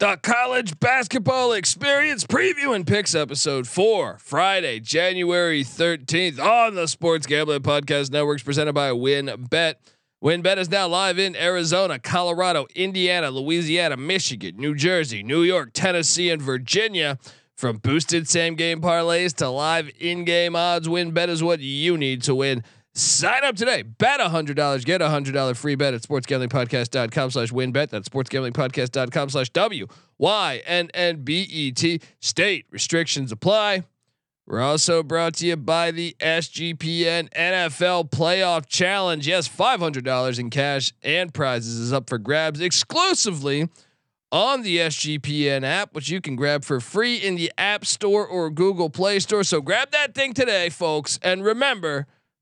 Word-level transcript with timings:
The 0.00 0.16
college 0.22 0.78
basketball 0.78 1.52
experience 1.54 2.22
preview 2.22 2.72
and 2.72 2.86
picks 2.86 3.16
episode 3.16 3.66
four, 3.66 4.18
Friday, 4.18 4.78
January 4.78 5.64
13th 5.64 6.38
on 6.38 6.76
the 6.76 6.86
Sports 6.86 7.26
Gambling 7.26 7.62
Podcast 7.62 8.12
Networks 8.12 8.44
presented 8.44 8.74
by 8.74 8.90
WynnBET. 8.90 9.74
WynnBET 10.22 10.56
is 10.58 10.70
now 10.70 10.86
live 10.86 11.18
in 11.18 11.34
Arizona, 11.34 11.98
Colorado, 11.98 12.68
Indiana, 12.76 13.32
Louisiana, 13.32 13.96
Michigan, 13.96 14.54
New 14.56 14.76
Jersey, 14.76 15.24
New 15.24 15.42
York, 15.42 15.70
Tennessee, 15.72 16.30
and 16.30 16.40
Virginia. 16.40 17.18
From 17.56 17.78
boosted 17.78 18.28
same 18.28 18.54
game 18.54 18.80
parlays 18.80 19.34
to 19.38 19.50
live 19.50 19.90
in 19.98 20.22
game 20.22 20.54
odds, 20.54 20.86
WynnBET 20.86 21.26
is 21.26 21.42
what 21.42 21.58
you 21.58 21.98
need 21.98 22.22
to 22.22 22.36
win. 22.36 22.62
Sign 22.98 23.44
up 23.44 23.54
today. 23.54 23.82
Bet 23.82 24.18
$100. 24.18 24.84
Get 24.84 25.00
a 25.00 25.06
$100 25.06 25.56
free 25.56 25.76
bet 25.76 25.94
at 25.94 26.02
sportsgamblingpodcast.com 26.02 27.30
slash 27.30 27.52
wynnbet. 27.52 27.90
That's 27.90 28.08
sportsgamblingpodcast.com 28.08 29.28
slash 29.28 29.50
W-Y-N-N-B-E-T. 29.50 29.90
State 32.18 32.66
restrictions 32.72 33.30
apply. 33.30 33.84
We're 34.46 34.60
also 34.60 35.04
brought 35.04 35.34
to 35.34 35.46
you 35.46 35.56
by 35.56 35.92
the 35.92 36.16
SGPN 36.18 37.30
NFL 37.30 38.10
Playoff 38.10 38.66
Challenge. 38.66 39.24
Yes, 39.28 39.48
$500 39.48 40.38
in 40.40 40.50
cash 40.50 40.92
and 41.00 41.32
prizes 41.32 41.78
is 41.78 41.92
up 41.92 42.08
for 42.08 42.18
grabs 42.18 42.60
exclusively 42.60 43.68
on 44.32 44.62
the 44.62 44.78
SGPN 44.78 45.62
app, 45.62 45.94
which 45.94 46.08
you 46.08 46.20
can 46.20 46.34
grab 46.34 46.64
for 46.64 46.80
free 46.80 47.16
in 47.16 47.36
the 47.36 47.52
App 47.56 47.84
Store 47.86 48.26
or 48.26 48.50
Google 48.50 48.90
Play 48.90 49.20
Store. 49.20 49.44
So 49.44 49.60
grab 49.60 49.92
that 49.92 50.16
thing 50.16 50.34
today, 50.34 50.68
folks. 50.68 51.20
And 51.22 51.44
remember, 51.44 52.06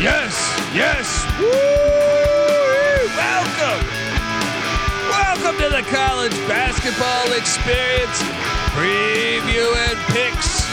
Yes, 0.00 0.32
yes. 0.72 1.26
Woo! 1.40 1.48
Welcome. 3.16 3.86
Welcome 5.10 5.56
to 5.60 5.68
the 5.70 5.82
college 5.90 6.32
basketball 6.46 7.32
experience 7.32 8.22
preview 8.78 9.74
and 9.88 9.98
picks 10.14 10.64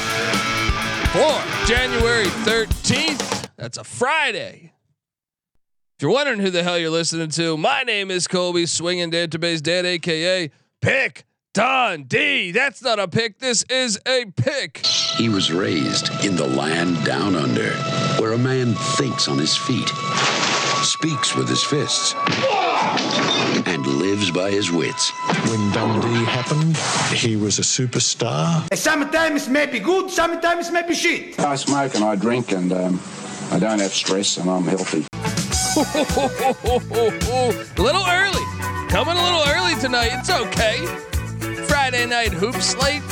for 1.11 1.41
January 1.65 2.27
13th. 2.45 3.49
That's 3.57 3.79
a 3.79 3.83
Friday. 3.83 4.73
If 5.97 6.03
you're 6.03 6.11
wondering 6.11 6.39
who 6.39 6.51
the 6.51 6.61
hell 6.61 6.77
you're 6.77 6.91
listening 6.91 7.29
to, 7.29 7.57
my 7.57 7.81
name 7.81 8.11
is 8.11 8.27
Colby 8.27 8.67
Swinging 8.67 9.09
Database 9.09 9.63
Dad, 9.63 9.87
aka 9.87 10.51
Pick 10.81 11.25
Dundee. 11.55 12.51
That's 12.51 12.83
not 12.83 12.99
a 12.99 13.07
pick. 13.07 13.39
This 13.39 13.63
is 13.71 13.97
a 14.05 14.25
pick. 14.35 14.85
He 14.85 15.29
was 15.29 15.51
raised 15.51 16.11
in 16.23 16.35
the 16.35 16.45
land 16.45 17.03
down 17.05 17.35
under, 17.35 17.71
where 18.19 18.33
a 18.33 18.37
man 18.37 18.73
thinks 18.97 19.27
on 19.27 19.37
his 19.37 19.55
feet, 19.55 19.87
speaks 20.83 21.35
with 21.35 21.47
his 21.49 21.63
fists, 21.63 22.13
and 23.67 23.85
lives 23.85 24.31
by 24.31 24.51
his 24.51 24.71
wits. 24.71 25.11
When 25.49 25.71
Dundee 25.71 26.23
happened, 26.25 26.77
he 27.17 27.35
was 27.35 27.59
a 27.59 27.63
superstar. 27.63 28.73
Sometimes 28.75 29.49
may 29.49 29.65
be 29.65 29.79
good, 29.79 30.09
sometimes 30.09 30.71
may 30.71 30.87
be 30.87 30.93
shit. 30.93 31.39
I 31.39 31.55
smoke 31.55 31.95
and 31.95 32.03
I 32.03 32.15
drink 32.15 32.51
and 32.51 32.71
um, 32.71 32.99
I 33.51 33.59
don't 33.59 33.79
have 33.79 33.93
stress 33.93 34.37
and 34.37 34.49
I'm 34.49 34.63
healthy. 34.65 35.05
a 35.15 35.81
little 37.81 38.05
early. 38.07 38.45
Coming 38.89 39.17
a 39.17 39.23
little 39.23 39.43
early 39.47 39.75
tonight. 39.81 40.11
It's 40.13 40.29
okay. 40.29 40.85
Friday 41.67 42.05
night 42.05 42.31
hoop 42.31 42.55
slate 42.55 43.03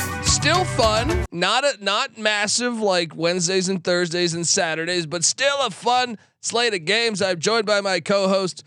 still 0.44 0.64
fun. 0.66 1.24
Not 1.32 1.64
a 1.64 1.82
not 1.82 2.18
massive 2.18 2.78
like 2.78 3.16
Wednesdays 3.16 3.70
and 3.70 3.82
Thursdays 3.82 4.34
and 4.34 4.46
Saturdays, 4.46 5.06
but 5.06 5.24
still 5.24 5.56
a 5.62 5.70
fun 5.70 6.18
slate 6.42 6.74
of 6.74 6.84
games. 6.84 7.22
I'm 7.22 7.38
joined 7.38 7.64
by 7.64 7.80
my 7.80 7.98
co-host. 8.00 8.62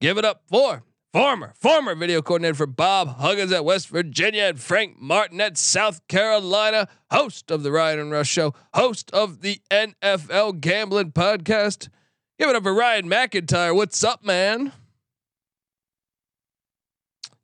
Give 0.00 0.18
it 0.18 0.24
up 0.24 0.42
for 0.48 0.82
former 1.12 1.54
former 1.60 1.94
video 1.94 2.22
coordinator 2.22 2.56
for 2.56 2.66
Bob 2.66 3.18
Huggins 3.18 3.52
at 3.52 3.64
West 3.64 3.88
Virginia 3.88 4.46
and 4.46 4.58
Frank 4.58 5.00
Martin 5.00 5.40
at 5.40 5.56
South 5.56 6.04
Carolina, 6.08 6.88
host 7.12 7.52
of 7.52 7.62
the 7.62 7.70
Ryan 7.70 8.00
and 8.00 8.10
Rush 8.10 8.28
Show, 8.28 8.52
host 8.74 9.08
of 9.12 9.42
the 9.42 9.60
NFL 9.70 10.58
Gambling 10.60 11.12
Podcast. 11.12 11.88
Give 12.36 12.48
it 12.48 12.56
up 12.56 12.64
for 12.64 12.74
Ryan 12.74 13.08
McIntyre. 13.08 13.76
What's 13.76 14.02
up, 14.02 14.24
man? 14.24 14.72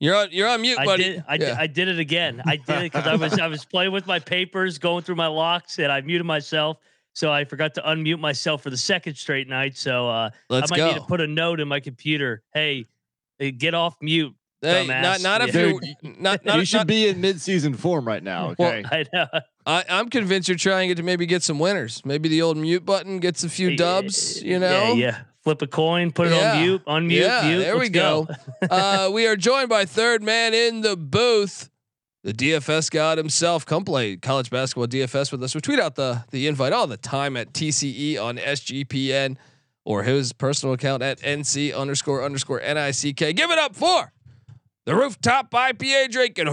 You're 0.01 0.15
on. 0.15 0.29
You're 0.31 0.49
on 0.49 0.61
mute, 0.61 0.79
I 0.79 0.85
buddy. 0.85 1.03
did. 1.05 1.25
I, 1.29 1.35
Yeah. 1.35 1.39
did, 1.39 1.51
I 1.55 1.67
did 1.67 1.89
it 1.89 1.99
again. 1.99 2.43
I 2.47 2.57
did 2.57 2.77
it 2.79 2.93
because 2.93 3.07
I 3.07 3.15
was 3.17 3.39
I 3.39 3.47
was 3.49 3.65
playing 3.65 3.93
with 3.93 4.07
my 4.07 4.19
papers, 4.19 4.79
going 4.79 5.03
through 5.05 5.17
my 5.17 5.27
locks, 5.27 5.79
and 5.79 5.91
I 5.91 6.01
muted 6.01 6.27
myself. 6.27 6.79
So 7.15 7.33
I 7.33 7.45
forgot 7.45 7.75
to 7.75 7.83
unmute 7.83 8.21
myself 8.21 8.63
for 8.63 8.71
the 8.71 8.77
second 8.77 9.17
straight 9.17 9.49
night. 9.49 9.77
So 9.77 10.09
uh, 10.09 10.31
Let's 10.49 10.71
I 10.71 10.75
might 10.75 10.79
go. 10.79 10.87
need 10.93 10.95
to 11.01 11.07
put 11.07 11.21
a 11.21 11.27
note 11.27 11.59
in 11.59 11.67
my 11.67 11.81
computer. 11.81 12.45
Hey, 12.55 12.85
hey, 13.41 13.51
get 13.51 13.75
off 13.75 13.97
mute. 14.01 14.35
Hey, 14.63 14.87
dumbass. 14.87 15.03
not 15.03 15.21
not 15.23 15.49
if 15.49 15.55
Yeah. 15.55 15.67
you're 15.67 15.81
not 16.21 16.45
not. 16.45 16.59
you 16.59 16.65
should 16.65 16.77
not- 16.79 16.87
be 16.87 17.09
in 17.09 17.21
mid-season 17.21 17.75
form 17.75 18.07
right 18.07 18.23
now. 18.23 18.55
Well, 18.59 18.69
Okay. 18.73 18.85
I 18.93 19.05
know. 19.13 19.27
I, 19.67 19.85
I'm 19.89 20.09
convinced 20.11 20.49
you're 20.49 20.57
trying 20.59 20.95
to 20.95 21.03
maybe 21.03 21.27
get 21.27 21.43
some 21.43 21.59
winners. 21.59 22.03
Maybe 22.05 22.29
the 22.29 22.43
old 22.43 22.57
mute 22.57 22.85
button 22.87 23.19
gets 23.19 23.43
a 23.45 23.49
few 23.49 23.71
Hey, 23.71 23.77
dubs. 23.77 24.41
You 24.43 24.53
Yeah, 24.53 24.59
know. 24.59 24.93
yeah. 24.95 25.19
Flip 25.49 25.63
a 25.63 25.67
coin, 25.67 26.13
put 26.13 26.27
it 26.27 26.33
Yeah. 26.35 26.57
on 26.57 26.63
mute, 26.63 26.83
unmute, 26.87 27.21
Yeah, 27.23 27.49
mute. 27.49 27.59
there 27.61 27.75
we 27.77 27.89
Let's 27.89 27.91
go. 27.91 28.29
uh, 28.71 29.09
we 29.11 29.27
are 29.27 29.35
joined 29.35 29.71
by 29.71 29.87
third 29.87 30.23
man 30.23 30.53
in 30.53 30.83
the 30.83 30.95
booth, 30.95 31.71
the 32.23 32.35
DFS 32.35 32.91
god 32.91 33.17
himself. 33.17 33.65
Come 33.65 33.83
play 33.83 34.19
college 34.19 34.51
basketball 34.51 34.89
DFS 34.89 35.33
with 35.33 35.43
us. 35.43 35.55
We 35.55 35.63
tweet 35.63 35.79
out 35.81 35.95
the 35.95 36.23
the 36.33 36.49
invite 36.49 36.75
all 36.75 36.87
the 36.87 36.99
time 36.99 37.35
at 37.35 37.55
TCE 37.55 38.19
on 38.23 38.37
SGPN 38.37 39.39
or 39.87 40.03
his 40.03 40.35
personal 40.35 40.75
account 40.75 41.03
at 41.03 41.19
NC 41.23 41.75
underscore 41.75 42.23
underscore 42.23 42.61
NICK. 42.61 43.17
Give 43.35 43.51
it 43.51 43.59
up 43.59 43.75
for 43.75 44.13
the 44.85 44.95
rooftop 44.95 45.51
IPA 45.51 46.11
drinking, 46.11 46.49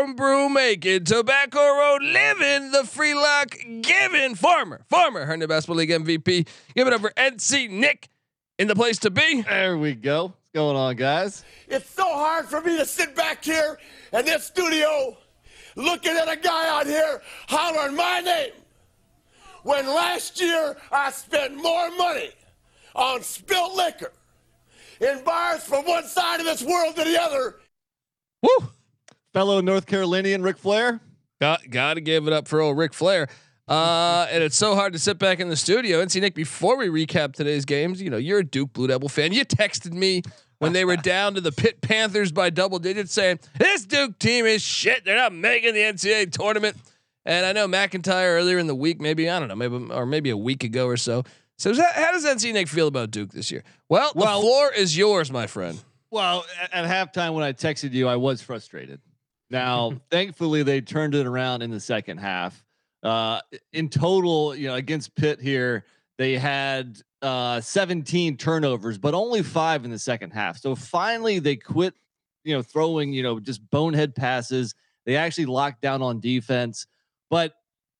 homebrew 0.00 0.48
making, 0.48 1.04
tobacco 1.04 1.60
road 1.60 2.02
living, 2.02 2.70
the 2.70 2.84
free 2.84 3.12
lock 3.14 3.54
giving, 3.82 4.34
former, 4.34 4.80
former 4.88 5.26
Herndon 5.26 5.48
Basketball 5.48 5.76
League 5.76 5.90
MVP. 5.90 6.48
Give 6.74 6.86
it 6.86 6.92
up 6.92 7.02
for 7.02 7.10
NC 7.10 7.68
Nick 7.68 8.08
in 8.58 8.66
the 8.66 8.74
place 8.74 8.98
to 9.00 9.10
be. 9.10 9.42
There 9.42 9.76
we 9.76 9.94
go. 9.94 10.24
What's 10.24 10.50
going 10.54 10.76
on, 10.76 10.96
guys? 10.96 11.44
It's 11.68 11.90
so 11.90 12.04
hard 12.04 12.46
for 12.46 12.62
me 12.62 12.78
to 12.78 12.86
sit 12.86 13.14
back 13.14 13.44
here 13.44 13.78
in 14.12 14.24
this 14.24 14.44
studio 14.44 15.18
looking 15.76 16.16
at 16.16 16.32
a 16.32 16.36
guy 16.36 16.68
out 16.68 16.86
here 16.86 17.20
hollering 17.48 17.94
my 17.94 18.20
name 18.20 18.52
when 19.64 19.86
last 19.86 20.40
year 20.40 20.78
I 20.90 21.10
spent 21.10 21.56
more 21.56 21.90
money 21.96 22.30
on 22.94 23.22
spilt 23.22 23.76
liquor 23.76 24.12
in 25.00 25.22
bars 25.24 25.62
from 25.62 25.84
one 25.84 26.04
side 26.04 26.40
of 26.40 26.46
this 26.46 26.62
world 26.62 26.96
to 26.96 27.04
the 27.04 27.20
other. 27.20 27.56
Woo! 28.42 28.70
Fellow 29.32 29.60
North 29.60 29.86
Carolinian 29.86 30.42
Ric 30.42 30.58
Flair. 30.58 31.00
Got 31.40 31.70
got 31.70 31.94
to 31.94 32.00
give 32.00 32.26
it 32.26 32.32
up 32.32 32.48
for 32.48 32.60
old 32.60 32.76
Ric 32.76 32.92
Flair. 32.92 33.28
Uh, 33.68 34.26
and 34.30 34.42
it's 34.42 34.56
so 34.56 34.74
hard 34.74 34.92
to 34.92 34.98
sit 34.98 35.16
back 35.18 35.38
in 35.38 35.48
the 35.48 35.56
studio 35.56 36.00
and 36.00 36.10
see 36.10 36.18
Nick. 36.18 36.34
Before 36.34 36.76
we 36.76 36.88
recap 36.88 37.32
today's 37.34 37.64
games, 37.64 38.02
you 38.02 38.10
know 38.10 38.16
you're 38.16 38.40
a 38.40 38.44
Duke 38.44 38.72
Blue 38.72 38.88
Devil 38.88 39.08
fan. 39.08 39.32
You 39.32 39.44
texted 39.44 39.92
me 39.92 40.22
when 40.58 40.72
they 40.72 40.84
were 40.84 40.96
down 41.14 41.34
to 41.34 41.40
the 41.40 41.52
Pitt 41.52 41.80
Panthers 41.80 42.32
by 42.32 42.50
double 42.50 42.78
digits, 42.80 43.12
saying 43.12 43.38
this 43.58 43.86
Duke 43.86 44.18
team 44.18 44.44
is 44.44 44.60
shit. 44.60 45.04
They're 45.04 45.16
not 45.16 45.32
making 45.32 45.74
the 45.74 45.80
NCAA 45.80 46.32
tournament. 46.32 46.76
And 47.24 47.46
I 47.46 47.52
know 47.52 47.68
McIntyre 47.68 48.34
earlier 48.36 48.58
in 48.58 48.66
the 48.66 48.74
week, 48.74 49.00
maybe 49.00 49.30
I 49.30 49.38
don't 49.38 49.48
know, 49.48 49.54
maybe 49.54 49.76
or 49.92 50.04
maybe 50.04 50.30
a 50.30 50.36
week 50.36 50.64
ago 50.64 50.86
or 50.86 50.96
so. 50.96 51.22
So 51.58 51.74
how, 51.74 51.86
how 51.92 52.12
does 52.12 52.24
NC 52.24 52.52
Nick 52.54 52.66
feel 52.66 52.88
about 52.88 53.10
Duke 53.10 53.30
this 53.30 53.50
year? 53.52 53.62
Well, 53.88 54.12
the 54.14 54.20
Well- 54.20 54.40
floor 54.40 54.72
is 54.72 54.96
yours, 54.96 55.30
my 55.30 55.46
friend. 55.46 55.78
Well, 56.10 56.44
at, 56.60 56.74
at 56.74 57.12
halftime 57.14 57.34
when 57.34 57.44
I 57.44 57.52
texted 57.52 57.92
you, 57.92 58.08
I 58.08 58.16
was 58.16 58.42
frustrated. 58.42 59.00
Now, 59.50 59.92
thankfully, 60.10 60.62
they 60.62 60.80
turned 60.80 61.14
it 61.14 61.26
around 61.26 61.62
in 61.62 61.70
the 61.70 61.80
second 61.80 62.18
half. 62.18 62.64
Uh, 63.02 63.40
in 63.72 63.88
total, 63.88 64.54
you 64.54 64.68
know, 64.68 64.74
against 64.74 65.14
Pitt 65.16 65.40
here, 65.40 65.84
they 66.18 66.36
had 66.36 67.00
uh, 67.22 67.60
17 67.60 68.36
turnovers, 68.36 68.98
but 68.98 69.14
only 69.14 69.42
five 69.42 69.84
in 69.84 69.90
the 69.90 69.98
second 69.98 70.30
half. 70.32 70.58
So 70.58 70.74
finally, 70.74 71.38
they 71.38 71.56
quit, 71.56 71.94
you 72.44 72.54
know, 72.54 72.62
throwing, 72.62 73.12
you 73.12 73.22
know, 73.22 73.40
just 73.40 73.68
bonehead 73.70 74.14
passes. 74.14 74.74
They 75.06 75.16
actually 75.16 75.46
locked 75.46 75.80
down 75.80 76.02
on 76.02 76.20
defense. 76.20 76.86
But 77.30 77.54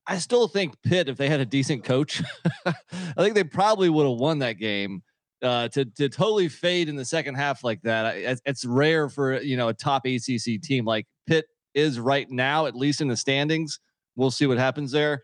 I 0.07 0.17
still 0.19 0.47
think 0.47 0.75
Pitt, 0.83 1.09
if 1.09 1.17
they 1.17 1.29
had 1.29 1.39
a 1.39 1.45
decent 1.45 1.83
coach, 1.83 2.21
I 2.65 2.73
think 3.17 3.33
they 3.33 3.43
probably 3.43 3.89
would 3.89 4.07
have 4.07 4.19
won 4.19 4.39
that 4.39 4.53
game. 4.53 5.01
uh, 5.43 5.67
to 5.69 5.85
to 5.85 6.07
totally 6.09 6.47
fade 6.47 6.89
in 6.89 6.95
the 6.95 7.05
second 7.05 7.33
half 7.35 7.63
like 7.63 7.81
that. 7.81 8.05
I- 8.05 8.13
It's, 8.17 8.41
it's 8.45 8.65
rare 8.65 9.09
for 9.09 9.41
you 9.41 9.57
know 9.57 9.69
a 9.69 9.73
top 9.73 10.05
ACC 10.05 10.61
team 10.61 10.85
like 10.85 11.07
Pitt 11.27 11.45
is 11.73 11.99
right 11.99 12.29
now, 12.29 12.65
at 12.65 12.75
least 12.75 13.01
in 13.01 13.07
the 13.07 13.17
standings. 13.17 13.79
We'll 14.15 14.31
see 14.31 14.45
what 14.45 14.57
happens 14.57 14.91
there. 14.91 15.21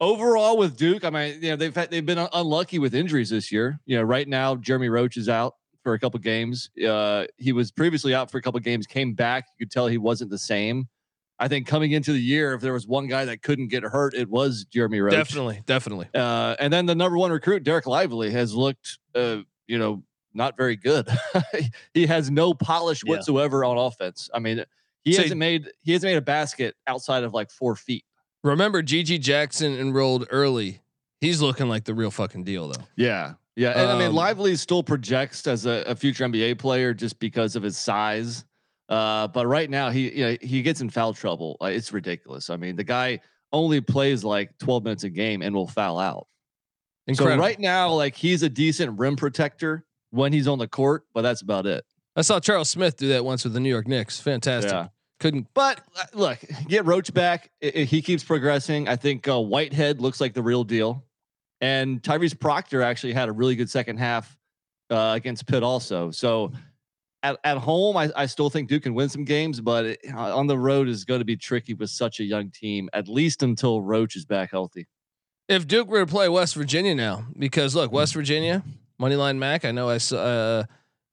Overall, 0.00 0.58
with 0.58 0.76
Duke, 0.76 1.04
I 1.04 1.10
mean, 1.10 1.38
you 1.40 1.50
know 1.50 1.56
they've 1.56 1.74
had, 1.74 1.90
they've 1.90 2.04
been 2.04 2.18
unlucky 2.32 2.78
with 2.78 2.94
injuries 2.94 3.30
this 3.30 3.50
year. 3.52 3.78
You 3.86 3.96
know, 3.96 4.02
right 4.02 4.26
now 4.28 4.56
Jeremy 4.56 4.88
Roach 4.88 5.16
is 5.16 5.28
out 5.28 5.54
for 5.82 5.94
a 5.94 5.98
couple 5.98 6.18
games. 6.20 6.68
Uh, 6.86 7.26
he 7.38 7.52
was 7.52 7.70
previously 7.70 8.14
out 8.14 8.30
for 8.30 8.38
a 8.38 8.42
couple 8.42 8.58
games, 8.60 8.86
came 8.86 9.14
back. 9.14 9.46
You 9.58 9.66
could 9.66 9.70
tell 9.72 9.86
he 9.86 9.98
wasn't 9.98 10.30
the 10.30 10.38
same. 10.38 10.88
I 11.38 11.48
think 11.48 11.66
coming 11.66 11.92
into 11.92 12.12
the 12.12 12.20
year, 12.20 12.54
if 12.54 12.60
there 12.60 12.72
was 12.72 12.86
one 12.86 13.06
guy 13.06 13.24
that 13.24 13.42
couldn't 13.42 13.68
get 13.68 13.82
hurt, 13.82 14.14
it 14.14 14.28
was 14.28 14.64
Jeremy 14.70 15.00
Roach. 15.00 15.12
Definitely, 15.14 15.62
definitely. 15.66 16.08
Uh, 16.14 16.56
and 16.58 16.72
then 16.72 16.86
the 16.86 16.94
number 16.94 17.16
one 17.18 17.30
recruit, 17.30 17.64
Dereck 17.64 17.86
Lively, 17.86 18.30
has 18.30 18.54
looked, 18.54 18.98
uh, 19.14 19.38
you 19.66 19.78
know, 19.78 20.02
not 20.32 20.56
very 20.56 20.76
good. 20.76 21.08
he 21.94 22.06
has 22.06 22.30
no 22.30 22.54
polish 22.54 23.02
Yeah. 23.04 23.10
whatsoever 23.12 23.64
on 23.64 23.78
offense. 23.78 24.28
I 24.34 24.38
mean, 24.38 24.64
he 25.04 25.12
So- 25.12 25.22
hasn't 25.22 25.38
made 25.38 25.70
he 25.82 25.92
hasn't 25.92 26.10
made 26.10 26.16
a 26.18 26.22
basket 26.22 26.74
outside 26.86 27.24
of 27.24 27.32
like 27.34 27.50
four 27.50 27.76
feet. 27.76 28.04
Remember, 28.42 28.82
GG 28.82 29.20
Jackson 29.20 29.74
enrolled 29.78 30.26
early. 30.30 30.80
He's 31.20 31.40
looking 31.40 31.68
like 31.68 31.84
the 31.84 31.94
real 31.94 32.10
fucking 32.10 32.44
deal, 32.44 32.68
though. 32.68 32.84
Yeah, 32.96 33.34
yeah. 33.56 33.70
And 33.70 33.90
I 33.90 33.98
mean, 33.98 34.08
Um, 34.08 34.14
Lively 34.14 34.54
still 34.56 34.82
projects 34.82 35.46
as 35.46 35.64
a, 35.64 35.82
a 35.86 35.94
future 35.96 36.24
NBA 36.24 36.58
player 36.58 36.92
just 36.92 37.18
because 37.18 37.56
of 37.56 37.62
his 37.62 37.78
size. 37.78 38.44
Uh, 38.90 39.26
but 39.28 39.46
right 39.46 39.70
now, 39.70 39.88
he 39.88 40.12
you 40.18 40.24
know, 40.26 40.36
he 40.42 40.60
gets 40.60 40.82
in 40.82 40.90
foul 40.90 41.14
trouble. 41.14 41.56
Uh, 41.62 41.66
it's 41.66 41.90
ridiculous. 41.92 42.50
I 42.50 42.56
mean, 42.56 42.76
the 42.76 42.84
guy 42.84 43.20
only 43.52 43.80
plays 43.80 44.24
like 44.24 44.50
12 44.58 44.84
minutes 44.84 45.04
a 45.04 45.10
game 45.10 45.40
and 45.40 45.54
will 45.54 45.66
foul 45.68 45.98
out. 45.98 46.26
Incredible. 47.06 47.36
So 47.36 47.40
right 47.40 47.58
now, 47.58 47.90
like 47.92 48.14
he's 48.16 48.42
a 48.42 48.48
decent 48.50 48.98
rim 48.98 49.16
protector 49.16 49.84
when 50.10 50.32
he's 50.32 50.46
on 50.48 50.58
the 50.58 50.68
court, 50.68 51.04
but 51.14 51.22
that's 51.22 51.40
about 51.40 51.64
it. 51.66 51.84
I 52.16 52.22
saw 52.22 52.38
Charles 52.40 52.70
Smith 52.70 52.96
do 52.96 53.08
that 53.08 53.24
once 53.24 53.44
with 53.44 53.52
the 53.54 53.60
New 53.60 53.68
York 53.70 53.88
Knicks. 53.88 54.20
Fantastic. 54.20 54.72
Yeah. 54.72 54.88
Couldn't. 55.20 55.48
But 55.54 55.80
uh, 55.98 56.04
look, 56.14 56.38
get 56.68 56.84
Roach 56.84 57.12
back. 57.14 57.50
I- 57.62 57.72
I- 57.76 57.78
he 57.84 58.02
keeps 58.02 58.22
progressing. 58.24 58.88
I 58.88 58.96
think 58.96 59.26
uh, 59.28 59.40
Whitehead 59.40 60.00
looks 60.00 60.20
like 60.20 60.34
the 60.34 60.42
real 60.42 60.64
deal, 60.64 61.04
and 61.60 62.02
Tyrese 62.02 62.38
Proctor 62.38 62.82
actually 62.82 63.12
had 63.14 63.28
a 63.28 63.32
really 63.32 63.56
good 63.56 63.70
second 63.70 63.98
half 63.98 64.36
uh, 64.90 65.12
against 65.16 65.46
Pitt 65.46 65.62
also. 65.62 66.10
So 66.10 66.52
at, 67.22 67.38
at 67.42 67.56
home, 67.58 67.96
I, 67.96 68.10
I 68.14 68.26
still 68.26 68.50
think 68.50 68.68
Duke 68.68 68.82
can 68.82 68.94
win 68.94 69.08
some 69.08 69.24
games, 69.24 69.60
but 69.60 69.84
it, 69.86 69.98
uh, 70.12 70.36
on 70.36 70.46
the 70.46 70.58
road 70.58 70.88
is 70.88 71.04
going 71.04 71.20
to 71.20 71.24
be 71.24 71.36
tricky 71.36 71.74
with 71.74 71.90
such 71.90 72.20
a 72.20 72.24
young 72.24 72.50
team, 72.50 72.90
at 72.92 73.08
least 73.08 73.42
until 73.42 73.80
Roach 73.80 74.14
is 74.16 74.24
back 74.26 74.50
healthy. 74.50 74.86
If 75.48 75.66
Duke 75.66 75.88
were 75.88 76.00
to 76.00 76.06
play 76.10 76.28
West 76.28 76.54
Virginia 76.54 76.94
now, 76.94 77.26
because 77.38 77.74
look, 77.74 77.92
West 77.92 78.14
Virginia, 78.14 78.62
Moneyline 79.00 79.38
Mac. 79.38 79.64
I 79.64 79.70
know 79.72 79.88
I 79.88 79.98
saw. 79.98 80.16
Uh, 80.18 80.64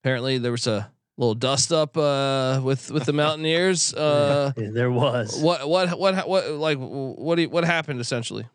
apparently, 0.02 0.38
there 0.38 0.52
was 0.52 0.68
a 0.68 0.92
little 1.18 1.36
dust 1.36 1.72
up 1.72 1.96
uh, 1.98 2.60
with 2.64 2.92
with 2.92 3.06
the 3.06 3.14
Mountaineers. 3.14 3.94
Uh, 3.98 4.52
Yeah, 4.58 4.70
there 4.72 4.92
was. 4.92 5.40
what 5.40 5.68
what 5.70 5.98
what 5.98 6.28
what 6.28 6.50
like 6.52 6.78
what 6.80 7.36
do 7.36 7.44
you, 7.44 7.50
what 7.50 7.64
happened 7.64 8.00
essentially? 8.00 8.46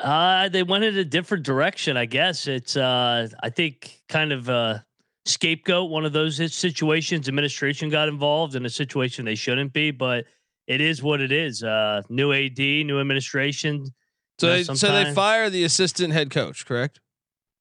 Uh, 0.00 0.48
they 0.48 0.62
went 0.62 0.82
in 0.84 0.96
a 0.98 1.04
different 1.04 1.44
direction, 1.44 1.96
I 1.96 2.06
guess. 2.06 2.46
It's 2.46 2.76
uh 2.76 3.28
I 3.42 3.50
think 3.50 4.00
kind 4.08 4.32
of 4.32 4.48
a 4.48 4.84
scapegoat, 5.26 5.90
one 5.90 6.04
of 6.04 6.12
those 6.12 6.36
situations. 6.54 7.28
Administration 7.28 7.88
got 7.88 8.08
involved 8.08 8.54
in 8.54 8.64
a 8.66 8.70
situation 8.70 9.24
they 9.24 9.36
shouldn't 9.36 9.72
be, 9.72 9.90
but 9.90 10.24
it 10.66 10.80
is 10.80 11.02
what 11.02 11.20
it 11.20 11.30
is. 11.32 11.62
Uh 11.62 12.02
new 12.08 12.32
AD, 12.32 12.58
new 12.58 13.00
administration. 13.00 13.86
So 14.40 14.48
Yeah, 14.48 14.56
they, 14.56 14.62
so 14.64 14.92
they 14.92 15.14
fire 15.14 15.50
the 15.50 15.62
assistant 15.64 16.12
head 16.12 16.30
coach, 16.30 16.66
correct? 16.66 17.00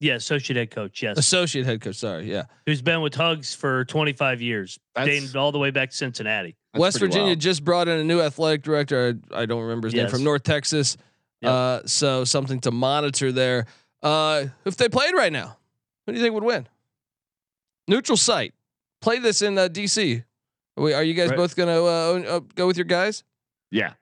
Yeah, 0.02 0.16
associate 0.16 0.58
head 0.58 0.72
coach, 0.72 1.02
yes. 1.04 1.18
Associate 1.18 1.64
head 1.66 1.80
coach. 1.80 1.96
Sorry, 1.96 2.30
yeah. 2.30 2.46
Who's 2.66 2.82
been 2.82 3.02
with 3.02 3.14
Hugs 3.14 3.54
for 3.56 3.86
25 3.86 4.42
years, 4.42 4.80
That's- 4.96 5.08
dating 5.22 5.38
all 5.40 5.52
the 5.52 5.60
way 5.60 5.70
back 5.72 5.92
to 5.92 5.96
Cincinnati. 5.96 6.58
West 6.74 7.00
Virginia 7.00 7.28
wild. 7.28 7.40
just 7.40 7.64
brought 7.64 7.88
in 7.88 8.00
a 8.00 8.04
new 8.04 8.20
athletic 8.20 8.64
director. 8.64 9.18
I, 9.32 9.42
I 9.42 9.46
don't 9.46 9.62
remember 9.62 9.88
his 9.88 9.94
name 9.94 10.10
from 10.10 10.24
North 10.24 10.44
Texas. 10.44 10.98
Yep. 11.42 11.52
Uh, 11.52 11.82
so 11.86 12.24
something 12.24 12.60
to 12.62 12.72
monitor 12.72 13.32
there. 13.32 13.66
Uh, 14.02 14.46
if 14.66 14.76
they 14.78 14.90
played 14.90 15.14
right 15.14 15.32
now, 15.32 15.58
who 16.06 16.14
do 16.14 16.18
you 16.18 16.24
think 16.24 16.34
would 16.34 16.44
win? 16.44 16.68
Neutral 17.88 18.18
site. 18.18 18.54
Play 19.02 19.20
this 19.20 19.42
in 19.42 19.58
uh, 19.58 19.68
DC. 19.68 20.24
Are, 20.78 20.84
we, 20.84 20.94
are 20.94 21.04
you 21.04 21.14
guys 21.14 21.30
Right. 21.30 21.38
both 21.38 21.56
gonna 21.56 21.82
uh, 21.84 22.24
uh, 22.28 22.40
go 22.56 22.68
with 22.68 22.78
your 22.78 22.86
guys? 22.86 23.24
Yeah. 23.70 23.94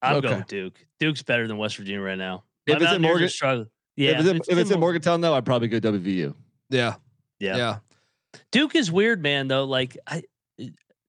I'm 0.00 0.16
Okay. 0.16 0.28
going 0.28 0.44
Duke. 0.48 0.86
Duke's 1.00 1.22
better 1.22 1.46
than 1.48 1.58
West 1.58 1.76
Virginia 1.76 2.00
right 2.00 2.18
now. 2.18 2.44
If 2.66 2.74
My 2.78 2.84
it's 2.84 2.94
in 2.94 3.02
Mountaineers 3.02 3.10
Morgan- 3.12 3.28
struggling. 3.28 3.70
Yeah, 3.96 4.12
if 4.12 4.20
it's 4.20 4.28
in, 4.28 4.36
if 4.36 4.58
it's 4.58 4.70
in 4.70 4.80
Morgantown, 4.80 5.20
though, 5.20 5.34
I'd 5.34 5.44
probably 5.44 5.68
go 5.68 5.78
WVU. 5.80 6.34
Yeah, 6.70 6.94
yeah. 7.38 7.56
yeah. 7.56 7.78
Duke 8.50 8.74
is 8.74 8.90
weird, 8.90 9.22
man. 9.22 9.48
Though, 9.48 9.64
like, 9.64 9.98
I, 10.06 10.22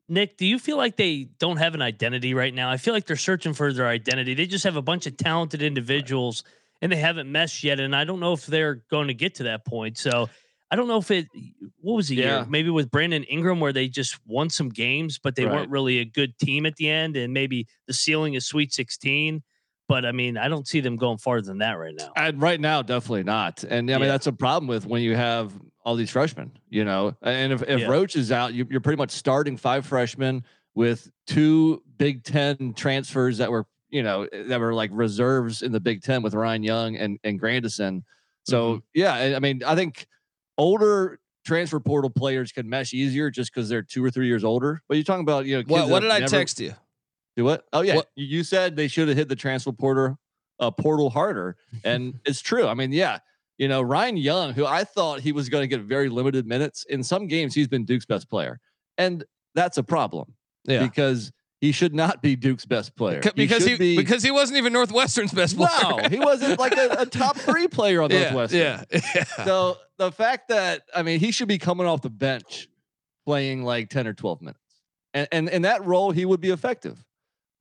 Nick, 0.09 0.35
do 0.37 0.45
you 0.45 0.59
feel 0.59 0.75
like 0.77 0.97
they 0.97 1.29
don't 1.39 1.57
have 1.57 1.75
an 1.75 1.81
identity 1.81 2.33
right 2.33 2.53
now? 2.53 2.69
I 2.69 2.77
feel 2.77 2.93
like 2.93 3.05
they're 3.05 3.15
searching 3.15 3.53
for 3.53 3.71
their 3.71 3.87
identity. 3.87 4.33
They 4.33 4.45
just 4.45 4.65
have 4.65 4.75
a 4.75 4.81
bunch 4.81 5.05
of 5.07 5.15
talented 5.15 5.61
individuals, 5.61 6.43
and 6.81 6.91
they 6.91 6.97
haven't 6.97 7.31
meshed 7.31 7.63
yet. 7.63 7.79
And 7.79 7.95
I 7.95 8.03
don't 8.03 8.19
know 8.19 8.33
if 8.33 8.45
they're 8.45 8.83
going 8.91 9.07
to 9.07 9.13
get 9.13 9.35
to 9.35 9.43
that 9.43 9.65
point. 9.65 9.97
So 9.97 10.29
I 10.69 10.75
don't 10.75 10.89
know 10.89 10.97
if 10.97 11.09
it. 11.11 11.27
What 11.79 11.93
was 11.95 12.09
the 12.09 12.15
Yeah. 12.17 12.39
year? 12.39 12.45
Maybe 12.49 12.69
with 12.69 12.91
Brandon 12.91 13.23
Ingram, 13.23 13.61
where 13.61 13.71
they 13.71 13.87
just 13.87 14.19
won 14.27 14.49
some 14.49 14.67
games, 14.69 15.17
but 15.23 15.35
they 15.35 15.45
Right. 15.45 15.53
weren't 15.55 15.69
really 15.71 15.99
a 15.99 16.05
good 16.05 16.37
team 16.37 16.65
at 16.65 16.75
the 16.75 16.89
end, 16.89 17.15
and 17.15 17.33
maybe 17.33 17.67
the 17.87 17.93
ceiling 17.93 18.33
is 18.33 18.45
Sweet 18.45 18.73
Sixteen. 18.73 19.41
But 19.89 20.05
I 20.05 20.11
mean, 20.13 20.37
I 20.37 20.47
don't 20.47 20.67
see 20.67 20.79
them 20.79 20.95
going 20.95 21.17
farther 21.17 21.45
than 21.47 21.57
that 21.59 21.73
right 21.73 21.93
now. 21.97 22.11
And 22.15 22.41
right 22.41 22.59
now, 22.59 22.81
definitely 22.81 23.23
not. 23.23 23.63
And 23.63 23.89
I 23.91 23.95
mean, 23.95 24.01
Yeah. 24.01 24.07
that's 24.13 24.27
a 24.27 24.33
problem 24.33 24.67
with 24.67 24.85
when 24.85 25.01
you 25.01 25.15
have 25.15 25.51
all 25.85 25.95
these 25.95 26.09
freshmen, 26.09 26.51
you 26.69 26.85
know. 26.85 27.15
And 27.21 27.51
if, 27.51 27.61
if 27.63 27.81
Yeah. 27.81 27.87
Roach 27.87 28.15
is 28.15 28.31
out, 28.31 28.53
you, 28.53 28.65
you're 28.69 28.79
pretty 28.81 28.97
much 28.97 29.11
starting 29.11 29.57
five 29.57 29.85
freshmen 29.85 30.45
with 30.73 31.11
two 31.27 31.83
Big 31.97 32.23
Ten 32.23 32.73
transfers 32.73 33.37
that 33.39 33.51
were, 33.51 33.65
you 33.89 34.01
know, 34.03 34.27
that 34.31 34.59
were 34.59 34.73
like 34.73 34.89
reserves 34.93 35.61
in 35.61 35.71
the 35.73 35.79
Big 35.81 36.01
Ten 36.01 36.21
with 36.23 36.33
Ryan 36.33 36.63
Young 36.63 36.95
and 36.95 37.19
and 37.25 37.37
Grandison. 37.39 38.03
So 38.45 38.75
Mm-hmm. 38.75 38.79
yeah, 38.93 39.13
I- 39.13 39.35
I 39.35 39.39
mean, 39.39 39.61
I 39.65 39.75
think 39.75 40.07
older 40.57 41.19
transfer 41.45 41.79
portal 41.81 42.09
players 42.09 42.53
can 42.53 42.69
mesh 42.69 42.93
easier 42.93 43.29
just 43.29 43.53
because 43.53 43.67
they're 43.67 43.83
two 43.83 44.03
or 44.03 44.09
three 44.09 44.27
years 44.27 44.45
older. 44.45 44.81
But 44.87 44.95
you're 44.95 45.03
talking 45.03 45.23
about, 45.23 45.45
you 45.45 45.57
know, 45.57 45.63
What, 45.67 45.79
kids 45.81 45.91
what 45.91 45.99
did 45.99 46.11
I 46.11 46.19
never- 46.19 46.29
text 46.31 46.59
you? 46.61 46.73
Do 47.35 47.43
what? 47.43 47.65
Oh 47.73 47.81
yeah, 47.81 47.95
What- 47.97 48.09
you 48.15 48.43
said 48.43 48.75
they 48.75 48.87
should 48.87 49.07
have 49.07 49.17
hit 49.17 49.29
the 49.29 49.35
transfer 49.35 49.71
portal 49.71 50.17
uh, 50.59 50.71
portal 50.71 51.09
harder, 51.09 51.55
and 51.83 52.19
it's 52.25 52.41
true. 52.41 52.67
I 52.67 52.73
mean, 52.73 52.91
yeah, 52.91 53.19
you 53.57 53.67
know 53.67 53.81
Ryan 53.81 54.17
Young, 54.17 54.53
who 54.53 54.65
I 54.65 54.83
thought 54.83 55.19
he 55.21 55.31
was 55.31 55.49
going 55.49 55.63
to 55.63 55.67
get 55.67 55.81
very 55.85 56.09
limited 56.09 56.45
minutes 56.47 56.85
in 56.89 57.03
some 57.03 57.27
games, 57.27 57.53
he's 57.55 57.67
been 57.67 57.85
Duke's 57.85 58.05
best 58.05 58.29
player, 58.29 58.59
and 58.97 59.23
that's 59.55 59.77
a 59.77 59.83
problem 59.83 60.33
Yeah, 60.65 60.83
because 60.83 61.31
he 61.61 61.71
should 61.71 61.93
not 61.95 62.21
be 62.21 62.35
Duke's 62.35 62.65
best 62.65 62.93
player 62.95 63.21
because 63.35 63.63
he, 63.63 63.69
should 63.71 63.79
be- 63.79 63.95
because 63.95 64.21
he 64.21 64.31
wasn't 64.31 64.57
even 64.57 64.73
Northwestern's 64.73 65.31
best 65.31 65.55
player. 65.55 65.69
no, 65.81 66.09
he 66.09 66.19
wasn't 66.19 66.59
like 66.59 66.75
a, 66.77 66.95
a 66.99 67.05
top 67.05 67.37
three 67.47 67.67
player 67.67 68.01
on 68.01 68.09
yeah, 68.11 68.23
Northwestern. 68.31 68.59
yeah, 68.59 68.83
yeah. 69.15 69.23
So 69.45 69.77
the 69.97 70.11
fact 70.11 70.49
that 70.49 70.81
I 70.95 71.03
mean 71.03 71.19
he 71.19 71.31
should 71.31 71.47
be 71.47 71.57
coming 71.57 71.87
off 71.87 72.01
the 72.01 72.09
bench 72.09 72.67
playing 73.25 73.63
like 73.63 73.89
10 73.89 74.07
or 74.07 74.13
12 74.13 74.41
minutes. 74.41 74.59
And 75.13 75.27
and 75.31 75.47
in 75.49 75.61
that 75.61 75.85
role 75.85 76.11
he 76.11 76.25
would 76.25 76.41
be 76.41 76.49
effective. 76.49 77.01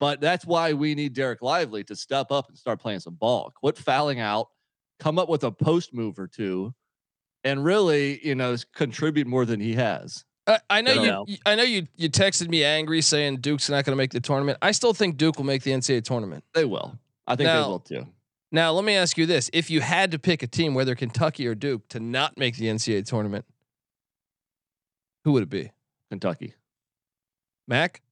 But 0.03 0.21
that's 0.21 0.45
why 0.45 0.73
we 0.73 0.97
need 0.97 1.15
Dereck 1.15 1.43
Lively 1.43 1.85
to 1.85 1.95
step 1.95 2.33
up 2.33 2.49
and 2.49 2.59
start 2.59 2.81
playing 2.81 2.99
some 2.99 3.15
ball. 3.15 3.53
Quit 3.55 3.79
fouling 3.79 4.19
out, 4.19 4.49
come 4.99 5.17
up 5.17 5.29
with 5.29 5.45
a 5.45 5.53
post 5.53 5.95
move 5.95 6.19
or 6.19 6.27
two, 6.27 6.75
and 7.45 7.65
really, 7.65 8.19
you 8.27 8.35
know, 8.35 8.57
contribute 8.75 9.29
more 9.29 9.45
than 9.45 9.61
he 9.61 9.75
has. 9.75 10.25
I, 10.45 10.59
I 10.69 10.81
know 10.81 10.95
you. 10.95 11.07
know. 11.07 11.27
I 11.47 11.55
know 11.55 11.63
you. 11.63 11.87
You 11.95 12.11
texted 12.11 12.49
me 12.49 12.65
angry 12.65 13.01
saying 13.01 13.43
Duke's 13.43 13.71
not 13.71 13.85
going 13.85 13.93
to 13.93 13.97
make 13.97 14.11
the 14.11 14.19
tournament. 14.19 14.59
I 14.61 14.73
still 14.73 14.93
think 14.93 15.19
Duke 15.19 15.37
will 15.37 15.47
make 15.47 15.63
the 15.63 15.71
NCAA 15.71 16.03
tournament. 16.03 16.43
They 16.53 16.65
will. 16.65 16.99
I 17.29 17.37
think 17.37 17.47
Now- 17.47 17.63
they 17.63 17.69
will 17.69 17.79
too. 17.79 18.07
Now, 18.51 18.73
let 18.73 18.85
me 18.85 18.97
ask 18.97 19.17
you 19.17 19.27
this: 19.27 19.51
If 19.53 19.71
you 19.71 19.81
had 19.83 20.11
to 20.11 20.19
pick 20.19 20.43
a 20.43 20.49
team, 20.49 20.75
whether 20.75 20.97
Kentucky 20.97 21.47
or 21.47 21.55
Duke, 21.55 21.89
to 21.91 22.01
not 22.01 22.37
make 22.37 22.57
the 22.57 22.67
NCAA 22.67 23.07
tournament, 23.07 23.45
who 25.23 25.31
would 25.31 25.45
it 25.45 25.49
be? 25.49 25.71
Kentucky. 26.11 26.55
Mac? 27.69 28.03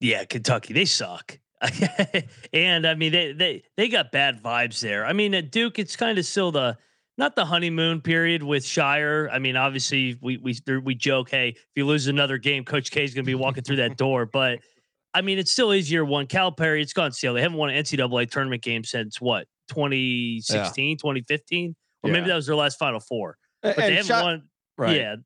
Yeah, 0.00 0.24
Kentucky, 0.24 0.72
they 0.74 0.84
suck. 0.84 1.38
and 2.52 2.86
I 2.86 2.94
mean, 2.94 3.12
they 3.12 3.32
they 3.32 3.62
they 3.76 3.88
got 3.88 4.12
bad 4.12 4.42
vibes 4.42 4.80
there. 4.80 5.04
I 5.04 5.12
mean, 5.12 5.34
at 5.34 5.50
Duke, 5.50 5.78
it's 5.78 5.96
kind 5.96 6.18
of 6.18 6.24
still 6.24 6.52
the 6.52 6.78
not 7.16 7.34
the 7.34 7.44
honeymoon 7.44 8.00
period 8.00 8.44
with 8.44 8.64
Scheyer. 8.64 9.28
I 9.30 9.40
mean, 9.40 9.56
obviously, 9.56 10.16
we 10.22 10.36
we 10.36 10.56
we 10.84 10.94
joke, 10.94 11.30
hey, 11.30 11.48
if 11.48 11.66
you 11.74 11.84
lose 11.84 12.06
another 12.06 12.38
game, 12.38 12.64
Coach 12.64 12.92
K 12.92 13.02
is 13.02 13.12
going 13.12 13.24
to 13.24 13.26
be 13.26 13.34
walking 13.34 13.64
through 13.64 13.76
that 13.76 13.96
door. 13.96 14.24
But 14.24 14.60
I 15.12 15.22
mean, 15.22 15.38
it's 15.38 15.50
still 15.50 15.72
is 15.72 15.90
year 15.90 16.04
one. 16.04 16.28
Cal 16.28 16.52
Calipari, 16.52 16.80
it's 16.80 16.92
gone 16.92 17.10
stale. 17.10 17.34
They 17.34 17.42
haven't 17.42 17.58
won 17.58 17.70
an 17.70 17.82
NCAA 17.82 18.30
tournament 18.30 18.62
game 18.62 18.84
since 18.84 19.20
what 19.20 19.48
2016, 19.68 20.98
2015, 20.98 21.74
or 22.04 22.10
maybe 22.10 22.28
that 22.28 22.36
was 22.36 22.46
their 22.46 22.56
last 22.56 22.78
Final 22.78 23.00
Four. 23.00 23.36
But 23.62 23.76
they 23.76 23.96
haven't 23.96 24.16
Shi- 24.16 24.22
won. 24.22 24.42
right. 24.76 24.96
Yeah, 24.96 25.16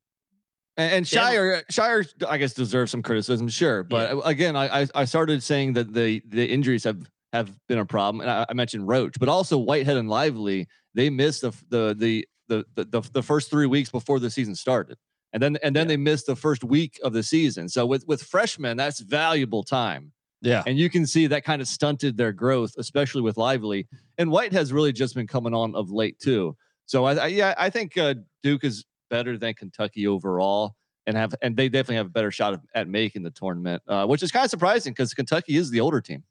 And, 0.77 0.91
and 0.93 1.05
They 1.05 1.17
haven't- 1.17 1.67
Scheyer, 1.69 2.05
Scheyer, 2.07 2.27
I 2.27 2.37
guess 2.37 2.53
deserves 2.53 2.91
some 2.91 3.03
criticism, 3.03 3.47
sure. 3.47 3.83
But 3.83 4.11
uh, 4.11 4.19
again, 4.21 4.55
I, 4.55 4.87
I 4.95 5.05
started 5.05 5.43
saying 5.43 5.73
that 5.73 5.93
the 5.93 6.21
the 6.27 6.45
injuries 6.45 6.83
have 6.83 7.07
have 7.31 7.51
been 7.67 7.79
a 7.79 7.85
problem, 7.85 8.21
and 8.21 8.29
I, 8.29 8.45
I 8.49 8.53
mentioned 8.53 8.87
Roach, 8.87 9.19
but 9.19 9.29
also 9.29 9.57
Whitehead 9.57 9.97
and 9.97 10.09
Lively. 10.09 10.67
They 10.95 11.09
missed 11.09 11.41
the 11.41 11.51
the 11.69 11.95
the 11.97 12.27
the 12.47 12.65
the 12.75 12.85
the, 12.85 13.01
the 13.13 13.23
first 13.23 13.49
three 13.49 13.67
weeks 13.67 13.89
before 13.91 14.19
the 14.19 14.29
season 14.31 14.55
started, 14.55 14.97
and 15.31 15.41
then 15.43 15.57
and 15.63 15.75
then 15.75 15.87
they 15.87 15.97
missed 15.97 16.25
the 16.25 16.35
first 16.35 16.63
week 16.63 16.99
of 17.03 17.13
the 17.13 17.23
season. 17.23 17.69
So 17.69 17.85
with 17.85 18.07
with 18.07 18.23
freshmen, 18.23 18.75
that's 18.77 18.99
valuable 18.99 19.63
time. 19.63 20.11
Yeah. 20.41 20.61
And 20.67 20.77
you 20.77 20.89
can 20.89 21.05
see 21.07 21.27
that 21.27 21.45
kind 21.45 21.61
of 21.61 21.69
stunted 21.69 22.17
their 22.17 22.33
growth, 22.33 22.73
especially 22.77 23.21
with 23.21 23.37
Lively. 23.37 23.87
And 24.17 24.29
White 24.29 24.51
has 24.51 24.73
really 24.73 24.91
just 24.91 25.15
been 25.15 25.25
coming 25.25 25.53
on 25.53 25.73
of 25.73 25.89
late 25.89 26.19
too. 26.19 26.57
So 26.85 27.05
I, 27.05 27.13
I 27.15 27.27
yeah, 27.27 27.53
I 27.57 27.69
think 27.69 27.97
uh, 27.97 28.15
Duke 28.41 28.65
is 28.65 28.83
better 29.13 29.37
than 29.37 29.53
Kentucky 29.53 30.07
overall, 30.07 30.75
and 31.05 31.15
have 31.15 31.35
and 31.43 31.55
they 31.55 31.69
definitely 31.69 31.97
have 31.97 32.07
a 32.07 32.09
better 32.09 32.31
shot 32.31 32.55
of, 32.55 32.61
at 32.73 32.87
making 32.87 33.21
the 33.21 33.29
tournament, 33.29 33.83
uh, 33.87 34.07
which 34.07 34.23
is 34.23 34.31
kind 34.31 34.43
of 34.43 34.49
surprising 34.49 34.91
because 34.91 35.13
Kentucky 35.13 35.55
is 35.55 35.69
the 35.69 35.79
older 35.79 36.01
team. 36.01 36.23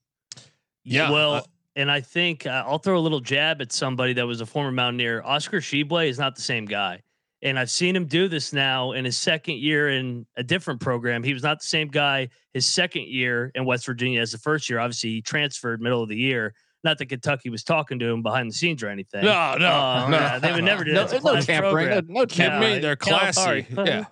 Yeah, 0.82 1.12
Well, 1.12 1.34
uh, 1.34 1.42
and 1.76 1.88
I 1.88 2.00
think 2.00 2.44
uh, 2.44 2.64
I'll 2.66 2.78
throw 2.78 2.98
a 2.98 3.00
little 3.00 3.20
jab 3.20 3.62
at 3.62 3.70
somebody 3.70 4.14
that 4.14 4.26
was 4.26 4.40
a 4.40 4.46
former 4.46 4.72
Mountaineer. 4.72 5.22
Oscar 5.22 5.60
Tshiebwe 5.60 6.08
is 6.08 6.18
not 6.18 6.34
the 6.34 6.42
same 6.42 6.64
guy. 6.64 7.02
And 7.44 7.58
I've 7.58 7.70
seen 7.70 7.94
him 7.94 8.06
do 8.06 8.28
this 8.28 8.52
now 8.52 8.92
in 8.92 9.04
his 9.04 9.16
second 9.16 9.58
year 9.58 9.90
in 9.90 10.26
a 10.36 10.44
different 10.44 10.80
program. 10.80 11.22
He 11.22 11.34
was 11.34 11.42
not 11.42 11.60
the 11.60 11.66
same 11.66 11.88
guy 11.88 12.28
his 12.52 12.66
second 12.66 13.08
year 13.08 13.50
in 13.54 13.64
West 13.64 13.86
Virginia 13.86 14.20
as 14.20 14.30
the 14.32 14.38
first 14.38 14.68
year. 14.68 14.78
Obviously, 14.78 15.10
he 15.10 15.22
transferred 15.22 15.80
middle 15.80 16.02
of 16.02 16.08
the 16.08 16.16
year. 16.16 16.54
Not 16.84 16.98
that 16.98 17.06
Kentucky 17.06 17.48
was 17.48 17.62
talking 17.62 17.98
to 18.00 18.06
him 18.08 18.22
behind 18.22 18.50
the 18.50 18.54
scenes 18.54 18.82
or 18.82 18.88
anything. 18.88 19.24
No, 19.24 19.54
no, 19.56 19.66
Uh, 19.70 20.08
no. 20.10 20.16
yeah, 20.18 20.38
they 20.38 20.52
would 20.52 20.64
never 20.64 20.82
do 20.84 20.92
No, 20.92 21.04
that. 21.06 21.12
It's 21.14 21.22
a 21.22 21.24
no 21.26 21.32
class 21.32 21.46
tampering, 21.46 21.72
program. 21.88 22.06
no- 22.08 22.20
no 22.20 22.26
Kid 22.26 22.36
tampering. 22.36 22.72
me, 22.74 22.78
they're 22.80 22.90
No, 22.92 22.96
classy. 22.96 23.40
sorry. 23.40 23.66
Yeah. 23.70 24.04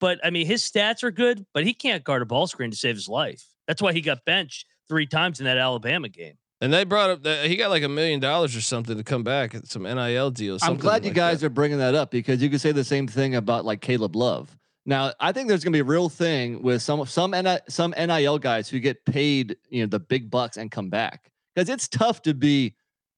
But 0.00 0.18
I 0.24 0.30
mean, 0.30 0.46
his 0.46 0.62
stats 0.62 1.02
are 1.02 1.10
good, 1.10 1.44
but 1.54 1.64
he 1.64 1.72
can't 1.74 2.04
guard 2.04 2.22
a 2.22 2.26
ball 2.26 2.46
screen 2.46 2.70
to 2.70 2.76
save 2.76 2.94
his 2.96 3.08
life. 3.08 3.44
That's 3.66 3.80
why 3.82 3.92
he 3.92 4.00
got 4.00 4.24
benched 4.24 4.66
three 4.88 5.06
times 5.06 5.40
in 5.40 5.46
that 5.46 5.56
Alabama 5.58 6.08
game. 6.08 6.34
And 6.62 6.72
they 6.72 6.84
brought 6.84 7.08
up 7.08 7.22
that 7.22 7.46
he 7.46 7.56
got 7.56 7.70
like 7.70 7.82
a 7.82 7.88
million 7.88 8.20
dollars 8.20 8.54
or 8.54 8.60
something 8.60 8.96
to 8.96 9.02
come 9.04 9.22
back 9.22 9.54
at 9.54 9.66
some 9.66 9.84
NIL 9.84 10.30
deals. 10.30 10.62
I'm 10.62 10.76
glad 10.76 11.04
you 11.06 11.10
guys 11.10 11.42
are 11.42 11.48
bringing 11.48 11.78
that 11.78 11.94
up 11.94 12.10
because 12.10 12.42
you 12.42 12.50
could 12.50 12.60
say 12.60 12.72
the 12.72 12.84
same 12.84 13.06
thing 13.06 13.34
about 13.34 13.64
like 13.64 13.80
Caleb 13.80 14.14
Love. 14.14 14.54
Now, 14.84 15.12
I 15.20 15.32
think 15.32 15.48
there's 15.48 15.62
going 15.64 15.72
to 15.72 15.76
be 15.76 15.80
a 15.80 15.84
real 15.84 16.08
thing 16.10 16.62
with 16.62 16.82
some 16.82 17.04
some 17.06 17.30
NI, 17.32 17.58
some 17.68 17.92
NIL 17.96 18.38
guys 18.38 18.68
who 18.68 18.78
get 18.80 19.04
paid, 19.06 19.56
you 19.70 19.82
know, 19.82 19.86
the 19.86 20.00
big 20.00 20.30
bucks 20.30 20.56
and 20.58 20.70
come 20.70 20.90
back 20.90 21.30
because 21.54 21.68
it's 21.68 21.88
tough 21.88 22.22
to 22.22 22.34
be 22.34 22.74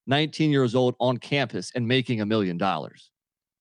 19 0.07 0.51
years 0.51 0.75
old 0.75 0.95
on 0.99 1.17
campus 1.17 1.71
and 1.75 1.87
making 1.87 2.21
a 2.21 2.25
million 2.25 2.57
dollars. 2.57 3.09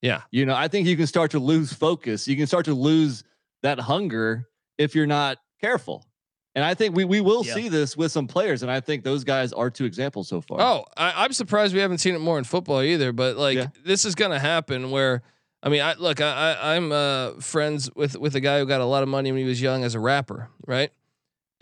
Yeah. 0.00 0.22
You 0.30 0.46
know, 0.46 0.54
I 0.54 0.68
think 0.68 0.88
you 0.88 0.96
can 0.96 1.06
start 1.06 1.30
to 1.32 1.38
lose 1.38 1.72
focus. 1.72 2.26
You 2.26 2.36
can 2.36 2.46
start 2.46 2.64
to 2.64 2.74
lose 2.74 3.22
that 3.62 3.78
hunger 3.78 4.48
if 4.78 4.94
you're 4.94 5.06
not 5.06 5.38
careful. 5.60 6.04
And 6.54 6.64
I 6.64 6.74
think 6.74 6.94
we 6.96 7.04
we 7.04 7.20
will 7.22 7.46
Yeah. 7.46 7.54
see 7.54 7.68
this 7.70 7.96
with 7.96 8.12
some 8.12 8.26
players, 8.26 8.62
and 8.62 8.70
I 8.70 8.80
think 8.80 9.04
those 9.04 9.24
guys 9.24 9.54
are 9.54 9.70
two 9.70 9.86
examples 9.86 10.28
so 10.28 10.42
far. 10.42 10.60
Oh, 10.60 10.84
I, 10.96 11.24
I'm 11.24 11.32
surprised 11.32 11.72
we 11.72 11.80
haven't 11.80 11.98
seen 11.98 12.14
it 12.14 12.18
more 12.20 12.36
in 12.36 12.44
football 12.44 12.82
either. 12.82 13.10
But 13.12 13.36
like, 13.38 13.56
Yeah. 13.56 13.68
this 13.86 14.04
is 14.04 14.14
gonna 14.14 14.38
happen. 14.38 14.90
Where, 14.90 15.22
I 15.62 15.70
mean, 15.70 15.80
I 15.80 15.94
look, 15.94 16.20
I, 16.20 16.52
I 16.60 16.74
I'm 16.76 16.92
uh, 16.92 17.40
friends 17.40 17.88
with 17.96 18.18
with 18.18 18.34
a 18.34 18.40
guy 18.40 18.58
who 18.58 18.66
got 18.66 18.82
a 18.82 18.84
lot 18.84 19.02
of 19.02 19.08
money 19.08 19.32
when 19.32 19.40
he 19.40 19.46
was 19.46 19.62
young 19.62 19.82
as 19.82 19.94
a 19.94 20.00
rapper, 20.00 20.50
right? 20.66 20.90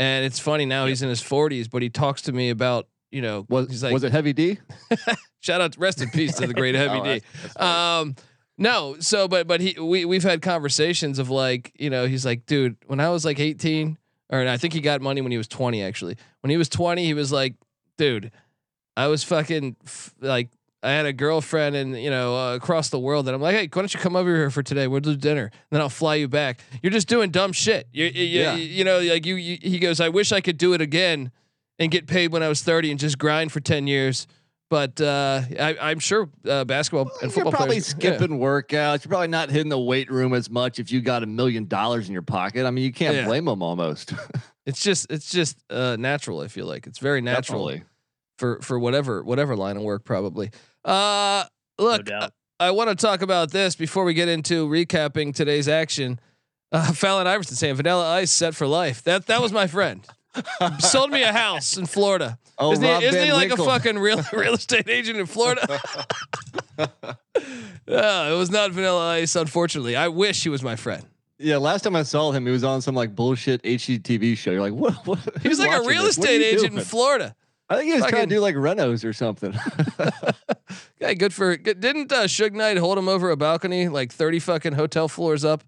And 0.00 0.24
it's 0.24 0.40
funny 0.40 0.64
now 0.66 0.86
he's 0.86 1.02
in 1.02 1.08
his 1.08 1.20
40s, 1.22 1.70
but 1.70 1.82
he 1.82 1.90
talks 1.90 2.22
to 2.22 2.32
me 2.32 2.50
about 2.50 2.88
you 3.10 3.22
know 3.22 3.46
was 3.48 3.68
he's 3.68 3.82
like 3.82 3.92
was 3.92 4.04
it 4.04 4.12
Heavy 4.12 4.32
D? 4.32 4.58
shout 5.40 5.60
out, 5.60 5.76
rest 5.78 6.00
in 6.02 6.10
peace 6.10 6.36
to 6.36 6.46
the 6.46 6.54
great 6.54 6.74
Heavy 6.82 6.98
Oh, 6.98 7.04
D. 7.04 7.08
that's- 7.20 7.52
that's. 7.54 7.60
Um, 7.62 8.14
no, 8.58 8.96
so 9.00 9.26
but 9.26 9.46
but 9.46 9.60
he 9.60 9.74
we 9.80 10.04
we've 10.04 10.22
had 10.22 10.42
conversations 10.42 11.18
of 11.18 11.30
like 11.30 11.72
you 11.78 11.88
know 11.90 12.06
he's 12.06 12.24
like 12.26 12.44
dude 12.46 12.76
when 12.86 13.00
I 13.00 13.08
was 13.10 13.24
like 13.24 13.40
18 13.40 13.96
or 14.28 14.46
I 14.46 14.56
think 14.58 14.74
he 14.74 14.80
got 14.80 15.00
money 15.00 15.20
when 15.22 15.32
he 15.32 15.38
was 15.38 15.48
20 15.48 15.82
actually 15.82 16.16
when 16.42 16.50
he 16.50 16.56
was 16.58 16.68
20 16.68 17.04
he 17.04 17.14
was 17.14 17.32
like 17.32 17.54
dude 17.96 18.30
I 18.98 19.06
was 19.06 19.24
fucking 19.24 19.76
f- 19.86 20.14
like 20.20 20.50
I 20.82 20.90
had 20.90 21.06
a 21.06 21.12
girlfriend 21.14 21.74
and 21.74 21.98
you 21.98 22.10
know 22.10 22.36
uh, 22.36 22.54
across 22.54 22.90
the 22.90 22.98
world 22.98 23.26
and 23.28 23.34
I'm 23.34 23.40
like 23.40 23.54
hey 23.56 23.62
why 23.72 23.80
don't 23.80 23.94
you 23.94 23.98
come 24.00 24.14
over 24.14 24.28
here 24.28 24.50
for 24.50 24.62
today 24.62 24.86
we'll 24.86 25.00
do 25.00 25.16
dinner 25.16 25.44
and 25.44 25.52
then 25.70 25.80
I'll 25.80 25.88
fly 25.88 26.16
you 26.16 26.28
back 26.28 26.60
you're 26.82 26.92
just 26.92 27.08
doing 27.08 27.30
dumb 27.30 27.52
shit 27.52 27.86
you 27.92 28.04
you, 28.06 28.24
Yeah. 28.40 28.56
you, 28.56 28.62
you 28.64 28.84
know 28.84 28.98
like 29.00 29.24
you, 29.24 29.36
you 29.36 29.56
he 29.62 29.78
goes 29.78 30.00
I 30.00 30.10
wish 30.10 30.32
I 30.32 30.42
could 30.42 30.58
do 30.58 30.74
it 30.74 30.82
again 30.82 31.32
and 31.80 31.90
get 31.90 32.06
paid 32.06 32.30
when 32.30 32.44
I 32.44 32.48
was 32.48 32.62
30 32.62 32.92
and 32.92 33.00
just 33.00 33.18
grind 33.18 33.50
for 33.50 33.58
10 33.58 33.88
years 33.88 34.28
but 34.70 35.00
uh, 35.00 35.42
I, 35.58 35.76
I'm 35.80 35.98
sure 35.98 36.30
uh, 36.48 36.64
basketball 36.64 37.10
and 37.20 37.34
you're 37.34 37.44
probably 37.50 37.80
players 37.80 37.88
yeah. 37.98 38.12
skipping 38.12 38.38
workouts. 38.38 39.04
You're 39.04 39.10
probably 39.10 39.26
not 39.26 39.50
hitting 39.50 39.68
the 39.68 39.78
weight 39.78 40.08
room 40.10 40.32
as 40.32 40.48
much 40.48 40.78
if 40.78 40.92
you 40.92 41.00
got 41.00 41.24
a 41.24 41.26
million 41.26 41.66
dollars 41.66 42.06
in 42.06 42.12
your 42.12 42.22
pocket. 42.22 42.64
I 42.64 42.70
mean, 42.70 42.84
you 42.84 42.92
can't 42.92 43.16
Yeah. 43.16 43.24
blame 43.26 43.44
them 43.44 43.62
almost. 43.62 44.14
It's 44.66 44.82
just 44.82 45.10
it's 45.10 45.30
just 45.30 45.58
uh, 45.70 45.96
natural. 45.98 46.40
I 46.40 46.46
feel 46.46 46.66
like 46.66 46.86
it's 46.86 46.98
very 46.98 47.22
natural 47.22 47.66
Definitely. 47.66 47.88
for 48.38 48.60
for 48.60 48.78
whatever 48.78 49.24
whatever 49.24 49.56
line 49.56 49.76
of 49.76 49.82
work 49.82 50.04
probably. 50.04 50.50
Uh, 50.84 51.44
look, 51.78 52.04
doubt. 52.04 52.32
I, 52.60 52.66
I 52.66 52.70
want 52.70 52.90
to 52.90 52.94
talk 52.94 53.22
about 53.22 53.50
this 53.50 53.74
before 53.74 54.04
we 54.04 54.14
get 54.14 54.28
into 54.28 54.68
recapping 54.68 55.34
today's 55.34 55.66
action. 55.66 56.20
Uh, 56.70 56.92
Fallon 56.92 57.26
Iverson 57.26 57.56
saying 57.56 57.74
Vanilla 57.74 58.08
Ice 58.12 58.30
set 58.30 58.54
for 58.54 58.66
life. 58.66 59.02
That 59.02 59.26
that 59.26 59.40
was 59.40 59.50
my 59.50 59.66
friend. 59.66 60.06
Sold 60.78 61.10
me 61.10 61.22
a 61.22 61.32
house 61.32 61.76
in 61.76 61.86
Florida. 61.86 62.38
Oh, 62.58 62.72
isn't 62.72 62.84
he, 62.84 63.06
isn't 63.06 63.24
he 63.24 63.32
like 63.32 63.48
Winkle. 63.48 63.66
a 63.68 63.70
fucking 63.70 63.98
real 63.98 64.22
real 64.32 64.54
estate 64.54 64.88
agent 64.88 65.18
in 65.18 65.26
Florida? 65.26 65.66
no, 67.88 68.34
it 68.34 68.38
was 68.38 68.50
not 68.50 68.70
Vanilla 68.72 69.12
Ice. 69.14 69.34
Unfortunately, 69.36 69.96
I 69.96 70.08
wish 70.08 70.42
he 70.42 70.48
was 70.48 70.62
my 70.62 70.76
friend. 70.76 71.04
Yeah, 71.38 71.56
last 71.56 71.82
time 71.82 71.96
I 71.96 72.02
saw 72.02 72.32
him, 72.32 72.44
he 72.44 72.52
was 72.52 72.64
on 72.64 72.82
some 72.82 72.94
like 72.94 73.14
bullshit 73.14 73.62
HGTV 73.62 74.36
show. 74.36 74.50
You're 74.50 74.60
like, 74.60 74.74
what? 74.74 75.06
what 75.06 75.18
He 75.42 75.48
was 75.48 75.58
like 75.58 75.72
a 75.72 75.86
real 75.86 76.02
this? 76.02 76.18
Estate 76.18 76.42
agent 76.42 76.78
in? 76.78 76.84
Florida. 76.84 77.34
I 77.70 77.76
think 77.76 77.92
he 77.92 77.98
was 77.98 78.06
trying 78.06 78.28
to 78.28 78.34
do 78.34 78.40
like 78.40 78.56
Renos 78.56 79.04
or 79.04 79.12
something. 79.12 79.54
Yeah, 81.00 81.14
good 81.14 81.32
for 81.32 81.56
good. 81.56 81.80
Didn't 81.80 82.12
uh, 82.12 82.24
Suge 82.24 82.52
Knight 82.52 82.76
hold 82.76 82.98
him 82.98 83.08
over 83.08 83.30
a 83.30 83.36
balcony 83.36 83.88
like 83.88 84.12
thirty 84.12 84.38
fucking 84.38 84.74
hotel 84.74 85.08
floors 85.08 85.44
up? 85.44 85.64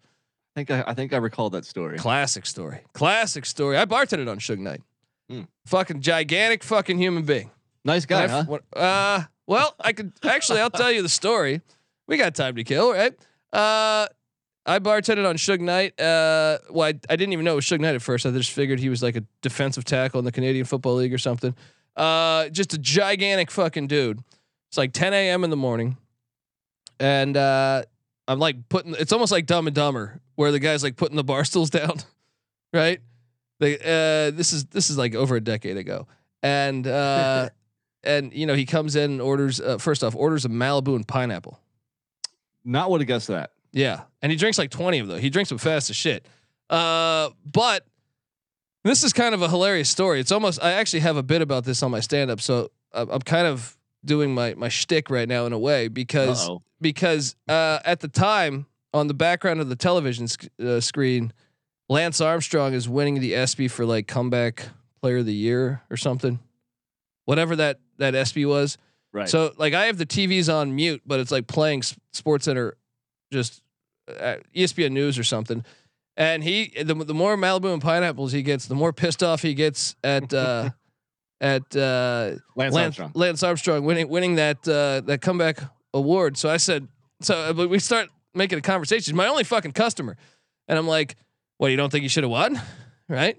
I 0.55 0.61
think 0.65 0.71
I, 0.71 0.85
I 0.89 0.95
think 0.95 1.13
I 1.13 1.17
recall 1.17 1.51
that 1.51 1.65
story. 1.65 1.99
Classic 1.99 2.45
story. 2.47 2.81
Classic 2.93 3.47
story. 3.47 3.77
I 3.79 3.85
bartended 3.87 4.31
on 4.31 4.39
Suge 4.39 4.59
Knight. 4.59 4.83
Hmm. 5.31 5.43
Fucking 5.67 6.01
gigantic 6.03 6.63
fucking 6.63 6.99
human 6.99 7.23
being. 7.23 7.51
Nice 7.85 8.05
guy, 8.07 8.29
huh? 8.29 8.45
when- 8.47 8.61
uh, 8.77 9.23
well, 9.47 9.75
I 9.81 9.93
could 9.93 10.13
actually. 10.23 10.61
I'll 10.61 10.71
tell 10.71 10.93
you 10.93 11.03
the 11.03 11.09
story. 11.09 11.63
We 12.07 12.17
got 12.17 12.35
time 12.35 12.57
to 12.57 12.65
kill, 12.65 12.93
right? 12.93 13.13
Uh, 13.53 14.07
I 14.65 14.79
bartended 14.79 15.29
on 15.29 15.37
Suge 15.37 15.61
Knight. 15.61 15.99
Uh, 16.01 16.59
well, 16.71 16.87
I, 16.89 16.95
I 17.09 17.17
didn't 17.17 17.33
even 17.33 17.45
know 17.45 17.53
it 17.53 17.57
was 17.57 17.65
Suge 17.67 17.81
Knight 17.81 17.95
at 17.95 18.03
first. 18.03 18.27
I 18.27 18.31
just 18.31 18.51
figured 18.53 18.79
he 18.79 18.89
was 18.89 19.03
like 19.03 19.17
a 19.17 19.25
defensive 19.41 19.85
tackle 19.85 20.19
in 20.19 20.25
the 20.25 20.33
Canadian 20.33 20.65
Football 20.67 20.97
League 20.97 21.13
or 21.15 21.19
something. 21.19 21.55
Uh, 21.97 22.49
just 22.51 22.73
a 22.75 22.79
gigantic 22.79 23.51
fucking 23.51 23.87
dude. 23.89 24.21
It's 24.69 24.79
like 24.79 24.93
10 24.93 25.13
a.m. 25.13 25.45
in 25.45 25.51
the 25.51 25.57
morning, 25.57 25.97
and 27.01 27.37
uh, 27.37 27.83
I'm 28.33 28.39
like 28.39 28.69
putting. 28.69 28.95
It's 28.99 29.13
almost 29.13 29.31
like 29.31 29.47
Dumb 29.47 29.67
and 29.67 29.77
Dumber, 29.77 30.21
where 30.37 30.51
the 30.51 30.59
guy's 30.59 30.83
like 30.83 30.97
putting 30.97 31.17
the 31.17 31.25
bar 31.25 31.45
stools 31.45 31.71
down, 31.71 31.99
right? 32.73 33.01
They, 33.61 33.77
uh, 33.77 34.35
this 34.35 34.53
is 34.53 34.65
this 34.67 34.91
is 34.91 34.99
like 34.99 35.15
over 35.15 35.37
a 35.37 35.41
decade 35.41 35.77
ago, 35.77 36.09
and 36.43 36.87
uh, 36.87 37.51
and 38.03 38.33
you 38.33 38.47
know 38.47 38.55
he 38.55 38.65
comes 38.65 38.97
in 38.97 39.13
and 39.13 39.21
orders. 39.21 39.61
Uh, 39.61 39.79
first 39.79 40.03
off, 40.03 40.17
orders 40.17 40.45
a 40.45 40.49
Malibu 40.49 40.97
and 40.97 41.07
pineapple. 41.07 41.61
Not 42.65 42.91
would 42.91 43.01
have 43.01 43.09
guessed 43.09 43.29
that. 43.29 43.53
Yeah, 43.73 44.03
and 44.21 44.33
he 44.33 44.39
drinks 44.39 44.59
like 44.59 44.71
20 44.71 44.99
of 45.01 45.09
those. 45.09 45.21
He 45.21 45.31
drinks 45.31 45.49
them 45.49 45.59
fast 45.59 45.91
as 45.91 45.97
shit. 45.97 46.27
Uh, 46.71 47.31
but 47.45 47.87
this 48.85 49.03
is 49.03 49.13
kind 49.13 49.35
of 49.35 49.43
a 49.43 49.49
hilarious 49.49 49.89
story. 49.89 50.21
It's 50.21 50.33
almost 50.33 50.63
I 50.63 50.73
actually 50.73 51.01
have 51.01 51.17
a 51.17 51.23
bit 51.23 51.43
about 51.43 51.65
this 51.65 51.83
on 51.83 51.91
my 51.91 52.01
stand 52.01 52.31
up, 52.31 52.41
so 52.41 52.71
I'm 52.93 53.11
I'm 53.11 53.21
kind 53.21 53.47
of 53.47 53.77
doing 54.05 54.35
my 54.35 54.55
my 54.55 54.69
shtick 54.69 55.11
right 55.11 55.29
now 55.29 55.47
in 55.47 55.53
a 55.53 55.59
way 55.59 55.89
because 55.89 56.49
Uh-oh. 56.49 56.63
because 56.81 57.37
uh, 57.49 57.79
at 57.85 58.01
the 58.01 58.09
time 58.09 58.67
on 58.95 59.07
the 59.09 59.15
background 59.15 59.61
of 59.61 59.69
the 59.69 59.77
television 59.77 60.29
sc- 60.29 60.49
uh, 60.63 60.81
screen, 60.81 61.33
Lance 61.89 62.21
Armstrong 62.21 62.75
is 62.75 62.89
winning 62.89 63.21
the 63.21 63.35
ESPY 63.35 63.69
for 63.69 63.85
like 63.87 64.07
comeback 64.07 64.69
player 65.01 65.19
of 65.19 65.27
the 65.27 65.35
year 65.35 65.83
or 65.91 65.97
something, 65.97 66.39
whatever 67.25 67.57
that 67.57 67.81
that 67.99 68.15
ESPY 68.15 68.45
was. 68.47 68.79
Right. 69.13 69.29
So 69.29 69.53
like 69.57 69.75
I 69.75 69.87
have 69.87 69.99
the 69.99 70.07
TVs 70.07 70.53
on 70.53 70.75
mute, 70.75 71.03
but 71.07 71.21
it's 71.21 71.31
like 71.31 71.47
playing 71.47 71.81
S- 71.81 71.97
Sports 72.13 72.47
Center, 72.47 72.77
just 73.33 73.63
uh, 74.09 74.37
ESPN 74.55 74.93
News 74.93 75.19
or 75.19 75.25
something. 75.25 75.65
And 76.17 76.43
he, 76.45 76.73
the, 76.83 76.95
the 76.95 77.15
more 77.15 77.37
Malibu 77.37 77.73
and 77.73 77.81
pineapples 77.81 78.33
he 78.33 78.43
gets, 78.43 78.67
the 78.67 78.75
more 78.75 78.93
pissed 78.93 79.23
off 79.23 79.41
he 79.41 79.55
gets 79.55 79.97
at 80.05 80.33
uh, 80.35 80.71
at 81.43 81.77
uh, 81.77 82.37
Lance, 82.55 82.75
Lance 82.75 82.77
Armstrong. 82.77 83.13
Lance 83.15 83.43
Armstrong 83.43 83.85
winning 83.85 84.09
winning 84.09 84.37
that 84.37 84.67
uh, 84.67 85.01
that 85.07 85.21
comeback 85.21 85.59
award. 85.93 86.39
So 86.39 86.49
I 86.49 86.57
said, 86.57 86.89
so 87.21 87.35
uh, 87.35 87.53
but 87.53 87.69
we 87.69 87.81
start 87.81 88.09
making 88.33 88.59
a 88.59 88.63
conversation. 88.63 89.13
He's 89.13 89.17
my 89.17 89.27
only 89.27 89.45
fucking 89.45 89.73
customer, 89.73 90.17
and 90.69 90.79
I'm 90.79 90.87
like, 90.87 91.17
what? 91.59 91.71
You 91.71 91.77
don't 91.77 91.91
think 91.91 92.05
you 92.05 92.09
should 92.09 92.23
have 92.23 92.31
won, 92.31 92.61
right? 93.09 93.37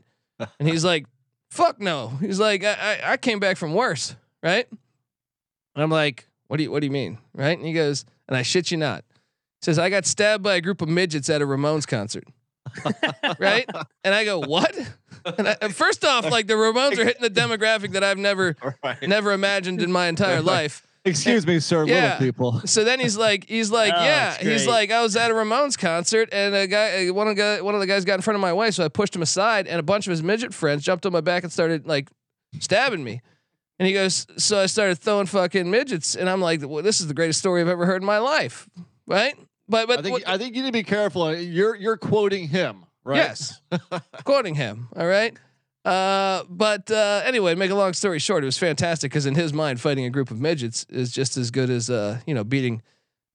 and 0.60 0.68
he's 0.68 0.84
like, 0.84 1.06
fuck 1.50 1.80
no. 1.80 2.10
He's 2.20 2.40
like, 2.40 2.66
I, 2.66 2.74
I 2.74 3.12
I 3.14 3.18
came 3.18 3.40
back 3.40 3.58
from 3.58 3.74
worse, 3.74 4.16
right? 4.44 4.68
And 4.70 5.82
I'm 5.82 5.90
like, 5.90 6.28
what 6.48 6.58
do 6.58 6.64
you 6.64 6.72
what 6.72 6.82
do 6.82 6.86
you 6.86 6.92
mean, 6.92 7.18
right? 7.34 7.58
And 7.58 7.66
he 7.66 7.74
goes, 7.74 8.06
and 8.28 8.36
I 8.36 8.42
shit 8.42 8.70
you 8.70 8.78
not. 8.78 9.06
He 9.62 9.66
says 9.66 9.80
I 9.80 9.90
got 9.90 10.06
stabbed 10.06 10.44
by 10.44 10.56
a 10.56 10.62
group 10.62 10.82
of 10.82 10.90
midgets 10.90 11.30
at 11.30 11.42
a 11.42 11.46
Ramones 11.46 11.88
concert. 11.88 12.26
right? 13.40 13.70
And 14.04 14.16
I 14.16 14.26
go, 14.26 14.40
what? 14.40 14.76
And, 15.26 15.48
I, 15.48 15.56
first 15.70 16.04
off, 16.06 16.30
like 16.30 16.48
the 16.48 16.54
Ramones 16.56 16.98
are 16.98 17.06
hitting 17.06 17.22
the 17.22 17.30
demographic 17.30 17.92
that 17.92 18.04
I've 18.04 18.18
never 18.18 18.56
Right. 18.84 19.02
never 19.08 19.32
imagined 19.32 19.82
in 19.82 19.92
my 19.92 20.08
entire 20.08 20.42
life. 20.42 20.86
Excuse 21.06 21.46
me, 21.46 21.60
sir. 21.60 21.86
Yeah. 21.86 22.04
Little 22.14 22.18
people. 22.20 22.62
So 22.66 22.84
then 22.86 23.00
he's 23.02 23.18
like, 23.18 23.46
he's 23.50 23.70
like, 23.70 23.94
Oh, 23.94 24.04
yeah, 24.04 24.38
he's 24.38 24.66
like, 24.66 24.90
I 24.90 25.02
was 25.02 25.16
at 25.18 25.32
a 25.32 25.34
Ramones 25.34 25.78
concert 25.78 26.30
and 26.32 26.56
a 26.56 26.66
guy, 26.66 27.08
uh, 27.08 27.14
one 27.14 27.28
of 27.28 27.36
the 27.36 27.42
guy, 27.42 27.62
one 27.62 27.74
of 27.76 27.82
the 27.82 27.88
guys 27.88 28.06
got 28.06 28.16
in 28.16 28.22
front 28.22 28.36
of 28.36 28.42
my 28.42 28.54
wife, 28.54 28.76
so 28.76 28.86
I 28.86 28.88
pushed 28.88 29.14
him 29.14 29.22
aside, 29.22 29.68
and 29.68 29.80
a 29.80 29.84
bunch 29.84 30.08
of 30.08 30.12
his 30.12 30.24
midget 30.24 30.54
friends 30.54 30.82
jumped 30.84 31.06
on 31.06 31.12
my 31.12 31.20
back 31.20 31.44
and 31.44 31.52
started 31.52 31.86
like 31.86 32.10
stabbing 32.60 33.04
me. 33.04 33.22
And 33.80 33.88
he 33.88 33.94
goes, 33.94 34.26
so 34.38 34.60
I 34.62 34.68
started 34.68 34.98
throwing 35.00 35.26
fucking 35.26 35.70
midgets, 35.70 36.16
and 36.16 36.30
I'm 36.30 36.40
like, 36.40 36.62
well, 36.66 36.82
this 36.84 37.02
is 37.02 37.08
the 37.08 37.14
greatest 37.14 37.40
story 37.40 37.60
I've 37.60 37.68
ever 37.68 37.86
heard 37.86 38.02
in 38.02 38.06
my 38.06 38.20
life, 38.20 38.70
right? 39.08 39.36
But 39.68 39.88
but 39.88 40.00
I 40.00 40.02
think 40.04 40.14
what- 40.14 40.28
I 40.28 40.38
think 40.38 40.56
you 40.56 40.62
need 40.62 40.70
to 40.70 40.74
be 40.74 40.84
careful. 40.84 41.36
You're 41.36 41.76
you're 41.76 41.98
quoting 41.98 42.48
him, 42.48 42.86
right? 43.04 43.18
Yes. 43.18 43.62
Quoting 44.24 44.56
him. 44.56 44.88
All 44.96 45.08
right. 45.08 45.36
Uh, 45.86 46.44
but 46.50 46.90
uh, 46.92 47.22
anyway, 47.26 47.56
make 47.56 47.70
a 47.72 47.76
long 47.76 47.92
story 47.94 48.18
short, 48.20 48.44
it 48.44 48.46
was 48.46 48.58
fantastic 48.58 49.12
because 49.12 49.26
in 49.26 49.36
his 49.36 49.52
mind, 49.52 49.82
fighting 49.82 50.06
a 50.06 50.10
group 50.10 50.32
of 50.32 50.40
midgets 50.40 50.86
is 50.90 51.12
just 51.12 51.36
as 51.36 51.52
good 51.52 51.70
as 51.70 51.90
uh, 51.90 52.20
you 52.26 52.34
know 52.34 52.44
beating 52.46 52.82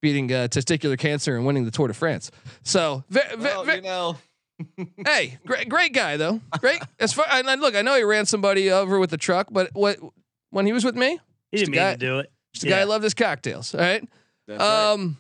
beating 0.01 0.33
uh, 0.33 0.49
testicular 0.51 0.99
cancer 0.99 1.37
and 1.37 1.45
winning 1.45 1.65
the 1.67 1.71
Tour 1.71 1.89
de 1.89 1.95
France. 1.95 2.31
So, 2.63 3.05
ve- 3.11 3.21
ve- 3.37 3.37
Well, 3.45 3.65
ve- 3.65 3.75
you 3.77 3.83
know, 3.83 4.17
hey, 5.05 5.37
great, 5.47 5.69
great 5.69 5.93
guy 5.93 6.17
though. 6.17 6.41
Great. 6.61 6.81
As 6.99 7.13
far 7.13 7.27
and 7.31 7.47
and 7.49 7.61
look, 7.61 7.75
I 7.77 7.83
know 7.83 7.95
he 7.97 8.03
ran 8.05 8.25
somebody 8.25 8.71
over 8.71 8.99
with 8.99 9.11
the 9.11 9.19
truck, 9.19 9.49
but 9.51 9.69
what 9.75 9.99
when 10.51 10.65
he 10.65 10.73
was 10.73 10.85
with 10.87 10.95
me, 10.97 11.19
He 11.51 11.59
didn't 11.59 11.73
the 11.75 11.79
mean 11.79 11.81
guy- 11.87 11.93
to 11.93 11.99
do 11.99 12.19
it. 12.21 12.33
just 12.55 12.63
the 12.65 12.71
guy 12.71 12.79
Yeah. 12.79 12.85
who 12.85 12.89
loved 12.89 13.05
his 13.05 13.13
cocktails. 13.15 13.75
All 13.75 13.81
right. 13.81 14.03
that's 14.47 14.59
right. 14.61 15.11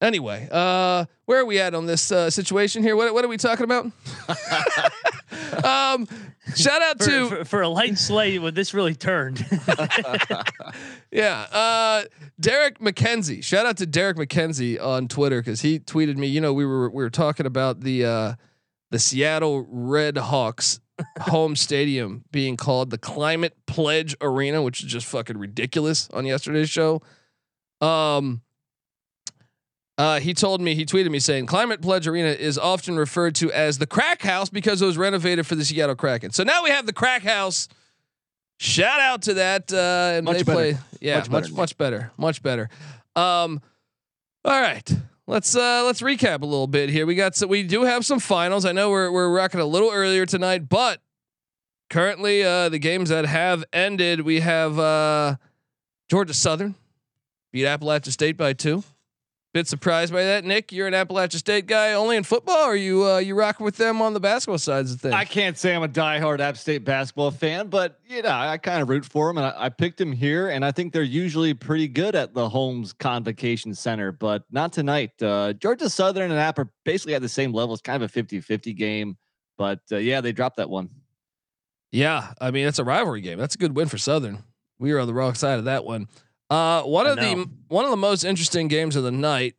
Anyway, 0.00 0.48
uh, 0.50 1.04
where 1.26 1.40
are 1.40 1.44
we 1.44 1.60
at 1.60 1.74
on 1.74 1.84
this 1.84 2.10
uh, 2.10 2.30
situation 2.30 2.82
here? 2.82 2.96
What 2.96 3.12
what 3.12 3.22
are 3.22 3.28
we 3.28 3.36
talking 3.36 3.64
about? 3.64 3.84
um, 5.64 6.08
shout 6.56 6.80
out 6.80 6.98
For, 6.98 7.04
to 7.10 7.28
for, 7.28 7.44
for 7.44 7.62
a 7.62 7.68
light 7.68 7.98
slate, 7.98 8.40
when 8.40 8.54
this 8.54 8.72
really 8.72 8.94
turned. 8.94 9.44
yeah, 11.10 11.40
uh, 11.52 12.04
Derek 12.40 12.78
McKenzie. 12.78 13.44
Shout 13.44 13.66
out 13.66 13.76
to 13.76 13.86
Derek 13.86 14.16
McKenzie 14.16 14.82
on 14.82 15.06
Twitter 15.06 15.40
because 15.40 15.60
he 15.60 15.78
tweeted 15.78 16.16
me. 16.16 16.28
You 16.28 16.40
know, 16.40 16.54
we 16.54 16.64
were 16.64 16.88
we 16.88 17.02
were 17.02 17.10
talking 17.10 17.44
about 17.44 17.80
the 17.80 18.06
uh, 18.06 18.34
the 18.90 18.98
Seattle 18.98 19.66
Red 19.68 20.16
Hawks 20.16 20.80
home 21.20 21.56
stadium 21.56 22.24
being 22.30 22.56
called 22.56 22.88
the 22.88 22.98
Climate 22.98 23.54
Pledge 23.66 24.16
Arena, 24.22 24.62
which 24.62 24.82
is 24.82 24.90
just 24.90 25.06
fucking 25.06 25.36
ridiculous 25.36 26.08
on 26.14 26.24
yesterday's 26.24 26.70
show. 26.70 27.02
Um. 27.82 28.40
Uh, 30.00 30.18
he 30.18 30.32
told 30.32 30.62
me 30.62 30.74
he 30.74 30.86
tweeted 30.86 31.10
me 31.10 31.18
saying 31.18 31.44
Climate 31.44 31.82
Pledge 31.82 32.06
Arena 32.06 32.28
is 32.30 32.56
often 32.56 32.96
referred 32.96 33.34
to 33.34 33.52
as 33.52 33.76
the 33.76 33.86
Crack 33.86 34.22
House 34.22 34.48
because 34.48 34.80
it 34.80 34.86
was 34.86 34.96
renovated 34.96 35.46
for 35.46 35.56
the 35.56 35.62
Seattle 35.62 35.94
Kraken. 35.94 36.30
So 36.30 36.42
now 36.42 36.64
we 36.64 36.70
have 36.70 36.86
the 36.86 36.94
Crack 36.94 37.22
House. 37.22 37.68
Shout 38.58 38.98
out 38.98 39.20
to 39.24 39.34
that. 39.34 39.70
Uh, 39.70 40.16
and 40.16 40.24
Much 40.24 40.38
they 40.38 40.42
better. 40.42 40.56
play, 40.56 40.78
yeah, 41.02 41.18
Much 41.18 41.28
much 41.28 41.42
better, 41.50 41.54
much, 41.54 41.76
better, 41.76 42.12
much 42.16 42.42
better. 42.42 42.70
Um, 43.14 43.60
all 44.42 44.58
right, 44.58 44.90
let's 45.26 45.54
uh, 45.54 45.82
let's 45.84 46.00
recap 46.00 46.40
a 46.40 46.46
little 46.46 46.66
bit 46.66 46.88
here. 46.88 47.04
We 47.04 47.14
got 47.14 47.36
so 47.36 47.46
we 47.46 47.62
do 47.62 47.82
have 47.82 48.06
some 48.06 48.20
finals. 48.20 48.64
I 48.64 48.72
know 48.72 48.88
we're 48.88 49.12
we're 49.12 49.30
rocking 49.30 49.60
a 49.60 49.66
little 49.66 49.90
earlier 49.90 50.24
tonight, 50.24 50.66
but 50.66 51.02
currently 51.90 52.42
uh, 52.42 52.70
the 52.70 52.78
games 52.78 53.10
that 53.10 53.26
have 53.26 53.64
ended, 53.70 54.22
we 54.22 54.40
have 54.40 54.78
uh, 54.78 55.36
Georgia 56.08 56.32
Southern 56.32 56.74
beat 57.52 57.66
Appalachia 57.66 58.12
State 58.12 58.38
by 58.38 58.54
two. 58.54 58.82
Bit 59.52 59.66
surprised 59.66 60.12
by 60.12 60.22
that, 60.22 60.44
Nick. 60.44 60.70
You're 60.70 60.86
an 60.86 60.94
Appalachia 60.94 61.34
State 61.34 61.66
guy 61.66 61.94
only 61.94 62.16
in 62.16 62.22
football. 62.22 62.54
Or 62.54 62.70
are 62.70 62.76
you 62.76 63.04
uh, 63.04 63.18
you 63.18 63.34
rocking 63.34 63.64
with 63.64 63.76
them 63.76 64.00
on 64.00 64.14
the 64.14 64.20
basketball 64.20 64.58
sides 64.58 64.92
of 64.92 65.00
things? 65.00 65.12
I 65.12 65.24
can't 65.24 65.58
say 65.58 65.74
I'm 65.74 65.82
a 65.82 65.88
diehard 65.88 66.38
App 66.38 66.56
State 66.56 66.84
basketball 66.84 67.32
fan, 67.32 67.66
but 67.66 67.98
you 68.08 68.22
know 68.22 68.30
I 68.30 68.58
kind 68.58 68.80
of 68.80 68.88
root 68.88 69.04
for 69.04 69.26
them, 69.26 69.38
and 69.38 69.46
I, 69.48 69.64
I 69.64 69.68
picked 69.68 69.98
them 69.98 70.12
here, 70.12 70.50
and 70.50 70.64
I 70.64 70.70
think 70.70 70.92
they're 70.92 71.02
usually 71.02 71.52
pretty 71.52 71.88
good 71.88 72.14
at 72.14 72.32
the 72.32 72.48
Holmes 72.48 72.92
Convocation 72.92 73.74
Center, 73.74 74.12
but 74.12 74.44
not 74.52 74.72
tonight. 74.72 75.20
Uh, 75.20 75.52
Georgia 75.54 75.90
Southern 75.90 76.30
and 76.30 76.38
App 76.38 76.60
are 76.60 76.70
basically 76.84 77.16
at 77.16 77.22
the 77.22 77.28
same 77.28 77.52
level. 77.52 77.74
It's 77.74 77.82
kind 77.82 78.00
of 78.00 78.08
a 78.16 78.22
50-50 78.22 78.76
game, 78.76 79.16
but 79.58 79.80
uh, 79.90 79.96
yeah, 79.96 80.20
they 80.20 80.30
dropped 80.30 80.58
that 80.58 80.70
one. 80.70 80.90
Yeah, 81.90 82.34
I 82.40 82.52
mean 82.52 82.68
it's 82.68 82.78
a 82.78 82.84
rivalry 82.84 83.20
game. 83.20 83.38
That's 83.38 83.56
a 83.56 83.58
good 83.58 83.74
win 83.74 83.88
for 83.88 83.98
Southern. 83.98 84.44
We 84.78 84.92
were 84.92 85.00
on 85.00 85.08
the 85.08 85.14
wrong 85.14 85.34
side 85.34 85.58
of 85.58 85.64
that 85.64 85.84
one. 85.84 86.06
Uh, 86.50 86.82
one 86.82 87.06
of 87.06 87.16
the 87.16 87.48
one 87.68 87.84
of 87.84 87.90
the 87.92 87.96
most 87.96 88.24
interesting 88.24 88.66
games 88.68 88.96
of 88.96 89.04
the 89.04 89.12
night 89.12 89.54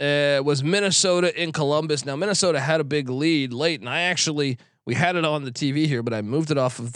uh, 0.00 0.40
was 0.42 0.64
Minnesota 0.64 1.40
in 1.40 1.52
Columbus. 1.52 2.06
Now 2.06 2.16
Minnesota 2.16 2.58
had 2.60 2.80
a 2.80 2.84
big 2.84 3.08
lead 3.10 3.52
late, 3.52 3.80
and 3.80 3.88
I 3.88 4.02
actually 4.02 4.56
we 4.86 4.94
had 4.94 5.16
it 5.16 5.24
on 5.26 5.44
the 5.44 5.52
TV 5.52 5.86
here, 5.86 6.02
but 6.02 6.14
I 6.14 6.22
moved 6.22 6.50
it 6.50 6.56
off 6.58 6.78
of 6.78 6.94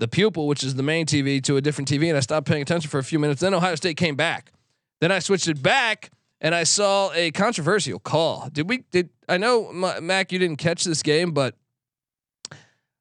the 0.00 0.08
pupil, 0.08 0.46
which 0.48 0.64
is 0.64 0.74
the 0.74 0.82
main 0.82 1.06
TV, 1.06 1.42
to 1.44 1.56
a 1.56 1.60
different 1.60 1.88
TV, 1.88 2.08
and 2.08 2.16
I 2.16 2.20
stopped 2.20 2.46
paying 2.48 2.62
attention 2.62 2.90
for 2.90 2.98
a 2.98 3.04
few 3.04 3.18
minutes. 3.18 3.40
Then 3.40 3.54
Ohio 3.54 3.74
State 3.76 3.96
came 3.96 4.16
back. 4.16 4.52
Then 5.00 5.12
I 5.12 5.18
switched 5.20 5.46
it 5.48 5.62
back, 5.62 6.10
and 6.40 6.54
I 6.54 6.64
saw 6.64 7.12
a 7.12 7.30
controversial 7.30 8.00
call. 8.00 8.48
Did 8.52 8.68
we? 8.68 8.78
Did 8.90 9.10
I 9.28 9.36
know 9.36 9.72
Mac? 9.72 10.32
You 10.32 10.38
didn't 10.40 10.58
catch 10.58 10.82
this 10.82 11.02
game, 11.02 11.30
but 11.32 11.54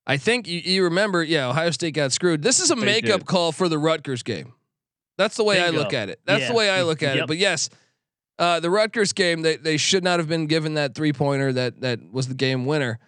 I 0.06 0.17
think 0.17 0.48
you, 0.48 0.60
you 0.60 0.84
remember. 0.84 1.24
Yeah, 1.24 1.50
Ohio 1.50 1.72
State 1.72 1.96
got 1.96 2.12
screwed. 2.12 2.43
This 2.43 2.60
is 2.60 2.70
a 2.70 2.76
They 2.76 2.86
makeup 2.86 3.22
did. 3.22 3.26
call 3.28 3.52
for 3.52 3.67
the 3.70 3.80
Rutgers 3.80 4.22
game. 4.22 4.54
That's 5.18 5.36
the 5.36 5.44
way 5.44 5.62
I 5.62 5.70
look 5.70 5.94
at 5.94 6.10
it. 6.10 6.20
That's 6.26 6.48
the 6.48 6.54
way 6.54 6.70
I 6.70 6.84
look 6.84 7.04
at 7.04 7.18
it. 7.18 7.28
But 7.28 7.38
yes, 7.38 7.70
uh, 8.40 8.60
the 8.60 8.70
Rutgers 8.70 9.14
game, 9.14 9.42
they 9.42 9.58
they 9.58 9.78
should 9.78 10.04
not 10.04 10.20
have 10.20 10.28
been 10.28 10.46
given 10.48 10.76
that 10.76 10.94
three 10.96 11.14
pointer 11.14 11.52
that 11.54 11.82
that 11.82 12.00
was 12.12 12.28
the 12.28 12.36
game 12.36 12.66
winner. 12.66 13.00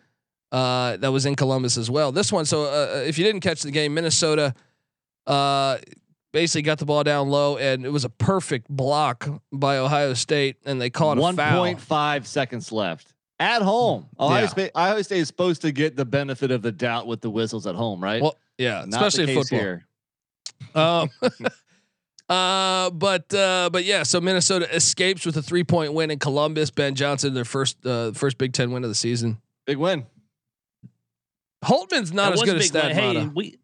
Uh, 0.51 0.97
that 0.97 1.11
was 1.11 1.27
in 1.27 1.35
Columbus 1.35 1.77
as 1.77 1.91
well. 1.91 2.11
This 2.11 2.31
one, 2.31 2.43
so 2.45 2.63
uh, 2.63 3.03
if 3.05 3.19
you 3.19 3.23
didn't 3.23 3.41
catch 3.41 3.61
the 3.61 3.69
game, 3.69 3.93
Minnesota 3.93 4.55
uh, 5.27 5.77
basically 6.33 6.63
got 6.63 6.79
the 6.79 6.85
ball 6.85 7.03
down 7.03 7.29
low, 7.29 7.57
and 7.57 7.85
it 7.85 7.89
was 7.91 8.03
a 8.03 8.09
perfect 8.09 8.67
block 8.67 9.27
by 9.51 9.77
Ohio 9.77 10.15
State, 10.15 10.55
and 10.65 10.81
they 10.81 10.89
called 10.89 11.19
a 11.19 11.21
One 11.21 11.35
foul. 11.35 11.59
point 11.59 11.79
five 11.79 12.25
seconds 12.25 12.71
left 12.71 13.13
at 13.39 13.61
home. 13.61 14.07
Ohio 14.19 14.41
Yeah. 14.41 14.47
State, 14.47 14.71
Ohio 14.75 15.01
State 15.03 15.19
is 15.19 15.27
supposed 15.27 15.61
to 15.61 15.71
get 15.71 15.95
the 15.95 16.05
benefit 16.05 16.49
of 16.49 16.63
the 16.63 16.71
doubt 16.71 17.05
with 17.05 17.21
the 17.21 17.29
whistles 17.29 17.67
at 17.67 17.75
home, 17.75 18.03
right? 18.03 18.19
Well, 18.19 18.35
yeah, 18.57 18.85
Not 18.87 19.05
especially 19.05 19.31
in 19.31 19.39
football. 19.39 19.59
here. 19.59 19.85
Um, 20.73 21.09
uh, 22.29 22.89
but 22.91 23.33
uh, 23.33 23.69
but 23.71 23.83
yeah, 23.85 24.03
so 24.03 24.21
Minnesota 24.21 24.73
escapes 24.73 25.25
with 25.25 25.35
a 25.37 25.41
three 25.41 25.63
point 25.63 25.93
win 25.93 26.11
in 26.11 26.19
Columbus. 26.19 26.69
Ben 26.71 26.95
Johnson, 26.95 27.33
their 27.33 27.45
first 27.45 27.85
uh, 27.85 28.11
first 28.11 28.37
Big 28.37 28.53
Ten 28.53 28.71
win 28.71 28.83
of 28.83 28.89
the 28.89 28.95
season. 28.95 29.41
Big 29.65 29.77
win. 29.77 30.05
Holtman's 31.63 32.13
not 32.13 32.27
That 32.29 32.33
as 32.33 32.39
was 32.41 32.49
good 32.49 32.57
a 32.57 32.59
as 32.59 32.71
big 32.71 32.81
Hey, 32.93 33.27
we 33.27 33.59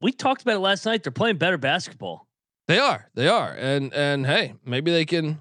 we 0.00 0.12
talked 0.12 0.42
about 0.42 0.56
it 0.56 0.60
last 0.60 0.84
night. 0.86 1.02
They're 1.02 1.10
playing 1.12 1.38
better 1.38 1.58
basketball. 1.58 2.28
They 2.68 2.78
are, 2.78 3.10
they 3.14 3.28
are, 3.28 3.52
and 3.52 3.92
and 3.92 4.26
hey, 4.26 4.54
maybe 4.64 4.90
they 4.90 5.04
can 5.04 5.40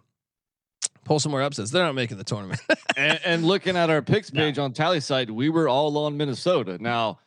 pull 1.05 1.19
some 1.19 1.31
more 1.31 1.41
upsets. 1.41 1.71
They're 1.71 1.83
not 1.83 1.95
making 1.95 2.17
the 2.17 2.23
tournament. 2.23 2.61
and, 2.97 3.19
and 3.25 3.45
looking 3.45 3.75
at 3.77 3.89
our 3.89 4.01
picks 4.01 4.31
No. 4.31 4.41
page 4.41 4.57
on 4.57 4.73
Tallysight, 4.73 5.29
we 5.29 5.49
were 5.49 5.67
all 5.67 5.97
on 5.97 6.17
Minnesota. 6.17 6.77
Now, 6.81 7.19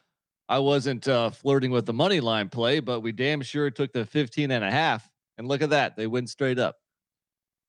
I 0.48 0.58
wasn't 0.60 1.08
uh, 1.08 1.30
flirting 1.30 1.70
with 1.70 1.86
the 1.86 1.92
money 1.92 2.20
line 2.20 2.48
play, 2.48 2.80
but 2.80 3.00
we 3.00 3.12
damn 3.12 3.42
sure 3.42 3.70
took 3.70 3.92
the 3.92 4.04
15 4.04 4.50
and 4.50 4.64
a 4.64 4.70
half. 4.70 5.08
And 5.38 5.48
look 5.48 5.60
at 5.62 5.70
that. 5.70 5.96
They 5.96 6.06
win 6.06 6.26
straight 6.26 6.58
up. 6.58 6.76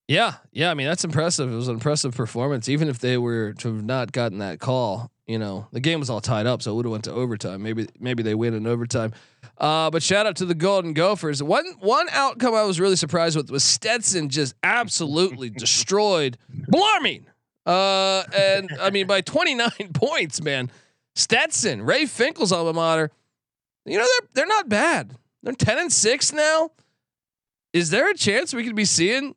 yeah, 0.08 0.36
yeah. 0.52 0.72
I 0.72 0.74
mean, 0.74 0.88
that's 0.88 1.04
impressive. 1.04 1.52
It 1.52 1.56
was 1.56 1.68
an 1.68 1.74
impressive 1.74 2.16
performance, 2.16 2.70
even 2.70 2.88
if 2.88 3.00
they 3.00 3.18
were 3.18 3.54
to 3.54 3.74
have 3.76 3.84
not 3.84 4.12
gotten 4.14 4.38
that 4.40 4.60
call. 4.60 5.12
You 5.26 5.38
know, 5.38 5.68
the 5.74 5.82
game 5.82 6.00
was 6.00 6.10
all 6.10 6.22
tied 6.22 6.46
up, 6.46 6.62
so 6.62 6.72
it 6.72 6.76
would 6.76 6.86
have 6.86 6.92
went 6.94 7.04
to 7.04 7.12
overtime. 7.12 7.62
Maybe 7.62 7.90
maybe 8.00 8.24
they 8.24 8.34
win 8.36 8.54
in 8.54 8.66
overtime. 8.66 9.12
Uh, 9.58 9.90
but 9.90 10.02
shout 10.02 10.26
out 10.26 10.38
to 10.38 10.46
the 10.46 10.56
Golden 10.56 10.94
Gophers. 10.94 11.44
One 11.44 11.66
one 11.80 12.08
outcome 12.14 12.56
I 12.56 12.64
was 12.64 12.80
really 12.80 12.96
surprised 12.96 13.36
with 13.36 13.52
was 13.52 13.66
Stetson 13.66 14.30
just 14.30 14.56
absolutely 14.64 15.50
destroyed 15.66 16.38
Bellarmine. 16.50 17.26
Uh, 17.66 18.24
and 18.34 18.70
I 18.80 18.92
mean 18.92 19.08
by 19.08 19.20
29 19.20 19.70
points, 19.94 20.42
man. 20.42 20.72
Stetson, 21.18 21.82
Ray 21.82 22.06
Finkle's 22.06 22.52
alma 22.52 22.74
mater. 22.74 23.12
You 23.86 23.98
know 23.98 24.06
they're 24.06 24.30
they're 24.36 24.48
not 24.48 24.70
bad. 24.70 25.18
They're 25.42 25.54
10 25.54 25.80
and 25.80 25.92
six 25.92 26.32
now. 26.32 26.70
Is 27.74 27.90
there 27.90 28.10
a 28.10 28.14
chance 28.14 28.54
we 28.54 28.64
could 28.64 28.76
be 28.76 28.86
seeing 28.86 29.36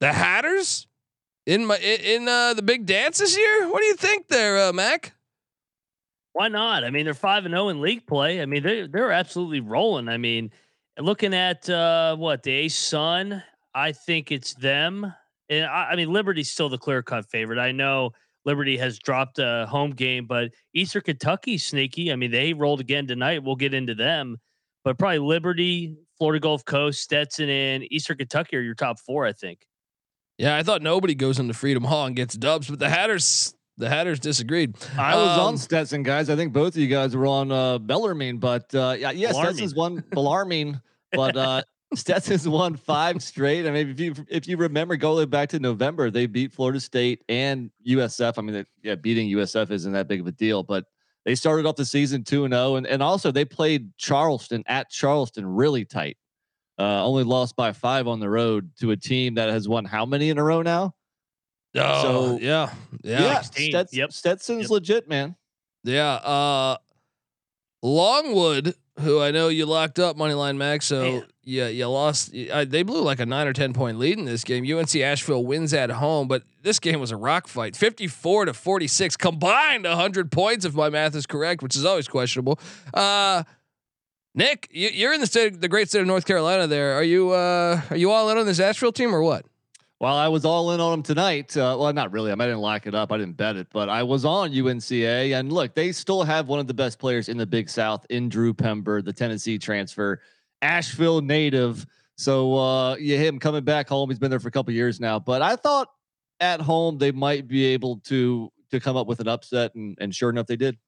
the 0.00 0.12
Hatters 0.12 0.86
in 1.46 1.64
my 1.64 1.78
in, 1.78 2.28
uh, 2.28 2.52
the 2.52 2.62
big 2.62 2.84
dance 2.84 3.18
this 3.18 3.36
year? 3.36 3.70
What 3.70 3.80
do 3.80 3.86
you 3.86 3.96
think 3.96 4.28
there, 4.28 4.68
uh, 4.68 4.72
Mac? 4.74 5.14
Why 6.34 6.48
not? 6.48 6.84
I 6.84 6.90
mean, 6.90 7.06
they're 7.06 7.14
five 7.14 7.46
and 7.46 7.52
zero 7.52 7.70
in 7.70 7.80
league 7.80 8.06
play. 8.06 8.42
I 8.42 8.46
mean, 8.46 8.62
they 8.62 8.86
they're 8.86 9.12
absolutely 9.12 9.60
rolling. 9.60 10.08
I 10.08 10.18
mean, 10.18 10.50
looking 10.98 11.32
at 11.32 11.68
uh, 11.70 12.14
what 12.16 12.42
the 12.42 12.52
A 12.52 12.68
Sun, 12.68 13.42
I 13.74 13.92
think 13.92 14.30
it's 14.30 14.52
them. 14.52 15.14
And 15.48 15.64
I, 15.64 15.90
I 15.92 15.96
mean, 15.96 16.12
Liberty's 16.12 16.50
still 16.50 16.68
the 16.68 16.78
clear 16.78 17.02
cut 17.02 17.30
favorite. 17.30 17.58
I 17.58 17.72
know 17.72 18.12
Liberty 18.44 18.76
has 18.76 18.98
dropped 18.98 19.38
a 19.38 19.66
home 19.68 19.92
game, 19.92 20.26
but 20.26 20.50
Eastern 20.74 21.02
Kentucky's 21.02 21.64
sneaky. 21.64 22.12
I 22.12 22.16
mean, 22.16 22.30
they 22.30 22.52
rolled 22.52 22.80
again 22.80 23.06
tonight. 23.06 23.42
We'll 23.44 23.56
get 23.56 23.74
into 23.74 23.94
them, 23.94 24.38
but 24.84 24.98
probably 24.98 25.18
Liberty, 25.20 25.96
Florida 26.18 26.40
Gulf 26.40 26.64
Coast, 26.64 27.00
Stetson, 27.00 27.48
and 27.48 27.84
Eastern 27.92 28.16
Kentucky 28.16 28.56
are 28.56 28.60
your 28.60 28.74
top 28.74 28.98
four. 29.00 29.26
I 29.26 29.32
think. 29.32 29.60
Yeah, 30.38 30.56
I 30.56 30.62
thought 30.62 30.82
nobody 30.82 31.14
goes 31.14 31.38
into 31.38 31.54
Freedom 31.54 31.84
Hall 31.84 32.06
and 32.06 32.16
gets 32.16 32.34
dubs, 32.36 32.68
but 32.68 32.78
the 32.78 32.88
Hatters 32.88 33.54
the 33.78 33.88
Hatters 33.88 34.18
disagreed. 34.20 34.76
I 34.98 35.16
was 35.16 35.38
Um, 35.38 35.46
on 35.46 35.58
Stetson, 35.58 36.02
guys. 36.02 36.28
I 36.28 36.36
think 36.36 36.52
both 36.52 36.74
of 36.74 36.76
you 36.78 36.88
guys 36.88 37.14
were 37.16 37.26
on 37.26 37.50
uh, 37.52 37.78
Bellarmine, 37.78 38.38
but 38.38 38.74
uh, 38.74 38.94
yeah, 38.98 39.10
yes, 39.12 39.32
Bellarmine. 39.32 39.54
Stetson's 39.54 39.74
one 39.74 40.04
Bellarmine, 40.10 40.80
but 41.12 41.36
uh, 41.36 41.62
Stetson's 41.96 42.48
won 42.48 42.76
five 42.76 43.22
straight. 43.22 43.66
I 43.66 43.70
mean, 43.70 43.90
if 43.90 44.00
you 44.00 44.14
if 44.28 44.46
you 44.48 44.56
remember 44.56 44.96
going 44.96 45.28
back 45.28 45.48
to 45.50 45.58
November, 45.58 46.10
they 46.10 46.26
beat 46.26 46.52
Florida 46.52 46.80
State 46.80 47.22
and 47.28 47.70
USF. 47.86 48.34
I 48.38 48.42
mean, 48.42 48.54
they, 48.54 48.64
yeah, 48.82 48.94
beating 48.94 49.28
USF 49.30 49.70
isn't 49.70 49.92
that 49.92 50.08
big 50.08 50.20
of 50.20 50.26
a 50.26 50.32
deal, 50.32 50.62
but 50.62 50.84
they 51.24 51.34
started 51.34 51.66
off 51.66 51.76
the 51.76 51.84
season 51.84 52.24
two 52.24 52.44
and 52.44 52.52
zero, 52.54 52.76
and 52.76 52.86
and 52.86 53.02
also 53.02 53.30
they 53.30 53.44
played 53.44 53.96
Charleston 53.96 54.64
at 54.66 54.90
Charleston 54.90 55.46
really 55.46 55.84
tight. 55.84 56.16
Uh, 56.78 57.04
only 57.04 57.22
lost 57.22 57.54
by 57.54 57.72
five 57.72 58.08
on 58.08 58.18
the 58.18 58.28
road 58.28 58.70
to 58.80 58.90
a 58.92 58.96
team 58.96 59.34
that 59.34 59.50
has 59.50 59.68
won 59.68 59.84
how 59.84 60.04
many 60.06 60.30
in 60.30 60.38
a 60.38 60.42
row 60.42 60.62
now? 60.62 60.94
Oh, 61.76 62.02
So- 62.02 62.38
yeah, 62.40 62.72
yeah, 63.04 63.20
Yeah, 63.20 63.40
16. 63.42 63.72
Stets- 63.72 63.92
Yep. 63.92 64.12
Stetson's 64.12 64.62
Yep. 64.62 64.70
legit, 64.70 65.08
man. 65.08 65.36
yeah. 65.84 66.14
Uh, 66.14 66.76
Longwood, 67.82 68.74
who 69.00 69.20
I 69.20 69.30
know 69.30 69.48
you 69.48 69.66
locked 69.66 69.98
up 69.98 70.16
Moneyline 70.16 70.56
Mac, 70.56 70.82
so 70.82 71.24
Yeah, 71.44 71.66
you 71.66 71.88
lost. 71.88 72.32
Uh, 72.52 72.64
they 72.64 72.84
blew 72.84 73.02
like 73.02 73.18
a 73.18 73.26
nine 73.26 73.48
or 73.48 73.52
ten 73.52 73.72
point 73.72 73.98
lead 73.98 74.16
in 74.16 74.24
this 74.24 74.44
game. 74.44 74.64
UNC 74.64 74.94
Asheville 74.94 75.44
wins 75.44 75.74
at 75.74 75.90
home, 75.90 76.28
but 76.28 76.44
this 76.62 76.78
game 76.78 77.00
was 77.00 77.10
a 77.10 77.16
rock 77.16 77.48
fight, 77.48 77.74
fifty 77.74 78.06
four 78.06 78.44
to 78.44 78.54
forty 78.54 78.86
six, 78.86 79.16
combined 79.16 79.84
hundred 79.84 80.30
points 80.30 80.64
if 80.64 80.74
my 80.74 80.88
math 80.88 81.16
is 81.16 81.26
correct, 81.26 81.62
which 81.62 81.74
is 81.74 81.84
always 81.84 82.06
questionable. 82.06 82.60
Uh, 82.94 83.42
Nick, 84.34 84.68
you, 84.70 84.88
you're 84.90 85.12
in 85.12 85.20
the 85.20 85.26
state, 85.26 85.60
the 85.60 85.68
great 85.68 85.88
state 85.88 86.00
of 86.00 86.06
North 86.06 86.26
Carolina. 86.26 86.68
There, 86.68 86.94
are 86.94 87.02
you? 87.02 87.32
Uh, 87.32 87.80
are 87.90 87.96
you 87.96 88.12
all 88.12 88.30
in 88.30 88.38
on 88.38 88.46
this 88.46 88.60
Asheville 88.60 88.92
team 88.92 89.12
or 89.12 89.22
what? 89.22 89.44
Well, 90.02 90.16
I 90.16 90.26
was 90.28 90.44
all 90.44 90.72
in 90.72 90.80
on 90.80 90.90
them 90.90 91.02
tonight. 91.04 91.56
Uh, 91.56 91.76
well, 91.78 91.92
not 91.92 92.10
really. 92.10 92.32
I, 92.32 92.34
mean, 92.34 92.40
I 92.40 92.46
didn't 92.46 92.60
lock 92.60 92.88
it 92.88 92.94
up. 92.94 93.12
I 93.12 93.18
didn't 93.18 93.36
bet 93.36 93.54
it, 93.54 93.68
but 93.72 93.88
I 93.88 94.02
was 94.02 94.24
on 94.24 94.50
UNCA. 94.50 95.38
And 95.38 95.52
look, 95.52 95.74
they 95.74 95.92
still 95.92 96.24
have 96.24 96.48
one 96.48 96.58
of 96.58 96.66
the 96.66 96.74
best 96.74 96.98
players 96.98 97.28
in 97.28 97.36
the 97.36 97.46
Big 97.46 97.70
South 97.70 98.04
in 98.10 98.28
Drew 98.28 98.52
Pember, 98.52 99.00
the 99.00 99.12
Tennessee 99.12 99.58
transfer, 99.58 100.20
Asheville 100.62 101.20
native. 101.20 101.84
So 102.16 102.56
uh, 102.56 102.96
yeah, 102.96 103.18
him 103.18 103.38
coming 103.38 103.64
back 103.64 103.88
home. 103.88 104.08
He's 104.08 104.18
been 104.18 104.30
there 104.30 104.40
for 104.40 104.48
a 104.48 104.52
couple 104.52 104.72
years 104.72 105.00
now. 105.00 105.18
But 105.18 105.42
I 105.42 105.56
thought 105.56 105.88
at 106.40 106.60
home 106.60 106.98
they 106.98 107.12
might 107.12 107.48
be 107.48 107.66
able 107.66 107.98
to 108.04 108.50
to 108.70 108.80
come 108.80 108.96
up 108.96 109.06
with 109.06 109.20
an 109.20 109.28
upset, 109.28 109.74
and 109.74 109.96
and 110.00 110.14
sure 110.14 110.30
enough, 110.30 110.46
they 110.46 110.56
did. 110.56 110.78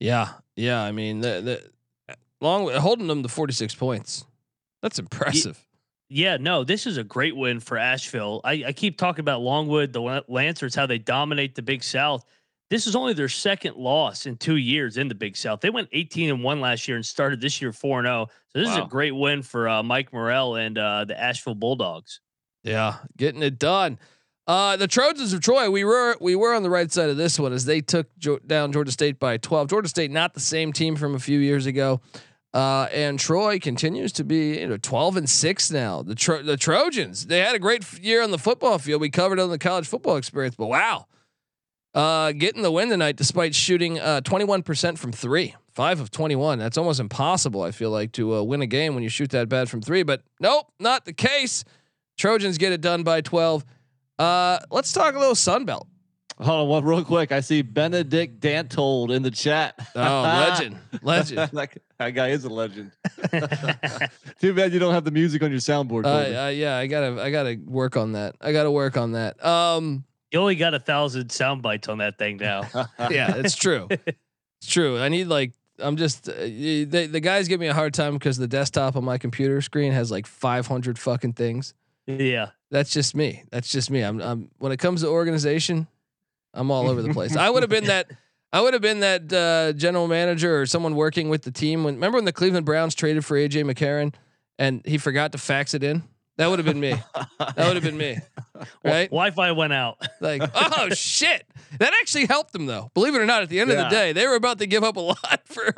Yeah, 0.00 0.28
yeah. 0.56 0.82
I 0.82 0.92
mean, 0.92 1.20
the 1.20 1.70
the 2.08 2.16
long 2.40 2.70
holding 2.72 3.06
them 3.06 3.22
to 3.22 3.28
forty 3.28 3.52
six 3.52 3.74
points. 3.74 4.24
That's 4.82 4.98
impressive. 4.98 5.62
Yeah, 6.08 6.36
no, 6.36 6.62
this 6.62 6.86
is 6.86 6.98
a 6.98 7.04
great 7.04 7.34
win 7.34 7.58
for 7.58 7.76
Asheville. 7.76 8.40
I, 8.44 8.64
I 8.68 8.72
keep 8.72 8.96
talking 8.96 9.22
about 9.22 9.40
Longwood, 9.40 9.92
the 9.92 10.22
Lancers, 10.28 10.74
how 10.76 10.86
they 10.86 10.98
dominate 10.98 11.56
the 11.56 11.62
Big 11.62 11.82
South. 11.82 12.24
This 12.68 12.86
is 12.86 12.96
only 12.96 13.12
their 13.12 13.28
second 13.28 13.76
loss 13.76 14.26
in 14.26 14.36
two 14.36 14.56
years 14.56 14.96
in 14.96 15.06
the 15.06 15.14
Big 15.14 15.36
South. 15.36 15.60
They 15.60 15.70
went 15.70 15.88
18 15.92 16.30
and 16.30 16.42
one 16.42 16.60
last 16.60 16.88
year 16.88 16.96
and 16.96 17.06
started 17.06 17.40
this 17.40 17.62
year 17.62 17.72
4 17.72 18.02
0. 18.02 18.26
So 18.48 18.58
this 18.58 18.68
is 18.68 18.76
a 18.76 18.86
great 18.86 19.12
win 19.12 19.42
for 19.42 19.68
uh, 19.68 19.82
Mike 19.82 20.12
Morrell 20.12 20.56
and 20.56 20.76
uh, 20.76 21.04
the 21.04 21.18
Asheville 21.20 21.54
Bulldogs. 21.54 22.20
Yeah, 22.64 22.96
getting 23.16 23.42
it 23.42 23.58
done. 23.60 23.98
Uh, 24.48 24.76
the 24.76 24.88
Trojans 24.88 25.32
of 25.32 25.40
Troy, 25.40 25.70
we 25.70 25.84
were 25.84 26.16
we 26.20 26.34
were 26.36 26.54
on 26.54 26.62
the 26.62 26.70
right 26.70 26.90
side 26.90 27.08
of 27.08 27.16
this 27.16 27.38
one 27.38 27.52
as 27.52 27.64
they 27.64 27.80
took 27.80 28.06
jo- 28.18 28.38
down 28.46 28.72
Georgia 28.72 28.92
State 28.92 29.18
by 29.18 29.36
12. 29.36 29.68
Georgia 29.68 29.88
State 29.88 30.10
not 30.10 30.34
the 30.34 30.40
same 30.40 30.72
team 30.72 30.96
from 30.96 31.14
a 31.14 31.18
few 31.18 31.38
years 31.38 31.66
ago. 31.66 32.00
Uh, 32.54 32.88
and 32.92 33.18
Troy 33.18 33.58
continues 33.58 34.12
to 34.12 34.24
be 34.24 34.60
you 34.60 34.66
know 34.66 34.76
12 34.76 35.16
and 35.18 35.30
6 35.30 35.70
now. 35.70 36.02
The 36.02 36.14
Tro- 36.14 36.42
the 36.42 36.56
Trojans, 36.56 37.26
they 37.26 37.40
had 37.40 37.54
a 37.54 37.58
great 37.58 38.00
year 38.00 38.22
on 38.22 38.30
the 38.30 38.38
football 38.38 38.78
field. 38.78 39.00
We 39.00 39.10
covered 39.10 39.38
on 39.38 39.50
the 39.50 39.58
college 39.58 39.86
football 39.86 40.16
experience, 40.16 40.54
but 40.56 40.66
wow. 40.66 41.06
Uh, 41.96 42.32
getting 42.32 42.60
the 42.60 42.70
win 42.70 42.90
tonight 42.90 43.16
despite 43.16 43.54
shooting 43.54 43.98
uh 43.98 44.20
21% 44.20 44.98
from 44.98 45.12
3. 45.12 45.54
5 45.72 46.00
of 46.00 46.10
21. 46.10 46.58
That's 46.58 46.76
almost 46.76 47.00
impossible 47.00 47.62
I 47.62 47.70
feel 47.70 47.90
like 47.90 48.12
to 48.12 48.36
uh, 48.36 48.42
win 48.42 48.60
a 48.60 48.66
game 48.66 48.94
when 48.94 49.02
you 49.02 49.08
shoot 49.08 49.30
that 49.30 49.48
bad 49.48 49.70
from 49.70 49.80
3, 49.80 50.02
but 50.02 50.22
nope, 50.38 50.66
not 50.78 51.06
the 51.06 51.14
case. 51.14 51.64
Trojans 52.18 52.58
get 52.58 52.72
it 52.72 52.82
done 52.82 53.02
by 53.02 53.22
12. 53.22 53.64
Uh, 54.18 54.58
let's 54.70 54.92
talk 54.92 55.14
a 55.14 55.18
little 55.18 55.34
Sunbelt. 55.34 55.86
Oh, 56.38 56.64
well, 56.64 56.82
real 56.82 57.02
quick, 57.02 57.32
I 57.32 57.40
see 57.40 57.62
Benedict 57.62 58.40
Dantold 58.40 59.10
in 59.10 59.22
the 59.22 59.30
chat. 59.30 59.74
Oh, 59.94 60.00
legend, 60.22 60.78
legend. 61.00 61.38
that, 61.52 61.78
that 61.98 62.10
guy 62.10 62.28
is 62.28 62.44
a 62.44 62.50
legend. 62.50 62.92
Too 64.40 64.52
bad 64.52 64.74
you 64.74 64.78
don't 64.78 64.92
have 64.92 65.04
the 65.04 65.10
music 65.10 65.42
on 65.42 65.50
your 65.50 65.60
soundboard. 65.60 66.04
Uh, 66.04 66.44
uh, 66.44 66.48
yeah, 66.48 66.76
I 66.76 66.88
gotta, 66.88 67.22
I 67.22 67.30
gotta 67.30 67.58
work 67.64 67.96
on 67.96 68.12
that. 68.12 68.36
I 68.38 68.52
gotta 68.52 68.70
work 68.70 68.98
on 68.98 69.12
that. 69.12 69.42
Um, 69.42 70.04
You 70.36 70.42
only 70.42 70.56
got 70.56 70.74
a 70.74 70.78
thousand 70.78 71.32
sound 71.32 71.62
bites 71.62 71.88
on 71.88 71.96
that 71.96 72.18
thing 72.18 72.36
now. 72.36 72.68
yeah, 73.10 73.36
it's 73.36 73.56
true. 73.56 73.88
It's 73.88 74.68
true. 74.68 74.98
I 74.98 75.08
need 75.08 75.28
like, 75.28 75.52
I'm 75.78 75.96
just, 75.96 76.28
uh, 76.28 76.34
the 76.34 77.08
the 77.10 77.20
guys 77.20 77.48
give 77.48 77.58
me 77.58 77.68
a 77.68 77.72
hard 77.72 77.94
time 77.94 78.12
because 78.12 78.36
the 78.36 78.46
desktop 78.46 78.96
on 78.96 79.04
my 79.04 79.16
computer 79.16 79.62
screen 79.62 79.92
has 79.92 80.10
like 80.10 80.26
500 80.26 80.98
fucking 80.98 81.32
things. 81.32 81.72
yeah. 82.06 82.50
That's 82.70 82.90
just 82.90 83.14
me. 83.14 83.44
That's 83.50 83.72
just 83.72 83.90
me. 83.90 84.02
I'm, 84.02 84.20
I'm 84.20 84.50
when 84.58 84.72
it 84.72 84.76
comes 84.76 85.00
to 85.00 85.08
organization, 85.08 85.86
I'm 86.52 86.70
all 86.70 86.86
over 86.86 87.00
the 87.00 87.14
place. 87.14 87.34
I 87.34 87.48
would 87.48 87.62
have 87.62 87.70
been 87.70 87.84
that. 87.86 88.10
I 88.52 88.60
would 88.60 88.74
have 88.74 88.82
been 88.82 89.00
that 89.00 89.32
uh, 89.32 89.72
general 89.72 90.06
manager 90.06 90.60
or 90.60 90.66
someone 90.66 90.96
working 90.96 91.30
with 91.30 91.44
the 91.44 91.50
team. 91.50 91.82
When 91.82 91.94
remember 91.94 92.16
when 92.16 92.26
the 92.26 92.32
Cleveland 92.32 92.66
Browns 92.66 92.94
traded 92.94 93.24
for 93.24 93.38
AJ 93.38 93.64
McCarron 93.64 94.12
and 94.58 94.82
he 94.84 94.98
forgot 94.98 95.32
to 95.32 95.38
fax 95.38 95.72
it 95.72 95.82
in? 95.82 96.02
That 96.38 96.48
would 96.50 96.58
have 96.58 96.66
been 96.66 96.80
me. 96.80 96.94
That 97.38 97.56
would 97.66 97.74
have 97.76 97.82
been 97.82 97.96
me. 97.96 98.18
Right? 98.82 99.10
Wi 99.10 99.32
Fi 99.32 99.52
went 99.52 99.74
out. 99.74 99.98
Like, 100.18 100.40
oh 100.54 100.88
shit. 100.94 101.46
That 101.78 101.92
actually 102.00 102.24
helped 102.24 102.54
them 102.54 102.64
though. 102.64 102.90
Believe 102.94 103.14
it 103.14 103.18
or 103.20 103.26
not, 103.26 103.42
at 103.42 103.50
the 103.50 103.60
end 103.60 103.70
of 103.70 103.76
the 103.76 103.88
day, 103.90 104.14
they 104.14 104.26
were 104.26 104.34
about 104.34 104.60
to 104.60 104.66
give 104.66 104.82
up 104.82 104.96
a 104.96 105.00
lot 105.12 105.40
for 105.44 105.74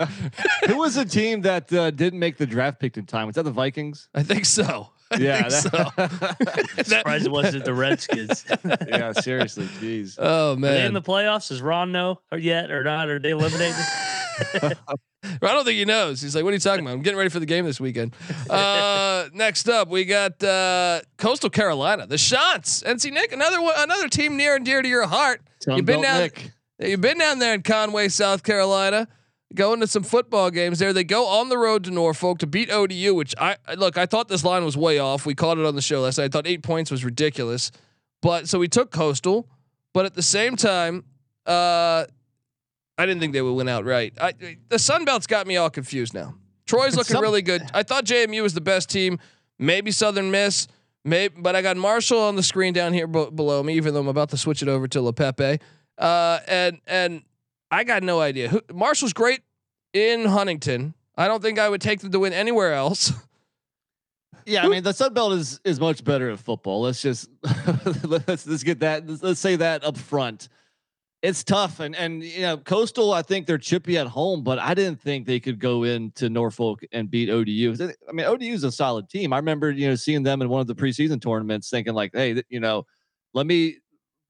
Who 0.69 0.79
was 0.79 0.97
a 0.97 1.05
team 1.05 1.41
that 1.41 1.73
uh, 1.73 1.91
didn't 1.91 2.21
make 2.21 2.37
the 2.37 2.47
draft 2.47 2.79
pick 2.79 2.97
in 2.97 3.05
time? 3.05 3.27
Was 3.27 3.35
that 3.35 3.43
the 3.43 3.51
Vikings? 3.51 4.09
I 4.15 4.23
think 4.23 4.45
so. 4.45 4.91
I 5.11 5.17
Yeah. 5.17 5.49
think 5.49 5.73
that- 5.97 6.77
so. 6.77 6.83
Surprised 6.85 7.27
it 7.27 7.33
wasn't 7.33 7.65
the 7.65 7.75
Redskins. 7.75 8.45
yeah. 8.87 9.11
Seriously. 9.13 9.65
Jeez. 9.81 10.15
Oh 10.19 10.55
man, 10.55 10.71
Are 10.71 10.75
they 10.75 10.87
in 10.87 10.95
the 10.95 11.03
playoffs? 11.03 11.51
Is 11.51 11.61
Ron 11.61 11.91
know 11.91 12.21
or 12.31 12.39
yet 12.39 12.71
or 12.71 12.85
not? 12.85 13.09
Are 13.09 13.19
they 13.19 13.31
eliminated? 13.31 13.75
I 15.25 15.37
don't 15.41 15.65
think 15.65 15.79
he 15.79 15.85
knows. 15.85 16.21
He's 16.21 16.35
like, 16.35 16.45
what 16.45 16.51
are 16.51 16.55
you 16.55 16.61
talking 16.61 16.85
about? 16.85 16.95
I'm 16.95 17.03
getting 17.03 17.19
ready 17.19 17.31
for 17.31 17.41
the 17.41 17.47
game 17.47 17.65
this 17.65 17.81
weekend. 17.81 18.15
Uh, 18.49 19.29
next 19.35 19.69
up, 19.69 19.89
we 19.89 20.05
got 20.05 20.43
uh, 20.43 21.01
Coastal 21.17 21.51
Carolina, 21.51 22.07
the 22.07 22.19
Chants. 22.19 22.83
NC 22.83 23.13
Nick, 23.13 23.33
another 23.33 23.61
one, 23.61 23.75
another 23.77 24.09
team 24.09 24.37
near 24.37 24.57
and 24.57 24.65
dear 24.65 24.81
to 24.83 24.89
your 24.89 25.07
heart. 25.07 25.41
You've 25.67 25.85
been 25.85 26.03
down, 26.03 26.21
Nick. 26.21 26.51
you've 26.81 27.01
been 27.01 27.19
down 27.19 27.39
there 27.41 27.53
in 27.55 27.63
Conway, 27.63 28.09
South 28.09 28.43
Carolina, 28.45 29.09
going 29.55 29.81
to 29.81 29.87
some 29.87 30.05
football 30.05 30.51
games 30.51 30.79
there. 30.79 30.93
They 30.93 31.05
go 31.05 31.27
on 31.27 31.49
the 31.49 31.59
road 31.59 31.85
to 31.85 31.91
Norfolk 31.91 32.39
to 32.39 32.47
beat 32.47 32.71
ODU, 32.71 33.15
which 33.15 33.35
I 33.39 33.57
I- 33.67 33.75
look. 33.75 33.99
I 33.99 34.07
thought 34.07 34.29
this 34.29 34.45
line 34.45 34.65
was 34.65 34.77
way 34.77 34.99
off. 34.99 35.27
We 35.27 35.35
caught 35.35 35.59
it 35.59 35.65
on 35.65 35.75
the 35.75 35.83
show 35.83 36.01
last 36.03 36.19
night. 36.19 36.25
I 36.25 36.29
thought 36.29 36.47
eight 36.47 36.63
points 36.63 36.91
was 36.91 37.05
ridiculous, 37.05 37.73
but 38.23 38.49
so 38.49 38.59
we 38.59 38.69
took 38.69 38.91
Coastal. 38.93 39.49
But 39.95 40.05
at 40.07 40.15
the 40.15 40.23
same 40.23 40.55
time, 40.55 41.05
uh, 41.47 42.05
I 42.99 43.07
didn't 43.07 43.21
think 43.21 43.33
they 43.33 43.43
would 43.43 43.53
win 43.55 43.69
outright. 43.69 44.15
I, 44.21 44.35
the 44.69 44.79
Sun 44.79 45.05
Belt's 45.05 45.27
got 45.27 45.47
me 45.47 45.57
all 45.57 45.71
confused 45.71 46.13
now. 46.15 46.35
Troy's 46.67 46.97
looking 46.97 47.15
Some- 47.15 47.23
really 47.23 47.43
good. 47.43 47.63
I 47.73 47.83
thought 47.85 48.05
JMU 48.05 48.43
was 48.43 48.53
the 48.55 48.61
best 48.61 48.91
team. 48.91 49.19
Maybe 49.59 49.91
Southern 49.91 50.31
Miss. 50.31 50.69
Maybe, 51.05 51.35
but 51.39 51.57
I 51.57 51.63
got 51.63 51.77
Marshall 51.77 52.19
on 52.21 52.37
the 52.37 52.43
screen 52.43 52.75
down 52.75 52.93
here 52.93 53.07
b- 53.07 53.29
below 53.35 53.63
me, 53.63 53.75
even 53.75 53.95
though 53.95 54.01
I'm 54.01 54.09
about 54.09 54.31
to 54.31 54.37
switch 54.37 54.63
it 54.63 54.69
over 54.69 54.87
to 54.89 55.01
La 55.01 55.13
Pepe. 55.13 55.59
Uh, 55.97 56.41
and 56.47 56.81
and 56.87 57.23
I 57.71 57.85
got 57.85 58.03
no 58.03 58.21
idea. 58.21 58.49
Who, 58.49 58.61
Marshall's 58.75 59.13
great 59.13 59.41
in 59.95 60.25
Huntington. 60.27 60.95
I 61.17 61.27
don't 61.29 61.41
think 61.43 61.59
I 61.59 61.69
would 61.69 61.81
take 61.81 62.01
them 62.01 62.11
to 62.13 62.19
win 62.19 62.33
anywhere 62.33 62.75
else. 62.75 63.13
Yeah, 64.47 64.65
I 64.65 64.69
mean 64.69 64.83
the 64.83 64.95
Sun 64.95 65.13
Belt 65.13 65.35
is 65.35 65.61
is 65.63 65.79
much 65.79 66.03
better 66.03 66.31
at 66.31 66.39
football. 66.39 66.81
Let's 66.81 67.03
just 67.03 67.29
let's 68.03 68.47
let's 68.47 68.63
get 68.63 68.81
that. 68.81 69.07
Let's, 69.07 69.23
let's 69.23 69.41
say 69.41 69.57
that 69.57 69.85
up 69.85 69.99
front. 69.99 70.49
It's 71.21 71.43
tough, 71.43 71.81
and 71.81 71.97
and 71.97 72.23
you 72.23 72.43
know 72.43 72.57
Coastal. 72.59 73.13
I 73.13 73.23
think 73.23 73.47
they're 73.47 73.59
chippy 73.59 73.99
at 73.99 74.07
home, 74.07 74.45
but 74.45 74.61
I 74.61 74.73
didn't 74.75 75.01
think 75.01 75.27
they 75.27 75.41
could 75.41 75.59
go 75.59 75.83
into 75.83 76.31
Norfolk 76.31 76.85
and 76.93 77.11
beat 77.11 77.29
ODU. 77.29 77.75
I 78.09 78.13
mean 78.13 78.25
ODU 78.25 78.53
is 78.55 78.63
a 78.63 78.71
solid 78.71 79.09
team. 79.09 79.33
I 79.33 79.37
remember 79.39 79.73
you 79.73 79.89
know 79.89 79.97
seeing 79.97 80.23
them 80.23 80.43
in 80.43 80.49
one 80.49 80.61
of 80.61 80.69
the 80.69 80.77
preseason 80.77 81.21
tournaments, 81.21 81.71
thinking 81.71 81.95
like, 81.95 82.13
hey, 82.15 82.41
you 82.51 82.61
know, 82.61 82.87
let 83.35 83.47
me 83.47 83.79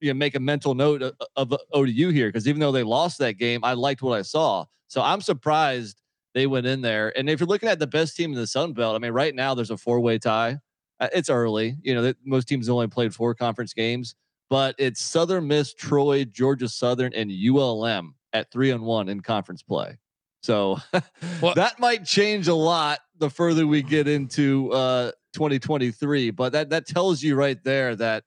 you 0.00 0.08
know 0.08 0.14
make 0.14 0.34
a 0.34 0.40
mental 0.40 0.74
note 0.74 1.02
of, 1.02 1.14
of 1.36 1.52
ODU 1.74 2.08
here 2.08 2.28
because 2.28 2.48
even 2.48 2.58
though 2.60 2.72
they 2.72 2.82
lost 2.84 3.18
that 3.18 3.34
game, 3.34 3.60
I 3.64 3.74
liked 3.74 4.00
what 4.00 4.18
I 4.18 4.22
saw. 4.22 4.64
So 4.86 5.02
I'm 5.02 5.20
surprised 5.20 6.00
they 6.32 6.46
went 6.46 6.64
in 6.66 6.80
there. 6.80 7.12
And 7.18 7.28
if 7.28 7.38
you're 7.38 7.46
looking 7.48 7.68
at 7.68 7.78
the 7.80 7.86
best 7.86 8.16
team 8.16 8.32
in 8.32 8.38
the 8.38 8.46
Sun 8.46 8.72
Belt, 8.72 8.96
I 8.96 8.98
mean, 8.98 9.12
right 9.12 9.34
now 9.34 9.54
there's 9.54 9.70
a 9.70 9.76
four 9.76 10.00
way 10.00 10.18
tie. 10.18 10.56
Uh, 11.00 11.08
It's 11.12 11.28
early, 11.28 11.76
you 11.82 11.94
know, 11.94 12.14
most 12.24 12.48
teams 12.48 12.68
only 12.70 12.86
played 12.88 13.14
four 13.14 13.34
conference 13.34 13.74
games, 13.74 14.14
but 14.50 14.74
it's 14.78 15.00
Southern 15.00 15.46
Miss, 15.46 15.74
Troy, 15.74 16.24
Georgia 16.24 16.68
Southern, 16.68 17.12
and 17.14 17.30
ULM 17.30 18.14
at 18.32 18.50
three 18.50 18.70
and 18.70 18.82
one 18.82 19.08
in 19.08 19.20
conference 19.20 19.62
play. 19.62 19.98
So 20.42 20.78
Well- 21.42 21.54
that 21.54 21.78
might 21.78 22.04
change 22.04 22.48
a 22.48 22.54
lot 22.54 23.00
the 23.18 23.30
further 23.30 23.66
we 23.66 23.82
get 23.82 24.06
into 24.08 24.72
uh, 24.72 25.10
2023. 25.34 26.30
But 26.30 26.52
that 26.52 26.70
that 26.70 26.86
tells 26.86 27.22
you 27.22 27.34
right 27.34 27.62
there 27.64 27.96
that 27.96 28.24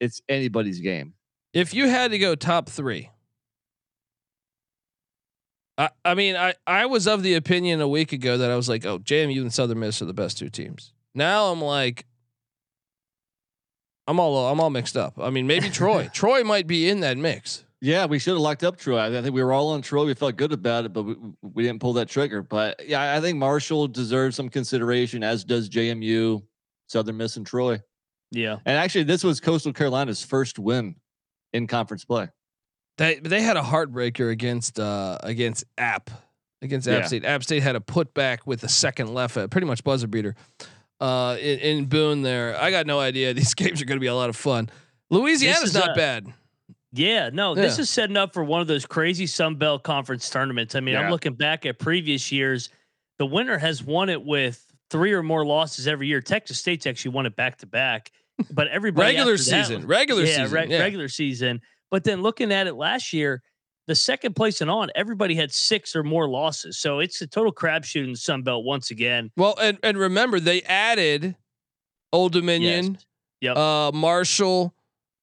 it's 0.00 0.20
anybody's 0.28 0.80
game. 0.80 1.14
if 1.52 1.72
you 1.72 1.88
had 1.88 2.10
to 2.10 2.18
go 2.18 2.34
top 2.34 2.68
three, 2.68 3.10
I, 5.78 5.90
I 6.04 6.14
mean, 6.14 6.36
I, 6.36 6.54
I 6.66 6.86
was 6.86 7.06
of 7.08 7.22
the 7.22 7.34
opinion 7.34 7.80
a 7.80 7.88
week 7.88 8.12
ago 8.12 8.38
that 8.38 8.50
I 8.50 8.56
was 8.56 8.68
like, 8.68 8.84
oh, 8.86 8.98
JMU 8.98 9.40
and 9.40 9.52
Southern 9.52 9.80
Miss 9.80 10.00
are 10.02 10.04
the 10.04 10.14
best 10.14 10.38
two 10.38 10.48
teams. 10.50 10.92
now 11.14 11.46
I'm 11.46 11.60
like, 11.60 12.06
I'm 14.06 14.20
all 14.20 14.50
I'm 14.50 14.60
all 14.60 14.70
mixed 14.70 14.96
up. 14.96 15.14
I 15.18 15.30
mean, 15.30 15.46
maybe 15.46 15.70
Troy. 15.70 16.08
Troy 16.12 16.44
might 16.44 16.66
be 16.66 16.88
in 16.88 17.00
that 17.00 17.16
mix. 17.16 17.64
Yeah, 17.80 18.06
we 18.06 18.18
should 18.18 18.32
have 18.32 18.40
locked 18.40 18.64
up 18.64 18.78
Troy. 18.78 18.98
I 18.98 19.10
think 19.22 19.34
we 19.34 19.42
were 19.42 19.52
all 19.52 19.70
on 19.70 19.82
Troy. 19.82 20.06
We 20.06 20.14
felt 20.14 20.36
good 20.36 20.52
about 20.52 20.86
it, 20.86 20.92
but 20.94 21.02
we, 21.02 21.16
we 21.42 21.62
didn't 21.64 21.80
pull 21.80 21.92
that 21.94 22.08
trigger. 22.08 22.42
But 22.42 22.86
yeah, 22.86 23.14
I 23.14 23.20
think 23.20 23.36
Marshall 23.38 23.88
deserves 23.88 24.36
some 24.36 24.48
consideration, 24.48 25.22
as 25.22 25.44
does 25.44 25.68
JMU, 25.68 26.42
Southern 26.88 27.18
Miss, 27.18 27.36
and 27.36 27.46
Troy. 27.46 27.82
Yeah. 28.30 28.56
And 28.64 28.78
actually, 28.78 29.04
this 29.04 29.22
was 29.22 29.38
Coastal 29.40 29.72
Carolina's 29.74 30.22
first 30.24 30.58
win 30.58 30.96
in 31.52 31.66
conference 31.66 32.04
play. 32.06 32.28
They 32.96 33.16
they 33.18 33.42
had 33.42 33.56
a 33.56 33.62
heartbreaker 33.62 34.30
against 34.30 34.78
uh 34.78 35.18
against 35.22 35.64
App 35.76 36.10
against 36.62 36.88
App 36.88 37.00
Yeah. 37.02 37.06
State. 37.06 37.24
App 37.24 37.42
State 37.42 37.62
had 37.62 37.76
a 37.76 37.80
putback 37.80 38.38
with 38.46 38.62
a 38.64 38.68
second 38.68 39.12
left, 39.12 39.34
pretty 39.50 39.66
much 39.66 39.84
buzzer 39.84 40.06
beater. 40.06 40.36
Uh, 41.04 41.36
in, 41.36 41.58
in 41.58 41.84
Boone, 41.84 42.22
there, 42.22 42.58
I 42.58 42.70
got 42.70 42.86
no 42.86 42.98
idea. 42.98 43.34
These 43.40 43.54
games 43.54 43.82
are 43.82 43.84
going 43.84 43.96
to 43.98 44.00
be 44.00 44.06
a 44.06 44.14
lot 44.14 44.30
of 44.30 44.36
fun. 44.36 44.70
Louisiana's 45.10 45.64
is 45.64 45.74
not 45.74 45.90
a- 45.90 45.94
bad. 45.94 46.32
Yeah, 46.96 47.30
no, 47.32 47.56
this 47.56 47.80
is 47.80 47.90
setting 47.90 48.16
up 48.16 48.32
for 48.32 48.44
one 48.44 48.60
of 48.60 48.68
those 48.68 48.86
crazy 48.86 49.26
Sun 49.26 49.56
Belt 49.56 49.82
conference 49.82 50.30
tournaments. 50.30 50.76
I 50.76 50.80
mean, 50.80 50.94
I'm 50.96 51.10
looking 51.10 51.34
back 51.34 51.66
at 51.66 51.80
previous 51.80 52.30
years. 52.30 52.70
The 53.18 53.26
winner 53.26 53.58
has 53.58 53.82
won 53.82 54.08
it 54.08 54.22
with 54.24 54.64
three 54.90 55.12
or 55.12 55.22
more 55.24 55.44
losses 55.44 55.88
every 55.88 56.06
year. 56.06 56.20
Texas 56.20 56.60
State's 56.60 56.86
actually 56.86 57.10
won 57.10 57.26
it 57.26 57.34
back 57.34 57.58
to 57.58 57.66
back, 57.66 58.12
but 58.52 58.68
everybody 58.68 59.08
Regular 59.16 59.32
after 59.32 59.44
that 59.50 59.64
season, 59.64 59.76
was- 59.78 59.84
regular 59.86 60.22
yeah, 60.22 60.36
season, 60.36 60.52
reg- 60.52 60.70
yeah. 60.70 60.78
regular 60.78 61.08
season. 61.08 61.60
But 61.90 62.04
then 62.04 62.22
looking 62.22 62.52
at 62.52 62.68
it 62.68 62.74
last 62.74 63.12
year, 63.12 63.42
the 63.86 63.94
second 63.94 64.34
place 64.34 64.60
and 64.60 64.70
on, 64.70 64.90
everybody 64.94 65.34
had 65.34 65.52
six 65.52 65.94
or 65.94 66.02
more 66.02 66.28
losses. 66.28 66.78
So 66.78 67.00
it's 67.00 67.20
a 67.22 67.26
total 67.26 67.52
crapshoot 67.52 68.04
in 68.04 68.12
the 68.12 68.18
Sun 68.18 68.42
Belt 68.42 68.64
once 68.64 68.90
again. 68.90 69.30
Well, 69.36 69.54
and 69.60 69.78
and 69.82 69.98
remember 69.98 70.40
they 70.40 70.62
added 70.62 71.36
Old 72.12 72.32
Dominion, 72.32 72.98
Yep. 73.40 73.56
uh, 73.56 73.92
Marshall, 73.92 74.74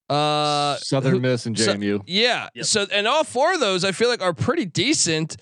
uh, 0.08 0.76
Southern 0.76 1.12
who- 1.14 1.20
Miss 1.20 1.46
and 1.46 1.58
so- 1.58 1.74
JMU. 1.74 2.02
yeah. 2.06 2.48
Yep. 2.54 2.64
So 2.66 2.86
and 2.92 3.06
all 3.08 3.24
four 3.24 3.54
of 3.54 3.60
those 3.60 3.84
I 3.84 3.92
feel 3.92 4.08
like 4.08 4.22
are 4.22 4.34
pretty 4.34 4.64
decent. 4.66 5.36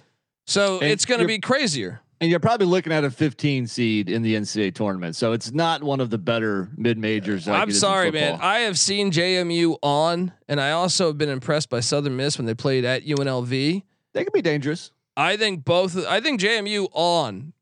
So 0.47 0.81
And 0.81 0.91
it's 0.91 1.05
going 1.05 1.21
to 1.21 1.27
be 1.27 1.39
crazier. 1.39 2.01
And 2.21 2.31
you're 2.31 2.41
probably 2.41 2.67
looking 2.67 2.93
at 2.93 3.03
a 3.03 3.11
15 3.11 3.67
seed 3.67 4.11
in 4.11 4.23
the 4.23 4.35
NCAA 4.35 4.75
tournament. 4.75 5.17
So 5.17 5.33
it's 5.33 5.53
not 5.53 5.83
one 5.83 6.01
of 6.01 6.11
the 6.11 6.19
better 6.19 6.69
mid 6.77 6.99
majors. 6.99 7.47
Like 7.47 7.63
I'm 7.63 7.69
it 7.69 7.73
is 7.73 7.77
in 7.77 7.81
sorry, 7.81 8.11
man. 8.11 8.39
I 8.43 8.61
have 8.61 8.79
seen 8.79 9.11
JMU 9.11 9.79
on, 9.83 10.33
and 10.49 10.61
I 10.61 10.73
also 10.73 11.07
have 11.09 11.19
been 11.19 11.31
impressed 11.31 11.71
by 11.71 11.81
Southern 11.81 12.17
Miss 12.17 12.37
when 12.37 12.47
they 12.47 12.55
played 12.55 12.85
at 12.85 13.05
UNLV. 13.05 13.83
they 14.13 14.25
can 14.25 14.33
be 14.33 14.43
dangerous. 14.43 14.91
I 15.17 15.37
think 15.37 15.65
both. 15.65 15.97
I 16.07 16.21
think 16.21 16.41
JMU 16.41 16.89
on 16.93 17.53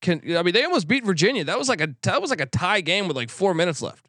can. 0.00 0.20
I 0.36 0.42
mean, 0.42 0.54
they 0.54 0.64
almost 0.64 0.88
beat 0.88 1.04
Virginia. 1.04 1.44
That 1.44 1.58
was 1.58 1.68
like 1.68 1.80
a 1.80 1.94
that 2.02 2.20
was 2.20 2.30
like 2.30 2.40
a 2.40 2.46
tie 2.46 2.80
game 2.80 3.06
with 3.06 3.16
like 3.16 3.30
four 3.30 3.54
minutes 3.54 3.80
left. 3.80 4.06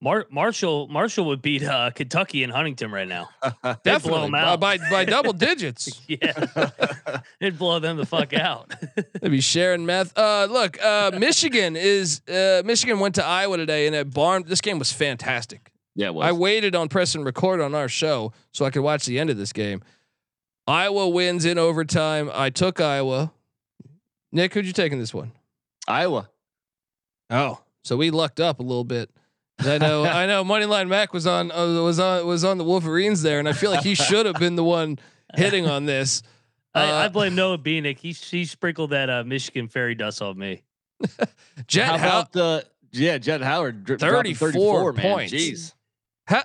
Mar- 0.00 0.26
Marshall 0.30 0.86
Marshall 0.88 1.24
would 1.26 1.42
beat 1.42 1.64
uh, 1.64 1.90
Kentucky 1.90 2.44
and 2.44 2.52
Huntington 2.52 2.90
right 2.92 3.08
now. 3.08 3.28
They'd 3.42 3.76
Definitely 3.84 4.10
blow 4.10 4.24
'em 4.26 4.30
by, 4.32 4.40
out. 4.42 4.60
by 4.60 4.78
by 4.90 5.04
double 5.04 5.32
digits. 5.48 6.00
Yeah, 6.06 6.44
it'd 7.40 7.58
blow 7.58 7.80
them 7.80 7.96
the 7.96 8.06
fuck 8.06 8.32
out. 8.32 8.72
They'd 9.20 9.28
be 9.30 9.40
sharing 9.40 9.84
meth. 9.86 10.16
Uh, 10.16 10.46
look, 10.48 10.80
uh, 10.82 11.10
Michigan 11.18 11.74
is 11.76 12.20
uh, 12.28 12.62
Michigan 12.64 13.00
went 13.00 13.16
to 13.16 13.24
Iowa 13.24 13.56
today, 13.56 13.86
and 13.88 13.96
at 13.96 14.12
Barn, 14.14 14.44
this 14.46 14.60
game 14.60 14.78
was 14.78 14.92
fantastic. 14.92 15.72
Yeah, 15.96 16.08
it 16.08 16.14
was. 16.14 16.26
I 16.28 16.32
waited 16.32 16.76
on 16.76 16.88
press 16.88 17.16
and 17.16 17.24
record 17.24 17.60
on 17.60 17.74
our 17.74 17.88
show 17.88 18.32
so 18.52 18.64
I 18.64 18.70
could 18.70 18.82
watch 18.82 19.04
the 19.04 19.18
end 19.18 19.30
of 19.30 19.36
this 19.36 19.52
game. 19.52 19.82
Iowa 20.68 21.08
wins 21.08 21.44
in 21.44 21.58
overtime. 21.58 22.30
I 22.32 22.50
took 22.50 22.80
Iowa. 22.80 23.32
Nick, 24.30 24.54
who'd 24.54 24.66
you 24.66 24.72
take 24.72 24.92
in 24.92 24.98
this 25.00 25.12
one? 25.14 25.32
Iowa. 25.88 26.28
Oh, 27.30 27.62
so 27.82 27.96
we 27.96 28.10
lucked 28.10 28.38
up 28.38 28.60
a 28.60 28.62
little 28.62 28.84
bit. 28.84 29.10
I 29.60 29.78
know, 29.78 30.04
I 30.04 30.26
know. 30.26 30.44
Moneyline 30.44 30.88
Mac 30.88 31.12
was 31.12 31.26
on 31.26 31.50
uh, 31.50 31.82
was 31.82 31.98
on 31.98 32.26
was 32.26 32.44
on 32.44 32.58
the 32.58 32.64
Wolverines 32.64 33.22
there, 33.22 33.38
and 33.38 33.48
I 33.48 33.52
feel 33.52 33.70
like 33.70 33.82
he 33.82 33.94
should 33.94 34.26
have 34.26 34.36
been 34.36 34.56
the 34.56 34.64
one 34.64 34.98
hitting 35.36 35.66
on 35.66 35.84
this. 35.86 36.22
I, 36.74 36.82
I 36.84 37.06
Uh, 37.06 37.08
blame 37.08 37.34
Noah 37.34 37.58
Beanick. 37.58 37.98
He 37.98 38.12
he 38.12 38.44
sprinkled 38.44 38.90
that 38.90 39.10
uh, 39.10 39.24
Michigan 39.24 39.68
fairy 39.68 39.94
dust 39.94 40.22
on 40.22 40.38
me. 40.38 40.62
Jett, 41.66 41.86
How 41.86 41.98
how, 41.98 42.08
about 42.20 42.32
the 42.32 42.66
yeah, 42.92 43.18
Jett 43.18 43.40
Howard 43.40 43.84
dri- 43.84 43.96
dropping 43.96 44.34
34 44.34 44.92
34 44.92 44.92
man. 44.92 45.02
points. 45.02 45.32
Jeez. 45.32 45.74
how, 46.26 46.42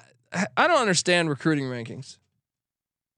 I 0.58 0.68
don't 0.68 0.80
understand 0.82 1.30
recruiting 1.30 1.66
rankings. 1.66 2.18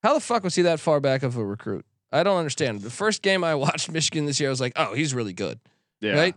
How 0.03 0.13
the 0.13 0.19
fuck 0.19 0.43
was 0.43 0.55
he 0.55 0.61
that 0.63 0.79
far 0.79 0.99
back 0.99 1.23
of 1.23 1.35
a 1.37 1.43
recruit? 1.43 1.85
I 2.11 2.23
don't 2.23 2.37
understand. 2.37 2.81
The 2.81 2.89
first 2.91 3.21
game 3.21 3.43
I 3.43 3.55
watched 3.65 3.89
Michigan 3.91 4.25
this 4.25 4.39
year, 4.39 4.49
I 4.49 4.51
was 4.51 4.61
like, 4.61 4.73
oh, 4.75 4.93
he's 4.93 5.13
really 5.13 5.33
good. 5.33 5.59
Yeah. 6.01 6.13
right? 6.13 6.35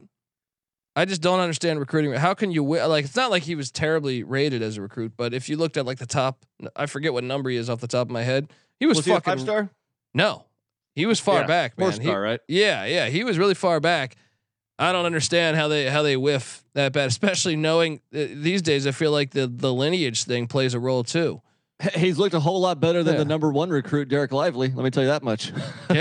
I 0.99 1.05
just 1.05 1.23
don't 1.23 1.41
understand 1.41 1.79
recruiting. 1.81 2.13
How 2.13 2.35
can 2.35 2.51
you 2.51 2.63
wi- 2.63 2.85
like? 2.87 3.05
It's 3.05 3.17
not 3.17 3.31
like 3.31 3.43
he 3.45 3.55
was 3.55 3.71
terribly 3.71 4.23
rated 4.25 4.63
as 4.63 4.77
a 4.77 4.83
recruit, 4.83 5.13
but 5.17 5.33
if 5.33 5.49
you 5.49 5.57
looked 5.57 5.77
at 5.77 5.87
like 5.87 5.99
the 5.99 6.07
top, 6.07 6.45
I 6.77 6.87
forget 6.87 7.13
what 7.13 7.25
number 7.25 7.51
he 7.51 7.57
is 7.57 7.71
off 7.71 7.81
the 7.81 7.87
top 7.89 8.09
of 8.09 8.11
my 8.11 8.23
head. 8.23 8.51
He 8.81 8.87
was, 8.87 8.97
Was 8.99 9.07
a 9.07 9.11
fucking 9.15 9.31
five 9.33 9.41
star? 9.41 9.71
no, 10.15 10.45
he 10.95 11.07
was 11.07 11.21
far 11.21 11.41
Yeah, 11.43 11.47
back, 11.47 11.77
Four 11.77 11.89
man. 11.91 12.01
He- 12.01 12.07
star, 12.07 12.21
right? 12.21 12.41
yeah, 12.49 12.85
yeah, 12.85 13.07
he 13.09 13.23
was 13.25 13.39
really 13.39 13.55
far 13.55 13.81
back. 13.81 14.17
I 14.81 14.93
don't 14.93 15.07
understand 15.07 15.57
how 15.57 15.69
they 15.69 15.89
how 15.89 16.03
they 16.03 16.17
whiff 16.17 16.65
that 16.75 16.93
bad, 16.93 17.09
especially 17.09 17.57
knowing 17.57 18.01
uh, 18.15 18.27
these 18.35 18.63
days. 18.63 18.87
I 18.87 18.93
feel 18.93 19.11
like 19.13 19.31
the 19.31 19.47
the 19.47 19.73
lineage 19.73 20.25
thing 20.25 20.47
plays 20.47 20.75
a 20.75 20.79
role 20.81 21.03
too. 21.05 21.43
He's 21.95 22.19
looked 22.19 22.35
a 22.35 22.41
whole 22.41 22.61
lot 22.61 22.81
better 22.81 23.05
than 23.05 23.15
Yeah. 23.15 23.19
the 23.21 23.25
number 23.25 23.51
one 23.53 23.71
recruit, 23.71 24.09
Dereck 24.09 24.33
Lively. 24.33 24.69
Let 24.75 24.83
me 24.85 24.91
tell 24.91 25.05
you 25.05 25.11
that 25.11 25.23
much. 25.23 25.53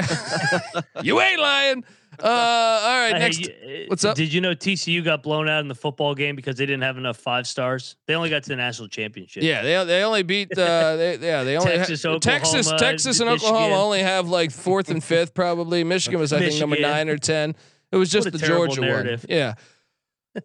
You 1.04 1.22
ain't 1.22 1.40
lying. 1.40 1.84
Uh, 2.24 2.28
all 2.28 3.00
right, 3.00 3.12
next. 3.20 3.40
you- 3.40 3.48
uh, 3.54 3.86
what's 3.88 4.04
up? 4.04 4.16
Did 4.16 4.34
you 4.34 4.42
know 4.42 4.56
TCU 4.56 5.04
got 5.04 5.22
blown 5.24 5.48
out 5.48 5.60
in 5.62 5.68
the 5.68 5.76
football 5.76 6.16
game 6.16 6.36
because 6.36 6.56
they 6.58 6.66
didn't 6.66 6.84
have 6.84 6.98
enough 6.98 7.18
five 7.18 7.46
stars? 7.48 7.96
They 8.08 8.16
only 8.16 8.30
got 8.30 8.44
to 8.44 8.50
the 8.50 8.56
national 8.56 8.88
championship. 8.88 9.44
Yeah, 9.44 9.62
they 9.62 9.84
they 9.86 10.04
only 10.04 10.24
beat 10.24 10.58
uh 10.58 10.96
they, 10.96 11.18
yeah, 11.22 11.44
they 11.44 11.58
only 11.58 11.72
Texas, 11.72 12.04
ha- 12.04 12.18
Texas 12.20 12.54
Oklahoma, 12.68 12.80
Texas 12.80 13.20
and 13.20 13.30
Michigan. 13.30 13.54
Oklahoma 13.56 13.76
only 13.84 14.00
have 14.02 14.28
like 14.30 14.52
fourth 14.52 14.90
and 14.90 15.04
fifth 15.04 15.34
probably. 15.34 15.84
Michigan 15.84 16.20
was 16.20 16.34
I 16.34 16.40
think 16.40 16.60
number 16.60 16.80
9 16.80 17.10
or 17.10 17.18
10. 17.18 17.56
It 17.92 17.98
was 17.98 18.10
just 18.10 18.32
the 18.32 18.38
Georgia 18.38 18.82
narrative. 18.82 19.26
one. 19.30 19.38
Yeah. 19.38 19.54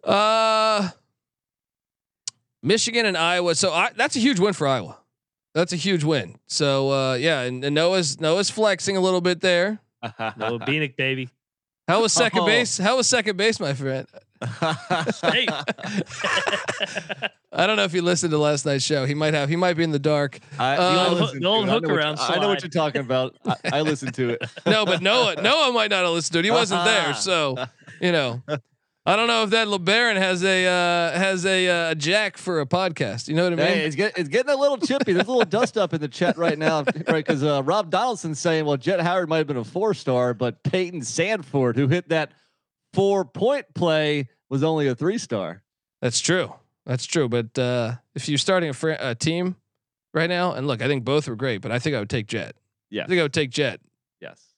Uh 0.03 0.89
Michigan 2.61 3.05
and 3.05 3.17
Iowa. 3.17 3.55
So 3.55 3.71
I, 3.73 3.91
that's 3.95 4.15
a 4.15 4.19
huge 4.19 4.39
win 4.39 4.53
for 4.53 4.67
Iowa. 4.67 4.97
That's 5.53 5.73
a 5.73 5.75
huge 5.75 6.03
win. 6.03 6.37
So 6.47 6.91
uh 6.91 7.13
yeah, 7.15 7.41
and, 7.41 7.63
and 7.63 7.75
Noah's 7.75 8.19
Noah's 8.19 8.49
flexing 8.49 8.97
a 8.97 9.01
little 9.01 9.21
bit 9.21 9.41
there. 9.41 9.79
Noah 10.37 10.59
Beanick, 10.59 10.95
baby. 10.97 11.29
How 11.87 12.01
was 12.01 12.13
second 12.13 12.41
Oh. 12.41 12.45
base? 12.45 12.77
How 12.77 12.95
was 12.97 13.07
second 13.09 13.35
base, 13.37 13.59
my 13.59 13.73
friend? 13.73 14.07
I 17.55 17.67
don't 17.67 17.75
know 17.77 17.83
if 17.83 17.93
you 17.93 18.01
listened 18.01 18.31
to 18.31 18.37
last 18.37 18.65
night's 18.65 18.83
show. 18.83 19.05
He 19.05 19.13
might 19.13 19.33
have. 19.33 19.47
He 19.49 19.55
might 19.55 19.75
be 19.75 19.83
in 19.83 19.91
the 19.91 19.99
dark. 19.99 20.39
I, 20.57 20.75
um, 20.75 20.93
The 20.95 20.99
I 20.99 21.07
old- 21.07 21.17
the 21.17 21.23
old 21.23 21.33
to 21.41 21.41
it. 21.41 21.45
I 21.45 21.65
know 21.65 21.71
hook 21.73 21.83
what- 21.83 21.91
around 21.91 22.19
I 22.19 22.39
know 22.39 22.47
what 22.47 22.61
you're 22.61 22.69
talking 22.69 23.01
about. 23.01 23.35
I, 23.45 23.55
I 23.73 23.81
listened 23.81 24.13
to 24.15 24.29
it. 24.31 24.41
No, 24.65 24.85
but 24.85 25.01
Noah, 25.01 25.41
Noah 25.41 25.71
might 25.73 25.89
not 25.91 26.03
have 26.03 26.13
listened 26.13 26.33
to 26.33 26.39
it. 26.39 26.45
He 26.45 26.51
wasn't 26.51 26.83
there, 26.85 27.13
so 27.13 27.57
you 28.01 28.11
know. 28.11 28.41
I 29.05 29.17
don't 29.17 29.27
know 29.27 29.43
if 29.43 29.49
that 29.49 29.67
LeBaron 29.67 30.15
has 30.15 30.45
a 30.45 30.65
uh, 30.65 31.17
has 31.17 31.45
a 31.45 31.67
uh, 31.67 31.95
jack 31.95 32.37
for 32.37 32.61
a 32.61 32.65
podcast. 32.65 33.27
You 33.27 33.35
know 33.35 33.43
what 33.43 33.53
I 33.53 33.55
mean? 33.57 33.67
Hey, 33.67 33.85
it's, 33.85 33.97
get, 33.97 34.17
it's 34.17 34.29
getting 34.29 34.53
a 34.53 34.55
little 34.55 34.77
chippy. 34.77 35.11
There's 35.11 35.27
a 35.27 35.31
little 35.31 35.43
dust 35.43 35.77
up 35.77 35.93
in 35.93 35.99
the 35.99 36.07
chat 36.07 36.37
right 36.37 36.57
now, 36.57 36.83
right? 37.07 37.25
Because 37.25 37.43
uh, 37.43 37.63
Rob 37.63 37.89
Donaldson's 37.89 38.39
saying, 38.39 38.63
well, 38.63 38.77
Jett 38.77 39.01
Howard 39.01 39.27
might 39.27 39.39
have 39.39 39.47
been 39.47 39.57
a 39.57 39.63
four 39.65 39.93
star, 39.93 40.33
but 40.33 40.63
Payton 40.63 41.01
Sandfort, 41.01 41.75
who 41.75 41.89
hit 41.89 42.09
that 42.09 42.31
four 42.93 43.25
point 43.25 43.65
play, 43.73 44.29
was 44.49 44.63
only 44.63 44.87
a 44.87 44.95
three 44.95 45.17
star. 45.17 45.63
That's 46.01 46.21
true. 46.21 46.53
That's 46.85 47.05
true. 47.05 47.27
But 47.27 47.59
uh, 47.59 47.95
if 48.15 48.29
you're 48.29 48.37
starting 48.37 48.69
a, 48.69 48.73
fr- 48.73 48.91
a 48.97 49.15
team 49.15 49.57
right 50.13 50.29
now, 50.29 50.53
and 50.53 50.65
look, 50.65 50.81
I 50.81 50.87
think 50.87 51.03
both 51.03 51.27
were 51.27 51.35
great, 51.35 51.61
but 51.61 51.73
I 51.73 51.79
think 51.79 51.93
I 51.95 51.99
would 51.99 52.09
take 52.09 52.27
Jett. 52.27 52.55
Yeah. 52.89 53.03
I 53.03 53.07
think 53.07 53.19
I 53.19 53.23
would 53.23 53.33
take 53.33 53.49
Jett. 53.49 53.81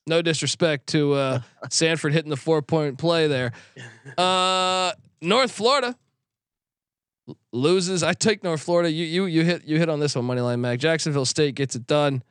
Yes. 0.06 0.10
No 0.10 0.22
disrespect 0.22 0.86
to 0.88 1.14
uh, 1.14 1.40
Sandfort 1.66 2.12
hitting 2.12 2.30
the 2.30 2.36
four 2.36 2.62
point 2.62 2.98
play 2.98 3.26
there. 3.26 3.52
Uh, 4.16 4.92
North 5.20 5.50
Florida 5.50 5.96
l- 7.28 7.36
loses. 7.52 8.02
I 8.02 8.12
take 8.12 8.44
North 8.44 8.62
Florida. 8.62 8.90
You 8.90 9.04
you 9.04 9.24
you 9.26 9.44
hit 9.44 9.64
you 9.64 9.78
hit 9.78 9.88
on 9.88 10.00
this 10.00 10.14
one, 10.14 10.26
Moneyline 10.26 10.60
Mac. 10.60 10.78
Jacksonville 10.78 11.24
State 11.24 11.54
gets 11.54 11.74
it 11.74 11.86
done. 11.86 12.22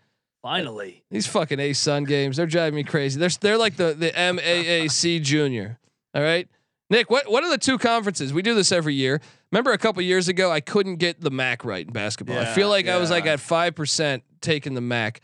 Finally. 0.41 1.03
These 1.09 1.27
fucking 1.27 1.59
A 1.59 1.73
Sun 1.73 2.03
games, 2.03 2.37
they're 2.37 2.45
driving 2.45 2.75
me 2.75 2.83
crazy. 2.83 3.19
They're 3.19 3.29
they're 3.41 3.57
like 3.57 3.75
the 3.75 3.93
the 3.93 4.11
MAAC 4.11 5.21
Junior. 5.21 5.79
All 6.13 6.21
right, 6.21 6.47
Nick. 6.89 7.09
What 7.09 7.29
what 7.29 7.43
are 7.43 7.49
the 7.49 7.57
two 7.57 7.77
conferences? 7.77 8.31
We 8.31 8.41
do 8.41 8.53
this 8.53 8.71
every 8.71 8.93
year. 8.93 9.19
Remember 9.51 9.71
a 9.71 9.77
couple 9.77 10.01
years 10.01 10.27
ago, 10.27 10.51
I 10.51 10.59
couldn't 10.61 10.97
get 10.97 11.19
the 11.21 11.31
MAC 11.31 11.65
right 11.65 11.85
in 11.85 11.91
basketball. 11.93 12.37
I 12.37 12.45
feel 12.45 12.69
like 12.69 12.87
I 12.87 12.97
was 12.97 13.09
like 13.11 13.25
at 13.25 13.39
five 13.39 13.75
percent 13.75 14.23
taking 14.39 14.75
the 14.75 14.81
MAC. 14.81 15.21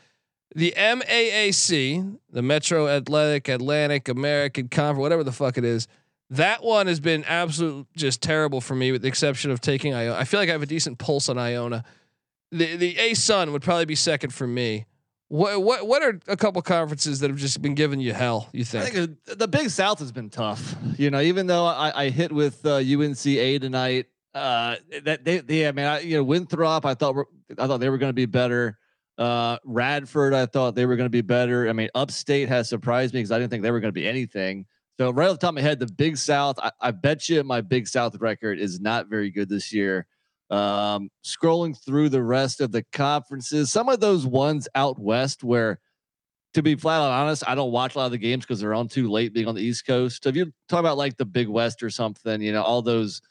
The 0.54 0.74
MAAC, 0.78 2.18
the 2.30 2.42
Metro 2.42 2.88
Athletic 2.88 3.48
Atlantic 3.48 4.10
American 4.10 4.68
Conference, 4.68 5.02
whatever 5.02 5.24
the 5.24 5.32
fuck 5.32 5.58
it 5.58 5.64
is, 5.64 5.88
that 6.30 6.64
one 6.64 6.88
has 6.88 7.00
been 7.00 7.24
absolute 7.26 7.88
just 7.96 8.22
terrible 8.22 8.62
for 8.62 8.76
me, 8.76 8.92
with 8.92 9.02
the 9.02 9.08
exception 9.08 9.52
of 9.52 9.62
taking 9.62 9.94
Iona. 9.94 10.16
I 10.16 10.24
feel 10.24 10.40
like 10.40 10.50
I 10.50 10.54
have 10.54 10.62
a 10.62 10.66
decent 10.68 10.98
pulse 10.98 11.30
on 11.30 11.38
Iona. 11.38 11.84
The 12.52 12.76
the 12.76 12.98
A 12.98 13.14
Sun 13.14 13.54
would 13.54 13.62
probably 13.62 13.86
be 13.86 13.96
second 13.96 14.34
for 14.34 14.48
me. 14.48 14.86
What 15.30 15.62
what 15.62 15.88
what 15.88 16.04
are 16.04 16.20
a 16.28 16.36
couple 16.36 16.62
conferences 16.62 17.22
that 17.22 17.30
have 17.30 17.40
just 17.40 17.62
been 17.62 17.76
giving 17.76 18.02
you 18.02 18.14
hell? 18.14 18.50
You 18.52 18.62
I 18.62 18.64
think? 18.64 18.94
think 18.94 19.20
uh, 19.30 19.36
the 19.36 19.48
Big 19.48 19.70
South 19.70 20.00
has 20.00 20.12
been 20.12 20.30
tough. 20.30 20.76
You 20.98 21.10
know, 21.10 21.22
even 21.22 21.48
though 21.48 21.66
I, 21.66 22.06
I 22.06 22.10
hit 22.10 22.34
with 22.34 22.66
uh, 22.66 22.80
UNCA 22.80 23.62
tonight, 23.62 24.08
uh, 24.34 24.76
that 25.04 25.24
they, 25.24 25.40
they, 25.40 25.68
I 25.68 25.72
mean, 25.72 25.86
I, 25.86 26.00
you 26.00 26.18
know, 26.18 26.24
Winthrop, 26.24 26.86
I 26.86 26.94
thought, 26.94 27.16
were, 27.16 27.28
I 27.58 27.68
thought 27.68 27.80
they 27.80 27.90
were 27.90 27.98
going 27.98 28.10
to 28.10 28.14
be 28.14 28.26
better. 28.26 28.78
Uh, 29.22 29.60
Radford, 29.66 30.34
I 30.34 30.48
thought 30.48 30.74
they 30.74 30.88
were 30.88 30.96
going 30.96 31.06
to 31.06 31.12
be 31.12 31.22
better. 31.22 31.70
I 31.70 31.74
mean, 31.74 31.90
Upstate 31.94 32.50
has 32.50 32.68
surprised 32.68 33.14
me 33.14 33.20
because 33.20 33.32
I 33.32 33.38
didn't 33.38 33.52
think 33.52 33.62
they 33.62 33.70
were 33.70 33.80
going 33.80 33.94
to 33.94 34.00
be 34.00 34.08
anything. 34.08 34.66
So 35.00 35.12
right 35.12 35.30
off 35.30 35.36
the 35.36 35.42
top 35.42 35.50
of 35.50 35.56
my 35.56 35.62
head, 35.62 35.78
the 35.78 35.86
Big 35.86 36.18
South, 36.18 36.58
I, 36.58 36.72
I 36.82 36.90
bet 36.90 37.30
you 37.30 37.44
my 37.44 37.62
Big 37.62 37.88
South 37.88 38.20
record 38.20 38.58
is 38.58 38.80
not 38.80 39.10
very 39.10 39.30
good 39.30 39.48
this 39.48 39.72
year. 39.72 40.08
Um, 40.50 41.12
scrolling 41.24 41.80
through 41.86 42.10
the 42.10 42.24
rest 42.24 42.62
of 42.62 42.72
the 42.72 42.84
conferences, 42.94 43.72
some 43.72 43.90
of 43.90 44.00
those 44.00 44.26
ones 44.26 44.68
out 44.74 44.98
west 44.98 45.44
where 45.44 45.80
to 46.56 46.64
be 46.64 46.74
flat 46.74 47.02
out 47.02 47.12
honest, 47.12 47.44
I 47.48 47.54
don't 47.54 47.72
watch 47.72 47.94
a 47.94 48.00
lot 48.00 48.06
of 48.06 48.12
the 48.12 48.18
games 48.18 48.44
because 48.44 48.60
they're 48.60 48.74
on 48.74 48.88
too 48.88 49.08
late 49.08 49.36
being 49.36 49.48
on 49.48 49.54
the 49.54 49.62
East 49.62 49.86
Coast. 49.86 50.24
So 50.24 50.30
if 50.30 50.36
you 50.36 50.52
talk 50.68 50.80
about 50.80 50.98
like 50.98 51.18
the 51.18 51.26
Big 51.26 51.48
West 51.48 51.84
or 51.84 51.92
something, 51.92 52.42
you 52.42 52.54
know, 52.54 52.64
all 52.64 52.82
those 52.82 53.22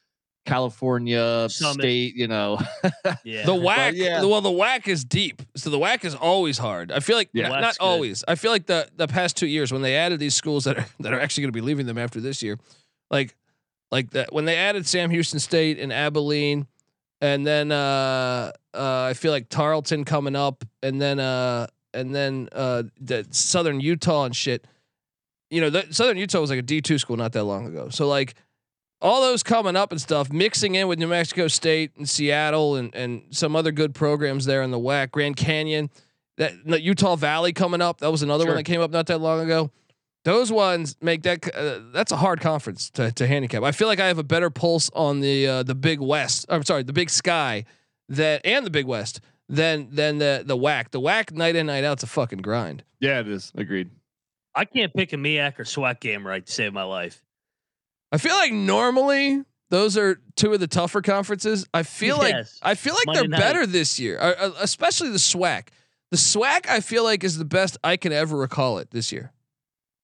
California 0.46 1.46
Summit. 1.50 1.83
state, 1.83 2.14
you 2.16 2.26
know, 2.29 2.59
Yeah. 3.24 3.44
The 3.46 3.55
whack, 3.55 3.94
yeah. 3.96 4.22
well, 4.24 4.40
the 4.40 4.50
whack 4.50 4.88
is 4.88 5.05
deep. 5.05 5.42
So 5.57 5.70
the 5.70 5.79
whack 5.79 6.05
is 6.05 6.14
always 6.14 6.59
hard. 6.59 6.90
I 6.92 7.00
feel 7.00 7.16
like 7.16 7.31
Yeah. 7.33 7.48
not, 7.48 7.61
not 7.61 7.79
good. 7.79 7.85
always. 7.85 8.24
I 8.26 8.35
feel 8.35 8.50
like 8.50 8.66
the 8.66 8.88
the 8.96 9.07
past 9.09 9.37
two 9.37 9.46
years 9.46 9.72
when 9.72 9.83
they 9.83 9.96
added 9.96 10.18
these 10.18 10.35
schools 10.35 10.64
that 10.64 10.79
are 10.79 10.87
that 11.00 11.12
are 11.12 11.20
actually 11.20 11.42
going 11.42 11.53
to 11.53 11.57
be 11.57 11.61
leaving 11.61 11.87
them 11.87 11.98
after 11.98 12.20
this 12.20 12.42
year, 12.42 12.59
like 13.11 13.37
like 13.92 14.11
that 14.11 14.33
when 14.33 14.44
they 14.44 14.57
added 14.57 14.87
Sam 14.87 15.11
Houston 15.11 15.40
State 15.40 15.79
and 15.79 15.92
Abilene, 15.92 16.66
and 17.20 17.46
then 17.46 17.70
uh, 17.72 18.53
uh, 18.72 19.03
I 19.11 19.14
feel 19.14 19.33
like 19.33 19.48
Tarleton 19.48 20.05
coming 20.05 20.37
up, 20.37 20.64
and 20.83 21.00
then 21.00 21.18
uh, 21.20 21.66
and 21.92 22.14
then 22.14 22.48
uh, 22.53 22.85
the 23.00 23.26
Southern 23.31 23.81
Utah 23.81 24.24
and 24.24 24.35
shit. 24.35 24.64
You 25.50 25.61
know, 25.61 25.70
the, 25.70 25.87
Southern 25.90 26.16
Utah 26.16 26.40
was 26.40 26.50
like 26.50 26.61
a 26.61 26.62
D 26.62 26.81
two 26.81 26.98
school 26.98 27.16
not 27.16 27.33
that 27.33 27.42
long 27.44 27.66
ago. 27.66 27.88
So 27.90 28.07
like 28.09 28.35
all 29.02 29.20
those 29.22 29.42
coming 29.42 29.76
up 29.76 29.92
and 29.92 30.00
stuff, 30.00 30.32
mixing 30.32 30.74
in 30.74 30.88
with 30.88 30.98
New 30.98 31.06
Mexico 31.06 31.48
State 31.48 31.92
and 31.96 32.08
Seattle 32.08 32.76
and 32.76 32.94
and 32.94 33.22
some 33.30 33.56
other 33.56 33.72
good 33.72 33.94
programs 33.94 34.44
there 34.44 34.62
in 34.62 34.70
the 34.70 34.78
WAC, 34.78 35.10
Grand 35.10 35.36
Canyon, 35.36 35.90
that 36.36 36.52
that 36.66 36.82
Utah 36.82 37.16
Valley 37.16 37.52
coming 37.52 37.80
up. 37.80 37.98
That 37.98 38.10
was 38.10 38.22
another 38.22 38.46
one 38.46 38.56
that 38.56 38.64
came 38.64 38.80
up 38.80 38.90
not 38.90 39.06
that 39.06 39.18
long 39.18 39.40
ago. 39.40 39.70
Those 40.24 40.52
ones 40.52 40.96
make 41.00 41.22
that 41.22 41.54
uh, 41.54 41.80
that's 41.92 42.12
a 42.12 42.16
hard 42.16 42.40
conference 42.40 42.90
to, 42.90 43.10
to 43.12 43.26
handicap. 43.26 43.62
I 43.62 43.72
feel 43.72 43.88
like 43.88 44.00
I 44.00 44.08
have 44.08 44.18
a 44.18 44.22
better 44.22 44.50
pulse 44.50 44.90
on 44.94 45.20
the 45.20 45.46
uh, 45.46 45.62
the 45.62 45.74
Big 45.74 46.00
West. 46.00 46.44
I'm 46.48 46.62
sorry, 46.62 46.82
the 46.82 46.92
Big 46.92 47.08
Sky 47.08 47.64
that 48.10 48.42
and 48.44 48.66
the 48.66 48.70
Big 48.70 48.86
West 48.86 49.20
than 49.48 49.88
than 49.90 50.18
the 50.18 50.42
the 50.44 50.58
WAC. 50.58 50.90
The 50.90 51.00
WAC 51.00 51.32
night 51.32 51.56
in 51.56 51.66
night 51.66 51.84
out's 51.84 52.02
a 52.02 52.06
fucking 52.06 52.40
grind. 52.40 52.84
yeah, 53.00 53.20
it 53.20 53.28
is. 53.28 53.50
Agreed. 53.54 53.90
I 54.54 54.64
can't 54.64 54.92
pick 54.92 55.12
a 55.12 55.16
MEAC 55.16 55.58
or 55.60 55.64
SWAC 55.64 56.00
game 56.00 56.26
right 56.26 56.44
to 56.44 56.52
save 56.52 56.72
my 56.72 56.82
life. 56.82 57.22
I 58.12 58.18
feel 58.18 58.34
like 58.34 58.52
normally 58.52 59.42
those 59.70 59.96
are 59.96 60.20
two 60.36 60.52
of 60.52 60.60
the 60.60 60.66
tougher 60.66 61.00
conferences. 61.02 61.66
I 61.72 61.82
feel 61.84 62.18
like 62.18 62.34
I 62.62 62.74
feel 62.74 62.94
like 62.94 63.06
Monday 63.06 63.20
they're 63.20 63.28
night. 63.28 63.40
better 63.40 63.66
this 63.66 63.98
year, 63.98 64.18
uh, 64.18 64.34
uh, 64.38 64.52
especially 64.60 65.10
the 65.10 65.18
SWAC. 65.18 65.68
The 66.10 66.16
SWAC 66.16 66.68
I 66.68 66.80
feel 66.80 67.04
like 67.04 67.22
is 67.22 67.38
the 67.38 67.44
best 67.44 67.78
I 67.84 67.96
can 67.96 68.12
ever 68.12 68.36
recall 68.36 68.78
it 68.78 68.90
this 68.90 69.12
year. 69.12 69.32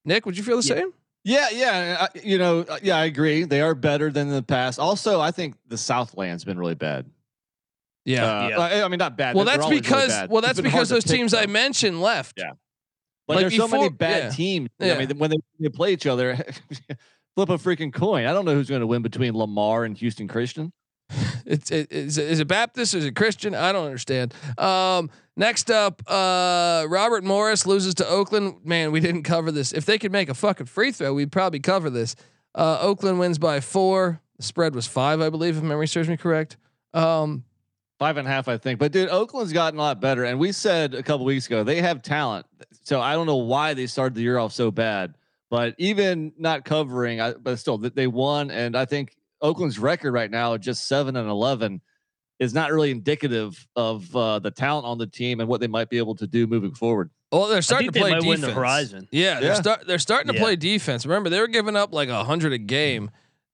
Nick, 0.05 0.25
would 0.25 0.37
you 0.37 0.43
feel 0.43 0.61
the 0.61 0.67
Yeah. 0.67 0.75
same? 0.75 0.93
Yeah, 1.25 1.47
yeah, 1.51 2.07
I, 2.15 2.19
you 2.23 2.37
know, 2.37 2.61
uh, 2.61 2.79
yeah, 2.81 2.95
I 2.95 3.03
agree. 3.03 3.43
They 3.43 3.59
are 3.59 3.75
better 3.75 4.09
than 4.09 4.27
in 4.29 4.33
the 4.33 4.41
past. 4.43 4.79
Also, 4.79 5.19
I 5.19 5.31
think 5.31 5.55
the 5.67 5.75
Southland's 5.75 6.45
been 6.45 6.57
really 6.57 6.75
bad. 6.75 7.03
Uh, 7.05 7.09
Yeah. 8.05 8.57
I 8.57 8.83
I 8.83 8.87
mean, 8.87 8.99
not 8.99 9.17
bad. 9.17 9.35
Well, 9.35 9.43
that's 9.43 9.65
always 9.65 9.81
really 9.81 9.81
because 9.81 10.29
well 10.29 10.37
It's 10.39 10.47
that's 10.47 10.61
been 10.61 10.71
hard 10.71 10.73
because 10.83 10.89
those 10.89 11.03
pick 11.03 11.17
teams 11.17 11.33
I 11.33 11.45
mentioned 11.47 12.01
left. 12.01 12.35
Yeah. 12.37 12.51
But 13.27 13.35
Like 13.35 13.41
there's 13.43 13.57
so 13.57 13.67
many 13.67 13.89
bad 13.89 14.23
yeah. 14.23 14.29
teams. 14.29 14.69
Yeah. 14.79 14.93
I 14.93 15.05
mean, 15.05 15.17
when 15.17 15.31
they, 15.31 15.37
they 15.59 15.67
play 15.67 15.91
each 15.91 16.07
other, 16.07 16.37
flip 17.37 17.49
a 17.49 17.53
freaking 17.53 17.93
coin. 17.93 18.25
I 18.25 18.33
don't 18.33 18.45
know 18.45 18.55
who's 18.55 18.67
going 18.67 18.81
to 18.81 18.87
win 18.87 19.03
between 19.03 19.37
Lamar 19.37 19.83
and 19.83 19.95
Houston 19.95 20.27
Christian. 20.27 20.73
It's 21.49 21.71
it, 21.71 21.89
is, 21.93 22.17
it, 22.17 22.29
is 22.29 22.41
it 22.41 22.47
Baptist? 22.49 22.93
Is 22.93 23.05
it 23.05 23.15
Christian? 23.15 23.55
I 23.55 23.71
don't 23.71 23.85
understand. 23.85 24.33
Um, 24.57 25.09
next 25.37 25.71
up, 25.71 26.01
uh, 26.05 26.85
Robert 26.89 27.23
Morris 27.23 27.65
loses 27.65 27.93
to 27.95 28.09
Oakland. 28.09 28.65
Man, 28.65 28.91
we 28.91 28.99
didn't 28.99 29.23
cover 29.23 29.49
this. 29.49 29.71
If 29.71 29.85
they 29.85 29.97
could 29.97 30.11
make 30.11 30.27
a 30.27 30.33
fucking 30.33 30.65
free 30.65 30.91
throw, 30.91 31.13
we'd 31.13 31.31
probably 31.31 31.61
cover 31.61 31.89
this. 31.89 32.17
Uh, 32.53 32.79
Oakland 32.81 33.19
wins 33.19 33.37
by 33.37 33.61
four. 33.61 34.19
The 34.35 34.43
spread 34.43 34.75
was 34.75 34.87
five, 34.87 35.21
I 35.21 35.29
believe, 35.29 35.55
if 35.55 35.63
memory 35.63 35.87
serves 35.87 36.09
me 36.09 36.17
correct. 36.17 36.57
Um, 36.93 37.45
Five 37.97 38.17
and 38.17 38.27
a 38.27 38.31
half, 38.31 38.49
I 38.49 38.57
think. 38.57 38.77
But 38.77 38.91
dude, 38.91 39.09
Oakland's 39.09 39.53
gotten 39.53 39.79
a 39.79 39.81
lot 39.81 40.01
better. 40.01 40.25
And 40.25 40.37
we 40.37 40.51
said 40.51 40.93
a 40.93 41.01
couple 41.01 41.25
weeks 41.25 41.47
ago 41.47 41.63
they 41.63 41.81
have 41.81 42.01
talent. 42.01 42.45
So 42.83 42.99
I 42.99 43.13
don't 43.13 43.25
know 43.25 43.37
why 43.37 43.73
they 43.73 43.87
started 43.87 44.15
the 44.15 44.21
year 44.21 44.37
off 44.37 44.51
so 44.51 44.69
bad. 44.69 45.15
But 45.49 45.75
even 45.77 46.33
not 46.37 46.65
covering, 46.65 47.21
I, 47.21 47.33
but 47.33 47.57
still, 47.57 47.77
they 47.77 48.07
won. 48.07 48.51
And 48.51 48.75
I 48.75 48.85
think 48.85 49.15
Oakland's 49.41 49.79
record 49.79 50.11
right 50.13 50.29
now, 50.29 50.57
just 50.57 50.87
seven 50.87 51.15
and 51.15 51.29
eleven, 51.29 51.81
is 52.39 52.53
not 52.53 52.71
really 52.71 52.91
indicative 52.91 53.65
of 53.75 54.13
uh, 54.15 54.39
the 54.39 54.51
talent 54.51 54.85
on 54.85 54.97
the 54.97 55.07
team 55.07 55.39
and 55.39 55.47
what 55.47 55.61
they 55.61 55.67
might 55.67 55.89
be 55.89 55.97
able 55.97 56.15
to 56.15 56.27
do 56.27 56.47
moving 56.47 56.73
forward. 56.73 57.09
well, 57.31 57.47
they're 57.47 57.61
starting 57.61 57.91
think 57.91 57.93
to 57.93 57.99
they 57.99 58.03
play 58.03 58.11
might 58.11 58.21
defense. 58.21 58.41
win 58.41 58.49
the 58.49 58.53
Horizon. 58.55 59.07
Yeah, 59.11 59.39
they're 59.39 59.55
start 59.55 59.87
they're 59.87 59.99
starting 59.99 60.31
to 60.31 60.37
Yeah. 60.37 60.43
play 60.43 60.55
defense. 60.57 61.05
Remember, 61.05 61.29
they 61.29 61.39
were 61.39 61.47
giving 61.47 61.75
up 61.77 61.93
like 61.93 62.09
a 62.09 62.23
hundred 62.25 62.51
a 62.53 62.57
game. 62.57 63.09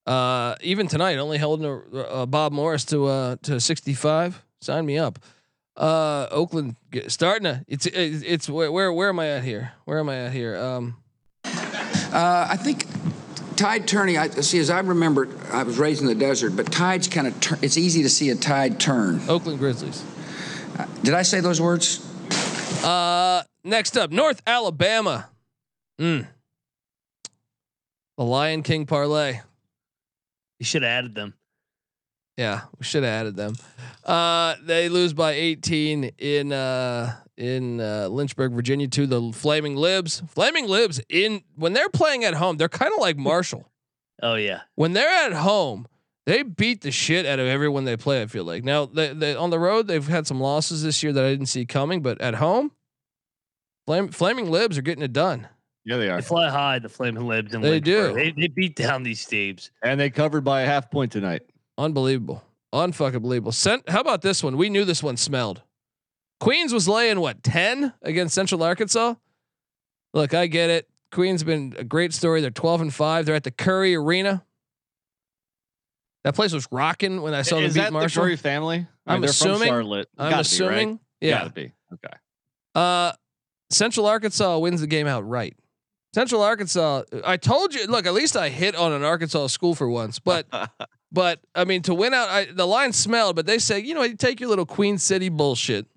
Uh, 0.05 0.55
even 0.61 0.87
tonight, 0.87 1.17
only 1.17 1.37
holding 1.37 1.65
uh, 1.65 1.97
uh, 1.99 2.25
Bob 2.25 2.51
Morris 2.53 2.85
to 2.85 3.05
uh 3.05 3.35
to 3.43 3.59
sixty 3.59 3.93
five. 3.93 4.43
Sign 4.61 4.85
me 4.85 4.97
up. 4.97 5.19
Uh, 5.77 6.27
Oakland 6.31 6.75
starting 7.07 7.43
to. 7.45 7.65
It's 7.67 7.85
it's, 7.85 8.23
it's 8.23 8.49
where, 8.49 8.71
where 8.71 8.91
where 8.91 9.09
am 9.09 9.19
I 9.19 9.27
at 9.29 9.43
here? 9.43 9.73
Where 9.85 9.99
am 9.99 10.09
I 10.09 10.15
at 10.25 10.33
here? 10.33 10.57
Um, 10.57 10.97
Uh, 12.13 12.47
I 12.49 12.57
think 12.57 12.85
tide 13.55 13.87
turning. 13.87 14.17
I 14.17 14.29
see. 14.29 14.59
As 14.59 14.69
I 14.69 14.79
remember, 14.79 15.27
I 15.51 15.63
was 15.63 15.79
raised 15.79 16.01
in 16.01 16.07
the 16.07 16.15
desert, 16.15 16.51
but 16.51 16.71
tides 16.71 17.07
kind 17.07 17.27
of. 17.27 17.39
Tur- 17.39 17.59
it's 17.61 17.77
easy 17.77 18.03
to 18.03 18.09
see 18.09 18.29
a 18.29 18.35
tide 18.35 18.79
turn. 18.79 19.21
Oakland 19.27 19.59
Grizzlies. 19.59 20.03
Did 21.01 21.13
I 21.13 21.23
say 21.23 21.39
those 21.39 21.59
words? 21.59 22.05
Uh, 22.83 23.43
next 23.63 23.97
up, 23.97 24.11
North 24.11 24.41
Alabama. 24.45 25.29
Mm. 25.99 26.27
The 28.17 28.23
Lion 28.23 28.61
King 28.63 28.85
parlay. 28.85 29.39
You 30.59 30.65
should 30.65 30.83
have 30.83 30.91
added 30.91 31.15
them. 31.15 31.33
Yeah, 32.37 32.61
we 32.79 32.85
should 32.85 33.03
have 33.03 33.11
added 33.11 33.35
them. 33.35 33.55
Uh, 34.03 34.55
they 34.63 34.89
lose 34.89 35.13
by 35.13 35.31
18 35.31 36.11
in 36.17 36.51
uh, 36.51 37.15
in 37.37 37.81
uh, 37.81 38.07
Lynchburg, 38.09 38.53
Virginia, 38.53 38.87
to 38.89 39.07
the 39.07 39.31
Flaming 39.33 39.75
Libs. 39.75 40.21
Flaming 40.27 40.67
Libs 40.67 41.01
in 41.09 41.43
when 41.55 41.73
they're 41.73 41.89
playing 41.89 42.23
at 42.23 42.35
home, 42.35 42.57
they're 42.57 42.69
kind 42.69 42.93
of 42.93 42.99
like 42.99 43.17
Marshall. 43.17 43.69
Oh 44.21 44.35
yeah. 44.35 44.61
when 44.75 44.93
they're 44.93 45.25
at 45.25 45.33
home, 45.33 45.87
they 46.25 46.43
beat 46.43 46.81
the 46.81 46.91
shit 46.91 47.25
out 47.25 47.39
of 47.39 47.47
everyone 47.47 47.83
they 47.83 47.97
play. 47.97 48.21
I 48.21 48.27
feel 48.27 48.45
like 48.45 48.63
now 48.63 48.85
they, 48.85 49.13
they 49.13 49.35
on 49.35 49.49
the 49.49 49.59
road 49.59 49.87
they've 49.87 50.07
had 50.07 50.27
some 50.27 50.39
losses 50.39 50.83
this 50.83 51.03
year 51.03 51.11
that 51.11 51.23
I 51.25 51.29
didn't 51.29 51.47
see 51.47 51.65
coming, 51.65 52.01
but 52.01 52.21
at 52.21 52.35
home, 52.35 52.71
Flame, 53.85 54.09
Flaming 54.09 54.49
Libs 54.49 54.77
are 54.77 54.81
getting 54.81 55.03
it 55.03 55.11
done. 55.13 55.47
Yeah, 55.85 55.97
they 55.97 56.05
are. 56.07 56.11
They 56.11 56.19
are. 56.19 56.21
fly 56.21 56.49
high, 56.49 56.79
the 56.79 56.87
Flaming 56.87 57.27
Libs, 57.27 57.53
and 57.53 57.63
They 57.63 57.81
do. 57.81 58.13
They, 58.13 58.31
they 58.31 58.47
beat 58.47 58.75
down 58.75 59.03
these 59.03 59.25
teams. 59.25 59.71
And 59.81 59.99
they 59.99 60.09
covered 60.09 60.45
by 60.45 60.61
a 60.61 60.65
half 60.65 60.89
point 60.89 61.11
tonight. 61.11 61.41
Unbelievable. 61.77 62.41
Unfucking 62.73 63.21
believable. 63.21 63.51
Sent, 63.51 63.89
how 63.89 63.99
about 63.99 64.21
this 64.21 64.41
one? 64.41 64.55
We 64.55 64.69
knew 64.69 64.85
this 64.85 65.03
one 65.03 65.17
smelled. 65.17 65.61
Queens 66.43 66.73
was 66.73 66.87
laying 66.89 67.19
what, 67.21 67.41
10 67.43 67.93
against 68.01 68.35
Central 68.35 68.61
Arkansas? 68.63 69.15
Look, 70.13 70.33
I 70.33 70.47
get 70.47 70.69
it. 70.69 70.89
Queens 71.11 71.43
been 71.43 71.73
a 71.77 71.83
great 71.85 72.13
story. 72.13 72.41
They're 72.41 72.49
12 72.51 72.81
and 72.81 72.93
5. 72.93 73.25
They're 73.25 73.35
at 73.35 73.43
the 73.43 73.51
Curry 73.51 73.95
Arena. 73.95 74.43
That 76.23 76.35
place 76.35 76.53
was 76.53 76.67
rocking 76.71 77.21
when 77.21 77.33
I 77.33 77.41
saw 77.43 77.57
Is 77.59 77.73
them 77.73 77.83
that 77.83 77.89
beat 77.89 77.93
Marshall. 77.93 78.23
the 78.23 78.27
Curry 78.27 78.35
family? 78.37 78.87
I 79.05 79.13
I'm 79.13 79.15
mean, 79.15 79.21
they're 79.21 79.29
assuming- 79.29 79.57
from 79.59 79.67
Charlotte. 79.67 80.09
I'm 80.17 80.29
Gotta 80.31 80.35
be, 80.37 80.41
assuming. 80.41 80.89
right? 80.89 80.99
Yeah. 81.21 81.37
Gotta 81.39 81.49
be. 81.51 81.71
Okay. 81.93 82.13
Uh, 82.75 83.11
Central 83.69 84.05
Arkansas 84.05 84.57
wins 84.59 84.81
the 84.81 84.87
game 84.87 85.07
outright. 85.07 85.55
Central 86.13 86.41
Arkansas. 86.41 87.03
I 87.25 87.37
told 87.37 87.73
you. 87.73 87.87
Look, 87.87 88.05
at 88.05 88.13
least 88.13 88.35
I 88.37 88.49
hit 88.49 88.75
on 88.75 88.91
an 88.93 89.03
Arkansas 89.03 89.47
school 89.47 89.75
for 89.75 89.89
once. 89.89 90.19
But, 90.19 90.45
but 91.11 91.39
I 91.55 91.63
mean, 91.65 91.81
to 91.83 91.93
win 91.93 92.13
out, 92.13 92.29
I, 92.29 92.45
the 92.45 92.67
line 92.67 92.93
smelled. 92.93 93.35
But 93.35 93.45
they 93.45 93.57
say, 93.59 93.79
you 93.79 93.93
know, 93.95 94.03
you 94.03 94.15
take 94.15 94.39
your 94.39 94.49
little 94.49 94.65
Queen 94.65 94.97
City 94.97 95.29
bullshit. 95.29 95.87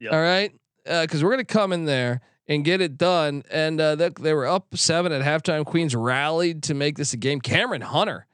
Yep. 0.00 0.12
All 0.12 0.20
right, 0.20 0.52
because 0.84 1.22
we're 1.22 1.30
gonna 1.30 1.44
come 1.44 1.72
in 1.72 1.84
there 1.84 2.20
and 2.48 2.64
get 2.64 2.80
it 2.80 2.98
done. 2.98 3.42
And 3.50 3.80
uh, 3.80 3.94
they, 3.94 4.10
they 4.20 4.34
were 4.34 4.46
up 4.46 4.76
seven 4.76 5.12
at 5.12 5.22
halftime. 5.22 5.64
Queens 5.64 5.94
rallied 5.94 6.64
to 6.64 6.74
make 6.74 6.96
this 6.96 7.12
a 7.12 7.16
game. 7.16 7.40
Camren 7.40 7.82
Hunter 7.82 8.26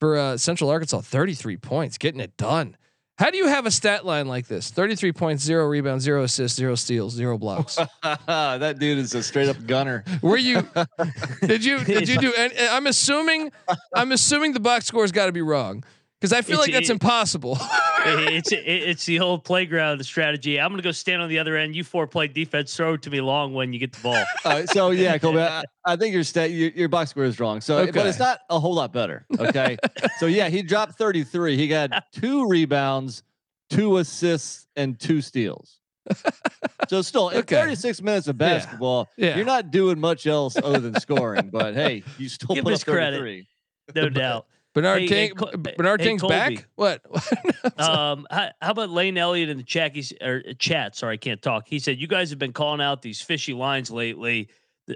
for 0.00 0.16
uh, 0.16 0.36
Central 0.36 0.70
Arkansas, 0.70 1.00
thirty-three 1.00 1.56
points, 1.56 1.98
getting 1.98 2.20
it 2.20 2.36
done. 2.36 2.76
How 3.18 3.30
do 3.30 3.36
you 3.36 3.48
have 3.48 3.66
a 3.66 3.70
stat 3.72 4.06
line 4.06 4.28
like 4.28 4.46
this? 4.46 4.70
33 4.70 5.10
points, 5.10 5.42
zero 5.42 5.66
rebounds, 5.66 6.04
zero 6.04 6.22
assists, 6.22 6.56
zero 6.56 6.76
steals, 6.76 7.14
zero 7.14 7.36
blocks. 7.36 7.76
that 8.04 8.76
dude 8.78 8.96
is 8.96 9.12
a 9.12 9.24
straight 9.24 9.48
up 9.48 9.56
gunner. 9.66 10.04
Were 10.22 10.36
you? 10.36 10.62
did 11.40 11.64
you? 11.64 11.82
Did 11.82 12.08
you 12.08 12.16
do? 12.20 12.32
Any, 12.32 12.54
I'm 12.56 12.86
assuming. 12.86 13.50
I'm 13.92 14.12
assuming 14.12 14.52
the 14.52 14.60
box 14.60 14.86
score's 14.86 15.10
got 15.10 15.26
to 15.26 15.32
be 15.32 15.42
wrong 15.42 15.82
Because 16.20 16.32
I 16.32 16.42
feel 16.42 16.54
It's- 16.54 16.66
like 16.68 16.72
that's 16.74 16.88
it- 16.90 16.94
impossible. 16.94 17.58
it's 18.06 18.50
it, 18.52 18.58
it's 18.66 19.04
the 19.04 19.16
whole 19.18 19.38
playground 19.38 20.04
strategy. 20.04 20.58
I'm 20.60 20.70
gonna 20.72 20.82
go 20.82 20.90
stand 20.90 21.22
on 21.22 21.28
the 21.28 21.38
other 21.38 21.56
end. 21.56 21.76
You 21.76 21.84
four 21.84 22.06
play 22.08 22.26
defense. 22.26 22.74
Throw 22.76 22.94
it 22.94 23.02
to 23.02 23.10
me 23.10 23.20
long 23.20 23.54
when 23.54 23.72
you 23.72 23.78
get 23.78 23.92
the 23.92 24.00
ball. 24.00 24.24
Uh, 24.44 24.66
so 24.66 24.90
yeah, 24.90 25.16
Colby, 25.18 25.40
I, 25.40 25.62
I 25.84 25.94
think 25.96 26.14
your 26.14 26.24
stat 26.24 26.50
your, 26.50 26.70
your 26.70 26.88
box 26.88 27.10
score 27.10 27.24
is 27.24 27.38
wrong. 27.38 27.60
So, 27.60 27.86
but 27.92 28.06
it's 28.06 28.18
not 28.18 28.40
a 28.50 28.58
whole 28.58 28.74
lot 28.74 28.92
better. 28.92 29.26
Okay. 29.38 29.76
so 30.18 30.26
yeah, 30.26 30.48
he 30.48 30.62
dropped 30.62 30.98
33. 30.98 31.56
He 31.56 31.68
got 31.68 31.90
two 32.12 32.48
rebounds, 32.48 33.22
two 33.70 33.98
assists, 33.98 34.66
and 34.74 34.98
two 34.98 35.20
steals. 35.20 35.78
So 36.88 37.02
still, 37.02 37.28
in 37.28 37.38
Okay. 37.40 37.54
36 37.56 38.00
minutes 38.02 38.28
of 38.28 38.38
basketball, 38.38 39.08
Yeah. 39.18 39.36
you're 39.36 39.44
not 39.44 39.70
doing 39.70 40.00
much 40.00 40.26
else 40.26 40.56
other 40.56 40.80
than 40.80 40.98
scoring. 41.00 41.50
But 41.52 41.74
hey, 41.74 42.02
you 42.16 42.28
still 42.30 42.54
Give 42.54 42.64
put 42.64 42.72
us 42.72 42.80
up 42.82 42.86
credit. 42.94 43.44
No 43.94 44.08
doubt. 44.08 44.46
Bernard 44.82 45.00
Hey, 45.02 45.06
hey, 45.08 45.28
King. 45.28 45.36
Col- 45.36 45.52
Bernard 45.76 46.00
hey, 46.00 46.06
King's 46.08 46.20
Colby. 46.22 46.34
back. 46.34 46.66
What? 46.76 47.02
Um, 47.78 48.26
how, 48.30 48.48
how 48.60 48.70
about 48.72 48.90
Lane 48.90 49.16
Elliott 49.18 49.48
in 49.50 49.56
the 49.56 49.62
chat? 49.62 49.94
He's, 49.94 50.12
or 50.20 50.42
uh, 50.48 50.52
chat. 50.58 50.96
Sorry, 50.96 51.14
I 51.14 51.16
can't 51.16 51.40
talk. 51.40 51.66
He 51.68 51.78
said 51.78 52.00
you 52.00 52.06
guys 52.08 52.30
have 52.30 52.38
been 52.38 52.52
calling 52.52 52.80
out 52.80 53.02
these 53.02 53.20
fishy 53.20 53.52
lines 53.54 53.90
lately. 53.90 54.48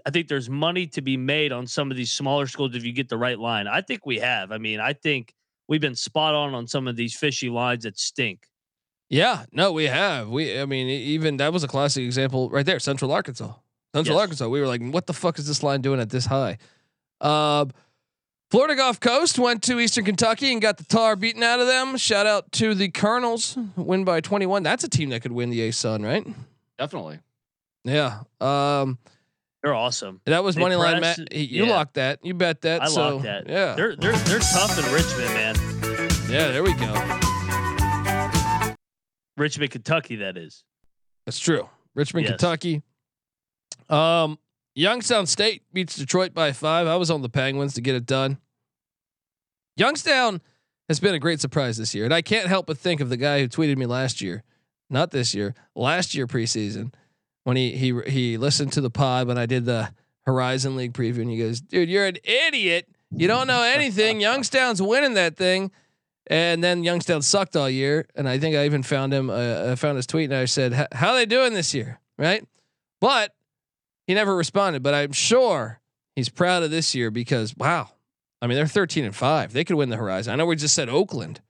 I 0.06 0.10
think 0.10 0.26
there's 0.28 0.48
money 0.50 0.86
to 0.88 1.00
be 1.02 1.16
made 1.16 1.52
on 1.52 1.66
some 1.66 1.90
of 1.90 1.96
these 1.96 2.10
smaller 2.10 2.46
schools 2.46 2.74
if 2.74 2.84
you 2.84 2.92
get 2.92 3.08
the 3.08 3.18
right 3.18 3.38
line. 3.38 3.66
I 3.68 3.82
think 3.82 4.04
we 4.06 4.18
have. 4.18 4.50
I 4.50 4.58
mean, 4.58 4.80
I 4.80 4.94
think 4.94 5.32
we've 5.68 5.80
been 5.80 5.94
spot 5.94 6.34
on 6.34 6.54
on 6.54 6.66
some 6.66 6.88
of 6.88 6.96
these 6.96 7.14
fishy 7.14 7.50
lines 7.50 7.84
that 7.84 7.98
stink. 7.98 8.46
yeah. 9.10 9.44
No, 9.52 9.70
we 9.72 9.84
have. 9.84 10.28
We. 10.28 10.58
I 10.58 10.64
mean, 10.66 10.88
even 10.88 11.36
that 11.36 11.52
was 11.52 11.62
a 11.62 11.68
classic 11.68 12.04
example 12.04 12.48
right 12.50 12.66
there. 12.66 12.80
Central 12.80 13.12
Arkansas. 13.12 13.52
Central 13.94 14.16
Yes. 14.16 14.20
Arkansas. 14.22 14.48
We 14.48 14.60
were 14.60 14.66
like, 14.66 14.82
what 14.82 15.06
the 15.06 15.12
fuck 15.12 15.38
is 15.38 15.46
this 15.46 15.62
line 15.62 15.82
doing 15.82 16.00
at 16.00 16.08
this 16.10 16.26
high? 16.26 16.58
Uh, 17.20 17.66
Florida 18.52 18.76
Gulf 18.76 19.00
Coast 19.00 19.38
went 19.38 19.62
to 19.62 19.80
Eastern 19.80 20.04
Kentucky 20.04 20.52
and 20.52 20.60
got 20.60 20.76
the 20.76 20.84
tar 20.84 21.16
beaten 21.16 21.42
out 21.42 21.58
of 21.58 21.66
them. 21.66 21.96
Shout 21.96 22.26
out 22.26 22.52
to 22.52 22.74
the 22.74 22.90
Colonels, 22.90 23.56
win 23.76 24.04
by 24.04 24.20
21. 24.20 24.62
That's 24.62 24.84
a 24.84 24.90
team 24.90 25.08
that 25.08 25.22
could 25.22 25.32
win 25.32 25.48
the 25.48 25.62
A 25.62 25.72
Sun, 25.72 26.02
right? 26.02 26.22
Definitely. 26.78 27.20
Yeah. 27.84 28.24
Um, 28.42 28.98
They're 29.62 29.72
awesome. 29.72 30.20
that 30.26 30.44
was 30.44 30.56
They 30.56 30.60
money 30.60 30.74
line. 30.74 31.00
Matt. 31.00 31.32
You 31.34 31.64
yeah. 31.64 31.70
locked 31.72 31.94
that. 31.94 32.18
You 32.22 32.34
bet 32.34 32.60
that. 32.60 32.82
I 32.82 32.88
so, 32.88 33.14
locked 33.16 33.22
that. 33.24 33.48
Yeah. 33.48 33.74
They're 33.74 33.96
they're 33.96 34.12
they're 34.12 34.40
tough 34.40 34.78
in 34.78 34.92
Richmond, 34.92 35.32
man. 35.32 35.56
yeah. 36.28 36.52
There 36.52 36.62
we 36.62 36.74
go. 36.74 36.92
Richmond, 39.38 39.70
Kentucky. 39.70 40.16
That 40.16 40.36
is. 40.36 40.62
That's 41.24 41.38
true. 41.38 41.70
Richmond, 41.94 42.24
Yes. 42.26 42.32
Kentucky. 42.32 42.82
Um, 43.88 44.38
Youngstown 44.74 45.24
State 45.26 45.62
beats 45.72 45.96
Detroit 45.96 46.34
by 46.34 46.52
five. 46.52 46.86
I 46.86 46.96
was 46.96 47.10
on 47.10 47.22
the 47.22 47.30
Penguins 47.30 47.72
to 47.74 47.80
get 47.80 47.94
it 47.94 48.04
done. 48.04 48.38
Youngstown 49.76 50.40
has 50.88 51.00
been 51.00 51.14
a 51.14 51.18
great 51.18 51.40
surprise 51.40 51.76
this 51.76 51.94
year, 51.94 52.04
and 52.04 52.12
I 52.12 52.22
can't 52.22 52.48
help 52.48 52.66
but 52.66 52.78
think 52.78 53.00
of 53.00 53.08
the 53.08 53.16
guy 53.16 53.40
who 53.40 53.48
tweeted 53.48 53.76
me 53.76 53.86
last 53.86 54.20
year, 54.20 54.42
not 54.90 55.10
this 55.10 55.34
year, 55.34 55.54
last 55.74 56.14
year 56.14 56.26
preseason, 56.26 56.92
when 57.44 57.56
he 57.56 57.76
he 57.76 57.98
he 58.06 58.36
listened 58.36 58.72
to 58.72 58.80
the 58.80 58.90
pod 58.90 59.26
when 59.26 59.38
I 59.38 59.46
did 59.46 59.64
the 59.64 59.90
Horizon 60.22 60.76
League 60.76 60.92
preview, 60.92 61.22
and 61.22 61.30
he 61.30 61.38
goes, 61.38 61.60
"Dude, 61.60 61.88
you're 61.88 62.06
an 62.06 62.18
idiot. 62.24 62.88
You 63.10 63.28
don't 63.28 63.46
know 63.46 63.62
anything. 63.62 64.20
Youngstown's 64.20 64.82
winning 64.82 65.14
that 65.14 65.36
thing." 65.36 65.70
And 66.28 66.62
then 66.62 66.84
Youngstown 66.84 67.20
sucked 67.22 67.56
all 67.56 67.68
year, 67.68 68.06
and 68.14 68.28
I 68.28 68.38
think 68.38 68.54
I 68.54 68.64
even 68.64 68.82
found 68.84 69.12
him. 69.12 69.28
Uh, 69.28 69.72
I 69.72 69.74
found 69.74 69.96
his 69.96 70.06
tweet, 70.06 70.30
and 70.30 70.38
I 70.38 70.44
said, 70.44 70.72
"H- 70.72 70.86
"How 70.92 71.14
they 71.14 71.26
doing 71.26 71.54
this 71.54 71.74
year?" 71.74 71.98
Right? 72.18 72.46
But 73.00 73.34
he 74.06 74.14
never 74.14 74.36
responded. 74.36 74.82
But 74.82 74.94
I'm 74.94 75.12
sure 75.12 75.80
he's 76.14 76.28
proud 76.28 76.62
of 76.62 76.70
this 76.70 76.94
year 76.94 77.10
because 77.10 77.56
wow, 77.56 77.88
I 78.42 78.48
mean 78.48 78.56
they're 78.56 78.66
13 78.66 79.04
and 79.04 79.16
five. 79.16 79.52
They 79.52 79.64
could 79.64 79.76
win 79.76 79.88
the 79.88 79.96
Horizon. 79.96 80.32
I 80.32 80.36
know 80.36 80.44
we 80.44 80.56
just 80.56 80.74
said 80.74 80.90
Oakland. 80.90 81.40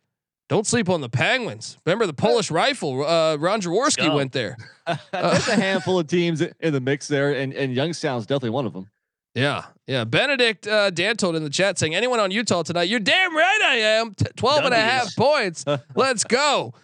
Don't 0.49 0.67
sleep 0.67 0.91
on 0.91 1.01
the 1.01 1.09
Penguins. 1.09 1.79
Remember 1.87 2.07
the 2.07 2.13
Polish 2.13 2.51
rifle? 2.51 3.05
Uh, 3.05 3.37
Ron 3.37 3.63
Jaworski 3.63 4.15
went 4.15 4.33
there. 4.33 4.59
There's 5.13 5.49
a 5.49 5.57
handful 5.57 5.99
of 5.99 6.07
teams 6.07 6.43
in 6.43 6.73
the 6.75 6.81
mix 6.81 7.09
there, 7.09 7.33
and, 7.33 7.55
and 7.55 7.75
Youngstown's 7.75 8.27
definitely 8.27 8.51
one 8.51 8.67
of 8.67 8.75
them. 8.75 8.91
Yeah, 9.35 9.65
yeah. 9.87 10.05
Benedict 10.05 10.67
uh, 10.67 10.91
Dan 10.91 11.17
told 11.17 11.37
in 11.37 11.43
the 11.43 11.49
chat 11.49 11.79
saying, 11.79 11.95
anyone 11.95 12.21
on 12.21 12.31
Utah 12.31 12.63
tonight, 12.65 12.91
you're 12.91 13.01
damn 13.01 13.35
right 13.35 13.61
I 13.63 13.77
am. 13.77 14.13
T- 14.13 14.27
12 14.37 14.65
and 14.67 14.75
a 14.75 14.77
half 14.77 15.17
points. 15.17 15.65
Let's 15.95 16.25
go. 16.25 16.75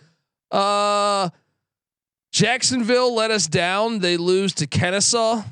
Uh, 0.51 1.29
Jacksonville 2.33 3.15
let 3.15 3.31
us 3.31 3.47
down. 3.47 3.99
They 3.99 4.17
lose 4.17 4.55
to 4.55 4.67
Kennesaw. 4.67 5.43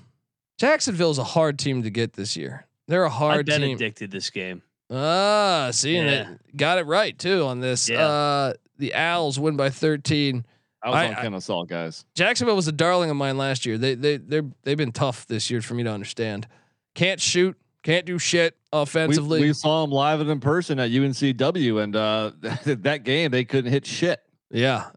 Jacksonville's 0.58 1.18
a 1.18 1.24
hard 1.24 1.58
team 1.58 1.82
to 1.82 1.90
get 1.90 2.14
this 2.14 2.34
year. 2.36 2.65
They're 2.88 3.04
a 3.04 3.10
hard 3.10 3.46
team. 3.46 3.74
addicted 3.76 4.10
this 4.10 4.30
game. 4.30 4.62
Ah, 4.90 5.70
seeing 5.72 6.06
Yeah. 6.06 6.30
it. 6.32 6.56
Got 6.56 6.78
it 6.78 6.86
right 6.86 7.18
too 7.18 7.44
on 7.44 7.60
this. 7.60 7.88
Yeah. 7.88 8.06
Uh, 8.06 8.52
the 8.78 8.94
Owls 8.94 9.38
win 9.38 9.56
by 9.56 9.70
13. 9.70 10.44
I 10.82 10.88
was 10.90 10.96
I- 10.96 11.06
on 11.08 11.14
I- 11.14 11.22
Kennesaw, 11.22 11.64
guys. 11.64 12.04
Jacksonville 12.14 12.54
was 12.56 12.68
a 12.68 12.72
darling 12.72 13.10
of 13.10 13.16
mine 13.16 13.36
last 13.38 13.66
year. 13.66 13.76
They 13.78 13.94
they 13.94 14.18
they 14.18 14.42
they've 14.62 14.76
been 14.76 14.92
tough 14.92 15.26
this 15.26 15.50
year 15.50 15.60
for 15.62 15.74
me 15.74 15.82
to 15.82 15.90
understand. 15.90 16.46
Can't 16.94 17.20
shoot, 17.20 17.56
can't 17.82 18.06
do 18.06 18.18
shit 18.18 18.56
We, 18.72 18.78
offensively. 18.80 19.40
we 19.40 19.52
saw 19.52 19.82
them 19.82 19.90
live 19.90 20.20
and 20.20 20.30
in 20.30 20.38
person 20.40 20.78
at 20.78 20.90
UNCW, 20.90 21.82
and 21.82 21.96
uh, 21.96 22.30
that 22.64 23.02
game 23.02 23.32
they 23.32 23.44
couldn't 23.44 23.72
hit 23.72 23.84
shit. 23.86 24.22
yeah, 24.50 24.90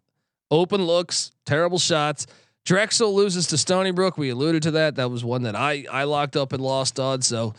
open 0.52 0.86
looks, 0.86 1.32
terrible 1.46 1.80
shots. 1.80 2.28
Drexel 2.66 3.16
loses 3.16 3.48
to 3.48 3.58
Stony 3.58 3.90
Brook. 3.92 4.18
We 4.18 4.30
alluded 4.30 4.62
to 4.64 4.72
that. 4.72 4.98
That 4.98 5.10
was 5.10 5.24
one 5.24 5.42
that 5.44 5.56
I 5.56 5.86
I 5.92 6.04
locked 6.04 6.38
up 6.38 6.54
and 6.54 6.62
lost 6.62 7.00
on. 7.00 7.22
So 7.24 7.56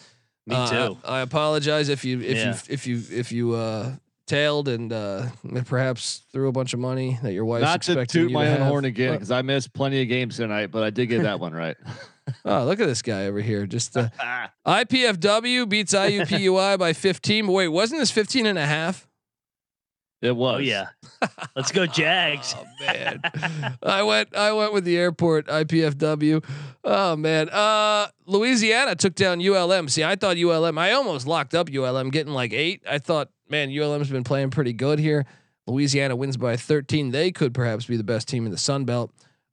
Me 0.50 0.56
uh, 0.56 0.88
too. 0.88 0.98
I, 1.04 1.18
I 1.18 1.20
apologize 1.20 1.88
if 1.88 2.04
you 2.04 2.20
if 2.20 2.36
Yeah. 2.36 2.48
you 2.54 2.58
if 2.68 2.86
you 2.86 3.02
if 3.10 3.32
you 3.32 3.54
uh 3.54 3.92
tailed 4.26 4.68
and 4.68 4.92
uh 4.92 5.26
perhaps 5.66 6.22
threw 6.32 6.48
a 6.48 6.52
bunch 6.52 6.72
of 6.72 6.78
money 6.78 7.18
that 7.22 7.32
your 7.32 7.44
wife's 7.44 7.62
Not 7.62 7.82
to 7.82 7.92
expecting 7.92 8.22
toot 8.22 8.30
you 8.30 8.34
my 8.34 8.44
to 8.44 8.50
own 8.52 8.58
have. 8.60 8.68
horn 8.68 8.84
again 8.84 9.12
because 9.14 9.30
I 9.32 9.42
missed 9.42 9.72
plenty 9.72 10.02
of 10.02 10.08
games 10.08 10.36
tonight, 10.36 10.70
but 10.70 10.82
I 10.84 10.90
did 10.90 11.06
get 11.06 11.22
that 11.22 11.40
one 11.40 11.52
right. 11.52 11.76
Oh, 12.44 12.64
look 12.64 12.78
at 12.78 12.86
this 12.86 13.02
guy 13.02 13.26
over 13.26 13.40
here. 13.40 13.66
Just 13.66 13.96
uh, 13.96 14.08
IPFW 14.66 15.68
beats 15.68 15.92
IUPUI 15.94 16.78
by 16.78 16.92
15. 16.92 17.46
But 17.46 17.52
wait, 17.52 17.68
wasn't 17.68 18.00
this 18.00 18.12
15 18.12 18.46
and 18.46 18.56
a 18.56 18.66
half? 18.66 19.08
It 20.22 20.36
was. 20.36 20.56
Oh 20.56 20.58
yeah. 20.58 20.88
Let's 21.56 21.72
go 21.72 21.86
Jags. 21.86 22.54
Oh 22.56 22.64
man. 22.80 23.20
I 23.82 24.02
went 24.02 24.36
I 24.36 24.52
went 24.52 24.72
with 24.72 24.84
the 24.84 24.98
airport 24.98 25.46
IPFW. 25.46 26.44
Oh 26.84 27.16
man. 27.16 27.48
Uh 27.48 28.08
Louisiana 28.26 28.94
took 28.94 29.14
down 29.14 29.40
ULM. 29.40 29.88
See, 29.88 30.04
I 30.04 30.16
thought 30.16 30.36
ULM 30.36 30.76
I 30.76 30.92
almost 30.92 31.26
locked 31.26 31.54
up 31.54 31.70
ULM 31.74 32.10
getting 32.10 32.34
like 32.34 32.52
8. 32.52 32.82
I 32.88 32.98
thought, 32.98 33.30
man, 33.48 33.70
ULM's 33.70 34.10
been 34.10 34.24
playing 34.24 34.50
pretty 34.50 34.74
good 34.74 34.98
here. 34.98 35.24
Louisiana 35.66 36.16
wins 36.16 36.36
by 36.36 36.56
13. 36.56 37.10
They 37.12 37.32
could 37.32 37.54
perhaps 37.54 37.86
be 37.86 37.96
the 37.96 38.04
best 38.04 38.28
team 38.28 38.44
in 38.44 38.50
the 38.50 38.58
Sun 38.58 38.84
Belt. 38.84 39.12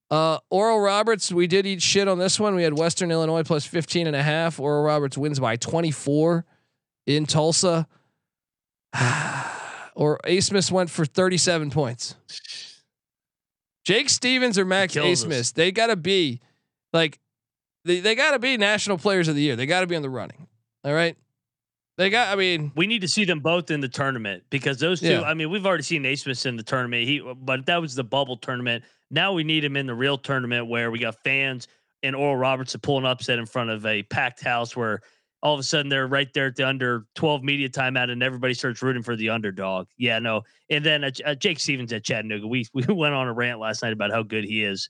Uh, 0.09 0.39
Oral 0.49 0.80
Roberts, 0.80 1.32
we 1.32 1.47
did 1.47 1.65
eat 1.65 1.82
shit 1.82 2.07
on 2.07 2.18
this 2.18 2.39
one. 2.39 2.55
We 2.55 2.63
had 2.63 2.78
Western 2.78 3.11
Illinois 3.11 3.43
plus 3.43 3.65
15 3.65 4.07
and 4.07 4.15
a 4.15 4.24
half. 4.24 4.59
Oral 4.59 4.84
Roberts 4.84 5.18
wins 5.18 5.39
by 5.39 5.57
24 5.57 6.45
in 7.05 7.26
Tulsa. 7.26 7.88
or 9.98 10.20
Abmas 10.26 10.72
went 10.72 10.91
for 10.91 11.06
37 11.06 11.72
points. 11.72 12.16
Jake 13.84 14.10
Stephens 14.10 14.60
or 14.60 14.64
Max 14.64 14.93
Abmas, 14.93 15.39
us. 15.39 15.52
they 15.52 15.72
got 15.72 15.88
to 15.88 15.95
be 15.95 16.39
like, 16.93 17.20
they, 17.84 18.00
they 18.00 18.14
got 18.14 18.32
to 18.32 18.39
be 18.39 18.58
national 18.58 19.00
players 19.00 19.28
of 19.28 19.36
the 19.36 19.41
year. 19.41 19.56
They 19.56 19.66
got 19.66 19.82
to 19.82 19.88
be 19.88 19.95
on 19.95 20.04
the 20.04 20.10
running. 20.10 20.48
All 20.84 20.93
right. 20.93 21.18
They 21.98 22.12
got, 22.12 22.32
I 22.32 22.36
mean, 22.36 22.72
We 22.76 22.86
need 22.86 23.02
to 23.02 23.08
see 23.08 23.26
them 23.26 23.39
both 23.39 23.72
in 23.72 23.82
the 23.82 23.88
tournament 23.88 24.43
because 24.52 24.78
those 24.80 25.00
two. 25.00 25.08
Yeah. 25.08 25.22
I 25.22 25.34
mean, 25.34 25.50
we've 25.50 25.66
already 25.66 25.82
seen 25.84 26.04
Naismith 26.04 26.45
in 26.45 26.58
the 26.58 26.64
tournament. 26.64 27.08
He, 27.08 27.20
but 27.20 27.66
that 27.66 27.82
was 27.82 27.95
the 27.95 28.04
bubble 28.04 28.38
tournament. 28.38 28.84
Now 29.10 29.34
we 29.34 29.43
need 29.43 29.64
him 29.64 29.76
in 29.76 29.88
the 29.88 29.95
real 29.95 30.20
tournament 30.20 30.68
where 30.68 30.91
we 30.91 31.00
got 31.00 31.16
fans 31.24 31.68
and 32.04 32.16
Oral 32.16 32.38
Roberts 32.38 32.74
to 32.74 32.80
pull 32.80 33.00
an 33.00 33.06
upset 33.06 33.39
in 33.39 33.48
front 33.48 33.72
of 33.72 33.84
a 33.88 34.04
packed 34.04 34.43
house 34.43 34.76
where 34.76 35.02
all 35.43 35.53
of 35.53 35.59
a 35.59 35.63
sudden 35.63 35.89
they're 35.89 36.07
right 36.07 36.33
there 36.33 36.47
at 36.47 36.55
the 36.55 36.67
under 36.67 37.05
12 37.15 37.43
media 37.43 37.69
timeout 37.69 38.09
and 38.09 38.23
everybody 38.23 38.53
starts 38.53 38.81
rooting 38.81 39.03
for 39.03 39.15
the 39.15 39.29
underdog. 39.29 39.88
Yeah, 39.97 40.19
no. 40.19 40.41
And 40.69 40.83
then 40.83 41.03
uh, 41.03 41.11
uh, 41.25 41.35
Jake 41.35 41.59
Stephens 41.59 41.93
at 41.93 42.03
Chattanooga. 42.03 42.47
We 42.47 42.65
we 42.73 42.83
went 42.83 43.13
on 43.13 43.27
a 43.27 43.33
rant 43.33 43.59
last 43.59 43.83
night 43.83 43.93
about 43.93 44.11
how 44.11 44.23
good 44.23 44.43
he 44.43 44.63
is. 44.63 44.89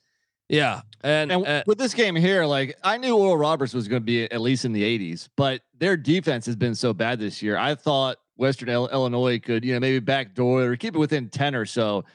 yeah. 0.50 0.82
And, 1.02 1.32
And 1.32 1.46
uh, 1.46 1.64
with 1.68 1.78
this 1.78 1.94
game 1.94 2.16
here, 2.16 2.46
like 2.46 2.78
I 2.84 2.98
knew 2.98 3.16
Oral 3.18 3.38
Roberts 3.38 3.74
was 3.74 3.88
going 3.88 4.02
to 4.02 4.06
be 4.06 4.24
at 4.32 4.42
least 4.42 4.66
in 4.66 4.72
the 4.72 4.84
80s, 4.84 5.28
but 5.36 5.62
their 5.78 5.98
defense 5.98 6.46
has 6.46 6.56
been 6.56 6.76
so 6.76 6.94
bad 6.94 7.20
this 7.20 7.42
year. 7.42 7.58
I 7.58 7.76
thought 7.76 8.18
Western 8.38 8.70
Il- 8.70 8.88
Illinois 8.90 9.40
could, 9.40 9.66
you 9.66 9.74
know, 9.74 9.80
maybe 9.80 10.00
backdoor 10.00 10.64
or 10.64 10.76
keep 10.78 10.96
it 10.96 11.00
within 11.00 11.30
10 11.30 11.56
or 11.56 11.66
so. 11.66 12.06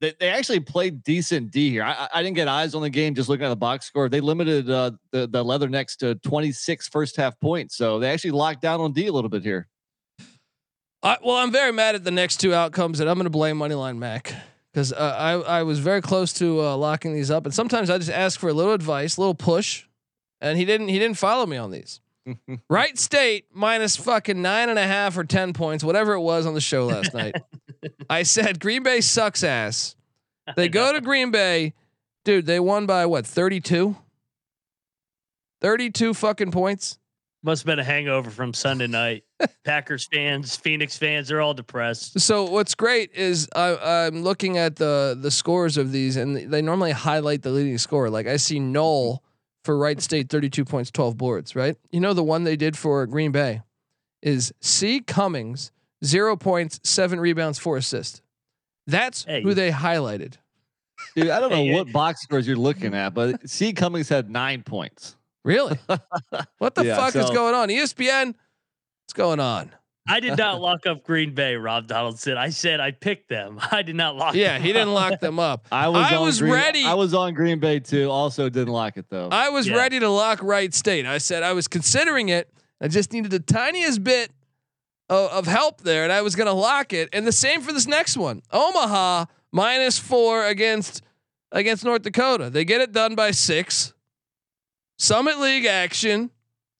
They, 0.00 0.14
they 0.20 0.28
actually 0.28 0.60
played 0.60 1.02
decent 1.02 1.50
D 1.50 1.70
here. 1.70 1.82
I, 1.82 2.08
I- 2.14 2.22
didn't 2.22 2.36
get 2.36 2.46
eyes 2.48 2.74
on 2.74 2.82
the 2.82 2.90
game 2.90 3.14
just 3.14 3.28
looking 3.28 3.44
at 3.46 3.48
the 3.48 3.56
box 3.56 3.86
score. 3.86 4.08
They 4.08 4.20
limited 4.20 4.70
uh, 4.70 4.92
the 5.10 5.26
the 5.26 5.44
Leathernecks 5.44 5.96
to 5.98 6.14
26 6.16 6.88
first 6.88 7.16
half 7.16 7.38
points, 7.40 7.76
so 7.76 7.98
they 7.98 8.10
actually 8.10 8.30
locked 8.32 8.62
down 8.62 8.80
on 8.80 8.92
D 8.92 9.06
a 9.08 9.12
little 9.12 9.30
bit 9.30 9.42
here. 9.42 9.66
I, 11.02 11.16
well, 11.24 11.36
I'm 11.36 11.52
very 11.52 11.72
mad 11.72 11.94
at 11.94 12.04
the 12.04 12.10
next 12.10 12.38
two 12.38 12.52
outcomes, 12.54 13.00
and 13.00 13.08
I'm 13.08 13.16
going 13.16 13.24
to 13.24 13.30
blame 13.30 13.58
Moneyline 13.58 13.98
Mac 13.98 14.34
because 14.72 14.92
uh, 14.92 14.96
I 15.18 15.58
I 15.58 15.62
was 15.62 15.78
very 15.78 16.00
close 16.02 16.32
to 16.34 16.60
uh, 16.60 16.76
locking 16.76 17.12
these 17.14 17.30
up, 17.30 17.44
and 17.44 17.54
sometimes 17.54 17.88
I 17.90 17.98
just 17.98 18.10
ask 18.10 18.38
for 18.38 18.48
a 18.48 18.52
little 18.52 18.72
advice, 18.72 19.16
a 19.16 19.20
little 19.20 19.34
push, 19.34 19.84
and 20.40 20.58
he 20.58 20.64
didn't 20.64 20.88
he 20.88 20.98
didn't 20.98 21.16
follow 21.18 21.46
me 21.46 21.56
on 21.56 21.70
these. 21.70 22.00
Wright 22.70 22.98
State 22.98 23.46
minus 23.52 23.96
fucking 23.96 24.42
nine 24.42 24.68
and 24.68 24.78
a 24.78 24.86
half 24.86 25.16
or 25.16 25.24
ten 25.24 25.52
points, 25.52 25.82
whatever 25.84 26.12
it 26.14 26.20
was 26.20 26.46
on 26.46 26.54
the 26.54 26.60
show 26.60 26.86
last 26.86 27.14
night. 27.14 27.34
I 28.10 28.22
said 28.22 28.60
Green 28.60 28.82
Bay 28.82 29.00
sucks 29.00 29.42
ass. 29.44 29.94
They 30.56 30.70
go 30.70 30.94
to 30.94 31.02
Green 31.02 31.30
Bay, 31.30 31.74
dude. 32.24 32.46
They 32.46 32.58
won 32.58 32.86
by 32.86 33.04
what 33.04 33.26
32? 33.26 33.94
32 35.60 36.14
fucking 36.14 36.52
points. 36.52 36.98
Must 37.42 37.62
have 37.62 37.66
been 37.66 37.78
a 37.78 37.84
hangover 37.84 38.30
from 38.30 38.52
Sunday 38.52 38.88
night. 38.88 39.24
Packers 39.64 40.08
fans, 40.12 40.56
Phoenix 40.56 40.98
fans, 40.98 41.28
they're 41.28 41.40
all 41.40 41.54
depressed. 41.54 42.18
So 42.18 42.44
what's 42.44 42.74
great 42.74 43.12
is 43.14 43.48
I, 43.54 44.06
I'm 44.06 44.22
looking 44.22 44.58
at 44.58 44.76
the 44.76 45.16
the 45.20 45.30
scores 45.30 45.76
of 45.76 45.92
these, 45.92 46.16
and 46.16 46.36
they 46.50 46.62
normally 46.62 46.90
highlight 46.90 47.42
the 47.42 47.50
leading 47.50 47.78
score. 47.78 48.10
Like 48.10 48.26
I 48.26 48.38
see 48.38 48.58
Noel 48.58 49.22
for 49.64 49.78
Wright 49.78 50.00
State, 50.00 50.30
32 50.30 50.64
points, 50.64 50.90
12 50.90 51.16
boards. 51.16 51.54
Right? 51.54 51.76
You 51.90 52.00
know 52.00 52.12
the 52.12 52.24
one 52.24 52.42
they 52.44 52.56
did 52.56 52.76
for 52.76 53.06
Green 53.06 53.30
Bay 53.30 53.62
is 54.20 54.52
C 54.60 55.00
Cummings, 55.00 55.70
zero 56.04 56.36
points, 56.36 56.80
seven 56.84 57.20
rebounds, 57.20 57.58
four 57.58 57.76
assists. 57.76 58.20
That's 58.86 59.24
Hey. 59.24 59.42
who 59.42 59.54
they 59.54 59.70
highlighted. 59.70 60.34
Dude, 61.14 61.30
I 61.30 61.40
don't 61.40 61.50
know 61.50 61.56
Hey, 61.56 61.72
what 61.74 61.92
box 61.92 62.22
scores 62.22 62.46
you're 62.46 62.56
looking 62.56 62.94
at, 62.94 63.14
but 63.14 63.48
C 63.48 63.72
Cummings 63.72 64.08
had 64.08 64.30
nine 64.30 64.62
points. 64.62 65.16
Really? 65.44 65.78
what 66.58 66.74
the 66.74 66.84
Yeah, 66.84 66.96
fuck 66.96 67.14
is 67.16 67.30
going 67.30 67.54
on? 67.54 67.68
ESPN, 67.68 68.26
what's 68.26 69.12
going 69.14 69.40
on? 69.40 69.70
I 70.10 70.20
did 70.20 70.38
not 70.38 70.60
lock 70.62 70.86
up 70.86 71.04
Green 71.04 71.34
Bay, 71.34 71.56
Rob 71.56 71.86
Donaldson. 71.86 72.38
I 72.38 72.48
said 72.48 72.80
I 72.80 72.92
picked 72.92 73.28
them. 73.28 73.60
I 73.70 73.82
did 73.82 73.94
not 73.94 74.16
lock 74.16 74.34
Yeah, 74.34 74.54
them 74.54 74.62
he 74.62 74.72
didn't 74.72 74.94
lock 74.94 75.20
them 75.20 75.38
up. 75.38 75.66
I 75.70 75.88
was, 75.88 76.06
I 76.10 76.16
on 76.16 76.24
was 76.24 76.40
Green, 76.40 76.52
ready. 76.54 76.84
I 76.84 76.94
was 76.94 77.12
on 77.12 77.34
Green 77.34 77.58
Bay 77.60 77.78
too. 77.78 78.10
Also 78.10 78.48
didn't 78.48 78.72
lock 78.72 78.96
it 78.96 79.04
though. 79.10 79.28
I 79.30 79.50
was 79.50 79.68
Yeah. 79.68 79.76
ready 79.76 80.00
to 80.00 80.08
lock 80.08 80.42
Wright 80.42 80.72
State. 80.72 81.04
I 81.04 81.18
said 81.18 81.42
I 81.42 81.52
was 81.52 81.68
considering 81.68 82.30
it. 82.30 82.48
I 82.80 82.88
just 82.88 83.12
needed 83.12 83.30
the 83.30 83.40
tiniest 83.40 84.02
bit 84.02 84.30
of, 85.08 85.30
of 85.30 85.46
help 85.46 85.80
there, 85.82 86.04
and 86.04 86.12
I 86.12 86.22
was 86.22 86.34
going 86.36 86.46
to 86.46 86.52
lock 86.52 86.92
it. 86.92 87.08
And 87.12 87.26
the 87.26 87.32
same 87.32 87.60
for 87.62 87.72
this 87.72 87.86
next 87.86 88.16
one: 88.16 88.42
Omaha 88.52 89.26
minus 89.52 89.98
four 89.98 90.44
against 90.46 91.02
against 91.52 91.84
North 91.84 92.02
Dakota. 92.02 92.50
They 92.50 92.64
get 92.64 92.80
it 92.80 92.92
done 92.92 93.14
by 93.14 93.30
six. 93.30 93.92
Summit 94.98 95.38
League 95.38 95.64
action. 95.64 96.30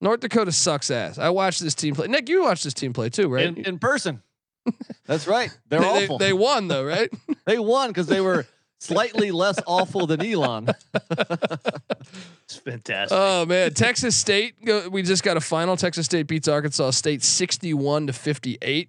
North 0.00 0.20
Dakota 0.20 0.52
sucks 0.52 0.90
ass. 0.90 1.18
I 1.18 1.30
watched 1.30 1.60
this 1.60 1.74
team 1.74 1.94
play. 1.94 2.06
Nick, 2.06 2.28
you 2.28 2.42
watched 2.42 2.64
this 2.64 2.74
team 2.74 2.92
play 2.92 3.08
too, 3.10 3.28
right? 3.28 3.46
in, 3.46 3.56
in 3.64 3.78
person. 3.78 4.22
That's 5.06 5.26
right. 5.26 5.50
They're 5.68 5.80
they, 5.80 5.86
they- 5.86 6.04
awful. 6.04 6.18
they 6.18 6.26
They, 6.26 6.32
won 6.32 6.68
though, 6.68 6.84
right? 6.84 7.10
They 7.46 7.58
won 7.58 7.88
because 7.88 8.06
they 8.06 8.20
were 8.20 8.46
slightly 8.78 9.30
less 9.30 9.58
awful 9.66 10.06
than 10.06 10.24
Elon. 10.24 10.68
It's 12.44 12.56
fantastic. 12.56 13.16
Oh 13.20 13.44
man, 13.44 13.74
Texas 13.74 14.16
State. 14.16 14.54
We 14.90 15.02
just 15.02 15.22
got 15.22 15.36
a 15.36 15.40
final. 15.40 15.76
Texas 15.76 16.06
State 16.06 16.26
beats 16.26 16.48
Arkansas 16.48 16.92
State 16.92 17.22
sixty-one 17.22 18.06
to 18.06 18.14
fifty-eight. 18.14 18.88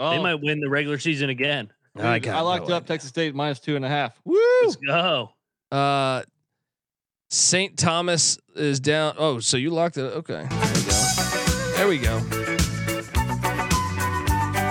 Oh, 0.00 0.10
they 0.10 0.18
might 0.20 0.34
win 0.42 0.58
the 0.58 0.68
regular 0.68 0.98
season 0.98 1.30
again. 1.30 1.70
dude, 1.94 2.04
I 2.04 2.38
I, 2.38 2.40
locked 2.40 2.68
no 2.68 2.74
up 2.74 2.82
idea. 2.82 2.88
Texas 2.96 3.10
State 3.10 3.36
minus 3.36 3.60
two 3.60 3.76
and 3.76 3.84
a 3.84 3.88
half. 3.88 4.20
Woo! 4.24 4.36
Let's 4.62 4.76
go. 4.76 5.30
Uh, 5.70 6.22
St. 7.30 7.78
Thomas 7.78 8.38
is 8.56 8.80
down. 8.80 9.14
Oh, 9.16 9.38
so 9.38 9.56
you 9.56 9.70
locked 9.70 9.96
it. 9.96 10.00
Okay. 10.00 10.44
There 10.50 11.86
we 11.86 11.98
go. 11.98 12.18
There 12.20 12.30
we 12.30 12.44
go. 12.44 12.47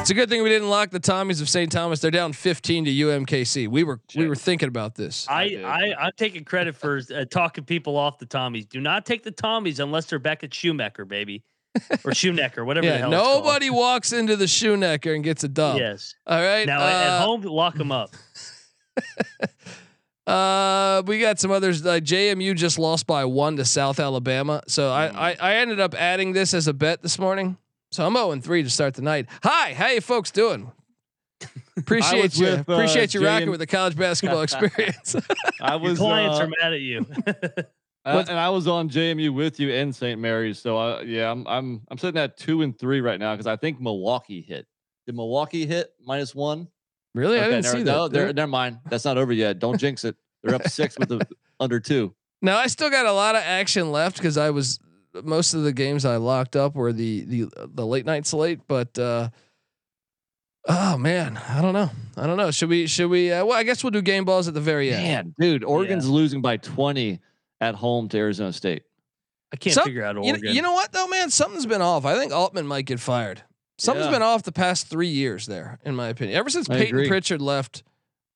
It's 0.07 0.11
a 0.13 0.15
good 0.15 0.29
thing 0.29 0.41
we 0.41 0.47
didn't 0.47 0.69
lock 0.69 0.91
the 0.91 1.01
Tommies 1.01 1.41
of 1.41 1.49
St. 1.49 1.69
Thomas. 1.69 1.99
They're 1.99 2.09
down 2.09 2.31
15 2.31 2.85
to 2.85 2.91
UMKC. 2.91 3.67
We 3.67 3.83
were 3.83 3.99
we 4.15 4.25
were 4.29 4.37
thinking 4.37 4.69
about 4.69 4.95
this. 4.95 5.27
I, 5.29 5.61
I 5.65 5.93
I'm 6.05 6.11
taking 6.15 6.45
credit 6.45 6.77
for 6.77 7.01
uh, 7.13 7.25
talking 7.25 7.65
people 7.65 7.97
off 7.97 8.17
the 8.17 8.25
Tommies. 8.25 8.69
Do 8.69 8.79
not 8.79 9.05
take 9.05 9.23
the 9.23 9.33
Tommies 9.33 9.79
unless 9.81 10.05
they're 10.05 10.17
back 10.17 10.45
at 10.45 10.53
Schumacher, 10.53 11.03
baby, 11.03 11.43
or 12.05 12.13
Shoemaker, 12.13 12.63
whatever 12.63 12.87
the 12.87 12.93
Yeah, 12.93 12.99
hell. 12.99 13.11
it's 13.13 13.21
called. 13.21 13.43
nobody 13.43 13.69
walks 13.69 14.13
into 14.13 14.37
the 14.37 14.45
Schoenecker 14.45 15.13
and 15.13 15.25
gets 15.25 15.43
a 15.43 15.49
dub. 15.49 15.77
Yes. 15.77 16.15
All 16.25 16.41
right. 16.41 16.65
Now 16.65 16.79
uh, 16.79 16.85
at 16.89 17.25
home, 17.25 17.41
lock 17.41 17.75
them 17.75 17.91
up. 17.91 18.11
Uh, 20.25 21.01
we 21.05 21.19
got 21.19 21.39
some 21.39 21.51
others. 21.51 21.85
Uh, 21.85 21.99
JMU 22.01 22.53
just 22.53 22.77
lost 22.77 23.07
by 23.07 23.23
one 23.23 23.55
to 23.55 23.63
South 23.63 23.97
Alabama. 23.97 24.61
So 24.67 24.89
Mm. 24.89 25.15
I, 25.15 25.31
I 25.31 25.35
I 25.39 25.55
ended 25.55 25.79
up 25.79 25.93
adding 25.95 26.33
this 26.33 26.53
as 26.53 26.67
a 26.67 26.73
bet 26.73 27.01
this 27.01 27.17
morning. 27.17 27.57
So 27.91 28.05
I'm 28.05 28.13
0 28.15 28.39
3 28.39 28.63
to 28.63 28.69
start 28.69 28.95
the 28.95 29.01
night. 29.01 29.27
Hi, 29.43 29.73
how 29.73 29.87
you 29.89 30.01
folks 30.01 30.31
doing? 30.31 30.71
Appreciate 31.77 32.37
you. 32.37 32.45
with, 32.45 32.69
uh, 32.69 32.73
Appreciate 32.73 33.13
you 33.13 33.23
rocking 33.25 33.47
JM 33.47 33.51
with 33.51 33.59
the 33.59 33.67
college 33.67 33.95
basketball 33.95 34.41
experience. 34.43 35.15
I 35.61 35.73
Your 35.75 35.79
was 35.81 35.99
clients 35.99 36.39
uh, 36.39 36.43
are 36.43 36.47
mad 36.61 36.73
at 36.73 36.81
you. 36.81 37.05
Uh, 38.05 38.23
and 38.29 38.39
I 38.39 38.47
was 38.47 38.69
on 38.69 38.87
JMU 38.89 39.33
with 39.33 39.59
you 39.59 39.69
in 39.69 39.91
St. 39.91 40.17
Mary's. 40.17 40.59
So 40.59 40.77
I, 40.77 41.01
yeah, 41.01 41.29
I'm 41.29 41.45
I'm 41.45 41.81
I'm 41.91 41.97
sitting 41.97 42.17
at 42.17 42.37
two 42.37 42.61
and 42.61 42.79
three 42.79 43.01
right 43.01 43.19
now 43.19 43.33
because 43.33 43.47
I 43.47 43.57
think 43.57 43.81
Milwaukee 43.81 44.39
hit. 44.41 44.65
Did 45.05 45.15
Milwaukee 45.15 45.65
hit 45.65 45.89
minus 46.01 46.33
one? 46.33 46.69
really, 47.13 47.37
I 47.37 47.49
didn't 47.49 47.65
never, 47.65 47.77
see 47.79 47.83
no, 47.83 48.07
that. 48.07 48.13
they're- 48.13 48.31
never 48.31 48.47
mind. 48.49 48.77
That's 48.89 49.03
not 49.03 49.17
over 49.17 49.33
yet. 49.33 49.59
Don't 49.59 49.77
jinx 49.77 50.05
it. 50.05 50.15
They're 50.41 50.55
up 50.55 50.69
six 50.69 50.97
with 50.97 51.09
the 51.09 51.27
under 51.59 51.81
two. 51.81 52.15
Now 52.41 52.57
I 52.57 52.67
still 52.67 52.89
got 52.89 53.07
a 53.07 53.11
lot 53.11 53.35
of 53.35 53.41
action 53.43 53.91
left 53.91 54.15
because 54.15 54.37
I 54.37 54.51
was 54.51 54.79
most 55.23 55.53
of 55.53 55.63
the 55.63 55.73
games 55.73 56.05
I 56.05 56.17
locked 56.17 56.55
up 56.55 56.75
were 56.75 56.93
the 56.93 57.21
the 57.25 57.47
the 57.73 57.85
late 57.85 58.05
night 58.05 58.25
slate, 58.25 58.61
but 58.67 58.97
uh 58.99 59.29
oh 60.67 60.97
man, 60.97 61.37
I 61.49 61.61
don't 61.61 61.73
know. 61.73 61.89
I 62.15 62.27
don't 62.27 62.37
know. 62.37 62.51
Should 62.51 62.69
we 62.69 62.87
should 62.87 63.09
we 63.09 63.31
uh, 63.31 63.45
well 63.45 63.57
I 63.57 63.63
guess 63.63 63.83
we'll 63.83 63.91
do 63.91 64.01
game 64.01 64.25
balls 64.25 64.47
at 64.47 64.53
the 64.53 64.61
very 64.61 64.91
end. 64.91 65.03
Man, 65.03 65.35
dude, 65.39 65.63
Oregon's 65.63 66.09
losing 66.09 66.41
by 66.41 66.57
20 66.57 67.19
at 67.61 67.75
home 67.75 68.07
to 68.09 68.17
Arizona 68.17 68.53
State. 68.53 68.83
I 69.53 69.55
can't 69.55 69.73
Some- 69.73 69.85
figure 69.85 70.03
out 70.03 70.15
You, 70.15 70.31
Oregon. 70.31 70.55
you 70.55 70.61
know 70.61 70.73
what 70.73 70.91
though, 70.91 71.07
man? 71.07 71.29
Something's 71.29 71.65
been 71.65 71.81
off. 71.81 72.05
I 72.05 72.15
think 72.17 72.31
Altman 72.33 72.67
might 72.67 72.85
get 72.85 72.99
fired. 72.99 73.43
Something's 73.79 74.07
Yeah. 74.07 74.11
been 74.13 74.21
off 74.23 74.43
the 74.43 74.51
past 74.51 74.87
three 74.87 75.07
years 75.09 75.45
there, 75.45 75.79
in 75.85 75.95
my 75.95 76.07
opinion. 76.07 76.37
Ever 76.37 76.49
since 76.49 76.69
I 76.69 76.77
Payton 76.77 76.95
agree. 76.95 77.07
Pritchard 77.07 77.41
left, 77.41 77.83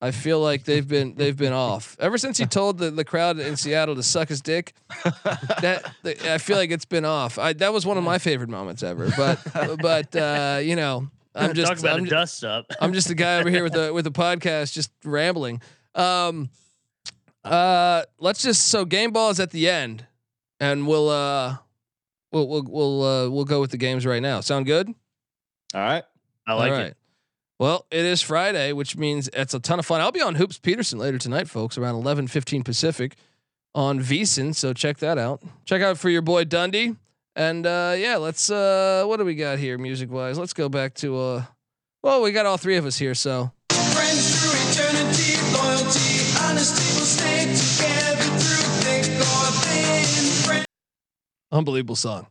I 0.02 0.10
feel 0.10 0.40
like 0.40 0.64
they've 0.64 0.86
been 0.86 1.14
they've 1.14 1.36
been 1.36 1.52
off. 1.52 1.96
Ever 2.00 2.18
since 2.18 2.36
he 2.36 2.44
told 2.58 2.78
the, 2.78 2.90
the 2.90 3.04
crowd 3.04 3.38
in 3.38 3.56
Seattle 3.56 3.94
to 3.94 4.02
suck 4.02 4.28
his 4.28 4.40
dick, 4.40 4.74
that 5.60 5.92
th- 6.02 6.24
I 6.24 6.38
feel 6.38 6.56
like 6.56 6.72
it's 6.72 6.84
been 6.84 7.04
off. 7.04 7.38
I, 7.38 7.52
that 7.52 7.72
was 7.72 7.86
one 7.86 7.96
of 7.96 8.02
my 8.02 8.18
favorite 8.18 8.50
moments 8.50 8.82
ever. 8.82 9.10
But 9.16 9.38
but 9.80 10.16
uh, 10.16 10.58
you 10.60 10.74
know, 10.74 11.08
I'm 11.36 11.54
just 11.54 11.68
talk 11.68 11.78
about 11.78 12.00
I'm, 12.00 12.04
a 12.04 12.08
dust 12.08 12.42
up. 12.42 12.66
I'm 12.80 12.92
just 12.92 13.10
a 13.10 13.14
guy 13.14 13.38
over 13.38 13.48
here 13.48 13.62
with 13.62 13.76
a 13.76 13.92
with 13.92 14.08
a 14.08 14.10
podcast, 14.10 14.72
just 14.72 14.90
rambling. 15.04 15.62
Um, 15.94 16.50
uh, 17.44 18.02
let's 18.18 18.42
just 18.42 18.68
so 18.68 18.84
game 18.84 19.12
ball 19.12 19.30
is 19.30 19.38
at 19.38 19.52
the 19.52 19.68
end, 19.68 20.04
and 20.58 20.88
we'll 20.88 21.10
uh, 21.10 21.58
we'll 22.32 22.48
we'll 22.48 22.64
we'll 22.68 23.02
uh, 23.04 23.30
we'll 23.30 23.44
go 23.44 23.60
with 23.60 23.70
the 23.70 23.76
games 23.78 24.04
right 24.04 24.22
now. 24.22 24.40
Sound 24.40 24.66
good? 24.66 24.88
All 25.74 25.80
right. 25.80 26.02
I 26.44 26.54
like 26.54 26.72
All 26.72 26.78
right. 26.78 26.86
it. 26.88 26.96
Well, 27.58 27.86
it 27.90 28.04
is 28.04 28.22
Friday, 28.22 28.72
which 28.72 28.96
means 28.96 29.28
it's 29.32 29.54
a 29.54 29.60
ton 29.60 29.78
of 29.78 29.86
fun. 29.86 30.00
I'll 30.00 30.10
be 30.12 30.20
on 30.20 30.34
Hoops 30.34 30.58
Peterson 30.58 30.98
later 30.98 31.18
tonight, 31.18 31.48
folks, 31.48 31.78
around 31.78 31.94
eleven 31.94 32.26
fifteen 32.26 32.62
Pacific 32.64 33.14
on 33.74 34.00
VSiN. 34.00 34.54
So 34.54 34.72
check 34.72 34.98
that 34.98 35.18
out. 35.18 35.42
Check 35.64 35.80
out 35.82 35.98
for 35.98 36.10
your 36.10 36.22
boy 36.22 36.44
Dundee. 36.44 36.96
And 37.36 37.64
uh, 37.66 37.94
yeah, 37.96 38.16
let's 38.16 38.50
uh, 38.50 39.04
what 39.06 39.18
do 39.18 39.24
we 39.24 39.34
got 39.34 39.58
here 39.58 39.78
music 39.78 40.10
wise? 40.10 40.38
Let's 40.38 40.52
go 40.52 40.68
back 40.68 40.94
to 40.96 41.18
uh, 41.18 41.44
well, 42.02 42.20
we 42.22 42.32
got 42.32 42.46
all 42.46 42.56
three 42.58 42.76
of 42.76 42.84
us 42.86 42.98
here, 42.98 43.14
so 43.14 43.52
Unbelievable 51.50 51.96
song. 51.96 52.26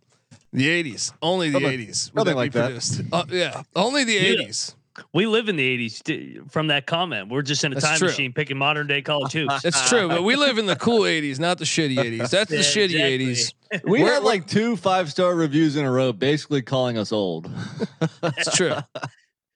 The 0.53 0.67
80s. 0.67 1.13
Only 1.21 1.49
the 1.49 1.59
Something- 1.59 1.79
80s. 1.79 1.95
something 1.95 2.25
we 2.25 2.33
like 2.33 2.51
that. 2.53 3.05
Uh, 3.11 3.23
yeah. 3.29 3.61
Only 3.75 4.03
the 4.03 4.13
Yeah. 4.13 4.43
80s. 4.45 4.75
We 5.13 5.25
live 5.25 5.47
in 5.47 5.55
the 5.55 5.77
80s 5.89 6.03
t- 6.03 6.39
from 6.49 6.67
that 6.67 6.85
comment. 6.85 7.29
We're 7.29 7.41
just 7.43 7.63
in 7.63 7.71
a 7.71 7.75
That's 7.75 7.85
time 7.87 7.97
true. 7.97 8.07
machine 8.09 8.33
picking 8.33 8.57
modern 8.57 8.87
day 8.87 9.01
college 9.01 9.31
hoops. 9.31 9.63
It's 9.65 9.87
true, 9.89 10.07
but 10.09 10.23
we 10.23 10.35
live 10.35 10.57
in 10.57 10.65
the 10.65 10.75
cool 10.75 11.01
80s, 11.01 11.39
not 11.39 11.57
the 11.57 11.65
shitty 11.65 11.95
80s. 12.19 12.29
That's 12.29 12.49
the 12.49 12.57
Yeah, 12.57 12.61
shitty 12.61 13.19
exactly. 13.23 13.81
80s. 13.81 13.83
We 13.85 14.01
We're- 14.03 14.13
had 14.13 14.23
like 14.23 14.47
two 14.47 14.75
five 14.75 15.09
star 15.09 15.33
reviews 15.35 15.75
in 15.77 15.85
a 15.85 15.91
row, 15.91 16.11
basically 16.11 16.61
calling 16.61 16.97
us 16.97 17.11
old. 17.13 17.49
That's 18.21 18.53
true. 18.55 18.75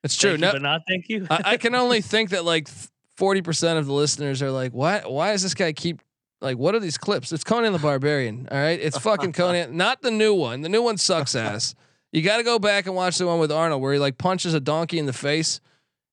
That's 0.04 0.16
true. 0.16 0.32
Thank 0.32 0.40
you, 0.42 0.46
No, 0.48 0.52
but 0.54 0.62
not 0.62 0.82
thank 0.88 1.10
you. 1.10 1.28
I, 1.30 1.42
I 1.46 1.58
can 1.58 1.76
only 1.76 2.00
think 2.02 2.30
that 2.30 2.46
like 2.46 2.70
40% 3.18 3.78
of 3.78 3.86
the 3.88 3.94
listeners 3.94 4.42
are 4.42 4.52
like, 4.52 4.72
why, 4.72 5.00
why 5.06 5.32
does 5.32 5.42
this 5.44 5.54
guy 5.54 5.74
keep 5.74 6.02
like, 6.42 6.58
what 6.58 6.76
are 6.76 6.80
these 6.80 6.98
clips? 6.98 7.32
It's 7.34 7.44
Conan 7.44 7.74
the 7.74 7.80
Barbarian. 7.80 8.48
All 8.52 8.58
right. 8.58 8.80
It's 8.80 8.98
fucking 9.00 9.34
Conan, 9.34 9.76
not 9.76 10.02
the 10.02 10.12
new 10.12 10.34
one. 10.34 10.62
The 10.62 10.70
new 10.70 10.82
one 10.84 10.98
sucks 10.98 11.34
ass. 11.36 11.76
You 12.16 12.22
got 12.22 12.38
to 12.38 12.44
go 12.44 12.60
back 12.60 12.86
and 12.86 12.96
watch 12.96 13.18
the 13.18 13.28
one 13.28 13.40
with 13.40 13.52
Arnold 13.52 13.82
where 13.82 13.92
he 13.92 14.00
like 14.00 14.18
punches 14.18 14.54
a 14.54 14.62
donkey 14.62 15.00
in 15.00 15.06
the 15.06 15.12
face. 15.12 15.60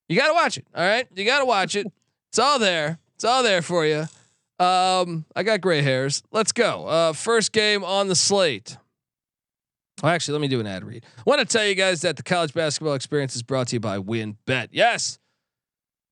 You 0.09 0.17
got 0.17 0.27
to 0.27 0.35
watch 0.35 0.59
it. 0.59 0.67
All 0.75 0.85
right. 0.85 1.07
You 1.15 1.25
got 1.25 1.39
to 1.39 1.45
watch 1.45 1.77
it. 1.77 1.87
It's 2.31 2.39
all 2.39 2.59
there. 2.59 2.99
It's 3.15 3.25
all 3.25 3.43
there 3.43 3.61
for 3.61 3.85
you. 3.85 4.07
Um, 4.59 5.27
I 5.37 5.43
got 5.43 5.61
gray 5.61 5.83
hairs. 5.83 6.23
Let's 6.33 6.51
go. 6.51 6.87
Uh, 6.87 7.13
first 7.13 7.53
game 7.53 7.85
on 7.85 8.09
the 8.09 8.17
slate. 8.17 8.79
Oh, 10.03 10.09
actually, 10.09 10.33
let 10.33 10.41
me 10.41 10.49
do 10.49 10.59
an 10.59 10.67
ad 10.67 10.83
read. 10.83 11.05
I 11.19 11.23
want 11.27 11.41
to 11.41 11.45
tell 11.45 11.67
you 11.67 11.75
guys 11.75 12.01
that 12.01 12.17
the 12.17 12.23
college 12.23 12.55
basketball 12.55 12.95
experience 12.95 13.37
is 13.37 13.43
brought 13.43 13.69
to 13.69 13.77
you 13.77 13.81
by 13.81 13.99
WynnBET. 13.99 14.69
Yes, 14.71 15.19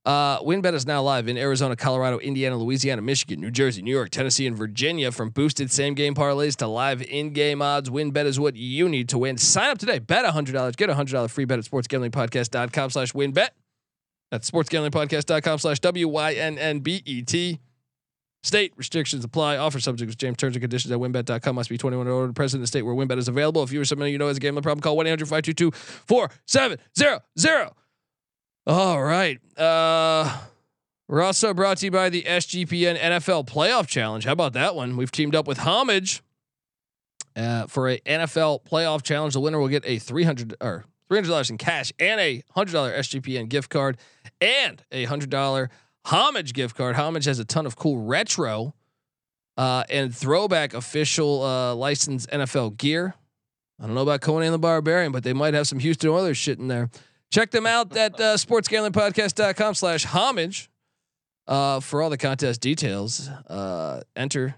Uh, 0.07 0.41
WynnBET 0.41 0.73
is 0.73 0.87
now 0.87 1.03
live 1.03 1.29
in 1.29 1.37
Arizona, 1.37 1.77
Colorado, 1.77 2.19
Indiana, 2.19 2.57
Louisiana, 2.57 3.03
Michigan, 3.03 3.41
New 3.41 3.51
Jersey, 3.51 3.83
New 3.83 3.91
York, 3.91 4.09
Tennessee, 4.11 4.47
and 4.47 4.57
Virginia. 4.57 5.13
From 5.13 5.29
boosted 5.29 5.71
same 5.71 5.93
game 5.95 6.15
parlays 6.15 6.57
to 6.57 6.67
live 6.67 7.03
in 7.03 7.33
game 7.33 7.61
odds, 7.61 7.91
WynnBET 7.91 8.25
is 8.25 8.41
what 8.41 8.57
you 8.57 8.89
need 8.89 9.11
to 9.11 9.19
win. 9.19 9.37
Sign 9.37 9.71
up 9.71 9.79
today. 9.79 9.99
Bet 9.99 10.25
$100. 10.25 10.77
Get 10.77 10.89
a 10.89 10.95
$100 10.95 11.31
free 11.31 11.45
bet 11.45 11.59
at 11.59 11.67
sportsgamblingpodcast.com 11.67 12.91
slash 12.91 13.13
wynnbet. 13.13 13.49
That's 14.31 14.51
sportsgamblingpodcast.com 14.51 15.59
slash 15.59 15.81
W-Y-N-N-B-E-T. 15.81 17.61
State 18.43 18.73
restrictions 18.77 19.23
apply. 19.23 19.59
Offer 19.59 19.81
subject 19.81 20.13
to 20.13 20.17
James 20.17 20.39
terms 20.39 20.57
and 20.57 20.63
conditions 20.63 20.91
at 20.91 20.99
wynnbet.com. 20.99 21.55
Must 21.55 21.69
be 21.69 21.77
21 21.77 22.09
or 22.09 22.13
older. 22.13 22.33
Present 22.33 22.61
in 22.61 22.63
the 22.63 22.67
state 22.67 22.81
where 22.83 22.95
WynnBET 22.95 23.19
is 23.19 23.29
available. 23.29 23.63
If 23.63 23.71
you 23.71 23.83
or 23.83 23.85
somebody 23.85 24.13
you 24.13 24.19
know 24.19 24.29
has 24.29 24.39
a 24.39 24.41
gambling 24.41 24.63
problem, 24.63 24.81
call 24.81 24.97
1-800-522-4700. 24.97 27.73
All 28.67 29.03
right. 29.03 29.39
Uh, 29.57 30.39
we're 31.09 31.23
also 31.23 31.55
brought 31.55 31.79
to 31.79 31.87
you 31.87 31.91
by 31.91 32.09
the 32.11 32.23
SGPN 32.23 32.99
NFL 32.99 33.47
Playoff 33.47 33.87
Challenge. 33.87 34.25
How 34.25 34.33
about 34.33 34.53
that 34.53 34.77
one? 34.77 34.97
We've 34.97 35.11
teamed 35.11 35.35
up 35.35 35.49
with 35.49 35.59
Homage 35.59 36.23
uh, 37.35 37.67
for 37.67 37.89
a 37.89 37.99
NFL 38.01 38.65
Playoff 38.65 39.03
Challenge. 39.03 39.33
The 39.33 39.41
winner 39.41 39.59
will 39.59 39.69
get 39.69 39.85
a 39.87 39.99
300 39.99 40.57
or 40.61 40.85
$300 41.11 41.51
in 41.51 41.59
cash 41.59 41.93
and 41.99 42.21
a 42.21 42.43
$100 42.57 42.99
SGPN 42.99 43.49
gift 43.49 43.71
card 43.71 43.97
and 44.41 44.85
a 44.93 45.07
$100 45.07 45.69
Homage 46.05 46.53
gift 46.53 46.77
card. 46.77 46.97
Homage 46.97 47.25
has 47.25 47.39
a 47.39 47.45
ton 47.45 47.67
of 47.67 47.77
cool 47.77 47.99
retro 48.05 48.75
uh, 49.57 49.85
and 49.89 50.15
throwback 50.15 50.75
official 50.75 51.43
uh, 51.43 51.75
licensed 51.75 52.29
NFL 52.31 52.77
gear. 52.77 53.15
I 53.81 53.87
don't 53.87 53.95
know 53.95 54.03
about 54.03 54.21
Conan 54.21 54.45
and 54.45 54.55
the 54.55 54.59
Barbarian, 54.59 55.13
but 55.13 55.25
they 55.25 55.33
might 55.33 55.55
have 55.55 55.67
some 55.67 55.79
Houston 55.79 56.11
Oilers 56.11 56.37
shit 56.37 56.59
in 56.59 56.69
there. 56.69 56.91
Check 57.31 57.51
them 57.53 57.67
out 57.67 57.97
at 57.97 58.15
uh, 58.21 58.37
sportsgamblingpodcast.com 58.37 59.75
slash 59.75 60.05
homage 60.05 60.69
uh, 61.47 61.81
for 61.81 62.03
all 62.03 62.11
the 62.11 62.19
contest 62.19 62.61
details. 62.61 63.29
Uh, 63.29 64.03
enter, 64.17 64.57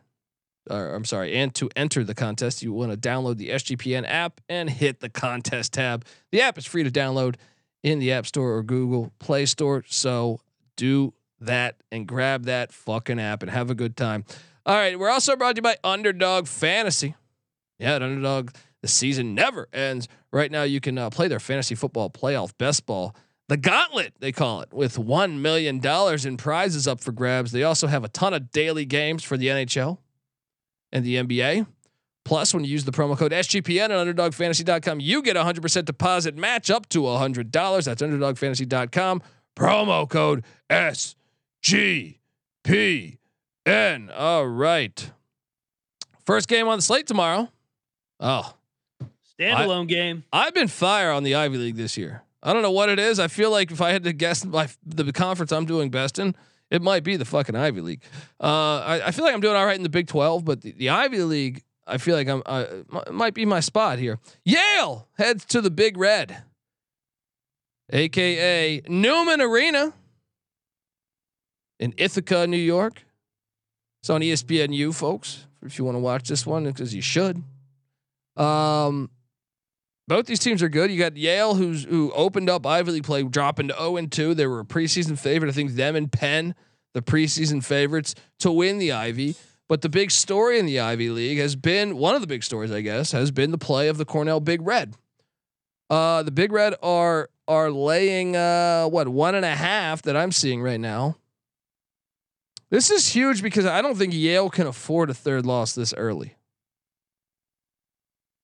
or 0.71 0.95
I'm 0.95 1.05
sorry, 1.05 1.35
and 1.35 1.55
to 1.57 1.69
enter 1.77 2.03
the 2.03 2.15
contest, 2.15 2.63
you 2.63 2.73
want 2.73 2.91
to 2.93 2.97
download 2.97 3.37
the 3.37 3.51
SGPN 3.51 4.05
app 4.07 4.41
and 4.49 4.71
hit 4.71 5.01
the 5.01 5.11
contest 5.11 5.75
tab. 5.75 6.07
The 6.31 6.41
app 6.41 6.57
is 6.57 6.65
free 6.65 6.83
to 6.83 6.91
download 6.91 7.37
in 7.83 7.99
the 7.99 8.13
App 8.13 8.27
Store 8.27 8.55
or 8.55 8.63
Google 8.63 9.13
Play 9.19 9.45
Store. 9.47 9.85
So 9.89 10.41
do 10.77 11.13
that 11.41 11.77
and 11.91 12.07
grab 12.07 12.45
that 12.45 12.73
fucking 12.73 13.19
app 13.21 13.43
and 13.43 13.51
have 13.51 13.71
a 13.71 13.75
good 13.75 13.97
time. 13.97 14.25
All 14.65 14.77
right, 14.77 14.99
we're 14.99 15.11
also 15.11 15.35
brought 15.37 15.57
to 15.57 15.59
you 15.59 15.63
by 15.63 15.77
Underdog 15.83 16.47
Fantasy. 16.47 17.17
Yeah, 17.79 17.97
Underdog, 17.97 18.51
the 18.83 18.89
season 18.89 19.35
never 19.35 19.69
ends. 19.73 20.09
Right 20.33 20.51
now, 20.51 20.65
you 20.65 20.81
can 20.81 20.99
uh, 20.99 21.11
play 21.11 21.29
their 21.29 21.41
fantasy 21.41 21.75
football 21.75 22.11
playoff 22.11 22.53
best 22.59 22.85
ball, 22.85 23.15
the 23.49 23.57
gauntlet, 23.57 24.15
they 24.19 24.33
call 24.33 24.61
it, 24.61 24.73
with 24.73 24.97
$1 24.97 25.39
million 25.39 25.81
in 26.27 26.37
prizes 26.37 26.87
up 26.87 27.01
for 27.01 27.13
grabs. 27.13 27.53
They 27.53 27.63
also 27.63 27.87
have 27.87 28.05
a 28.05 28.09
ton 28.09 28.35
of 28.35 28.51
daily 28.51 28.85
games 28.85 29.25
for 29.25 29.37
the 29.37 29.47
NHL 29.47 29.99
and 30.91 31.05
the 31.05 31.17
NBA. 31.17 31.67
Plus, 32.25 32.55
when 32.55 32.65
you 32.65 32.71
use 32.71 32.85
the 32.85 32.93
promo 32.93 33.17
code 33.17 33.33
SGPN 33.33 33.91
at 33.91 33.91
underdogfantasy.com, 33.91 35.01
you 35.01 35.23
get 35.23 35.37
a 35.37 35.43
100% 35.43 35.85
deposit 35.85 36.37
match 36.37 36.71
up 36.71 36.89
to 36.91 37.03
$100. 37.03 37.85
That's 37.85 38.03
underdogfantasy.com. 38.03 39.23
Promo 39.57 40.09
code 40.09 40.45
SGPN. 40.71 42.17
All 44.17 44.47
right. 44.47 45.11
First 46.25 46.49
game 46.49 46.69
on 46.69 46.79
the 46.79 46.83
slate 46.83 47.09
tomorrow. 47.09 47.49
Oh, 48.21 48.55
Standalone 49.39 49.89
game. 49.89 50.25
I've 50.33 50.55
been 50.55 50.69
fire 50.69 51.11
on 51.11 51.23
the 51.23 51.35
Ivy 51.35 51.59
League 51.59 51.77
this 51.77 51.97
year. 51.97 52.23
I 52.43 52.53
don't 52.53 52.63
know 52.63 52.73
what 52.73 52.89
it 52.89 52.99
is. 52.99 53.21
I 53.21 53.29
feel 53.29 53.51
like 53.51 53.71
if 53.71 53.81
I 53.81 53.91
had 53.91 54.05
to 54.05 54.13
guess 54.13 54.45
my 54.45 54.69
the 54.85 55.13
conference 55.13 55.53
I'm 55.53 55.65
doing 55.65 55.91
best 55.91 56.19
in, 56.19 56.35
it 56.71 56.83
might 56.83 57.05
be 57.05 57.17
the 57.17 57.25
fucking 57.25 57.55
Ivy 57.55 57.81
League. 57.81 58.03
Uh, 58.41 58.79
I, 58.81 59.07
I, 59.07 59.11
feel 59.13 59.25
like 59.25 59.35
I'm 59.35 59.41
doing 59.41 59.55
all 59.55 59.67
right 59.67 59.77
in 59.77 59.83
the 59.83 59.89
Big 59.89 60.09
Twelve, 60.09 60.45
but 60.45 60.63
the, 60.63 60.73
the 60.73 60.91
Ivy 60.91 61.23
League, 61.23 61.63
I 61.87 61.99
feel 61.99 62.17
like 62.17 62.29
I'm 62.29 62.85
might 63.11 63.35
be 63.35 63.45
my 63.47 63.61
spot 63.61 63.99
here. 63.99 64.19
Yale 64.45 65.09
heads 65.19 65.45
to 65.47 65.61
the 65.61 65.71
Big 65.71 65.97
Red, 65.97 66.43
aka 67.91 68.83
Newman 68.89 69.41
Arena 69.41 69.93
in 71.79 71.95
Ithaca, 71.97 72.47
New 72.47 72.57
York. 72.57 73.05
It's 74.01 74.11
on 74.11 74.21
ESPNU, 74.21 74.93
folks. 74.95 75.47
If 75.65 75.79
you 75.79 75.85
want 75.85 75.95
to 75.95 76.01
watch 76.01 76.29
this 76.29 76.45
one, 76.45 76.65
because 76.65 76.93
you 76.93 77.03
should. 77.03 77.43
Um, 78.37 79.11
both 80.09 80.27
these 80.27 80.41
teams 80.41 80.63
are 80.63 80.69
good. 80.69 80.91
You 80.91 80.99
got 80.99 81.17
Yale, 81.17 81.55
who's 81.55 81.85
who 81.85 82.13
opened 82.13 82.51
up 82.51 82.67
Ivy 82.67 82.93
League 82.93 83.05
play, 83.05 83.23
dropping 83.23 83.69
to 83.69 83.75
zero 83.75 83.97
and 83.97 84.11
two. 84.11 84.35
They 84.35 84.47
were 84.47 84.61
a 84.61 84.65
preseason 84.65 85.19
favorite. 85.19 85.49
I 85.49 85.53
think 85.53 85.73
them 85.73 85.97
and 85.97 86.11
Penn, 86.11 86.55
the 86.95 87.03
preseason 87.03 87.65
favorites 87.65 88.15
to 88.41 88.51
win 88.51 88.79
the 88.79 88.93
Ivy. 88.93 89.37
But 89.69 89.81
the 89.81 89.89
big 89.89 90.11
story 90.11 90.59
in 90.59 90.67
the 90.67 90.81
Ivy 90.81 91.09
League 91.09 91.39
has 91.39 91.57
been 91.57 91.97
one 91.97 92.15
of 92.15 92.21
the 92.21 92.27
big 92.27 92.43
stories, 92.43 92.71
I 92.71 92.83
guess, 92.83 93.13
has 93.13 93.31
been 93.31 93.53
the 93.53 93.59
play 93.59 93.89
of 93.89 93.97
the 93.97 94.05
Cornell 94.05 94.41
Big 94.41 94.61
Red. 94.61 94.97
Uh, 95.89 96.23
the 96.23 96.31
Big 96.31 96.53
Red 96.53 96.75
are 96.83 97.31
are 97.49 97.71
laying 97.71 98.37
uh, 98.37 98.87
what 98.87 99.09
one 99.09 99.35
and 99.35 99.45
a 99.45 99.55
half 99.55 100.03
that 100.03 100.17
I'm 100.17 100.33
seeing 100.33 100.63
right 100.63 100.81
now. 100.81 101.17
This 102.71 102.91
is 102.91 103.09
huge 103.09 103.43
because 103.43 103.67
I 103.67 103.83
don't 103.83 103.97
think 103.97 104.15
Yale 104.15 104.49
can 104.49 104.67
afford 104.67 105.11
a 105.11 105.15
third 105.15 105.45
loss 105.45 105.75
this 105.75 105.93
early. 105.95 106.35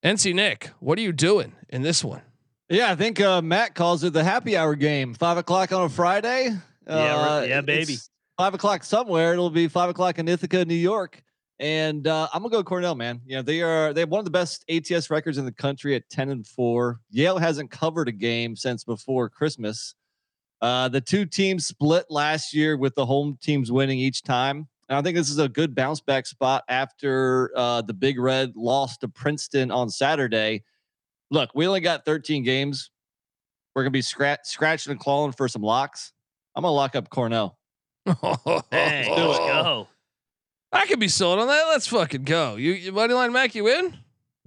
NC 0.02 0.34
Nick, 0.34 0.70
what 0.78 0.98
are 0.98 1.02
you 1.02 1.12
doing 1.12 1.54
in 1.68 1.82
this 1.82 2.04
one? 2.04 2.22
Yeah, 2.68 2.92
I 2.92 2.94
think 2.94 3.20
uh, 3.20 3.42
Matt 3.42 3.74
calls 3.74 4.04
it 4.04 4.12
the 4.12 4.22
happy 4.22 4.56
hour 4.56 4.74
game. 4.74 5.14
Five 5.14 5.38
o'clock 5.38 5.72
on 5.72 5.82
a 5.82 5.88
Friday. 5.88 6.50
Yeah, 6.86 6.94
uh, 6.94 7.44
yeah, 7.48 7.60
baby. 7.62 7.96
Five 8.36 8.54
o'clock 8.54 8.84
somewhere. 8.84 9.32
It'll 9.32 9.50
be 9.50 9.66
five 9.68 9.90
o'clock 9.90 10.18
in 10.18 10.28
Ithaca, 10.28 10.64
New 10.64 10.74
York. 10.74 11.22
And 11.58 12.06
uh, 12.06 12.28
I'm 12.32 12.42
gonna 12.42 12.52
go 12.52 12.62
Cornell, 12.62 12.94
man. 12.94 13.20
Yeah, 13.26 13.42
they 13.42 13.62
are 13.62 13.92
they 13.92 14.02
have 14.02 14.10
one 14.10 14.20
of 14.20 14.24
the 14.24 14.30
best 14.30 14.64
ATS 14.70 15.10
records 15.10 15.38
in 15.38 15.44
the 15.44 15.52
country 15.52 15.96
at 15.96 16.08
10 16.10 16.30
and 16.30 16.46
4. 16.46 17.00
Yale 17.10 17.38
hasn't 17.38 17.70
covered 17.70 18.06
a 18.06 18.12
game 18.12 18.54
since 18.54 18.84
before 18.84 19.28
Christmas. 19.28 19.94
Uh, 20.60 20.88
the 20.88 21.00
two 21.00 21.26
teams 21.26 21.66
split 21.66 22.06
last 22.10 22.54
year 22.54 22.76
with 22.76 22.94
the 22.94 23.06
home 23.06 23.38
teams 23.42 23.72
winning 23.72 23.98
each 23.98 24.22
time. 24.22 24.68
And 24.88 24.96
I 24.96 25.02
think 25.02 25.16
this 25.16 25.28
is 25.28 25.38
a 25.38 25.48
good 25.48 25.74
bounce 25.74 26.00
back 26.00 26.26
spot 26.26 26.64
after 26.68 27.52
uh, 27.54 27.82
the 27.82 27.92
Big 27.92 28.18
Red 28.18 28.54
lost 28.56 29.02
to 29.02 29.08
Princeton 29.08 29.70
on 29.70 29.90
Saturday. 29.90 30.64
Look, 31.30 31.50
we 31.54 31.66
only 31.66 31.80
got 31.80 32.04
13 32.06 32.42
games. 32.42 32.90
We're 33.74 33.82
gonna 33.82 33.90
be 33.90 34.02
scratch, 34.02 34.40
scratching 34.44 34.90
and 34.90 35.00
clawing 35.00 35.32
for 35.32 35.46
some 35.46 35.62
locks. 35.62 36.12
I'm 36.56 36.62
gonna 36.62 36.74
lock 36.74 36.96
up 36.96 37.10
Cornell. 37.10 37.58
Dang, 38.06 38.16
let's 38.70 39.38
go. 39.38 39.88
I 40.72 40.86
could 40.86 40.98
be 40.98 41.08
sold 41.08 41.38
on 41.38 41.48
that. 41.48 41.64
Let's 41.68 41.86
fucking 41.86 42.24
go. 42.24 42.56
You, 42.56 42.72
you 42.72 42.92
Moneyline 42.92 43.32
Mac, 43.32 43.54
you 43.54 43.64
win? 43.64 43.96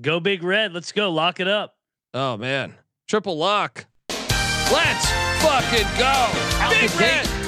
Go 0.01 0.19
big 0.19 0.43
red. 0.43 0.73
Let's 0.73 0.91
go. 0.91 1.11
Lock 1.11 1.39
it 1.39 1.47
up. 1.47 1.75
Oh 2.13 2.35
man. 2.37 2.75
Triple 3.07 3.37
lock. 3.37 3.85
Let's 4.09 5.11
fucking 5.41 5.87
go. 5.97 6.59
Out 6.59 6.71
big 6.71 6.93
red. 6.99 7.40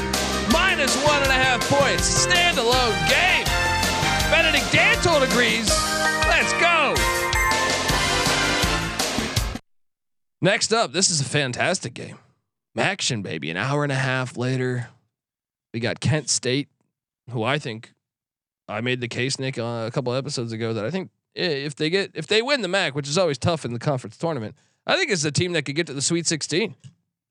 Minus 0.83 1.05
one 1.05 1.23
and 1.23 1.31
a 1.31 1.35
half 1.35 1.61
points. 1.69 2.25
Standalone 2.25 3.07
game. 3.07 3.45
Benedict 4.29 4.65
Dantold 4.65 5.23
agrees. 5.23 5.69
Let's 6.27 6.51
go. 6.59 6.93
Next 10.41 10.73
up, 10.73 10.91
this 10.91 11.09
is 11.09 11.21
a 11.21 11.23
fantastic 11.23 11.93
game. 11.93 12.17
Action, 12.77 13.21
baby. 13.21 13.49
An 13.49 13.55
hour 13.55 13.83
and 13.83 13.93
a 13.93 13.95
half 13.95 14.35
later, 14.35 14.89
we 15.73 15.79
got 15.79 16.01
Kent 16.01 16.27
State, 16.29 16.67
who 17.29 17.43
I 17.43 17.59
think 17.59 17.93
I 18.67 18.81
made 18.81 18.99
the 18.99 19.07
case, 19.07 19.39
Nick, 19.39 19.57
uh, 19.57 19.85
a 19.87 19.91
couple 19.93 20.13
episodes 20.13 20.51
ago 20.51 20.73
that 20.73 20.83
I 20.83 20.91
think 20.91 21.11
if 21.33 21.75
they 21.75 21.89
get 21.89 22.11
if 22.13 22.27
they 22.27 22.41
win 22.41 22.61
the 22.61 22.67
MAC, 22.67 22.93
which 22.93 23.07
is 23.07 23.17
always 23.17 23.37
tough 23.37 23.63
in 23.63 23.71
the 23.71 23.79
conference 23.79 24.17
tournament, 24.17 24.53
I 24.85 24.97
think 24.97 25.11
it's 25.11 25.23
a 25.23 25.31
team 25.31 25.53
that 25.53 25.63
could 25.63 25.77
get 25.77 25.87
to 25.87 25.93
the 25.93 26.01
Sweet 26.01 26.27
16. 26.27 26.75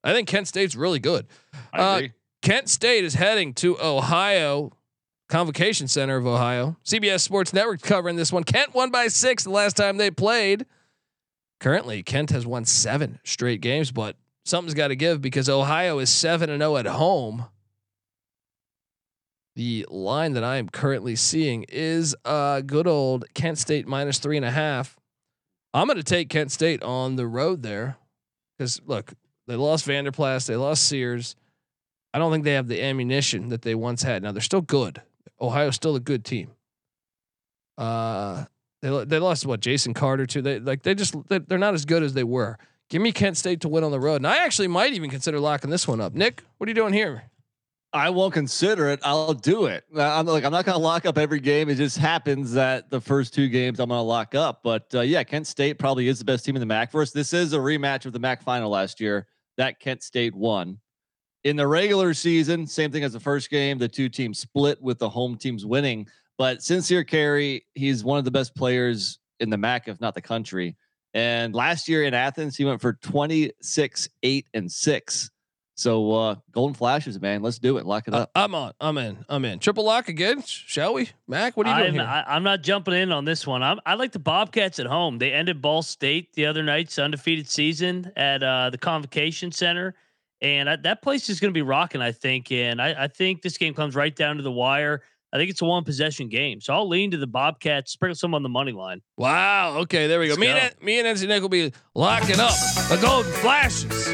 I 0.03 0.15
think 0.15 0.27
Kent 0.27 0.49
State's 0.49 0.75
really 0.75 1.01
good. 1.01 1.27
I 1.71 1.97
agree. 1.97 2.09
Uh, 2.09 2.13
Kent 2.43 2.69
State 2.69 3.05
is 3.05 3.15
heading 3.15 3.55
to 3.55 3.81
Ohio, 3.81 4.73
Convocation 5.29 5.87
Center 5.87 6.17
of 6.17 6.27
Ohio. 6.27 6.77
CBS 6.85 7.21
Sports 7.21 7.53
Network 7.53 7.81
covering 7.83 8.17
this 8.17 8.33
one. 8.33 8.43
Kent 8.43 8.75
won 8.75 8.91
by 8.91 9.07
six 9.07 9.45
the 9.45 9.51
last 9.51 9.77
time 9.77 9.97
they 9.97 10.11
played. 10.11 10.67
Currently, 11.61 12.03
Kent 12.03 12.31
has 12.31 12.45
won 12.45 12.65
seven 12.65 13.21
straight 13.23 13.61
games, 13.61 13.93
but 13.93 14.17
something's 14.45 14.75
got 14.75 14.89
to 14.89 14.97
give 14.97 15.23
because 15.23 15.49
Ohio 15.49 16.01
is 16.01 16.11
seven 16.11 16.51
and 16.51 16.61
zero 16.61 16.77
at 16.77 16.87
home. 16.87 17.47
The 19.55 19.87
line 19.89 20.33
that 20.33 20.43
I 20.43 20.57
am 20.57 20.69
currently 20.69 21.15
seeing 21.15 21.65
is 21.69 22.17
uh 22.25 22.63
good 22.63 22.89
old 22.89 23.25
Kent 23.35 23.59
State 23.59 23.87
minus 23.87 24.19
three 24.19 24.37
and 24.37 24.47
a 24.47 24.51
half. 24.51 24.97
I'm 25.73 25.87
going 25.87 25.97
to 25.97 26.03
take 26.03 26.29
Kent 26.29 26.51
State 26.51 26.83
on 26.83 27.15
the 27.15 27.27
road 27.29 27.63
there 27.63 27.99
because 28.59 28.81
look, 28.85 29.13
they 29.47 29.55
lost 29.55 29.85
Vander 29.85 30.11
Plas, 30.11 30.47
they 30.47 30.57
lost 30.57 30.89
Sears. 30.89 31.37
I 32.15 32.19
don't 32.19 32.31
think 32.31 32.45
they 32.45 32.55
have 32.55 32.69
the 32.69 32.83
ammunition 32.83 33.49
that 33.49 33.63
they 33.63 33.75
once 33.75 34.03
had. 34.03 34.23
Now 34.23 34.33
they're 34.33 34.43
still 34.43 34.61
good. 34.61 35.01
Ohio's 35.41 35.77
still 35.77 35.97
a 35.97 36.01
good 36.01 36.25
team. 36.25 36.51
Uh, 37.79 38.45
they 38.83 39.05
they 39.05 39.19
lost 39.19 39.47
what 39.47 39.61
Jason 39.61 39.95
Carter 39.95 40.27
too. 40.27 40.43
They 40.43 40.59
like 40.61 40.83
they 40.83 40.95
just 40.95 41.15
they, 41.29 41.39
they're 41.39 41.59
not 41.59 41.75
as 41.75 41.85
good 41.85 42.03
as 42.03 42.15
they 42.15 42.25
were. 42.25 42.59
Give 42.91 43.01
me 43.01 43.13
Kent 43.13 43.39
State 43.39 43.63
to 43.63 43.69
win 43.69 43.85
on 43.85 43.91
the 43.91 44.01
road, 44.01 44.17
and 44.17 44.27
I 44.27 44.45
actually 44.45 44.69
might 44.69 44.93
even 44.93 45.09
consider 45.09 45.41
locking 45.41 45.71
this 45.71 45.89
one 45.89 46.01
up. 46.01 46.13
Nick, 46.13 46.43
what 46.59 46.69
are 46.69 46.71
you 46.71 46.75
doing 46.75 46.93
here? 46.93 47.25
I 47.95 48.11
won't 48.11 48.33
consider 48.33 48.89
it. 48.89 49.01
I'll 49.03 49.35
do 49.35 49.67
it. 49.67 49.85
I'm 49.95 50.25
like, 50.25 50.45
I'm 50.45 50.53
not 50.53 50.65
going 50.65 50.77
to 50.77 50.83
lock 50.83 51.05
up 51.05 51.19
every 51.19 51.41
game. 51.41 51.69
It 51.69 51.75
just 51.75 51.99
happens 51.99 52.53
that 52.53 52.89
the 52.89 53.03
first 53.03 53.35
two 53.35 53.49
games 53.49 53.81
I'm 53.81 53.91
going 53.91 53.99
to 53.99 54.03
lock 54.03 54.35
up. 54.35 54.61
But 54.63 54.95
uh, 54.95 55.01
yeah, 55.03 55.25
Kent 55.25 55.47
State 55.47 55.79
probably 55.79 56.09
is 56.09 56.19
the 56.19 56.25
best 56.25 56.45
team 56.45 56.57
in 56.57 56.61
the 56.61 56.67
MAC 56.67 56.95
us. 56.95 57.11
This 57.11 57.35
is 57.35 57.53
a 57.53 57.59
rematch 57.59 58.07
of 58.07 58.15
the 58.15 58.19
MAC 58.19 58.43
final 58.43 58.71
last 58.71 58.99
year 58.99 59.27
that 59.59 59.79
Kent 59.79 60.03
State 60.03 60.35
won. 60.35 60.79
In 61.45 61.57
the 61.57 61.67
regular 61.67 62.15
season, 62.15 62.67
same 62.67 62.93
thing 62.93 63.03
as 63.03 63.13
the 63.13 63.21
first 63.21 63.51
game. 63.51 63.79
The 63.79 63.89
two 63.89 64.09
teams 64.09 64.39
split 64.39 64.81
with 64.81 64.99
the 64.99 65.09
home 65.09 65.37
teams 65.37 65.67
winning. 65.67 66.07
But 66.39 66.63
Sincere 66.63 67.03
Carry, 67.05 67.67
he's 67.75 68.05
one 68.05 68.19
of 68.19 68.25
the 68.25 68.31
best 68.31 68.55
players 68.55 69.19
in 69.41 69.51
the 69.51 69.59
MAC, 69.59 69.89
if 69.89 70.01
not 70.01 70.15
the 70.15 70.21
country. 70.23 70.77
And 71.15 71.55
last 71.55 71.89
year 71.89 72.05
in 72.05 72.15
Athens, 72.15 72.57
he 72.57 72.65
went 72.65 72.81
for 72.81 72.95
26, 72.95 74.09
8, 74.23 74.47
and 74.55 74.71
6. 74.71 75.31
So 75.75 76.13
uh 76.13 76.35
Golden 76.53 76.75
Flashes, 76.75 77.19
man, 77.21 77.43
let's 77.43 77.59
do 77.59 77.79
it. 77.79 77.87
Lock 77.87 78.07
it 78.07 78.15
Uh, 78.15 78.19
up. 78.19 78.31
I'm 78.35 78.55
on. 78.55 78.73
I'm 78.79 78.99
in. 78.99 79.25
I'm 79.29 79.45
in. 79.47 79.59
Triple 79.59 79.85
lock 79.85 80.09
again, 80.09 80.43
shall 80.47 80.95
we? 80.95 81.09
Mac, 81.27 81.57
what 81.57 81.67
are 81.67 81.71
you 81.79 81.85
doing 81.91 82.01
I'm, 82.01 82.07
here? 82.07 82.25
I, 82.29 82.37
I'm 82.37 82.43
not 82.43 82.63
jumping 82.63 82.95
in 82.95 83.11
on 83.11 83.25
this 83.25 83.47
one. 83.47 83.63
I'm, 83.63 83.81
I 83.87 83.95
like 83.95 84.13
the 84.13 84.19
Bobcats 84.19 84.79
at 84.79 84.87
home. 84.87 85.19
They 85.19 85.33
ended 85.33 85.61
Ball 85.63 85.83
State 85.83 86.35
the 86.35 86.45
other 86.47 86.63
night's 86.63 86.99
undefeated 86.99 87.49
season 87.49 88.13
at 88.17 88.43
uh, 88.43 88.69
the 88.71 88.77
Convocation 88.79 89.51
Center, 89.51 89.95
and 90.43 90.69
I, 90.69 90.77
that 90.77 91.01
place 91.01 91.31
is 91.31 91.41
going 91.41 91.49
to 91.51 91.57
be 91.57 91.63
rocking. 91.63 92.03
I 92.03 92.13
think, 92.13 92.53
and 92.53 92.83
I, 92.83 93.05
I 93.05 93.09
think 93.09 93.41
this 93.41 93.57
game 93.57 93.73
comes 93.73 93.95
right 93.95 94.15
down 94.15 94.37
to 94.37 94.43
the 94.43 94.53
wire. 94.53 95.03
I 95.33 95.39
think 95.39 95.49
it's 95.51 95.63
a 95.63 95.65
one 95.65 95.83
possession 95.85 96.29
game, 96.29 96.61
so 96.61 96.75
I'll 96.75 96.87
lean 96.87 97.13
to 97.13 97.17
the 97.17 97.27
Bobcats. 97.27 97.93
Sprinkle 97.93 98.17
some 98.17 98.35
on 98.35 98.43
the 98.43 98.51
money 98.51 98.73
line. 98.73 99.01
wow. 99.17 99.79
Okay, 99.79 100.07
there 100.07 100.21
we 100.21 100.27
go. 100.27 100.33
Let's 100.35 100.41
Me 100.41 100.47
go. 100.49 100.53
and 100.53 100.75
me 100.83 100.99
and 101.01 101.09
NC 101.09 101.27
Nick 101.27 101.41
will 101.41 101.49
be 101.49 101.73
locking 101.95 102.39
up 102.39 102.53
the 102.91 102.99
Golden 103.01 103.33
Flashes. 103.33 104.05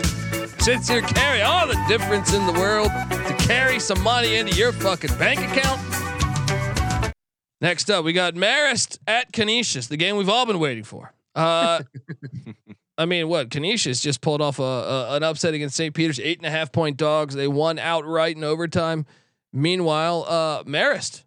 Sincere 0.62 1.02
carry 1.02 1.42
all 1.42 1.66
the 1.66 1.82
difference 1.88 2.32
in 2.34 2.46
the 2.46 2.52
world 2.52 2.90
to 3.26 3.34
carry 3.46 3.80
some 3.80 4.00
money 4.02 4.36
into 4.36 4.54
your 4.54 4.70
fucking 4.72 5.16
bank 5.18 5.40
account. 5.40 5.80
Next 7.60 7.90
up, 7.90 8.04
we 8.04 8.12
got 8.12 8.34
Marist 8.34 8.98
at 9.08 9.32
Canisius, 9.32 9.88
the 9.88 9.96
game 9.96 10.16
we've 10.16 10.28
all 10.28 10.46
been 10.46 10.60
waiting 10.60 10.84
for. 10.84 11.12
Uh, 11.34 11.82
I 12.98 13.06
mean, 13.06 13.28
what 13.28 13.50
Canisius 13.50 14.00
just 14.02 14.20
pulled 14.20 14.42
off 14.42 14.58
a, 14.58 14.62
a 14.62 15.16
an 15.16 15.22
upset 15.22 15.54
against 15.54 15.76
St. 15.76 15.94
Peter's, 15.94 16.18
eight 16.18 16.38
and 16.38 16.46
a 16.46 16.50
half 16.50 16.72
point 16.72 16.96
dogs. 16.96 17.34
They 17.34 17.46
won 17.46 17.78
outright 17.78 18.36
in 18.36 18.42
overtime. 18.42 19.06
Meanwhile, 19.52 20.26
uh, 20.28 20.64
Marist, 20.64 21.22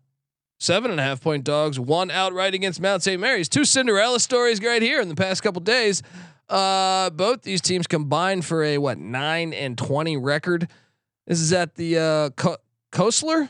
seven 0.60 0.92
and 0.92 1.00
a 1.00 1.04
half 1.04 1.22
point 1.22 1.46
dogs, 1.46 1.80
won 1.80 2.12
outright 2.12 2.54
against 2.54 2.82
Mount 2.82 3.02
St. 3.02 3.20
Mary's. 3.20 3.48
Two 3.48 3.64
Cinderella 3.64 4.20
stories 4.20 4.62
right 4.62 4.82
here 4.82 5.00
in 5.00 5.08
the 5.08 5.16
past 5.16 5.42
couple 5.42 5.62
days. 5.62 6.04
Uh, 6.50 7.10
both 7.12 7.44
these 7.44 7.62
teams 7.62 7.88
combined 7.88 8.44
for 8.44 8.64
a 8.64 8.78
what 8.78 8.98
nine 8.98 9.54
and 9.54 9.78
twenty 9.78 10.18
record. 10.18 10.68
This 11.26 11.40
is 11.40 11.54
at 11.54 11.76
the 11.76 11.98
uh, 11.98 12.30
Co- 12.32 12.58
Koessler. 12.92 13.48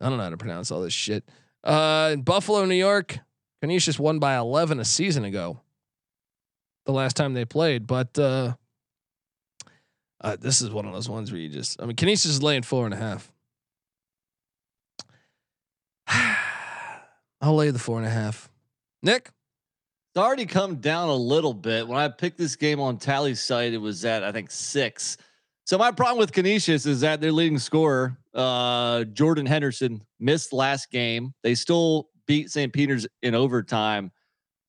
I 0.00 0.08
don't 0.08 0.18
know 0.18 0.24
how 0.24 0.30
to 0.30 0.36
pronounce 0.36 0.70
all 0.70 0.82
this 0.82 0.92
shit. 0.92 1.24
Uh, 1.64 2.10
in 2.12 2.22
Buffalo, 2.22 2.66
New 2.66 2.74
York, 2.74 3.18
Canisius 3.62 3.98
won 3.98 4.18
by 4.18 4.36
eleven 4.36 4.78
a 4.78 4.84
season 4.84 5.24
ago. 5.24 5.60
The 6.88 6.94
last 6.94 7.16
time 7.16 7.34
they 7.34 7.44
played, 7.44 7.86
but 7.86 8.18
uh, 8.18 8.54
uh, 10.22 10.36
this 10.40 10.62
is 10.62 10.70
one 10.70 10.86
of 10.86 10.94
those 10.94 11.06
ones 11.06 11.30
where 11.30 11.38
you 11.38 11.50
just. 11.50 11.82
I 11.82 11.84
mean, 11.84 11.96
Canisius 11.96 12.32
is 12.32 12.42
laying 12.42 12.62
four 12.62 12.86
and 12.86 12.94
a 12.94 12.96
half. 12.96 13.30
I'll 17.42 17.56
lay 17.56 17.70
the 17.72 17.78
four 17.78 17.98
and 17.98 18.06
a 18.06 18.10
half. 18.10 18.48
Nick. 19.02 19.28
It's 20.14 20.24
already 20.24 20.46
come 20.46 20.76
down 20.76 21.10
a 21.10 21.14
little 21.14 21.52
bit. 21.52 21.86
When 21.86 21.98
I 21.98 22.08
picked 22.08 22.38
this 22.38 22.56
game 22.56 22.80
on 22.80 22.96
Tallysight, 22.96 23.72
it 23.72 23.78
was 23.78 24.06
at 24.06 24.24
I 24.24 24.32
think 24.32 24.50
six. 24.50 25.18
So 25.66 25.76
my 25.76 25.90
problem 25.90 26.18
with 26.18 26.32
Canisius 26.32 26.86
is 26.86 27.02
that 27.02 27.20
their 27.20 27.32
leading 27.32 27.58
scorer, 27.58 28.16
uh, 28.32 29.04
Jordan 29.04 29.44
Henderson, 29.44 30.02
missed 30.18 30.54
last 30.54 30.90
game. 30.90 31.34
They 31.42 31.54
still 31.54 32.08
beat 32.26 32.50
St. 32.50 32.72
Peter's 32.72 33.06
in 33.22 33.34
overtime, 33.34 34.10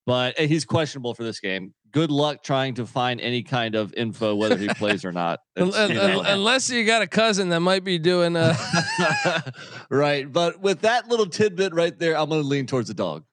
but 0.05 0.39
uh, 0.39 0.43
he's 0.43 0.65
questionable 0.65 1.13
for 1.13 1.23
this 1.23 1.39
game. 1.39 1.73
Good 1.91 2.11
luck 2.11 2.43
trying 2.43 2.75
to 2.75 2.85
find 2.85 3.19
any 3.19 3.41
kind 3.41 3.73
of 3.75 3.93
info 3.95 4.35
whether 4.35 4.57
he 4.57 4.67
plays 4.69 5.03
or 5.03 5.11
not. 5.11 5.39
It's, 5.55 5.77
you 5.89 5.95
know. 5.95 6.21
unless 6.25 6.69
you 6.69 6.85
got 6.85 7.01
a 7.01 7.07
cousin 7.07 7.49
that 7.49 7.59
might 7.61 7.83
be 7.83 7.97
doing 7.99 8.35
uh 8.35 8.55
right, 9.89 10.31
but 10.31 10.59
with 10.61 10.81
that 10.81 11.07
little 11.07 11.25
tidbit 11.25 11.73
right 11.73 11.97
there, 11.97 12.17
I'm 12.17 12.29
going 12.29 12.41
to 12.41 12.47
lean 12.47 12.65
towards 12.65 12.87
the 12.87 12.93
dog. 12.93 13.23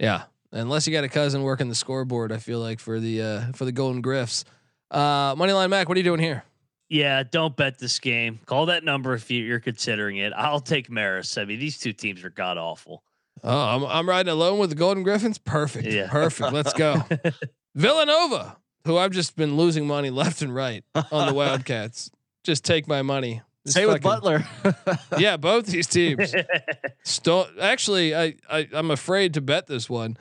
yeah 0.00 0.24
unless 0.52 0.86
you 0.86 0.92
got 0.92 1.02
a 1.04 1.08
cousin 1.08 1.42
working 1.42 1.68
the 1.68 1.74
scoreboard 1.74 2.30
i 2.30 2.38
feel 2.38 2.60
like 2.60 2.78
for 2.78 3.00
the 3.00 3.20
uh 3.20 3.40
for 3.52 3.64
the 3.64 3.72
golden 3.72 4.00
griffs 4.00 4.44
uh 4.92 5.34
moneyline 5.34 5.68
mac 5.68 5.88
what 5.88 5.96
are 5.96 5.98
you 5.98 6.04
doing 6.04 6.20
here 6.20 6.44
Yeah, 6.88 7.24
don't 7.24 7.56
bet 7.56 7.80
this 7.80 7.98
game. 7.98 8.38
Call 8.46 8.66
that 8.66 8.84
number 8.84 9.12
if 9.14 9.28
you- 9.28 9.42
you're 9.44 9.58
considering 9.60 10.18
it. 10.18 10.32
I'll 10.36 10.60
take 10.60 10.88
Maris. 10.88 11.36
I 11.36 11.44
mean, 11.44 11.58
these 11.58 11.78
two 11.78 11.92
teams 11.92 12.22
are 12.22 12.30
god 12.30 12.58
awful. 12.58 13.02
Oh 13.44 13.58
i'm, 13.68 13.84
I'm 13.84 14.08
riding 14.08 14.32
alone 14.32 14.58
with 14.58 14.70
the 14.70 14.76
golden 14.76 15.02
griffins 15.02 15.38
perfect 15.38 15.86
Yeah. 15.88 16.08
perfect 16.10 16.52
let's 16.52 16.72
go 16.72 17.02
villanova 17.74 18.56
who 18.86 18.96
i've 18.96 19.12
just 19.12 19.36
been 19.36 19.56
losing 19.56 19.86
money 19.86 20.10
left 20.10 20.42
and 20.42 20.54
right 20.54 20.84
on 21.12 21.26
the 21.28 21.34
wildcats 21.34 22.10
just 22.44 22.64
take 22.64 22.86
my 22.88 23.02
money 23.02 23.42
This 23.64 23.74
Say 23.74 23.84
with 23.86 24.02
Butler. 24.02 24.44
yeah 25.18 25.36
both 25.36 25.66
these 25.66 25.86
teams 25.88 26.34
Still, 27.02 27.46
actually, 27.60 28.14
I, 28.16 28.34
I 28.50 28.68
I'm 28.72 28.90
afraid 28.90 29.34
to 29.34 29.40
bet 29.40 29.66
this 29.68 29.88
one, 29.88 30.16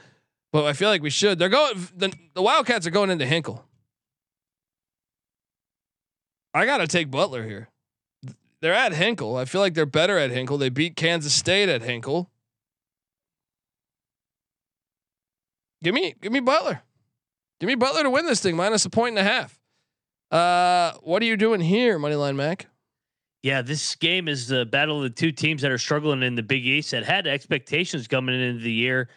but 0.52 0.66
I 0.66 0.74
feel 0.74 0.88
like 0.90 1.02
we 1.02 1.10
should. 1.10 1.40
They're 1.40 1.50
going. 1.50 1.74
The, 1.98 2.14
the 2.36 2.44
Wildcats 2.44 2.86
are 2.86 2.92
going 2.92 3.10
into 3.10 3.26
Hinkle. 3.26 3.66
I 6.54 6.66
gotta 6.66 6.88
take 6.88 7.10
Butler 7.12 7.44
here. 7.44 7.70
They're 8.62 8.74
at 8.74 8.94
Hinkle. 8.94 9.36
I 9.36 9.46
feel 9.46 9.62
like 9.62 9.74
they're 9.74 9.86
better 9.86 10.18
at 10.18 10.32
Hinkle. 10.32 10.58
They 10.60 10.70
beat 10.70 10.96
Kansas 10.96 11.34
State 11.34 11.70
at 11.70 11.82
Hinkle. 11.82 12.30
Give 15.84 15.94
me, 15.94 16.16
give 16.22 16.32
me 16.32 16.40
Butler. 16.40 16.82
Give 17.60 17.68
me 17.68 17.76
Butler 17.76 18.04
to 18.04 18.10
win 18.10 18.26
this 18.26 18.42
thing 18.42 18.56
minus 18.56 18.86
a 18.86 18.90
point 18.90 19.18
and 19.18 19.28
a 19.28 19.30
half. 19.30 19.60
Uh, 20.32 20.98
what 21.02 21.22
are 21.22 21.26
you 21.26 21.38
doing 21.38 21.62
here, 21.62 21.98
Moneyline 22.00 22.36
Mac? 22.36 22.68
Yeah, 23.44 23.62
this 23.62 23.96
game 23.96 24.28
is 24.28 24.48
the 24.48 24.66
battle 24.66 24.98
of 24.98 25.04
the 25.04 25.10
two 25.12 25.32
teams 25.32 25.62
that 25.62 25.72
are 25.72 25.78
struggling 25.78 26.24
in 26.24 26.34
the 26.36 26.42
Big 26.44 26.66
East 26.66 26.92
that 26.92 27.06
had 27.06 27.28
expectations 27.28 28.08
coming 28.08 28.40
into 28.40 28.64
the 28.64 28.72
year. 28.72 29.10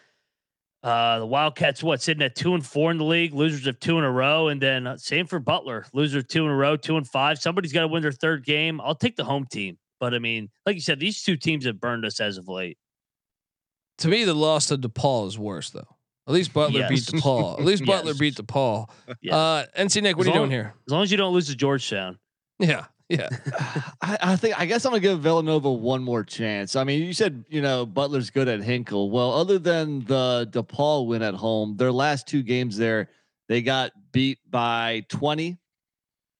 Uh, 0.83 1.19
the 1.19 1.25
Wildcats, 1.25 1.83
what 1.83 2.01
sitting 2.01 2.23
at 2.23 2.35
two 2.35 2.53
and 2.53 2.65
four 2.65 2.91
in 2.91 2.97
the 2.97 3.03
league, 3.03 3.33
losers 3.33 3.67
of 3.67 3.79
two 3.79 3.97
in 3.97 4.03
a 4.03 4.11
row, 4.11 4.47
and 4.47 4.61
then 4.61 4.87
uh, 4.87 4.95
same 4.97 5.25
for 5.25 5.39
Butler, 5.39 5.85
loser 5.93 6.19
of 6.19 6.27
two 6.27 6.45
in 6.45 6.51
a 6.51 6.55
row, 6.55 6.77
two 6.77 6.95
and 6.95 7.05
five. 7.07 7.39
Somebody's 7.39 7.73
got 7.73 7.81
to 7.81 7.87
win 7.87 8.01
their 8.03 8.11
third 8.13 8.45
game. 8.45 8.79
I'll 8.79 8.95
take 8.95 9.17
the 9.17 9.25
home 9.25 9.45
team, 9.51 9.77
but 9.99 10.13
I 10.13 10.19
mean, 10.19 10.49
like 10.65 10.75
you 10.75 10.81
said, 10.81 10.99
these 10.99 11.21
two 11.23 11.35
teams 11.35 11.65
have 11.65 11.81
burned 11.81 12.05
us 12.05 12.21
as 12.21 12.37
of 12.37 12.47
late. 12.47 12.77
to 13.97 14.07
me, 14.07 14.23
the 14.23 14.33
loss 14.33 14.67
to 14.67 14.77
DePaul 14.77 15.27
is 15.27 15.37
worse 15.37 15.71
though. 15.71 15.97
At 16.29 16.33
least 16.35 16.53
Butler 16.53 16.87
beat 16.87 16.99
Yes. 16.99 17.09
DePaul. 17.09 17.59
At 17.59 17.65
least 17.65 17.83
Butler 17.87 18.11
Yes. 18.11 18.19
beat 18.19 18.35
DePaul. 18.35 18.87
Yeah. 19.21 19.35
Uh, 19.35 19.65
NC 19.77 20.03
Nick, 20.03 20.15
what 20.15 20.27
As 20.27 20.31
are 20.31 20.33
you 20.35 20.39
long- 20.39 20.49
doing 20.49 20.51
here? 20.51 20.73
As 20.87 20.91
long 20.93 21.03
as 21.03 21.11
you 21.11 21.17
don't 21.17 21.33
lose 21.33 21.47
to 21.47 21.55
Georgetown. 21.55 22.19
Yeah, 22.59 22.85
yeah. 23.09 23.29
I, 24.01 24.17
I 24.21 24.35
think 24.35 24.59
I 24.59 24.65
guess 24.67 24.85
I'm 24.85 24.91
gonna 24.91 25.01
give 25.01 25.19
Villanova 25.21 25.71
one 25.71 26.03
more 26.03 26.23
chance. 26.23 26.75
I 26.75 26.83
mean, 26.83 27.01
you 27.01 27.13
said 27.13 27.43
you 27.49 27.61
know 27.61 27.85
Butler's 27.85 28.29
good 28.29 28.47
at 28.47 28.61
Hinkle. 28.61 29.09
Well, 29.09 29.33
other 29.33 29.57
than 29.57 30.05
the 30.05 30.47
DePaul 30.51 31.07
win 31.07 31.23
at 31.23 31.33
home, 31.33 31.75
their 31.77 31.91
last 31.91 32.27
two 32.27 32.43
games 32.43 32.77
there, 32.77 33.09
they 33.47 33.61
got 33.63 33.91
beat 34.11 34.37
by 34.49 35.05
20 35.09 35.57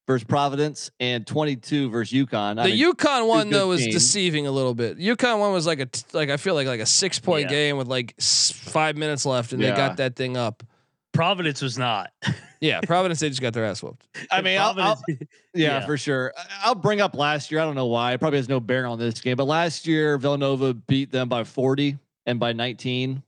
versus 0.09 0.23
Providence 0.23 0.89
and 0.99 1.25
22 1.27 1.91
versus 1.91 2.11
UConn. 2.11 2.59
I 2.59 2.63
The 2.67 2.73
mean, 2.75 2.93
UConn 2.93 3.27
one 3.27 3.51
though 3.51 3.67
was 3.67 3.81
teams. 3.81 3.93
deceiving 3.93 4.47
a 4.47 4.51
little 4.51 4.73
bit. 4.73 4.97
UConn 4.97 5.39
one 5.39 5.53
was 5.53 5.67
like 5.67 5.79
a 5.79 5.85
t- 5.85 6.01
like 6.13 6.31
I 6.31 6.37
feel 6.37 6.55
like 6.55 6.65
like 6.65 6.79
a 6.79 6.85
six 6.87 7.19
point 7.19 7.43
Yeah. 7.43 7.49
game 7.55 7.77
with 7.77 7.87
like 7.87 8.15
s- 8.17 8.51
five 8.51 8.97
minutes 8.97 9.23
left, 9.23 9.53
and 9.53 9.61
they 9.61 9.69
got 9.69 9.97
that 9.97 10.15
thing 10.15 10.35
up. 10.35 10.63
Providence 11.13 11.61
was 11.61 11.77
not. 11.77 12.09
Yeah, 12.61 12.81
Providence 12.81 13.21
they 13.21 13.29
just 13.29 13.39
got 13.41 13.53
their 13.53 13.63
ass 13.63 13.81
whooped. 13.81 14.05
I 14.29 14.41
mean, 14.41 14.59
I'll, 14.59 14.77
I'll- 14.77 15.01
yeah, 15.07 15.15
Yeah. 15.53 15.85
for 15.85 15.95
sure. 15.95 16.33
I- 16.37 16.43
I'll 16.65 16.75
bring 16.75 16.99
up 16.99 17.15
last 17.15 17.51
year. 17.51 17.61
I 17.61 17.63
don't 17.63 17.75
know 17.75 17.85
why. 17.85 18.11
It 18.11 18.17
probably 18.19 18.37
has 18.37 18.49
no 18.49 18.59
bearing 18.59 18.85
on 18.91 18.99
this 18.99 19.21
game, 19.21 19.37
but 19.37 19.45
last 19.45 19.87
year 19.87 20.17
Villanova 20.17 20.73
beat 20.73 21.09
them 21.09 21.29
by 21.29 21.45
40 21.45 21.97
and 22.25 22.37
by 22.37 22.51
19. 22.51 23.23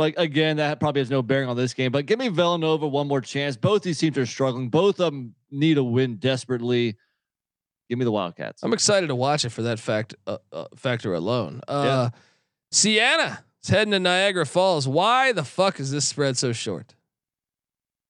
Like 0.00 0.14
again, 0.16 0.56
that 0.56 0.80
probably 0.80 1.02
has 1.02 1.10
no 1.10 1.22
bearing 1.22 1.48
on 1.48 1.56
this 1.56 1.74
game. 1.74 1.92
But 1.92 2.06
give 2.06 2.18
me 2.18 2.28
Villanova 2.28 2.88
one 2.88 3.06
more 3.06 3.20
chance. 3.20 3.56
Both 3.56 3.82
these 3.82 3.98
teams 3.98 4.16
are 4.16 4.24
struggling. 4.24 4.70
Both 4.70 4.98
of 4.98 5.12
them 5.12 5.34
need 5.50 5.76
a 5.76 5.84
win 5.84 6.16
desperately. 6.16 6.96
Give 7.90 7.98
me 7.98 8.06
the 8.06 8.12
Wildcats. 8.12 8.62
I'm 8.62 8.72
excited 8.72 9.08
to 9.08 9.14
watch 9.14 9.44
it 9.44 9.50
for 9.50 9.62
that 9.62 9.78
fact 9.78 10.14
uh, 10.26 10.38
uh, 10.52 10.64
factor 10.74 11.12
alone. 11.12 11.60
Uh, 11.68 12.08
Siena 12.72 13.44
is 13.62 13.68
heading 13.68 13.90
to 13.90 13.98
Niagara 14.00 14.46
Falls. 14.46 14.88
Why 14.88 15.32
the 15.32 15.44
fuck 15.44 15.78
is 15.78 15.90
this 15.90 16.08
spread 16.08 16.38
so 16.38 16.52
short? 16.52 16.94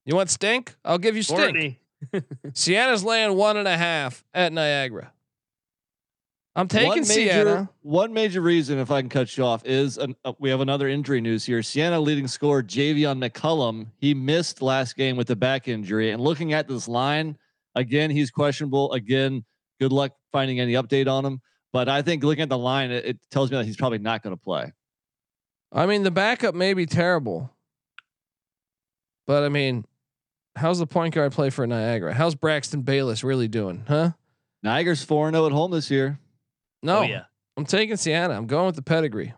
You 0.07 0.15
want 0.15 0.31
stink? 0.31 0.77
I'll 0.85 0.99
give 0.99 1.17
you 1.17 1.23
stink. 1.23 1.41
Courtney. 1.41 1.81
Siena's 2.55 3.03
laying 3.03 3.37
one 3.37 3.57
and 3.57 3.67
a 3.67 3.77
half 3.77 4.23
at 4.33 4.53
Niagara. 4.53 5.13
I'm 6.57 6.69
taking 6.69 6.89
one 6.89 6.99
major, 6.99 7.05
Siena. 7.05 7.71
One 7.83 8.13
major 8.13 8.41
reason, 8.41 8.79
if 8.79 8.91
I 8.91 9.01
can 9.01 9.09
cut 9.09 9.37
you 9.37 9.45
off, 9.45 9.65
is 9.65 9.99
an, 9.99 10.17
uh, 10.25 10.33
we 10.39 10.51
have 10.51 10.61
another 10.61 10.89
injury 10.89 11.21
news 11.21 11.45
here. 11.45 11.63
Siena 11.63 12.01
leading 12.01 12.27
scorer 12.27 12.63
Javian 12.63 13.25
McCollum. 13.25 13.87
He 13.99 14.15
missed 14.15 14.61
last 14.61 14.97
game 14.97 15.17
with 15.17 15.31
a 15.31 15.37
back 15.37 15.69
injury. 15.69 16.11
And 16.11 16.21
looking 16.21 16.53
at 16.53 16.67
this 16.67 16.89
line, 16.89 17.39
again, 17.77 18.11
he's 18.11 18.31
questionable. 18.31 18.93
Again, 18.93 19.45
Good 19.81 19.93
luck 19.93 20.13
finding 20.31 20.61
any 20.61 20.75
update 20.75 21.09
on 21.09 21.25
him. 21.25 21.41
But 21.73 21.89
I 21.89 22.03
think 22.03 22.23
looking 22.23 22.43
at 22.43 22.49
the 22.49 22.59
line, 22.59 22.91
it, 22.91 23.05
it 23.07 23.19
tells 23.31 23.51
me 23.51 23.57
that 23.57 23.65
he's 23.65 23.77
probably 23.77 23.99
not 23.99 24.23
going 24.23 24.37
to 24.37 24.41
play. 24.41 24.73
I 25.73 25.87
mean, 25.87 26.03
the 26.03 26.11
backup 26.11 26.55
may 26.55 26.75
be 26.75 26.85
terrible, 26.85 27.51
but 29.27 29.45
I 29.45 29.49
mean, 29.49 29.85
how's 30.57 30.81
the 30.81 30.87
point 30.87 31.15
guard 31.15 31.33
play 31.33 31.49
for 31.49 31.65
Niagara? 31.65 32.13
How's 32.13 32.35
Braxton 32.35 32.83
Bayless 32.83 33.23
really 33.23 33.47
doing? 33.47 33.85
Huh? 33.87 34.11
Niagara's 34.65 35.05
four 35.05 35.31
zero 35.31 35.47
at 35.47 35.53
home 35.53 35.71
this 35.71 35.89
year. 35.89 36.19
No, 36.83 36.99
Oh 36.99 37.03
yeah. 37.03 37.23
I'm 37.57 37.65
taking 37.67 37.97
Siena. 37.97 38.31
I'm 38.35 38.47
going 38.47 38.67
with 38.67 38.77
the 38.77 38.83
pedigree. 38.83 39.35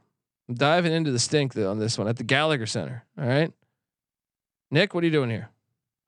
I'm 0.49 0.55
diving 0.55 0.93
into 0.93 1.11
the 1.13 1.19
stink 1.19 1.55
though 1.55 1.71
on 1.71 1.79
this 1.79 1.99
one 1.99 2.09
at 2.09 2.17
the 2.17 2.25
Gallagher 2.25 2.67
Center. 2.67 3.05
All 3.19 3.27
right, 3.27 3.53
Nick, 4.71 4.95
what 4.95 5.03
are 5.03 5.07
you 5.07 5.13
doing 5.13 5.31
here? 5.31 5.49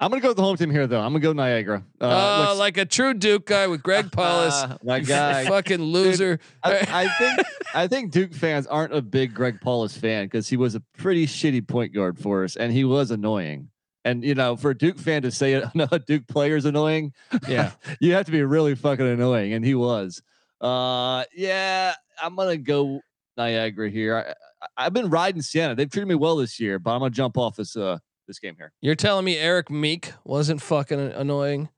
I'm 0.01 0.11
gonna 0.11 0.21
go 0.21 0.29
with 0.29 0.37
the 0.37 0.43
home 0.43 0.57
team 0.57 0.71
here, 0.71 0.87
though. 0.87 1.01
I'm 1.01 1.13
gonna 1.13 1.21
go 1.21 1.33
Niagara. 1.33 1.85
Uh, 2.01 2.05
Uh, 2.05 2.45
looks- 2.49 2.59
like 2.59 2.77
a 2.79 2.85
true 2.85 3.15
Duke 3.15 3.47
guy 3.47 3.69
with 3.69 3.83
Greg 3.83 4.11
Paulus. 4.13 4.55
Ah, 4.57 4.77
my 4.83 5.01
guy. 5.01 5.45
fucking 5.49 5.81
loser. 5.81 6.41
I, 6.63 6.79
I 6.91 7.09
think 7.19 7.41
I 7.75 7.87
think 7.87 8.11
Duke 8.11 8.35
fans 8.35 8.67
aren't 8.67 8.93
a 8.95 9.01
big 9.01 9.35
Greg 9.35 9.61
Paulus 9.61 9.97
fan 9.97 10.27
because 10.27 10.49
he 10.49 10.57
was 10.57 10.75
a 10.75 10.81
pretty 10.99 11.27
shitty 11.27 11.67
point 11.67 11.95
guard 11.95 12.19
for 12.19 12.45
us, 12.45 12.57
and 12.57 12.73
he 12.73 12.85
was 12.85 13.11
annoying. 13.13 13.69
And 14.05 14.25
you 14.25 14.35
know, 14.35 14.57
for 14.57 14.71
a 14.71 14.77
Duke 14.77 14.99
fan 14.99 15.23
to 15.23 15.31
say 15.31 15.55
a 15.55 15.99
Duke 16.07 16.27
player 16.27 16.57
is 16.57 16.65
annoying, 16.67 17.13
Yeah. 17.49 17.71
you 18.01 18.13
have 18.15 18.27
to 18.27 18.33
be 18.33 18.43
really 18.43 18.75
fucking 18.75 19.07
annoying, 19.07 19.53
and 19.55 19.65
he 19.65 19.75
was. 19.75 20.21
Uh, 20.65 21.25
yeah, 21.37 21.95
I'm 22.23 22.35
gonna 22.37 22.57
go 22.57 23.01
Niagara 23.37 23.91
here. 23.91 24.17
I, 24.17 24.31
I, 24.65 24.87
I've 24.87 24.93
been 24.95 25.11
riding 25.11 25.43
Siena; 25.43 25.75
they've 25.75 25.91
treated 25.91 26.09
me 26.09 26.15
well 26.15 26.37
this 26.37 26.59
year, 26.59 26.79
but 26.79 26.93
I'm 26.93 27.01
gonna 27.01 27.11
jump 27.11 27.37
off 27.37 27.57
this 27.57 27.77
uh 27.77 27.99
this 28.27 28.39
game 28.39 28.55
here. 28.57 28.73
You're 28.81 28.95
telling 28.95 29.25
me 29.27 29.37
Erik 29.37 29.71
Meek 29.71 30.13
wasn't 30.25 30.63
fucking 30.63 30.99
annoying, 30.99 31.69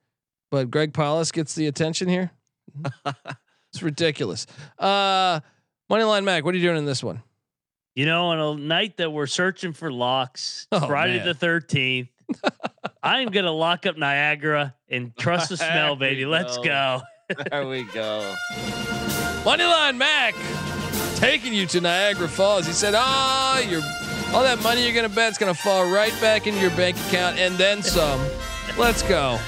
but 0.52 0.70
Greg 0.70 0.94
Paulus 0.94 1.32
gets 1.32 1.54
the 1.56 1.66
attention 1.66 2.08
here? 2.08 2.30
it's 3.72 3.82
ridiculous. 3.82 4.46
Uh 4.78 5.40
Moneyline 5.90 6.24
Mac, 6.24 6.44
what 6.44 6.54
are 6.54 6.58
you 6.58 6.64
doing 6.64 6.78
in 6.78 6.84
this 6.84 7.02
one? 7.02 7.22
You 7.96 8.06
know, 8.06 8.26
on 8.26 8.38
a 8.38 8.60
night 8.60 8.98
that 8.98 9.10
we're 9.10 9.26
searching 9.26 9.72
for 9.72 9.90
locks, 9.90 10.68
Oh, 10.70 10.86
Friday 10.86 11.16
man. 11.16 11.26
the 11.26 11.34
thirteenth, 11.34 12.08
I'm 13.02 13.28
gonna 13.30 13.50
lock 13.52 13.84
up 13.86 13.96
Niagara 13.96 14.76
and 14.88 15.16
trust 15.16 15.48
the 15.48 15.56
smell, 15.56 15.96
baby. 15.96 16.24
Let's 16.26 16.58
go. 16.58 17.00
There 17.28 17.66
we 17.66 17.82
go. 17.84 18.34
Moneyline 19.42 19.96
Mac 19.96 20.34
taking 21.16 21.52
you 21.52 21.66
to 21.66 21.80
Niagara 21.80 22.28
Falls. 22.28 22.66
He 22.66 22.72
said, 22.72 22.94
"Ah, 22.96 23.58
your 23.58 23.82
all 24.32 24.42
that 24.42 24.62
money 24.62 24.84
you're 24.84 24.94
gonna 24.94 25.08
bet 25.08 25.32
is 25.32 25.38
gonna 25.38 25.54
fall 25.54 25.90
right 25.90 26.12
back 26.20 26.46
into 26.46 26.60
your 26.60 26.70
bank 26.70 26.96
account 27.08 27.38
and 27.38 27.56
then 27.56 27.82
some." 27.82 28.20
Let's 28.78 29.02
go. 29.02 29.40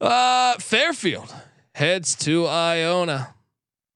Uh, 0.00 0.54
Fairfield 0.58 1.34
heads 1.74 2.14
to 2.16 2.46
Iona. 2.46 3.34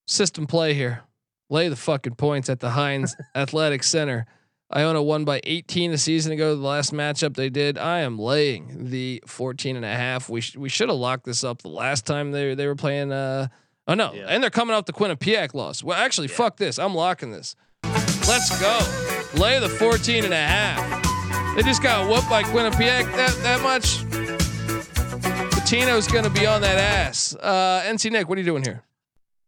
System 0.07 0.47
play 0.47 0.73
here. 0.73 1.03
Lay 1.49 1.69
the 1.69 1.75
fucking 1.75 2.15
points 2.15 2.49
at 2.49 2.59
the 2.59 2.71
Hynes 2.71 3.15
Athletic 3.35 3.83
Center. 3.83 4.25
Iona 4.75 5.01
won 5.01 5.25
by 5.25 5.41
18 5.45 5.91
a 5.93 5.97
season 5.97 6.31
ago. 6.31 6.55
The 6.55 6.61
last 6.67 6.93
matchup 6.93 7.35
they 7.35 7.49
did. 7.49 7.77
I 7.77 7.99
am 8.01 8.19
laying 8.19 8.89
the 8.89 9.23
14 9.25 9.75
and 9.75 9.83
a 9.85 9.87
half. 9.95 10.29
We 10.29 10.41
sh- 10.41 10.55
we 10.57 10.69
should 10.69 10.89
have 10.89 10.97
locked 10.97 11.25
this 11.25 11.43
up 11.43 11.61
the 11.63 11.69
last 11.69 12.05
time 12.05 12.31
they 12.31 12.53
they 12.53 12.67
were 12.67 12.75
playing. 12.75 13.11
Uh, 13.11 13.47
oh 13.87 13.95
no, 13.95 14.13
Yeah. 14.13 14.25
and 14.27 14.43
they're 14.43 14.49
coming 14.51 14.75
off 14.75 14.85
the 14.85 14.93
Quinnipiac 14.93 15.53
loss. 15.55 15.83
Well, 15.83 15.97
actually, 15.97 16.27
fuck 16.27 16.57
this. 16.57 16.77
I'm 16.77 16.93
locking 16.93 17.31
this. 17.31 17.55
Let's 18.27 18.59
go. 18.61 18.77
Lay 19.41 19.59
the 19.59 19.69
14 19.69 20.23
and 20.25 20.33
a 20.33 20.37
half. 20.37 21.55
They 21.55 21.63
just 21.63 21.81
got 21.81 22.07
whooped 22.07 22.29
by 22.29 22.43
Quinnipiac 22.43 23.05
that 23.15 23.35
that 23.41 23.61
much. 23.63 24.03
Pitino's 25.51 26.07
gonna 26.07 26.29
be 26.29 26.45
on 26.45 26.61
that 26.61 26.77
ass. 26.77 27.35
Uh, 27.35 27.81
NC 27.85 28.11
Nick, 28.11 28.29
what 28.29 28.37
are 28.37 28.41
you 28.41 28.45
doing 28.45 28.63
here? 28.63 28.83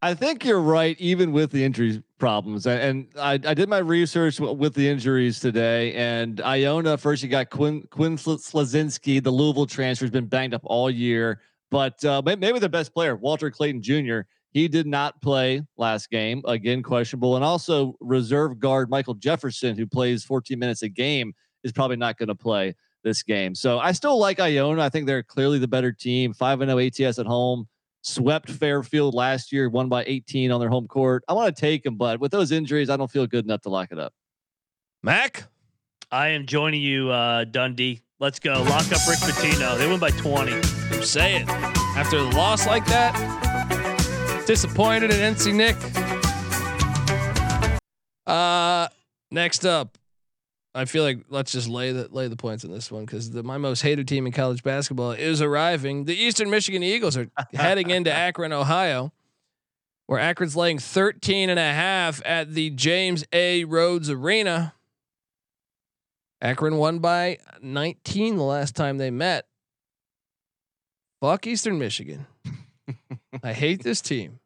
I 0.03 0.15
think 0.15 0.43
you're 0.43 0.61
right, 0.61 0.99
even 0.99 1.31
with 1.31 1.51
the 1.51 1.63
injury 1.63 2.01
problems. 2.17 2.65
And, 2.65 3.07
I, 3.19 3.33
I 3.33 3.53
did 3.53 3.69
my 3.69 3.77
research 3.77 4.39
with 4.39 4.73
the 4.73 4.87
injuries 4.87 5.39
today. 5.39 5.93
And 5.93 6.41
Iona, 6.41 6.97
first 6.97 7.21
you 7.21 7.29
got 7.29 7.51
Quinn 7.51 7.87
Quinn 7.91 8.17
Slazinski, 8.17 9.21
the 9.23 9.29
Louisville 9.29 9.67
transfer, 9.67 10.05
has 10.05 10.11
been 10.11 10.25
banged 10.25 10.55
up 10.55 10.61
all 10.65 10.89
year. 10.89 11.41
But 11.69 12.03
uh, 12.03 12.21
maybe 12.25 12.59
the 12.59 12.67
best 12.67 12.93
player, 12.93 13.15
Walter 13.15 13.51
Clayton 13.51 13.81
Jr., 13.81 14.21
he 14.51 14.67
did 14.67 14.87
not 14.87 15.21
play 15.21 15.61
last 15.77 16.09
game, 16.09 16.41
again 16.45 16.83
questionable. 16.83 17.35
And 17.35 17.45
also 17.45 17.95
reserve 18.01 18.59
guard 18.59 18.89
Michael 18.89 19.13
Jefferson, 19.13 19.77
who 19.77 19.85
plays 19.85 20.25
14 20.25 20.57
minutes 20.59 20.81
a 20.81 20.89
game, 20.89 21.33
is 21.63 21.71
probably 21.71 21.95
not 21.95 22.17
going 22.17 22.27
to 22.27 22.35
play 22.35 22.75
this 23.03 23.23
game. 23.23 23.55
So 23.55 23.79
I 23.79 23.91
still 23.93 24.17
like 24.19 24.39
Iona. 24.39 24.81
I 24.81 24.89
think 24.89 25.05
they're 25.05 25.23
clearly 25.23 25.59
the 25.59 25.67
better 25.67 25.91
team. 25.91 26.33
5 26.33 26.59
0 26.59 26.79
ATS 26.79 27.19
at 27.19 27.25
home 27.25 27.67
swept 28.01 28.49
Fairfield 28.49 29.13
last 29.13 29.51
year, 29.51 29.69
won 29.69 29.89
by 29.89 30.03
18 30.05 30.51
on 30.51 30.59
their 30.59 30.69
home 30.69 30.87
court. 30.87 31.23
I 31.27 31.33
want 31.33 31.55
to 31.55 31.59
take 31.59 31.83
them, 31.83 31.95
but 31.95 32.19
with 32.19 32.31
those 32.31 32.51
injuries, 32.51 32.89
I 32.89 32.97
don't 32.97 33.09
feel 33.09 33.27
good 33.27 33.45
enough 33.45 33.61
to 33.61 33.69
lock 33.69 33.91
it 33.91 33.99
up. 33.99 34.13
Mac? 35.03 35.43
I 36.11 36.29
am 36.29 36.45
joining 36.45 36.81
you, 36.81 37.09
uh, 37.09 37.45
Dundee. 37.45 38.01
Let's 38.19 38.39
go. 38.39 38.53
Lock 38.53 38.91
up 38.91 39.07
Rick 39.07 39.19
Pitino. 39.19 39.77
They 39.77 39.87
win 39.87 39.99
by 39.99 40.11
20. 40.11 40.61
Say 41.01 41.37
it. 41.37 41.49
After 41.95 42.17
a 42.17 42.23
loss 42.23 42.67
like 42.67 42.85
that, 42.85 43.15
disappointed 44.45 45.11
in 45.11 45.33
NC 45.33 45.55
Nick. 45.55 45.75
Uh, 48.27 48.89
next 49.31 49.65
up, 49.65 49.97
I 50.73 50.85
feel 50.85 51.03
like 51.03 51.25
let's 51.29 51.51
just 51.51 51.67
lay 51.67 51.91
the 51.91 52.07
lay 52.11 52.27
the 52.27 52.37
points 52.37 52.63
in 52.63 52.71
this 52.71 52.89
one 52.89 53.05
because 53.05 53.31
the 53.31 53.43
my 53.43 53.57
most 53.57 53.81
hated 53.81 54.07
team 54.07 54.25
in 54.25 54.31
college 54.31 54.63
basketball 54.63 55.11
is 55.11 55.41
arriving. 55.41 56.05
The 56.05 56.15
Eastern 56.15 56.49
Michigan 56.49 56.81
Eagles 56.81 57.17
are 57.17 57.27
heading 57.53 57.89
into 57.89 58.11
Akron, 58.11 58.53
Ohio, 58.53 59.11
where 60.07 60.19
Akron's 60.19 60.55
laying 60.55 60.79
13 60.79 61.49
and 61.49 61.59
a 61.59 61.73
half 61.73 62.21
at 62.25 62.53
the 62.53 62.69
James 62.69 63.25
A. 63.33 63.65
Rhodes 63.65 64.09
Arena. 64.09 64.73
Akron 66.41 66.77
won 66.77 66.99
by 66.99 67.37
19 67.61 68.37
the 68.37 68.43
last 68.43 68.75
time 68.75 68.97
they 68.97 69.11
met. 69.11 69.45
Fuck 71.19 71.45
Eastern 71.45 71.77
Michigan. 71.77 72.25
I 73.43 73.53
hate 73.53 73.83
this 73.83 74.01
team. 74.01 74.39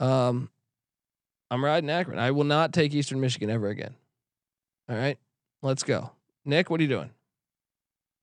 Um, 0.00 0.50
I'm 1.50 1.64
riding 1.64 1.88
Akron. 1.88 2.18
I 2.18 2.32
will 2.32 2.44
not 2.44 2.72
take 2.72 2.94
Eastern 2.94 3.20
Michigan 3.20 3.48
ever 3.48 3.68
again. 3.68 3.94
All 4.88 4.96
right, 4.96 5.18
let's 5.62 5.82
go. 5.82 6.10
Nick, 6.44 6.68
what 6.70 6.80
are 6.80 6.82
you 6.82 6.88
doing? 6.88 7.10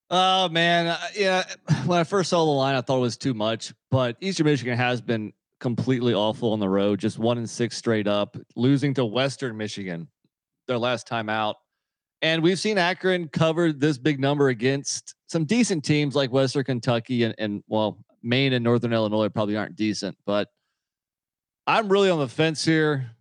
Oh 0.09 0.49
man, 0.49 0.87
uh, 0.87 0.99
yeah. 1.15 1.43
When 1.85 1.97
I 1.99 2.03
first 2.03 2.29
saw 2.29 2.45
the 2.45 2.51
line, 2.51 2.75
I 2.75 2.81
thought 2.81 2.97
it 2.97 3.01
was 3.01 3.17
too 3.17 3.33
much. 3.33 3.73
But 3.89 4.17
Eastern 4.21 4.45
Michigan 4.45 4.77
has 4.77 5.01
been 5.01 5.33
completely 5.59 6.13
awful 6.13 6.53
on 6.53 6.59
the 6.59 6.69
road, 6.69 6.99
just 6.99 7.17
one 7.17 7.37
and 7.37 7.49
six 7.49 7.77
straight 7.77 8.07
up, 8.07 8.37
losing 8.55 8.93
to 8.95 9.05
Western 9.05 9.57
Michigan 9.57 10.07
their 10.67 10.77
last 10.77 11.07
time 11.07 11.29
out. 11.29 11.55
And 12.21 12.43
we've 12.43 12.59
seen 12.59 12.77
Akron 12.77 13.29
cover 13.29 13.73
this 13.73 13.97
big 13.97 14.19
number 14.19 14.49
against 14.49 15.15
some 15.27 15.45
decent 15.45 15.83
teams 15.83 16.15
like 16.15 16.31
Western 16.31 16.63
Kentucky 16.63 17.23
and, 17.23 17.33
and 17.39 17.63
well, 17.67 17.97
Maine 18.21 18.53
and 18.53 18.63
Northern 18.63 18.93
Illinois 18.93 19.29
probably 19.29 19.57
aren't 19.57 19.75
decent, 19.75 20.15
but 20.25 20.49
I'm 21.65 21.89
really 21.89 22.09
on 22.09 22.19
the 22.19 22.27
fence 22.27 22.63
here. 22.63 23.11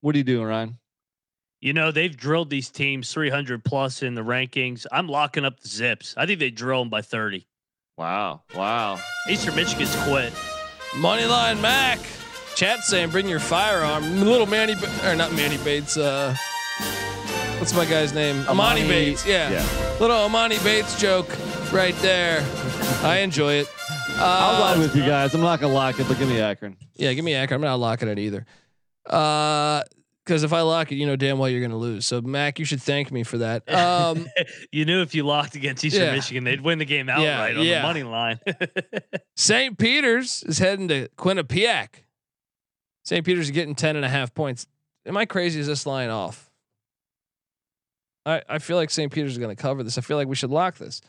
What 0.00 0.14
are 0.14 0.18
you 0.18 0.24
doing, 0.24 0.44
Ryan? 0.46 0.78
You 1.62 1.72
know, 1.72 1.92
they've 1.92 2.14
drilled 2.16 2.50
these 2.50 2.68
teams 2.70 3.12
300 3.12 3.64
plus 3.64 4.02
in 4.02 4.16
the 4.16 4.22
rankings. 4.22 4.84
I'm 4.90 5.06
locking 5.08 5.44
up 5.44 5.60
the 5.60 5.68
zips. 5.68 6.12
I 6.16 6.26
think 6.26 6.40
they 6.40 6.50
drill 6.50 6.80
them 6.80 6.88
by 6.90 7.02
30. 7.02 7.46
Wow. 7.96 8.42
Wow. 8.56 8.98
Eastern 9.30 9.54
Michigan's 9.54 9.94
quit. 10.04 10.32
Moneyline 10.94 11.60
Mac. 11.60 12.00
Chat 12.56 12.80
saying 12.82 13.10
bring 13.10 13.28
your 13.28 13.38
firearm. 13.38 14.24
Little 14.24 14.46
Manny 14.48 14.74
Ba- 14.74 14.90
or 15.10 15.14
not 15.14 15.32
Manny 15.34 15.56
Bates. 15.58 15.96
Uh, 15.96 16.34
what's 17.58 17.72
my 17.74 17.84
guy's 17.86 18.12
name? 18.12 18.38
Amani, 18.48 18.80
Amani- 18.82 18.88
Bates. 18.88 19.24
Yeah. 19.24 19.50
yeah. 19.52 19.96
Little 20.00 20.16
Amani 20.16 20.58
Bates 20.64 21.00
joke 21.00 21.28
right 21.72 21.94
there. 21.98 22.44
I 23.04 23.18
enjoy 23.18 23.54
it. 23.54 23.68
I'll 24.16 24.56
Uh, 24.56 24.60
ride 24.74 24.78
with 24.80 24.96
you 24.96 25.02
guys. 25.04 25.32
I'm 25.32 25.40
not 25.40 25.60
gonna 25.60 25.72
lock 25.72 25.98
it, 26.00 26.08
but 26.08 26.18
give 26.18 26.28
me 26.28 26.40
Akron. 26.40 26.76
Yeah, 26.96 27.12
give 27.14 27.24
me 27.24 27.34
Akron. 27.34 27.58
I'm 27.62 27.66
not 27.70 27.78
locking 27.78 28.08
it 28.08 28.18
either. 28.18 28.44
Uh, 29.08 29.82
because 30.24 30.44
if 30.44 30.52
I 30.52 30.60
lock 30.60 30.92
it, 30.92 30.96
you 30.96 31.06
know 31.06 31.16
damn 31.16 31.38
well 31.38 31.48
you're 31.48 31.60
going 31.60 31.70
to 31.72 31.76
lose. 31.76 32.06
So 32.06 32.20
Mac, 32.20 32.58
you 32.58 32.64
should 32.64 32.80
thank 32.82 33.10
me 33.10 33.22
for 33.24 33.38
that. 33.38 33.72
Um, 33.72 34.26
You 34.72 34.84
knew 34.84 35.02
if 35.02 35.14
you 35.14 35.24
locked 35.24 35.54
against 35.54 35.84
Eastern 35.84 36.02
Yeah. 36.04 36.14
Michigan, 36.14 36.44
they'd 36.44 36.60
win 36.60 36.78
the 36.78 36.84
game 36.84 37.08
outright 37.08 37.54
Yeah, 37.54 37.60
on 37.60 37.66
yeah. 37.66 37.80
the 37.80 37.86
money 37.86 38.02
line. 38.02 38.38
St. 39.36 39.76
Peter's 39.78 40.42
is 40.44 40.58
heading 40.58 40.88
to 40.88 41.08
Quinnipiac. 41.18 41.88
St. 43.04 43.24
Peter's 43.26 43.46
is 43.46 43.50
getting 43.50 43.74
10 43.74 43.96
and 43.96 44.04
a 44.04 44.08
half 44.08 44.32
points. 44.34 44.66
Am 45.06 45.16
I 45.16 45.24
crazy? 45.26 45.58
Is 45.58 45.66
this 45.66 45.86
line 45.86 46.10
off? 46.10 46.48
I, 48.24 48.42
I 48.48 48.58
feel 48.60 48.76
like 48.76 48.90
St. 48.90 49.10
Peter's 49.12 49.32
is 49.32 49.38
going 49.38 49.54
to 49.54 49.60
cover 49.60 49.82
this. 49.82 49.98
I 49.98 50.00
feel 50.00 50.16
like 50.16 50.28
we 50.28 50.36
should 50.36 50.50
lock 50.50 50.76
this. 50.78 51.00
I 51.04 51.08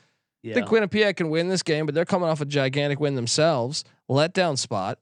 yeah. 0.50 0.54
think 0.56 0.68
Quinnipiac 0.68 1.16
can 1.18 1.30
win 1.30 1.48
this 1.48 1.62
game, 1.64 1.86
but 1.86 1.94
they're 1.94 2.06
coming 2.06 2.28
off 2.28 2.42
a 2.42 2.46
gigantic 2.46 3.00
win 3.00 3.14
themselves. 3.16 3.84
Letdown 4.10 4.58
spot. 4.58 4.98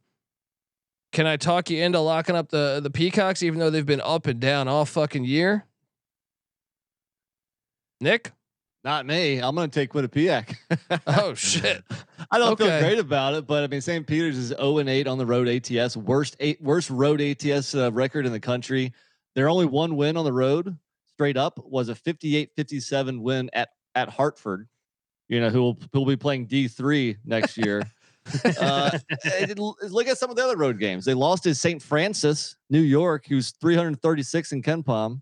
Can 1.11 1.27
I 1.27 1.35
talk 1.37 1.69
you 1.69 1.83
into 1.83 1.99
locking 1.99 2.35
up 2.35 2.49
the 2.49 2.79
the 2.81 2.89
Peacocks, 2.89 3.43
even 3.43 3.59
though 3.59 3.69
they've 3.69 3.85
been 3.85 4.01
up 4.01 4.27
and 4.27 4.39
down 4.39 4.67
all 4.67 4.85
fucking 4.85 5.25
year? 5.25 5.65
Nick? 7.99 8.31
Not 8.83 9.05
me. 9.05 9.37
I'm 9.39 9.53
gonna 9.55 9.67
take 9.67 9.91
Quinnipiac. 9.91 10.55
Oh 11.07 11.33
shit. 11.33 11.83
I 12.31 12.37
don't 12.39 12.53
Okay. 12.53 12.65
feel 12.65 12.79
great 12.81 12.99
about 12.99 13.33
it, 13.35 13.45
but 13.45 13.63
I 13.63 13.67
mean, 13.67 13.81
St. 13.81 14.07
Peter's 14.07 14.37
is 14.37 14.47
0 14.49 14.77
and 14.79 14.89
8 14.89 15.07
on 15.07 15.17
the 15.17 15.25
road 15.25 15.47
ATS, 15.47 15.95
worst 15.97 16.35
eight, 16.39 16.61
worst 16.61 16.89
road 16.89 17.21
ATS 17.21 17.75
uh, 17.75 17.91
record 17.91 18.25
in 18.25 18.31
the 18.31 18.39
country. 18.39 18.93
Their 19.35 19.49
only 19.49 19.65
one 19.65 19.95
win 19.95 20.17
on 20.17 20.25
the 20.25 20.33
road, 20.33 20.75
straight 21.13 21.37
up, 21.37 21.59
was 21.65 21.89
a 21.89 21.95
58-57 21.95 23.19
win 23.21 23.49
at 23.53 23.69
at 23.95 24.09
Hartford. 24.09 24.67
You 25.29 25.41
know, 25.41 25.49
who 25.49 25.61
will 25.61 25.77
who 25.93 25.99
will 25.99 26.05
be 26.07 26.17
playing 26.17 26.47
D 26.47 26.67
three 26.67 27.17
next 27.25 27.57
year. 27.57 27.83
uh, 28.59 28.97
look 29.57 30.07
at 30.07 30.17
some 30.17 30.29
of 30.29 30.35
the 30.35 30.43
other 30.43 30.57
road 30.57 30.79
games. 30.79 31.05
They 31.05 31.13
lost 31.13 31.43
to 31.43 31.55
St. 31.55 31.81
Francis, 31.81 32.55
New 32.69 32.81
York, 32.81 33.25
who's 33.27 33.51
336 33.51 34.51
in 34.51 34.61
KenPom. 34.61 35.21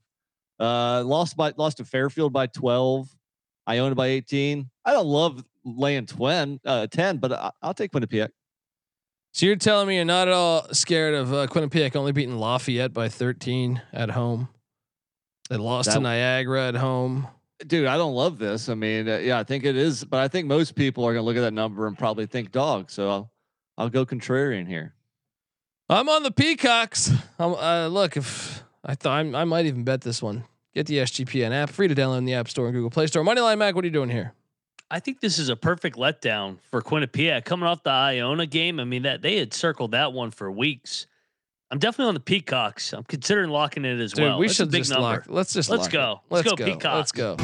Uh, 0.59 1.03
lost 1.05 1.37
by 1.37 1.53
lost 1.57 1.77
to 1.77 1.85
Fairfield 1.85 2.33
by 2.33 2.47
12. 2.47 3.07
I 3.65 3.75
Iona 3.75 3.95
by 3.95 4.07
18. 4.07 4.69
I 4.83 4.91
don't 4.91 5.07
love 5.07 5.43
laying 5.63 6.05
10, 6.05 6.59
uh, 6.65 6.87
10 6.87 7.17
but 7.17 7.31
I, 7.31 7.51
I'll 7.61 7.73
take 7.73 7.91
Quinnipiac. 7.91 8.29
So 9.31 9.45
you're 9.45 9.55
telling 9.55 9.87
me 9.87 9.95
you're 9.95 10.05
not 10.05 10.27
at 10.27 10.33
all 10.33 10.67
scared 10.73 11.13
of 11.13 11.33
uh, 11.33 11.47
Quinnipiac 11.47 11.95
only 11.95 12.11
beating 12.11 12.37
Lafayette 12.37 12.93
by 12.93 13.09
13 13.09 13.81
at 13.93 14.09
home? 14.11 14.49
They 15.49 15.57
lost 15.57 15.91
to 15.91 15.99
Niagara 15.99 16.67
at 16.67 16.75
home. 16.75 17.27
Dude, 17.65 17.87
I 17.87 17.97
don't 17.97 18.13
love 18.13 18.39
this. 18.39 18.69
I 18.69 18.75
mean, 18.75 19.09
uh, 19.09 19.17
yeah, 19.17 19.39
I 19.39 19.43
think 19.43 19.65
it 19.65 19.75
is, 19.75 20.03
but 20.05 20.19
I 20.19 20.27
think 20.27 20.47
most 20.47 20.75
people 20.75 21.05
are 21.05 21.13
going 21.13 21.23
to 21.23 21.25
look 21.25 21.35
at 21.35 21.41
that 21.41 21.53
number 21.53 21.87
and 21.87 21.97
probably 21.97 22.25
think 22.25 22.51
dog. 22.51 22.89
So 22.89 23.09
I'll, 23.09 23.31
I'll 23.77 23.89
go 23.89 24.05
contrarian 24.05 24.67
here. 24.67 24.93
I'm 25.89 26.07
on 26.07 26.23
the 26.23 26.31
Peacocks. 26.31 27.11
I'm, 27.37 27.55
uh, 27.55 27.87
look, 27.87 28.15
if 28.15 28.63
I 28.83 28.95
thought 28.95 29.19
I'm, 29.19 29.35
I 29.35 29.43
might 29.43 29.65
even 29.65 29.83
bet 29.83 30.01
this 30.01 30.21
one. 30.21 30.45
Get 30.75 30.85
the 30.85 30.99
SGPN 30.99 31.51
app, 31.51 31.71
free 31.71 31.87
to 31.87 31.95
download 31.95 32.19
in 32.19 32.25
the 32.25 32.35
App 32.35 32.47
Store 32.47 32.67
and 32.67 32.73
Google 32.75 32.91
Play 32.91 33.07
Store. 33.07 33.23
Moneyline 33.23 33.57
Mac, 33.57 33.75
what 33.75 33.83
are 33.83 33.87
you 33.87 33.93
doing 33.93 34.09
here? 34.09 34.33
I 34.91 34.99
think 34.99 35.19
this 35.19 35.37
is 35.37 35.49
a 35.49 35.55
perfect 35.55 35.97
letdown 35.97 36.57
for 36.71 36.81
Quinnipiac 36.81 37.45
coming 37.45 37.67
off 37.67 37.83
the 37.83 37.91
Iona 37.91 38.45
game. 38.45 38.79
I 38.79 38.85
mean 38.85 39.03
that 39.03 39.21
they 39.21 39.37
had 39.37 39.53
circled 39.53 39.91
that 39.91 40.13
one 40.13 40.31
for 40.31 40.51
weeks. 40.51 41.05
I'm 41.71 41.77
definitely 41.77 42.07
on 42.09 42.13
the 42.15 42.19
Peacocks. 42.19 42.93
I'm 42.93 43.03
considering 43.03 43.51
locking 43.51 43.85
it 43.85 43.99
as 43.99 44.13
Dude, 44.13 44.25
well. 44.25 44.39
we 44.39 44.47
That's 44.47 44.59
a 44.59 44.63
should 44.63 44.71
big 44.71 44.79
just 44.81 44.91
number. 44.91 45.03
lock. 45.03 45.23
Let's 45.27 45.53
just 45.53 45.69
Let's 45.69 45.81
lock 45.83 45.89
it. 45.89 45.97
go. 45.97 46.21
Let's 46.31 46.49
go, 46.49 46.55
Peacocks. 46.55 46.83
Let's 46.85 47.11
go. 47.11 47.35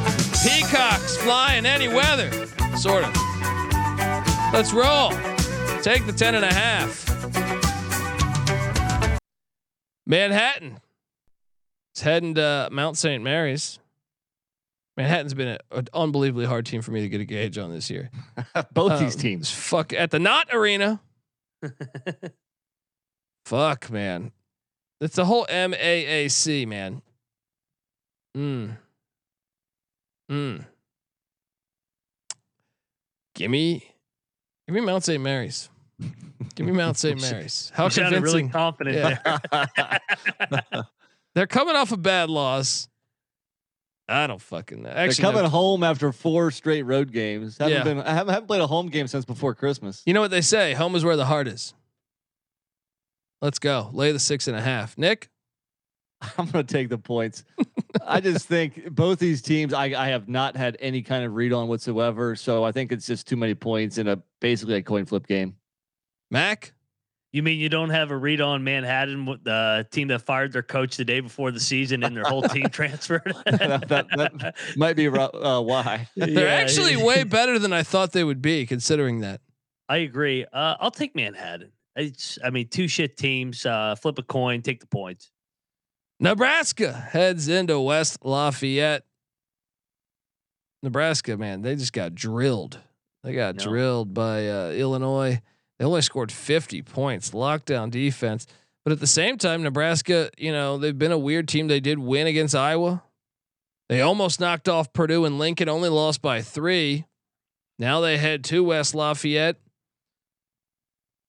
Peacocks 0.43 1.17
fly 1.17 1.55
in 1.55 1.65
any 1.67 1.87
weather, 1.87 2.31
sort 2.75 3.03
of. 3.03 3.15
Let's 4.51 4.73
roll. 4.73 5.11
Take 5.83 6.07
the 6.07 6.13
10 6.15 6.33
and 6.35 6.43
a 6.45 6.51
half. 6.53 7.05
Manhattan. 10.07 10.79
It's 11.93 12.01
heading 12.01 12.33
to 12.35 12.69
Mount 12.71 12.97
St. 12.97 13.23
Mary's. 13.23 13.79
Manhattan's 14.97 15.33
been 15.33 15.49
a- 15.49 15.59
an 15.77 15.87
unbelievably 15.93 16.45
hard 16.45 16.65
team 16.65 16.81
for 16.81 16.91
me 16.91 17.01
to 17.01 17.09
get 17.09 17.21
a 17.21 17.25
gauge 17.25 17.57
on 17.57 17.71
this 17.71 17.89
year. 17.91 18.09
Both 18.73 18.99
these 18.99 19.15
Um, 19.15 19.21
teams. 19.21 19.51
Fuck 19.51 19.93
at 19.93 20.09
the 20.11 20.19
Knott 20.19 20.47
Arena. 20.51 20.99
Fuck, 23.45 23.91
man. 23.91 24.31
It's 24.99 25.15
the 25.15 25.25
whole 25.25 25.45
MAAC, 25.45 26.67
man. 26.67 27.01
Mm. 28.35 28.77
Mm. 30.31 30.65
Gimme, 33.35 33.83
give 34.67 34.73
me 34.75 34.81
Mount 34.81 35.03
St. 35.03 35.21
Mary's. 35.21 35.69
Give 36.55 36.65
me 36.65 36.71
Mount 36.71 36.97
St. 36.97 37.19
Mary's. 37.31 37.71
How 37.75 37.85
you 37.85 37.89
sounded 37.91 38.23
really 38.23 38.47
confident 38.49 38.97
Yeah. 38.97 39.97
They're 41.35 41.47
coming 41.47 41.75
off 41.75 41.91
a 41.91 41.97
bad 41.97 42.29
loss. 42.29 42.87
I 44.07 44.27
don't 44.27 44.41
fucking 44.41 44.83
know. 44.83 44.89
They're 44.89 44.97
Actually, 44.97 45.21
coming 45.23 45.43
no. 45.43 45.49
home 45.49 45.83
after 45.83 46.11
four 46.11 46.51
straight 46.51 46.83
road 46.83 47.11
games. 47.11 47.57
Haven't 47.57 47.73
Yeah. 47.73 47.83
been. 47.83 47.99
I 48.01 48.13
haven't, 48.13 48.33
haven't 48.33 48.47
played 48.47 48.61
a 48.61 48.67
home 48.67 48.87
game 48.87 49.07
since 49.07 49.25
before 49.25 49.53
Christmas. 49.55 50.01
you 50.05 50.13
know 50.13 50.21
what 50.21 50.31
they 50.31 50.41
say? 50.41 50.73
Home 50.73 50.95
is 50.95 51.03
where 51.03 51.17
the 51.17 51.25
heart 51.25 51.47
is. 51.47 51.73
Let's 53.45 53.59
go. 53.59 53.91
Lay 53.93 54.11
the 54.11 54.17
six 54.17 54.47
and 54.47 54.57
a 54.57 54.61
half. 54.61 54.97
Nick. 54.97 55.29
I'm 56.39 56.47
going 56.49 56.65
to 56.65 56.73
take 56.73 56.89
the 56.89 56.97
points. 56.97 57.43
I 58.03 58.19
just 58.19 58.47
think 58.47 58.89
both 58.89 59.19
these 59.19 59.43
teams, 59.43 59.71
I, 59.71 59.85
I 59.85 60.07
have 60.07 60.27
not 60.27 60.57
had 60.57 60.77
any 60.79 61.03
kind 61.03 61.23
of 61.23 61.35
read 61.35 61.53
on 61.53 61.67
whatsoever. 61.67 62.35
So 62.35 62.63
I 62.63 62.71
think 62.71 62.91
it's 62.91 63.05
just 63.05 63.27
too 63.27 63.35
many 63.35 63.53
points 63.53 63.99
in 63.99 64.07
a 64.07 64.19
basically 64.41 64.73
a 64.77 64.81
coin 64.81 65.05
flip 65.05 65.27
game. 65.27 65.57
Mac. 66.31 66.73
You 67.33 67.43
mean 67.43 67.59
you 67.59 67.69
don't 67.69 67.91
have 67.91 68.09
a 68.09 68.17
read 68.17 68.41
on 68.41 68.63
Manhattan, 68.63 69.27
with 69.27 69.43
the 69.43 69.85
team 69.91 70.07
that 70.07 70.23
fired 70.23 70.51
their 70.51 70.63
coach 70.63 70.97
the 70.97 71.05
day 71.05 71.19
before 71.19 71.51
the 71.51 71.59
season 71.59 72.03
and 72.03 72.17
their 72.17 72.23
whole 72.23 72.41
team 72.41 72.67
transferred? 72.71 73.31
That- 73.45 73.87
that- 73.89 74.07
that 74.09 74.55
Might 74.75 74.95
be 74.95 75.07
uh, 75.07 75.61
why. 75.61 76.07
They're 76.15 76.29
Yeah, 76.29 76.41
actually 76.45 76.97
way 76.97 77.23
better 77.25 77.59
than 77.59 77.73
I 77.73 77.83
thought 77.83 78.11
they 78.11 78.23
would 78.23 78.41
be, 78.41 78.65
considering 78.65 79.19
that. 79.19 79.41
I 79.87 79.97
agree. 79.97 80.45
Uh, 80.51 80.77
I'll 80.79 80.89
take 80.89 81.13
Manhattan. 81.13 81.71
It's, 81.95 82.37
I 82.43 82.49
mean, 82.49 82.67
two 82.67 82.87
shit 82.87 83.17
teams. 83.17 83.65
Uh, 83.65 83.95
flip 83.95 84.17
a 84.19 84.23
coin, 84.23 84.61
take 84.61 84.79
the 84.81 84.87
points. 84.87 85.31
Nebraska 86.19 86.91
heads 86.93 87.47
into 87.47 87.79
West 87.79 88.19
Lafayette. 88.23 89.03
Nebraska, 90.83 91.35
man, 91.37 91.61
they 91.61 91.75
just 91.75 91.93
got 91.93 92.13
drilled. 92.15 92.79
They 93.23 93.33
got 93.33 93.55
No. 93.55 93.63
drilled 93.63 94.13
by 94.13 94.47
uh, 94.47 94.69
Illinois. 94.71 95.41
They 95.79 95.85
only 95.85 96.01
scored 96.01 96.31
50 96.31 96.81
points, 96.83 97.31
lockdown 97.31 97.89
defense. 97.91 98.45
But 98.83 98.91
at 98.91 98.99
the 98.99 99.07
same 99.07 99.37
time, 99.37 99.63
Nebraska, 99.63 100.29
you 100.37 100.51
know, 100.51 100.77
they've 100.77 100.97
been 100.97 101.11
a 101.11 101.17
weird 101.17 101.47
team. 101.47 101.67
They 101.67 101.79
did 101.79 101.97
win 101.97 102.27
against 102.27 102.53
Iowa. 102.55 103.03
They 103.89 104.01
almost 104.01 104.39
knocked 104.39 104.69
off 104.69 104.93
Purdue 104.93 105.25
and 105.25 105.39
Lincoln, 105.39 105.69
only 105.69 105.89
lost 105.89 106.21
by 106.21 106.41
three. 106.41 107.05
Now 107.79 107.99
they 107.99 108.17
head 108.17 108.43
to 108.45 108.63
West 108.63 108.93
Lafayette. 108.95 109.57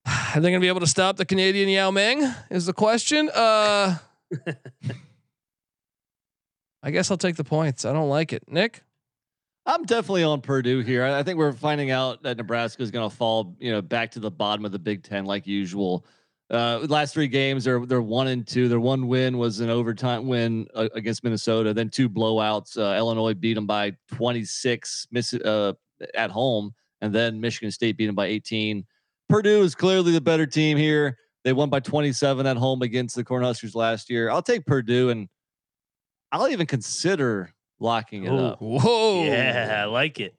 Are 0.06 0.40
they 0.40 0.50
going 0.50 0.54
to 0.54 0.64
be 0.64 0.68
able 0.68 0.80
to 0.80 0.86
stop 0.86 1.16
the 1.16 1.24
Canadian 1.24 1.68
Yao 1.68 1.90
Ming? 1.90 2.22
Is 2.50 2.66
the 2.66 2.72
question. 2.72 3.28
Uh, 3.28 3.96
I 6.82 6.90
guess 6.90 7.10
I'll 7.10 7.16
take 7.16 7.36
the 7.36 7.44
points. 7.44 7.84
I 7.84 7.92
don't 7.92 8.08
like 8.08 8.32
it. 8.32 8.44
Nick? 8.48 8.82
I'm 9.64 9.84
definitely 9.84 10.22
on 10.22 10.40
Purdue 10.40 10.80
here. 10.80 11.04
I 11.04 11.18
I 11.18 11.22
think 11.24 11.38
we're 11.38 11.52
finding 11.52 11.90
out 11.90 12.22
that 12.22 12.36
Nebraska 12.36 12.82
is 12.82 12.92
going 12.92 13.08
to 13.08 13.14
fall, 13.14 13.56
you 13.58 13.72
know, 13.72 13.82
back 13.82 14.12
to 14.12 14.20
the 14.20 14.30
bottom 14.30 14.64
of 14.64 14.70
the 14.70 14.78
Big 14.78 15.02
Ten 15.02 15.24
like 15.24 15.46
usual. 15.46 16.06
Uh, 16.48 16.86
last 16.88 17.12
three 17.12 17.26
games, 17.26 17.64
they're 17.64 17.84
they're 17.84 18.00
one 18.00 18.28
and 18.28 18.46
two. 18.46 18.68
Their 18.68 18.78
one 18.78 19.08
win 19.08 19.36
was 19.38 19.58
an 19.58 19.68
overtime 19.68 20.28
win 20.28 20.68
uh, 20.74 20.88
against 20.94 21.24
Minnesota. 21.24 21.74
Then 21.74 21.88
two 21.90 22.08
blowouts. 22.08 22.78
Uh, 22.78 22.96
Illinois 22.96 23.34
beat 23.34 23.54
them 23.54 23.66
by 23.66 23.96
26 24.12 25.08
miss, 25.10 25.34
uh, 25.34 25.72
at 26.14 26.30
home, 26.30 26.72
and 27.00 27.12
then 27.12 27.40
Michigan 27.40 27.72
State 27.72 27.96
beat 27.96 28.06
them 28.06 28.14
by 28.14 28.26
18. 28.26 28.86
Purdue 29.28 29.62
is 29.62 29.74
clearly 29.74 30.12
the 30.12 30.20
better 30.20 30.46
team 30.46 30.76
here. 30.76 31.18
They 31.44 31.52
won 31.52 31.70
by 31.70 31.80
27 31.80 32.46
at 32.46 32.56
home 32.56 32.82
against 32.82 33.14
the 33.14 33.24
Cornhuskers 33.24 33.74
last 33.74 34.10
year. 34.10 34.30
I'll 34.30 34.42
take 34.42 34.66
Purdue, 34.66 35.10
and 35.10 35.28
I'll 36.32 36.48
even 36.48 36.66
consider 36.66 37.52
locking 37.78 38.24
it 38.24 38.32
Ooh. 38.32 38.38
up. 38.38 38.60
Whoa. 38.60 39.24
Yeah, 39.24 39.82
I 39.82 39.84
like 39.84 40.20
it. 40.20 40.34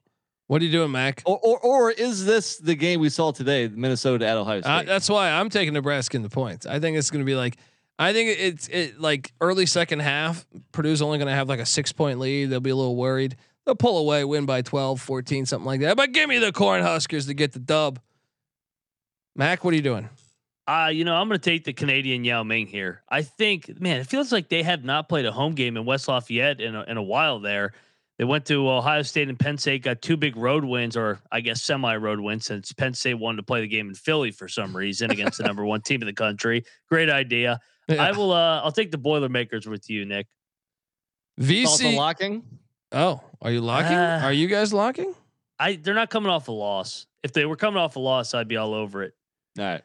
What 0.48 0.62
are 0.62 0.64
you 0.64 0.72
doing, 0.72 0.90
Mac? 0.90 1.22
Or, 1.26 1.38
or 1.42 1.58
or 1.58 1.90
is 1.90 2.24
this 2.24 2.56
the 2.56 2.74
game 2.74 3.00
we 3.00 3.10
saw 3.10 3.32
today, 3.32 3.68
Minnesota 3.68 4.26
at 4.26 4.38
Ohio 4.38 4.62
State? 4.62 4.70
Uh, 4.70 4.82
that's 4.82 5.08
why 5.10 5.30
I'm 5.30 5.50
taking 5.50 5.74
Nebraska 5.74 6.16
in 6.16 6.22
the 6.22 6.30
points. 6.30 6.64
I 6.64 6.80
think 6.80 6.96
it's 6.96 7.10
going 7.10 7.20
to 7.20 7.26
be 7.26 7.34
like, 7.34 7.58
I 7.98 8.14
think 8.14 8.38
it's 8.38 8.66
it 8.68 8.98
like 8.98 9.34
early 9.42 9.66
second 9.66 9.98
half. 10.00 10.46
Purdue's 10.72 11.02
only 11.02 11.18
going 11.18 11.28
to 11.28 11.34
have 11.34 11.50
like 11.50 11.60
a 11.60 11.66
six 11.66 11.92
point 11.92 12.18
lead. 12.18 12.46
They'll 12.46 12.60
be 12.60 12.70
a 12.70 12.76
little 12.76 12.96
worried. 12.96 13.36
They'll 13.66 13.74
pull 13.74 13.98
away, 13.98 14.24
win 14.24 14.46
by 14.46 14.62
12, 14.62 14.98
14, 14.98 15.44
something 15.44 15.66
like 15.66 15.80
that. 15.80 15.98
But 15.98 16.12
give 16.12 16.30
me 16.30 16.38
the 16.38 16.52
Cornhuskers 16.52 17.26
to 17.26 17.34
get 17.34 17.52
the 17.52 17.58
dub. 17.58 18.00
Mac, 19.38 19.62
what 19.62 19.72
are 19.72 19.76
you 19.76 19.82
doing? 19.82 20.08
Uh, 20.66 20.90
you 20.92 21.04
know, 21.04 21.14
I'm 21.14 21.28
going 21.28 21.40
to 21.40 21.50
take 21.50 21.64
the 21.64 21.72
Canadian 21.72 22.24
Yao 22.24 22.42
Ming 22.42 22.66
here. 22.66 23.02
I 23.08 23.22
think, 23.22 23.80
man, 23.80 24.00
it 24.00 24.06
feels 24.08 24.32
like 24.32 24.48
they 24.48 24.64
have 24.64 24.84
not 24.84 25.08
played 25.08 25.24
a 25.24 25.32
home 25.32 25.54
game 25.54 25.76
in 25.76 25.86
West 25.86 26.08
Lafayette 26.08 26.60
in 26.60 26.74
a, 26.74 26.82
in 26.82 26.96
a 26.96 27.02
while 27.02 27.38
there. 27.38 27.72
They 28.18 28.24
went 28.24 28.46
to 28.46 28.68
Ohio 28.68 29.02
State 29.02 29.28
and 29.28 29.38
Penn 29.38 29.56
State, 29.56 29.84
got 29.84 30.02
two 30.02 30.16
big 30.16 30.36
road 30.36 30.64
wins, 30.64 30.96
or 30.96 31.20
I 31.30 31.40
guess 31.40 31.62
semi 31.62 31.94
road 31.96 32.18
wins, 32.18 32.46
since 32.46 32.72
Penn 32.72 32.92
State 32.92 33.14
wanted 33.14 33.36
to 33.36 33.42
play 33.44 33.60
the 33.60 33.68
game 33.68 33.88
in 33.88 33.94
Philly 33.94 34.32
for 34.32 34.48
some 34.48 34.76
reason 34.76 35.12
against 35.12 35.38
the 35.38 35.44
number 35.46 35.64
one 35.64 35.82
team 35.82 36.02
in 36.02 36.06
the 36.06 36.12
country. 36.12 36.64
Great 36.88 37.08
idea. 37.08 37.60
I 37.88 38.10
will. 38.10 38.32
Uh, 38.32 38.60
I'll 38.60 38.72
take 38.72 38.90
the 38.90 38.98
Boilermakers 38.98 39.68
with 39.68 39.88
you, 39.88 40.04
Nick. 40.04 40.26
also 41.38 41.84
VC. 41.84 41.96
locking. 41.96 42.42
oh, 42.90 43.22
are 43.40 43.52
you 43.52 43.60
locking? 43.60 43.96
Uh, 43.96 44.20
are 44.24 44.32
you 44.32 44.48
guys 44.48 44.72
locking? 44.72 45.14
I 45.60 45.76
they're 45.76 45.94
not 45.94 46.10
coming 46.10 46.28
off 46.28 46.48
a 46.48 46.52
loss. 46.52 47.06
If 47.22 47.32
they 47.32 47.46
were 47.46 47.56
coming 47.56 47.78
off 47.78 47.94
a 47.94 48.00
loss, 48.00 48.34
I'd 48.34 48.48
be 48.48 48.56
all 48.56 48.74
over 48.74 49.04
it. 49.04 49.14
All 49.58 49.64
right. 49.66 49.82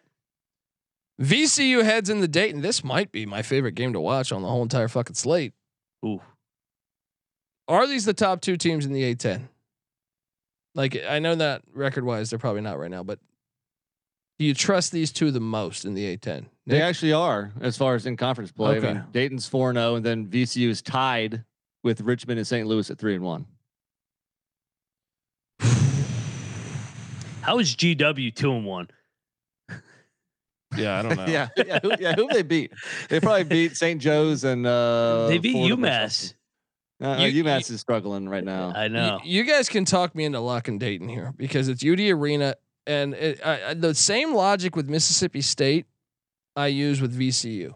VCU 1.22 1.84
heads 1.84 2.10
in 2.10 2.18
into 2.18 2.28
Dayton. 2.28 2.62
This 2.62 2.84
might 2.84 3.12
be 3.12 3.26
my 3.26 3.42
favorite 3.42 3.76
game 3.76 3.94
to 3.94 4.00
watch 4.00 4.32
on 4.32 4.42
the 4.42 4.48
whole 4.48 4.64
entire 4.64 4.88
fucking 4.88 5.16
slate. 5.16 5.54
Ooh, 6.06 6.22
Are 7.68 7.88
these 7.88 8.06
the 8.06 8.14
top 8.14 8.42
two 8.42 8.58
teams 8.58 8.86
in 8.86 8.92
the 8.94 9.04
A10? 9.16 9.48
Like 10.76 10.98
I 11.08 11.20
know 11.20 11.36
that 11.36 11.62
record 11.74 12.04
wise, 12.04 12.30
they're 12.30 12.40
probably 12.40 12.62
not 12.62 12.80
right 12.80 12.90
now, 12.92 13.04
but 13.04 13.20
do 14.40 14.46
you 14.46 14.56
trust 14.56 14.92
these 14.92 15.12
two 15.12 15.30
the 15.30 15.40
most 15.40 15.86
in 15.86 15.94
the 15.94 16.18
A10? 16.18 16.46
They 16.66 16.82
actually 16.82 17.14
are 17.14 17.52
as 17.62 17.78
far 17.78 17.94
as 17.96 18.06
in 18.08 18.18
conference 18.18 18.52
play. 18.52 18.76
I 18.76 18.78
Okay. 18.78 18.94
mean, 18.94 19.04
Dayton's 19.12 19.48
4 19.48 19.74
0, 19.74 19.96
and 19.96 20.06
then 20.06 20.26
VCU 20.28 20.70
is 20.70 20.82
tied 20.82 21.44
with 21.84 22.02
Richmond 22.02 22.40
and 22.40 22.48
St. 22.48 22.68
Louis 22.68 22.90
at 22.90 22.98
3 22.98 23.16
and 23.16 23.24
1. 23.24 23.46
How 27.42 27.60
is 27.60 27.76
GW 27.76 28.34
two 28.34 28.54
and 28.54 28.66
one? 28.66 28.90
Yeah, 30.78 31.00
I 31.00 31.02
don't 31.02 31.16
know. 31.18 31.26
yeah, 31.28 31.50
yeah, 31.58 31.80
who, 31.82 31.92
yeah. 32.00 32.16
Who 32.16 32.28
they 32.28 32.42
beat? 32.44 32.72
They 33.10 33.20
probably 33.20 33.44
beat 33.44 33.76
St. 33.78 34.02
Joe's 34.02 34.44
and 34.44 34.66
uh, 34.66 35.28
they 35.28 35.38
beat 35.38 35.54
Fordham 35.54 35.84
or 35.84 35.88
UMass. 35.88 36.34
Uh, 37.02 37.18
You- 37.20 37.44
UMass 37.44 37.70
is 37.72 37.82
struggling 37.82 38.30
right 38.30 38.44
now. 38.44 38.72
I 38.76 38.88
know. 38.88 39.20
You, 39.24 39.40
you 39.40 39.44
guys 39.44 39.68
can 39.70 39.84
talk 39.86 40.16
me 40.16 40.24
into 40.26 40.40
locking 40.40 40.78
Dayton 40.80 41.10
here 41.10 41.34
because 41.36 41.68
it's 41.68 41.84
UD 41.86 42.00
Arena, 42.00 42.56
and 42.88 43.14
it, 43.14 43.40
I, 43.46 43.70
I- 43.70 43.74
the 43.74 43.94
same 43.96 44.34
logic 44.34 44.76
with 44.76 44.90
Mississippi 44.90 45.42
State 45.42 45.86
I 46.56 46.68
use 46.68 47.02
with 47.02 47.18
VCU. 47.20 47.74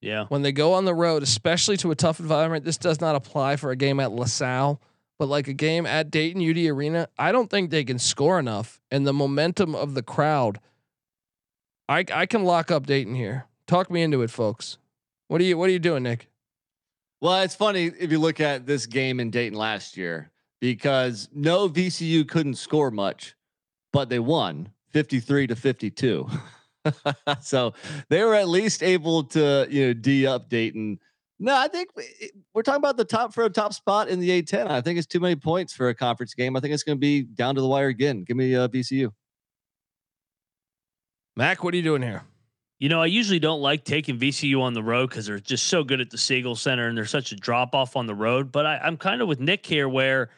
yeah. 0.00 0.26
When 0.28 0.42
they 0.42 0.52
go 0.52 0.74
on 0.74 0.84
the 0.84 0.94
road, 0.94 1.22
especially 1.22 1.76
to 1.78 1.90
a 1.90 1.94
tough 1.96 2.20
environment, 2.20 2.64
this 2.64 2.76
does 2.76 3.00
not 3.00 3.16
apply 3.16 3.56
for 3.56 3.70
a 3.70 3.76
game 3.76 3.98
at 4.00 4.12
LaSalle, 4.12 4.80
but 5.18 5.26
like 5.28 5.48
a 5.48 5.54
game 5.54 5.86
at 5.86 6.10
Dayton 6.10 6.48
UD 6.48 6.58
Arena, 6.70 7.08
I 7.18 7.32
don't 7.32 7.48
think 7.50 7.70
they 7.70 7.84
can 7.84 7.98
score 7.98 8.38
enough, 8.38 8.80
and 8.90 9.06
the 9.06 9.12
momentum 9.14 9.74
of 9.74 9.94
the 9.94 10.02
crowd. 10.02 10.60
I 11.88 12.04
I 12.12 12.26
can 12.26 12.44
lock 12.44 12.70
up 12.70 12.86
Dayton 12.86 13.14
here. 13.14 13.46
Talk 13.66 13.90
me 13.90 14.02
into 14.02 14.22
it, 14.22 14.30
folks. 14.30 14.78
What 15.28 15.40
are 15.40 15.44
you 15.44 15.56
What 15.58 15.68
are 15.68 15.72
you 15.72 15.78
doing, 15.78 16.02
Nick? 16.02 16.28
Well, 17.20 17.42
it's 17.42 17.54
funny 17.54 17.86
if 17.86 18.12
you 18.12 18.18
look 18.18 18.40
at 18.40 18.66
this 18.66 18.86
game 18.86 19.18
in 19.18 19.30
Dayton 19.30 19.58
last 19.58 19.96
year 19.96 20.30
because 20.60 21.28
no 21.32 21.68
VCU 21.68 22.28
couldn't 22.28 22.54
score 22.54 22.90
much, 22.90 23.34
but 23.92 24.08
they 24.08 24.20
won 24.20 24.70
53 24.90 25.48
to 25.48 25.56
52. 25.56 26.28
so 27.40 27.74
they 28.08 28.22
were 28.22 28.34
at 28.34 28.48
least 28.48 28.82
able 28.84 29.24
to, 29.24 29.66
you 29.68 29.88
know, 29.88 29.92
D 29.94 30.26
up 30.26 30.48
Dayton. 30.48 31.00
No, 31.40 31.56
I 31.56 31.68
think 31.68 31.90
we- 31.96 32.30
we're 32.54 32.62
talking 32.62 32.78
about 32.80 32.96
the 32.96 33.04
top 33.04 33.34
for 33.34 33.44
a 33.44 33.50
top 33.50 33.72
spot 33.72 34.08
in 34.08 34.20
the 34.20 34.30
A10. 34.30 34.68
I 34.68 34.80
think 34.80 34.98
it's 34.98 35.06
too 35.06 35.20
many 35.20 35.36
points 35.36 35.72
for 35.72 35.88
a 35.88 35.94
conference 35.94 36.34
game. 36.34 36.56
I 36.56 36.60
think 36.60 36.72
it's 36.72 36.82
going 36.84 36.98
to 36.98 37.00
be 37.00 37.22
down 37.22 37.54
to 37.56 37.60
the 37.60 37.68
wire 37.68 37.88
again. 37.88 38.22
Give 38.24 38.36
me 38.36 38.54
uh, 38.54 38.68
VCU. 38.68 39.10
Mac, 41.38 41.62
what 41.62 41.72
are 41.72 41.76
you 41.76 41.84
doing 41.84 42.02
here? 42.02 42.24
You 42.80 42.88
know, 42.88 43.00
I 43.00 43.06
usually 43.06 43.38
don't 43.38 43.60
like 43.60 43.84
taking 43.84 44.18
VCU 44.18 44.60
on 44.60 44.74
the 44.74 44.82
road 44.82 45.08
because 45.08 45.26
they're 45.26 45.38
just 45.38 45.68
so 45.68 45.84
good 45.84 46.00
at 46.00 46.10
the 46.10 46.18
Siegel 46.18 46.56
Center 46.56 46.88
and 46.88 46.98
there's 46.98 47.12
such 47.12 47.30
a 47.30 47.36
drop 47.36 47.76
off 47.76 47.94
on 47.94 48.06
the 48.06 48.14
road. 48.14 48.50
But 48.50 48.66
I, 48.66 48.78
I'm 48.78 48.96
kind 48.96 49.22
of 49.22 49.28
with 49.28 49.38
Nick 49.38 49.64
here 49.64 49.88
where 49.88 50.30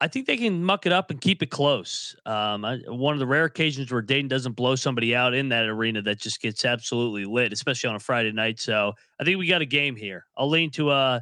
I 0.00 0.08
think 0.08 0.26
they 0.26 0.38
can 0.38 0.64
muck 0.64 0.86
it 0.86 0.92
up 0.92 1.10
and 1.10 1.20
keep 1.20 1.42
it 1.42 1.50
close. 1.50 2.16
Um, 2.24 2.64
I, 2.64 2.78
one 2.88 3.12
of 3.12 3.18
the 3.20 3.26
rare 3.26 3.44
occasions 3.44 3.92
where 3.92 4.00
Dayton 4.00 4.28
doesn't 4.28 4.52
blow 4.52 4.74
somebody 4.74 5.14
out 5.14 5.34
in 5.34 5.50
that 5.50 5.66
arena 5.66 6.00
that 6.00 6.18
just 6.18 6.40
gets 6.40 6.64
absolutely 6.64 7.26
lit, 7.26 7.52
especially 7.52 7.90
on 7.90 7.96
a 7.96 8.00
Friday 8.00 8.32
night. 8.32 8.58
So 8.58 8.94
I 9.20 9.24
think 9.24 9.38
we 9.38 9.46
got 9.46 9.60
a 9.60 9.66
game 9.66 9.96
here. 9.96 10.24
I'll 10.34 10.48
lean 10.48 10.70
to 10.70 10.88
uh, 10.88 11.20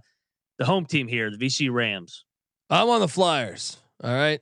the 0.59 0.65
home 0.65 0.87
team 0.87 1.09
here, 1.09 1.33
the 1.33 1.37
VC 1.37 1.69
Rams. 1.69 2.25
I'm 2.71 2.89
on 2.89 3.01
the 3.01 3.09
Flyers. 3.09 3.77
All 4.05 4.15
right. 4.15 4.41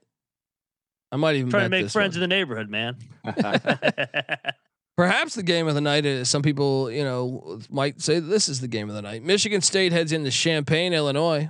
I 1.11 1.15
might 1.17 1.35
even 1.37 1.49
Trying 1.49 1.63
to 1.63 1.69
make 1.69 1.85
this 1.85 1.93
friends 1.93 2.15
one. 2.15 2.23
in 2.23 2.29
the 2.29 2.35
neighborhood, 2.35 2.69
man. 2.69 2.95
Perhaps 4.97 5.35
the 5.35 5.43
game 5.43 5.67
of 5.67 5.75
the 5.75 5.81
night 5.81 6.05
is 6.05 6.29
some 6.29 6.41
people, 6.41 6.91
you 6.91 7.03
know, 7.03 7.59
might 7.69 8.01
say 8.01 8.19
this 8.19 8.49
is 8.49 8.59
the 8.61 8.67
game 8.67 8.89
of 8.89 8.95
the 8.95 9.01
night. 9.01 9.23
Michigan 9.23 9.61
State 9.61 9.91
heads 9.91 10.11
into 10.11 10.29
Champaign, 10.29 10.93
Illinois. 10.93 11.49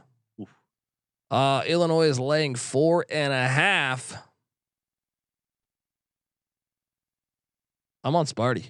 Uh, 1.31 1.63
Illinois 1.67 2.07
is 2.07 2.19
laying 2.19 2.55
four 2.55 3.05
and 3.09 3.33
a 3.33 3.47
half. 3.47 4.15
I'm 8.03 8.15
on 8.15 8.25
Sparty. 8.25 8.67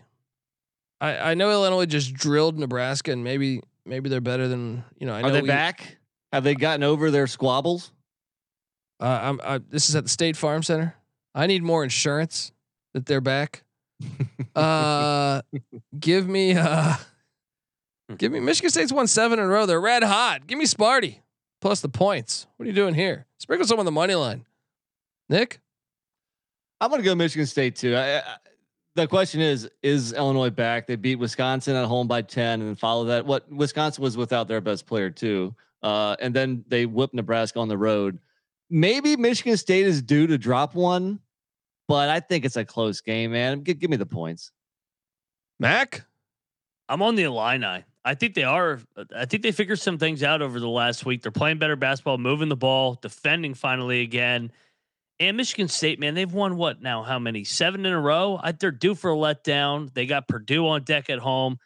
I, 1.01 1.31
I 1.31 1.33
know 1.35 1.51
Illinois 1.51 1.85
just 1.85 2.13
drilled 2.13 2.57
Nebraska, 2.57 3.11
and 3.11 3.23
maybe 3.23 3.61
maybe 3.85 4.09
they're 4.09 4.19
better 4.21 4.47
than 4.47 4.83
you 4.99 5.07
know. 5.07 5.13
I 5.13 5.21
know 5.21 5.27
Are 5.27 5.31
they 5.31 5.41
we- 5.41 5.47
back? 5.47 5.97
Have 6.33 6.43
they 6.43 6.53
gotten 6.55 6.83
over 6.83 7.09
their 7.09 7.25
squabbles? 7.27 7.91
Uh, 9.00 9.20
I'm, 9.22 9.41
I, 9.43 9.58
this 9.60 9.89
is 9.89 9.95
at 9.95 10.04
the 10.04 10.10
State 10.10 10.36
Farm 10.36 10.64
Center. 10.64 10.95
I 11.34 11.47
need 11.47 11.64
more 11.64 11.84
insurance 11.84 12.52
that 12.93 13.06
they're 13.06 13.22
back. 13.22 13.64
uh, 14.56 15.41
give 16.00 16.28
me, 16.28 16.56
uh, 16.56 16.95
give 18.18 18.32
me 18.32 18.39
Michigan 18.39 18.70
State's 18.70 18.91
won 18.91 19.08
seven 19.08 19.39
in 19.39 19.45
a 19.45 19.47
row. 19.47 19.66
They're 19.66 19.80
red 19.80 20.04
hot. 20.04 20.47
Give 20.47 20.58
me 20.58 20.66
Sparty 20.66 21.20
plus 21.62 21.82
the 21.82 21.89
points. 21.89 22.47
What 22.58 22.66
are 22.66 22.68
you 22.68 22.76
doing 22.76 22.93
here? 22.93 23.26
Sprinkle 23.38 23.68
some 23.68 23.80
on 23.80 23.86
the 23.86 23.91
money 23.91 24.16
line. 24.16 24.45
Nick, 25.30 25.60
I'm 26.82 26.89
going 26.89 27.02
to 27.02 27.06
go 27.06 27.16
Michigan 27.16 27.45
State 27.45 27.76
too. 27.76 27.95
I, 27.95 28.20
I, 28.20 28.24
the 28.95 29.08
question 29.08 29.41
is: 29.41 29.70
Is 29.84 30.14
Illinois 30.14 30.50
back? 30.50 30.88
They 30.88 30.95
beat 30.95 31.16
Wisconsin 31.18 31.76
at 31.76 31.86
home 31.86 32.08
by 32.08 32.22
ten, 32.22 32.62
and 32.62 32.78
follow 32.78 33.06
that. 33.06 33.26
What 33.26 33.50
Wisconsin 33.52 34.04
was 34.04 34.18
without 34.18 34.47
their 34.47 34.62
best 34.62 34.86
player 34.86 35.10
too, 35.10 35.54
uh, 35.84 36.16
and 36.20 36.34
then 36.34 36.64
they 36.68 36.86
whipped 36.86 37.14
Nebraska 37.14 37.60
on 37.60 37.68
the 37.68 37.78
road. 37.78 38.20
Maybe 38.70 39.15
Michigan 39.15 39.57
State 39.57 39.86
is 39.86 40.01
due 40.01 40.28
to 40.28 40.38
drop 40.38 40.76
one, 40.76 41.20
but 41.88 42.09
I 42.09 42.20
think 42.20 42.45
it's 42.45 42.55
a 42.55 42.65
close 42.65 43.01
game, 43.01 43.32
man. 43.32 43.61
Give, 43.61 43.80
give 43.80 43.89
me 43.89 43.97
the 43.97 44.05
points. 44.05 44.51
Mac. 45.59 46.05
I'm 46.88 47.01
on 47.01 47.15
the 47.15 47.24
Illini. 47.24 47.84
I 48.05 48.15
think 48.15 48.34
they 48.34 48.43
are. 48.43 48.80
I 49.15 49.26
think 49.26 49.43
they 49.43 49.51
figured 49.51 49.80
some 49.80 49.97
things 49.97 50.24
out 50.24 50.41
over 50.41 50.59
the 50.59 50.70
last 50.70 51.05
week. 51.05 51.22
They're 51.22 51.32
playing 51.32 51.59
better 51.59 51.76
basketball, 51.76 52.17
moving 52.17 52.49
the 52.49 52.55
ball, 52.55 52.95
defending 52.95 53.53
finally 53.53 54.01
again. 54.01 54.51
And 55.20 55.36
Michigan 55.36 55.67
State, 55.67 55.99
man, 55.99 56.13
they've 56.13 56.32
won 56.32 56.55
what 56.55 56.82
now? 56.82 57.03
How 57.03 57.20
many? 57.20 57.43
Seven 57.43 57.86
in 57.86 57.91
a 57.91 57.99
row. 57.99 58.39
I, 58.41 58.53
they're 58.53 58.72
due 58.72 58.95
for 58.95 59.11
a 59.11 59.15
letdown. 59.15 59.93
They 59.93 60.05
got 60.05 60.28
Purdue 60.28 60.67
on 60.67 60.84
deck 60.84 61.09
at 61.09 61.20
home. 61.20 61.59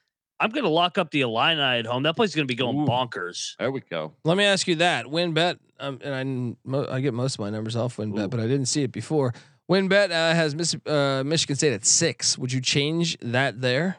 I'm 0.44 0.50
going 0.50 0.66
to 0.66 0.70
lock 0.70 0.98
up 0.98 1.10
the 1.10 1.22
Illini 1.22 1.62
at 1.62 1.86
home. 1.86 2.04
That 2.04 2.18
place 2.18 2.32
is 2.32 2.36
going 2.36 2.46
to 2.46 2.52
be 2.52 2.56
going 2.56 2.80
Ooh. 2.80 2.86
bonkers. 2.86 3.56
There 3.58 3.72
we 3.72 3.80
go. 3.80 4.12
Let 4.26 4.36
me 4.36 4.44
ask 4.44 4.68
you 4.68 4.76
that. 4.76 5.06
WynnBET, 5.06 5.58
um, 5.80 6.00
and 6.04 6.14
I 6.14 6.70
mo- 6.70 6.88
I 6.89 7.00
get 7.00 7.14
most 7.14 7.36
of 7.36 7.39
my 7.39 7.50
numbers 7.50 7.78
off 7.78 7.96
WynnBET, 7.96 8.30
but 8.30 8.41
I 8.41 8.44
didn't 8.44 8.66
see 8.66 8.84
it 8.84 8.91
before. 8.91 9.34
WynnBET 9.72 10.12
uh, 10.12 10.36
has 10.36 10.54
Miss, 10.54 10.76
uh, 10.86 11.24
Michigan 11.26 11.56
State 11.56 11.72
at 11.72 11.86
six. 11.86 12.38
Would 12.38 12.52
you 12.52 12.60
change 12.60 13.18
that 13.22 13.62
there? 13.62 13.96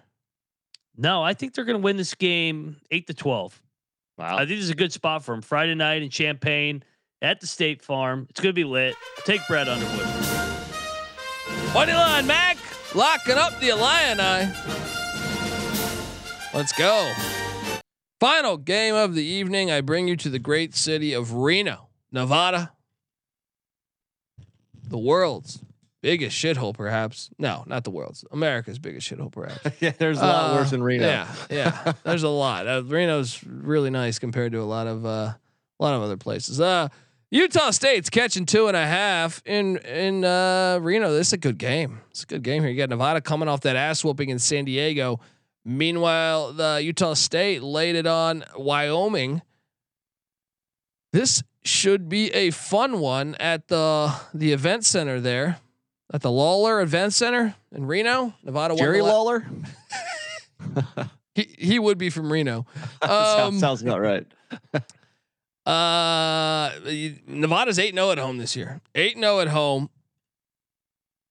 No, 0.98 1.22
I 1.22 1.32
think 1.32 1.54
they're 1.54 1.64
going 1.64 1.80
to 1.80 1.82
win 1.82 1.96
this 1.96 2.12
game 2.12 2.76
eight 2.90 3.06
to 3.06 3.14
twelve. 3.14 3.62
Wow. 4.18 4.34
I 4.36 4.40
think 4.40 4.50
this 4.50 4.64
is 4.64 4.70
a 4.70 4.74
good 4.74 4.92
spot 4.92 5.24
for 5.24 5.32
them. 5.34 5.40
Friday 5.40 5.74
night 5.74 6.02
in 6.02 6.10
Champaign 6.10 6.84
at 7.22 7.40
the 7.40 7.46
State 7.46 7.80
Farm. 7.80 8.26
It's 8.28 8.40
going 8.40 8.50
to 8.50 8.54
be 8.54 8.64
lit. 8.64 8.96
Take 9.24 9.40
Brad 9.48 9.66
Underwood. 9.66 10.06
Money 11.72 11.94
line, 11.94 12.26
Mac. 12.26 12.58
Locking 12.94 13.38
up 13.38 13.58
the 13.60 13.70
Illini. 13.70 14.83
Let's 16.54 16.72
go. 16.72 17.12
Final 18.20 18.56
game 18.56 18.94
of 18.94 19.14
the 19.14 19.24
evening. 19.24 19.70
I 19.70 19.80
bring 19.80 20.06
you 20.08 20.16
to 20.16 20.28
the 20.30 20.38
great 20.38 20.74
city 20.74 21.12
of 21.12 21.32
Reno, 21.32 21.88
Nevada. 22.12 22.72
The 24.86 24.98
world's 24.98 25.58
biggest 26.00 26.36
shithole, 26.36 26.72
perhaps. 26.74 27.30
No, 27.38 27.64
not 27.66 27.82
the 27.84 27.90
world's. 27.90 28.24
America's 28.30 28.78
biggest 28.78 29.10
shithole, 29.10 29.32
perhaps. 29.32 29.60
yeah, 29.80 29.90
there's 29.98 30.18
a 30.18 30.24
lot 30.24 30.52
Uh, 30.52 30.54
worse 30.54 30.70
than 30.70 30.82
Reno. 30.82 31.06
Yeah, 31.06 31.34
yeah. 31.50 31.92
There's 32.04 32.22
a 32.22 32.28
lot. 32.28 32.68
Uh, 32.68 32.82
Reno's 32.84 33.42
really 33.44 33.90
nice 33.90 34.18
compared 34.20 34.52
to 34.52 34.58
a 34.60 34.64
lot 34.64 34.86
of 34.86 35.04
uh, 35.04 35.08
a 35.08 35.38
lot 35.80 35.94
of 35.94 36.02
other 36.02 36.16
places. 36.16 36.60
Uh, 36.60 36.88
Utah 37.30 37.70
State's 37.72 38.10
catching 38.10 38.46
two 38.46 38.68
and 38.68 38.76
a 38.76 38.86
half 38.86 39.42
in 39.44 39.78
in 39.78 40.24
uh, 40.24 40.78
Reno. 40.80 41.12
This 41.12 41.28
is 41.28 41.32
a 41.32 41.38
good 41.38 41.58
game. 41.58 42.00
It's 42.10 42.22
a 42.22 42.26
good 42.26 42.42
game 42.44 42.62
here. 42.62 42.70
You 42.70 42.78
got 42.78 42.90
Nevada 42.90 43.20
coming 43.20 43.48
off 43.48 43.62
that 43.62 43.74
ass 43.74 44.04
whooping 44.04 44.28
in 44.28 44.38
San 44.38 44.66
Diego. 44.66 45.18
Meanwhile, 45.64 46.52
the 46.52 46.80
Utah 46.82 47.14
State 47.14 47.62
laid 47.62 47.96
it 47.96 48.06
on 48.06 48.44
Wyoming. 48.56 49.40
This 51.12 51.42
should 51.64 52.08
be 52.08 52.30
a 52.32 52.50
fun 52.50 53.00
one 53.00 53.34
at 53.36 53.68
the 53.68 54.12
the 54.34 54.52
event 54.52 54.84
center 54.84 55.20
there, 55.20 55.58
at 56.12 56.20
the 56.20 56.30
Lawlor 56.30 56.82
Event 56.82 57.14
Center 57.14 57.54
in 57.72 57.86
Reno, 57.86 58.34
Nevada. 58.42 58.76
Jerry 58.76 59.00
Lawler. 59.00 59.46
he 61.34 61.48
he 61.58 61.78
would 61.78 61.96
be 61.98 62.10
from 62.10 62.30
Reno. 62.32 62.66
sounds, 63.02 63.54
Um, 63.54 63.58
sounds 63.58 63.82
about 63.82 64.00
right. 64.00 64.26
Uh, 65.66 66.70
Nevada's 67.26 67.78
eight 67.78 67.94
zero 67.94 68.10
at 68.10 68.18
home 68.18 68.36
this 68.36 68.54
year. 68.54 68.80
Eight 68.94 69.16
zero 69.16 69.40
at 69.40 69.48
home. 69.48 69.88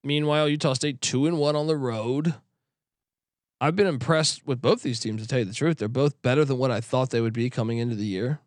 Meanwhile, 0.04 0.50
Utah 0.50 0.74
State 0.74 1.02
two 1.02 1.28
and 1.28 1.38
one 1.38 1.56
on 1.56 1.68
the 1.68 1.78
road. 1.78 2.34
I've 3.64 3.78
been 3.78 3.88
impressed 3.88 4.46
with 4.46 4.62
both 4.62 4.82
these 4.82 5.00
teams. 5.00 5.22
To 5.22 5.28
tell 5.28 5.40
you 5.40 5.46
the 5.46 5.54
truth, 5.54 5.78
they're 5.78 5.88
both 5.88 6.22
better 6.22 6.44
than 6.44 6.58
what 6.58 6.70
I 6.70 6.82
thought 6.82 7.12
they 7.12 7.22
would 7.22 7.32
be 7.32 7.50
coming 7.50 7.78
into 7.78 7.96
the 7.96 8.06
year. 8.06 8.42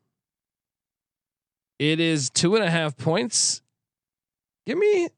It 1.79 2.01
is 2.01 2.29
two 2.29 2.55
and 2.55 2.63
a 2.63 2.69
half 2.69 2.99
points. 2.99 3.63
Give 4.67 4.77
me. 4.77 5.09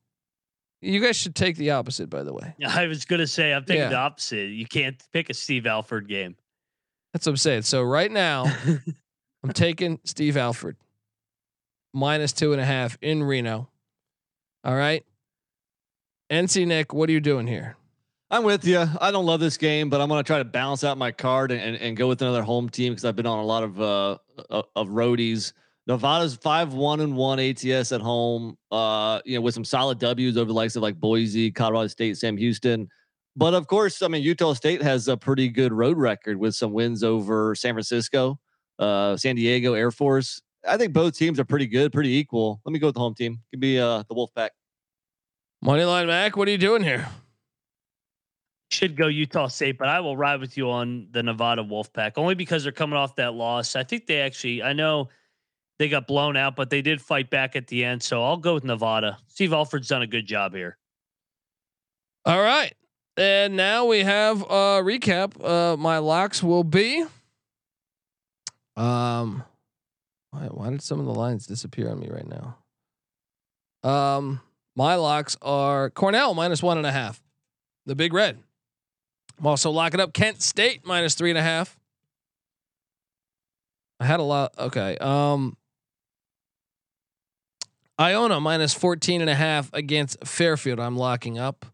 You 0.80 1.00
guys 1.00 1.16
should 1.16 1.34
take 1.34 1.56
the 1.56 1.72
opposite, 1.72 2.08
by 2.08 2.22
the 2.22 2.32
way. 2.32 2.54
I 2.64 2.86
was 2.86 3.06
going 3.06 3.18
to 3.18 3.26
say, 3.26 3.52
I'm 3.52 3.64
thinking 3.64 3.82
Yeah. 3.82 3.88
the 3.88 3.96
opposite. 3.96 4.50
You 4.50 4.66
can't 4.66 5.02
pick 5.12 5.30
a 5.30 5.34
Steve 5.34 5.66
Alford 5.66 6.06
game. 6.06 6.36
That's 7.12 7.26
what 7.26 7.32
I'm 7.32 7.36
saying. 7.38 7.62
So 7.62 7.82
right 7.82 8.12
now, 8.12 8.44
I'm 9.42 9.52
taking 9.52 9.98
Steve 10.04 10.36
Alford 10.36 10.76
minus 11.92 12.32
two 12.32 12.52
and 12.52 12.60
a 12.60 12.64
half 12.64 12.96
in 13.02 13.24
Reno. 13.24 13.68
All 14.62 14.76
right. 14.76 15.04
NC 16.30 16.68
Nick, 16.68 16.92
what 16.94 17.08
are 17.08 17.12
you 17.12 17.20
doing 17.20 17.48
here? 17.48 17.77
I'm 18.30 18.44
with 18.44 18.66
you. 18.66 18.84
I 19.00 19.10
don't 19.10 19.24
love 19.24 19.40
this 19.40 19.56
game, 19.56 19.88
but 19.88 20.02
I'm 20.02 20.09
going 20.09 20.22
to 20.22 20.26
try 20.26 20.38
to 20.38 20.44
balance 20.44 20.84
out 20.84 20.98
my 20.98 21.10
card 21.10 21.50
and, 21.50 21.60
and, 21.60 21.76
and 21.76 21.96
go 21.96 22.09
with 22.09 22.20
another 22.20 22.42
home 22.42 22.68
team 22.68 22.92
because 22.92 23.06
I've 23.06 23.16
been 23.16 23.26
on 23.26 23.38
a 23.38 23.44
lot 23.44 23.62
of 23.62 23.80
uh 23.80 24.18
of, 24.50 24.66
of 24.76 24.88
roadies. 24.88 25.52
Nevada's 25.86 26.34
five 26.34 26.74
one 26.74 27.00
and 27.00 27.16
one 27.16 27.40
ATS 27.40 27.92
at 27.92 28.02
home. 28.02 28.59
Uh, 28.70 29.20
you 29.24 29.36
know, 29.36 29.40
with 29.40 29.55
some 29.55 29.64
solid 29.64 29.98
W's 29.98 30.36
over 30.36 30.48
the 30.48 30.52
likes 30.52 30.76
of 30.76 30.82
like 30.82 31.00
Boise, 31.00 31.50
Colorado 31.50 31.86
State, 31.86 32.18
Sam 32.18 32.36
Houston. 32.36 32.88
But 33.34 33.55
of 33.55 33.66
course, 33.66 34.02
I 34.02 34.09
mean 34.09 34.22
Utah 34.22 34.52
State 34.52 34.82
has 34.82 35.09
a 35.09 35.16
pretty 35.16 35.48
good 35.48 35.72
road 35.72 35.96
record 35.96 36.36
with 36.36 36.55
some 36.55 36.72
wins 36.72 37.02
over 37.02 37.55
San 37.55 37.72
Francisco, 37.72 38.38
uh, 38.78 39.16
San 39.16 39.36
Diego, 39.36 39.72
Air 39.72 39.90
Force. 39.90 40.42
I 40.66 40.76
think 40.76 40.92
both 40.92 41.16
teams 41.16 41.40
are 41.40 41.44
pretty 41.44 41.66
good, 41.66 41.92
pretty 41.92 42.10
equal. 42.10 42.60
Let 42.66 42.72
me 42.72 42.78
go 42.78 42.88
with 42.88 42.94
the 42.94 43.00
home 43.00 43.14
team. 43.14 43.40
Give 43.52 43.60
me 43.60 43.78
uh, 43.78 44.02
the 44.06 44.14
Wolfpack. 44.14 44.50
Moneyline 45.64 46.09
Mac, 46.09 46.36
what 46.36 46.46
are 46.46 46.50
you 46.50 46.59
doing 46.59 46.82
here? 46.82 47.09
Should 48.70 48.97
go 48.97 49.07
Utah 49.07 49.49
State, 49.49 49.78
but 49.78 49.89
I 49.89 50.01
will 50.01 50.16
ride 50.16 50.40
with 50.40 50.57
you 50.59 50.70
on 50.70 51.09
the 51.11 51.23
Nevada 51.23 51.62
Wolfpack 51.62 52.12
only 52.16 52.35
because 52.35 52.62
they're 52.62 52.73
coming 52.73 52.99
off 52.99 53.16
that 53.16 53.32
loss. 53.32 53.77
I 53.77 53.82
think 53.82 54.07
they 54.07 54.20
actually, 54.20 54.62
I 54.62 54.74
know 54.74 55.09
they 55.78 55.89
got 55.89 56.07
blown 56.07 56.36
out, 56.36 56.55
but 56.55 56.69
they 56.69 56.82
did 56.82 57.01
fight 57.01 57.31
back 57.31 57.57
at 57.57 57.66
the 57.69 57.85
end. 57.85 58.03
So 58.03 58.23
I'll 58.23 58.36
go 58.36 58.55
with 58.55 58.65
Nevada. 58.65 59.19
Steve 59.28 59.53
Alford's 59.53 59.89
done 59.89 60.03
a 60.03 60.07
good 60.07 60.27
job 60.27 60.55
here. 60.55 60.77
All 62.27 62.43
right. 62.43 62.74
And 63.16 63.57
now 63.57 63.86
we 63.86 64.01
have 64.01 64.43
a 64.43 64.82
recap. 64.82 65.43
Uh, 65.43 65.77
my 65.77 65.99
locks 65.99 66.43
will 66.43 66.65
be. 66.65 67.05
Um, 68.77 69.43
why, 70.31 70.47
why 70.47 70.70
did 70.70 70.82
some 70.82 71.01
of 71.01 71.07
the 71.07 71.15
lines 71.15 71.47
disappear 71.47 71.90
on 71.90 71.99
me 71.99 72.09
right 72.11 72.28
now? 72.28 72.59
Um, 73.82 74.40
my 74.77 74.97
locks 74.97 75.36
are 75.43 75.90
Cornell 75.90 76.35
minus 76.35 76.62
one 76.62 76.77
and 76.77 76.86
a 76.86 76.93
half, 76.93 77.23
the 77.86 77.97
Big 77.97 78.12
Red. 78.12 78.39
I'm 79.39 79.47
also 79.47 79.70
locking 79.70 80.01
up 80.01 80.12
Kent 80.12 80.43
State 80.43 80.86
minus 80.86 81.15
three 81.15 81.31
and 81.31 81.39
a 81.39 81.43
half. 81.43 81.78
I 84.01 84.05
had 84.05 84.20
a 84.20 84.24
lot. 84.24 84.55
Okay. 84.59 84.97
Um, 84.98 85.56
Iona 88.01 88.40
minus 88.40 88.74
14 88.74 89.20
and 89.20 89.31
a 89.31 89.35
half 89.35 89.73
against 89.73 90.24
Fairfield. 90.24 90.78
I'm 90.78 90.97
locking 90.97 91.39
up. 91.39 91.66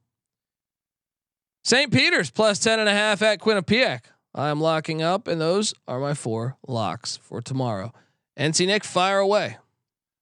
St. 1.65 1.93
Peter's 1.93 2.31
plus 2.31 2.59
10 2.59 2.81
and 2.81 2.89
a 2.89 2.93
half 2.93 3.23
at 3.23 3.41
Quinnipiac. 3.41 4.01
I'm 4.35 4.61
locking 4.61 5.01
up, 5.01 5.29
and 5.29 5.41
those 5.41 5.75
are 5.87 6.01
my 6.01 6.15
four 6.15 6.57
locks 6.67 7.17
for 7.19 7.41
tomorrow. 7.41 7.93
NC 8.39 8.67
Nick, 8.67 8.85
fire 8.85 9.19
away. 9.19 9.59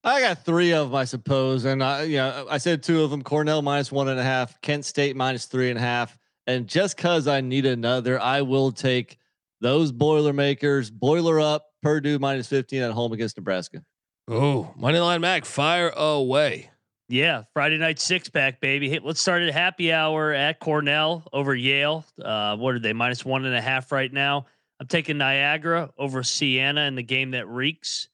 I 0.05 0.21
got 0.21 0.45
three 0.45 0.73
of 0.73 0.89
them, 0.89 0.97
I 0.97 1.05
suppose, 1.05 1.65
and 1.65 1.83
I, 1.83 2.03
yeah, 2.03 2.45
I 2.51 2.59
said 2.59 2.83
two 2.83 3.03
of 3.03 3.11
them: 3.11 3.23
Cornell 3.23 3.63
minus 3.63 3.91
one 3.91 4.09
and 4.09 4.19
a 4.21 4.25
half, 4.25 4.61
Kent 4.61 4.85
State 4.85 5.17
minus 5.17 5.47
three 5.47 5.71
and 5.71 5.79
a 5.79 5.83
half. 5.83 6.19
And 6.47 6.67
just 6.67 6.97
because 6.97 7.29
I 7.29 7.41
need 7.41 7.67
another, 7.67 8.21
I 8.21 8.43
will 8.43 8.73
take 8.73 9.19
those 9.61 9.93
Boilermakers. 9.93 10.91
Boiler 10.91 11.41
up, 11.41 11.67
Purdue 11.83 12.19
minus 12.19 12.49
fifteen 12.49 12.83
at 12.83 12.91
home 12.91 13.13
against 13.13 13.37
Nebraska. 13.37 13.83
Oh, 14.29 14.73
Moneyline 14.79 15.21
Mac, 15.21 15.45
fire 15.45 15.91
away. 15.91 16.71
Yeah, 17.09 17.43
Friday 17.53 17.77
night 17.77 17.99
six 17.99 18.29
pack, 18.29 18.61
baby. 18.61 18.89
Hey, 18.89 19.01
let's 19.03 19.21
start 19.21 19.43
at 19.43 19.53
happy 19.53 19.93
hour 19.93 20.33
at 20.33 20.61
Cornell 20.61 21.29
over 21.33 21.55
Yale. 21.55 22.05
Uh, 22.23 22.57
what 22.57 22.75
are 22.75 22.79
they? 22.79 22.93
Minus 22.93 23.25
one 23.25 23.45
and 23.45 23.55
a 23.55 23.61
half 23.61 23.93
right 23.93 24.13
now. 24.13 24.47
I'm 24.81 24.87
taking 24.87 25.19
Niagara 25.19 25.91
over 25.99 26.23
Siena 26.23 26.83
in 26.83 26.95
the 26.95 27.03
game 27.03 27.33
that 27.33 27.47
reeks. 27.47 28.09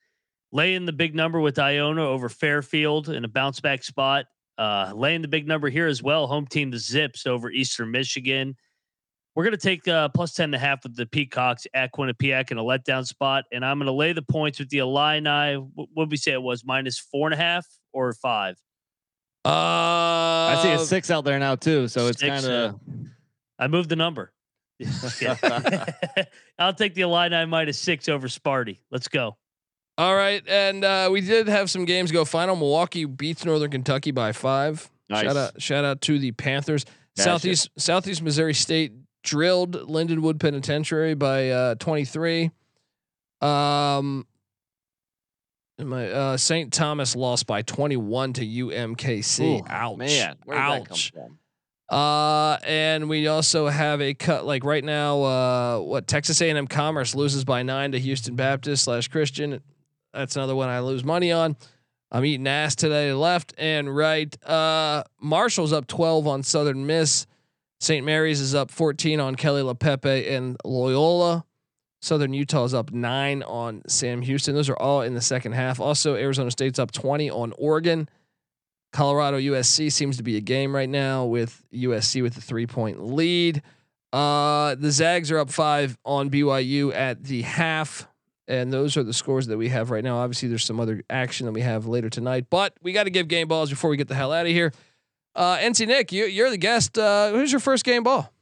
Laying 0.51 0.87
the 0.87 0.93
big 0.93 1.15
number 1.15 1.39
with 1.41 1.59
Iona 1.59 2.03
over 2.03 2.29
Fairfield 2.29 3.09
in 3.09 3.25
a 3.25 3.29
bounce 3.29 3.61
back 3.61 3.85
spot. 3.85 4.27
Uh, 4.59 4.93
laying 4.93 5.23
the 5.23 5.29
big 5.29 5.47
number 5.47 5.71
here 5.71 5.87
as 5.87 6.03
well. 6.03 6.27
Home 6.27 6.47
team 6.47 6.71
the 6.71 6.79
Zips 6.79 7.27
over 7.27 7.51
Eastern 7.51 7.93
Michigan. 7.93 8.57
We're 9.37 9.45
going 9.45 9.53
to 9.53 9.57
take 9.57 9.87
uh, 9.87 10.09
plus 10.09 10.35
10 10.35 10.47
and 10.47 10.55
a 10.57 10.59
half 10.59 10.83
with 10.83 10.97
the 10.97 11.07
Peacocks 11.07 11.65
at 11.73 11.93
Quinnipiac 11.93 12.51
in 12.51 12.59
a 12.59 12.63
letdown 12.63 13.07
spot. 13.07 13.45
And 13.53 13.65
I'm 13.65 13.79
going 13.79 13.87
to 13.87 13.93
lay 13.93 14.13
the 14.13 14.23
points 14.23 14.59
with 14.59 14.69
the 14.69 14.79
Illini. 14.79 15.55
What 15.55 15.89
would 15.95 16.11
we 16.11 16.17
say 16.17 16.33
it 16.33 16.43
was? 16.43 16.65
Minus 16.65 16.99
four 16.99 17.29
and 17.29 17.35
a 17.35 17.37
half 17.37 17.65
or 17.93 18.13
five? 18.15 18.57
Uh, 19.45 19.49
I 19.51 20.61
see 20.61 20.73
a 20.73 20.79
six 20.81 21.09
out 21.11 21.25
there 21.25 21.39
now 21.39 21.55
too, 21.55 21.87
so 21.87 22.09
it's 22.09 22.21
kind 22.21 22.45
of. 22.45 22.81
I 23.61 23.69
moved 23.69 23.89
the 23.89 23.97
number. 23.97 24.33
I'll 26.59 26.75
take 26.75 26.95
the 26.95 27.03
Illini 27.03 27.47
minus 27.47 27.79
six 27.79 28.09
over 28.09 28.27
Sparty. 28.27 28.81
Let's 28.91 29.07
go. 29.07 29.37
All 29.99 30.15
right, 30.15 30.43
and 30.47 30.85
uh, 30.85 31.09
we 31.11 31.20
did 31.20 31.49
have 31.49 31.69
some 31.69 31.85
games 31.85 32.12
go 32.12 32.25
final. 32.25 32.55
Milwaukee 32.55 33.05
beats 33.05 33.45
Northern 33.45 33.73
Kentucky 33.73 34.12
by 34.12 34.31
five. 34.31 34.89
Nice. 35.09 35.25
Shout 35.25 35.37
out, 35.37 35.61
shout 35.61 35.85
out 35.85 36.01
to 36.03 36.20
the 36.20 36.31
Panthers. 36.31 36.85
Smash 37.16 37.25
Southeast 37.25 37.70
Southeast 37.77 38.23
Missouri 38.23 38.55
State 38.55 38.93
drilled 39.25 39.73
Lindenwood 39.73 40.39
Penitentiary 40.39 41.15
by 41.15 41.51
uh, 41.51 41.75
23. 41.75 42.53
Um, 43.41 44.25
my 45.81 46.11
uh, 46.11 46.37
St. 46.37 46.73
Thomas 46.73 47.16
lost 47.16 47.49
by 47.49 47.62
21 47.62 48.35
to 48.35 48.47
UMKC. 48.47 49.61
Ooh, 49.61 49.65
Ouch, 49.69 49.97
man, 49.97 50.37
where 50.45 50.59
did 50.59 50.65
that 50.65 50.89
come 50.89 50.93
ouch. 50.93 51.12
from? 51.12 51.39
Uh, 51.89 52.59
and 52.65 53.09
we 53.09 53.27
also 53.27 53.66
have 53.66 54.01
a 54.01 54.15
cut 54.15 54.45
like 54.45 54.62
right 54.62 54.85
now. 54.85 55.23
Uh, 55.23 55.79
what 55.81 56.07
Texas 56.07 56.41
A&M 56.41 56.69
Commerce 56.69 57.15
loses 57.15 57.45
by 57.45 57.65
nine 57.65 57.93
to 57.93 57.99
Houston 57.99 58.37
Baptist 58.37 58.85
slash 58.85 59.09
Christian. 59.09 59.61
That's 60.13 60.37
another 60.37 60.55
one 60.55 60.69
I 60.69 60.81
lose 60.81 61.05
money 61.05 61.33
on. 61.33 61.57
I'm 62.11 62.25
eating 62.25 62.47
ass 62.47 62.75
today, 62.75 63.13
left 63.13 63.55
and 63.59 63.95
right. 63.95 64.35
Uh, 64.47 65.05
Marshall's 65.21 65.73
up 65.73 65.87
12 65.87 66.27
on 66.27 66.43
Southern 66.43 66.87
Miss. 66.87 67.27
St. 67.81 68.05
Mary's 68.05 68.41
is 68.41 68.55
up 68.55 68.71
14 68.71 69.21
on 69.21 69.35
Kelly 69.35 69.63
LaPepe 69.63 70.31
and 70.31 70.57
Loyola. 70.65 71.45
Southern 72.01 72.33
Utah 72.33 72.65
is 72.65 72.75
up 72.75 72.93
nine 72.93 73.43
on 73.43 73.83
Sam 73.89 74.23
Houston. 74.23 74.55
Those 74.55 74.69
are 74.69 74.79
all 74.79 75.03
in 75.03 75.15
the 75.15 75.21
second 75.21 75.53
half. 75.53 75.81
Also, 75.81 76.15
Arizona 76.15 76.51
State's 76.51 76.79
up 76.79 76.93
20 76.93 77.31
on 77.31 77.53
Oregon. 77.59 78.09
Colorado 78.93 79.39
USC 79.39 79.93
seems 79.93 80.17
to 80.17 80.23
be 80.23 80.37
a 80.37 80.41
game 80.41 80.75
right 80.75 80.89
now 80.89 81.25
with 81.27 81.63
USC 81.75 82.23
with 82.23 82.37
a 82.37 82.41
three 82.41 82.67
point 82.67 83.05
lead. 83.05 83.63
Uh, 84.13 84.75
the 84.77 84.91
Zags 84.91 85.31
are 85.31 85.39
up 85.39 85.51
five 85.51 85.99
on 86.05 86.31
BYU 86.31 86.95
at 86.95 87.25
the 87.25 87.43
half. 87.43 88.09
And 88.49 88.73
those 88.73 88.97
are 88.97 89.03
the 89.03 89.12
scores 89.12 89.47
that 89.49 89.59
we 89.59 89.69
have 89.69 89.91
right 89.91 90.03
now. 90.03 90.16
Obviously, 90.19 90.49
there's 90.49 90.65
some 90.65 90.81
other 90.81 91.05
action 91.11 91.45
that 91.45 91.53
we 91.53 91.61
have 91.61 91.87
later 91.87 92.09
tonight, 92.09 92.47
but 92.49 92.75
we 92.83 92.93
got 92.93 93.05
to 93.05 93.11
give 93.11 93.29
game 93.29 93.47
balls 93.47 93.69
before 93.69 93.91
we 93.91 93.99
get 93.99 94.09
the 94.09 94.15
hell 94.15 94.33
out 94.33 94.47
of 94.47 94.53
here. 94.53 94.73
Uh, 95.35 95.59
NC 95.59 95.87
Nick, 95.87 96.11
you, 96.12 96.25
you're 96.25 96.49
the 96.49 96.57
guest. 96.57 96.99
Uh, 96.99 97.31
who's 97.31 97.53
your 97.53 97.61
first 97.61 97.85
game 97.85 98.03
ball? 98.03 98.33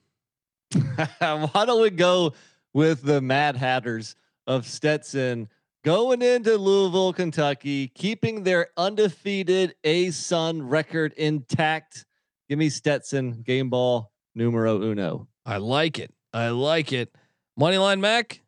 Why 1.19 1.65
don't 1.67 1.83
we 1.83 1.91
go 1.91 2.35
with 2.73 3.03
the 3.03 3.21
Mad 3.21 3.57
Hatters 3.57 4.15
of 4.47 4.65
Stetson 4.65 5.49
going 5.85 6.23
into 6.23 6.57
Louisville, 6.57 7.13
Kentucky, 7.13 7.89
keeping 7.89 8.45
their 8.45 8.69
undefeated 8.77 9.75
A 9.83 10.13
Sun 10.13 10.63
record 10.69 11.13
intact? 11.15 12.07
Give 12.49 12.59
me 12.59 12.69
Stetson 12.69 13.43
game 13.43 13.71
ball 13.71 14.13
numero 14.37 14.81
uno. 14.81 15.27
I 15.45 15.57
like 15.57 15.99
it. 15.99 16.15
I 16.33 16.51
like 16.51 16.93
it. 16.93 17.13
Moneyline 17.59 18.01
Mac, 18.01 18.41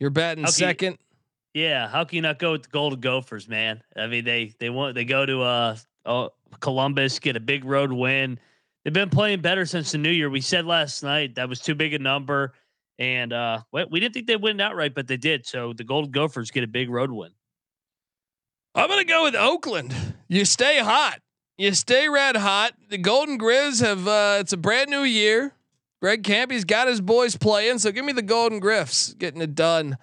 you're 0.00 0.10
batting 0.10 0.44
Okay. 0.44 0.50
second. 0.52 0.98
Yeah, 1.54 1.88
how 1.88 2.04
can 2.04 2.16
you 2.16 2.22
not 2.22 2.38
go 2.38 2.52
with 2.52 2.64
the 2.64 2.68
Golden 2.68 3.00
Gophers, 3.00 3.48
man? 3.48 3.82
I 3.96 4.06
mean, 4.06 4.24
they 4.24 4.54
they 4.58 4.70
want 4.70 4.94
they 4.94 5.04
go 5.04 5.26
to 5.26 5.42
uh 5.42 5.76
oh, 6.06 6.30
Columbus, 6.60 7.18
get 7.18 7.36
a 7.36 7.40
big 7.40 7.64
road 7.64 7.92
win. 7.92 8.38
They've 8.84 8.92
been 8.94 9.10
playing 9.10 9.40
better 9.40 9.66
since 9.66 9.92
the 9.92 9.98
new 9.98 10.10
year. 10.10 10.30
We 10.30 10.40
said 10.40 10.64
last 10.64 11.02
night 11.02 11.34
that 11.34 11.48
was 11.48 11.60
too 11.60 11.74
big 11.74 11.92
a 11.92 11.98
number, 11.98 12.54
and 12.98 13.32
uh, 13.32 13.62
we 13.72 13.84
we 13.84 14.00
didn't 14.00 14.14
think 14.14 14.26
they'd 14.26 14.36
win 14.40 14.60
outright, 14.60 14.94
but 14.94 15.06
they 15.06 15.16
did. 15.16 15.44
So 15.46 15.72
the 15.72 15.84
Golden 15.84 16.10
Gophers 16.12 16.50
get 16.50 16.64
a 16.64 16.68
big 16.68 16.88
road 16.88 17.10
win. 17.10 17.30
I'm 18.74 18.88
gonna 18.88 19.04
go 19.04 19.24
with 19.24 19.34
Oakland. 19.34 19.94
You 20.28 20.44
stay 20.44 20.78
hot. 20.78 21.18
You 21.58 21.74
stay 21.74 22.08
red 22.08 22.36
hot. 22.36 22.72
The 22.88 22.96
Golden 22.98 23.38
Grizz 23.38 23.80
have. 23.84 24.06
Uh, 24.06 24.38
it's 24.38 24.52
a 24.52 24.56
brand 24.56 24.88
new 24.88 25.02
year. 25.02 25.52
Greg 26.00 26.22
Kampe's 26.22 26.64
got 26.64 26.88
his 26.88 27.00
boys 27.00 27.36
playing, 27.36 27.78
so 27.78 27.92
give 27.92 28.04
me 28.04 28.12
the 28.12 28.22
Golden 28.22 28.58
Griffs 28.58 29.12
getting 29.14 29.42
it 29.42 29.54
done. 29.54 29.98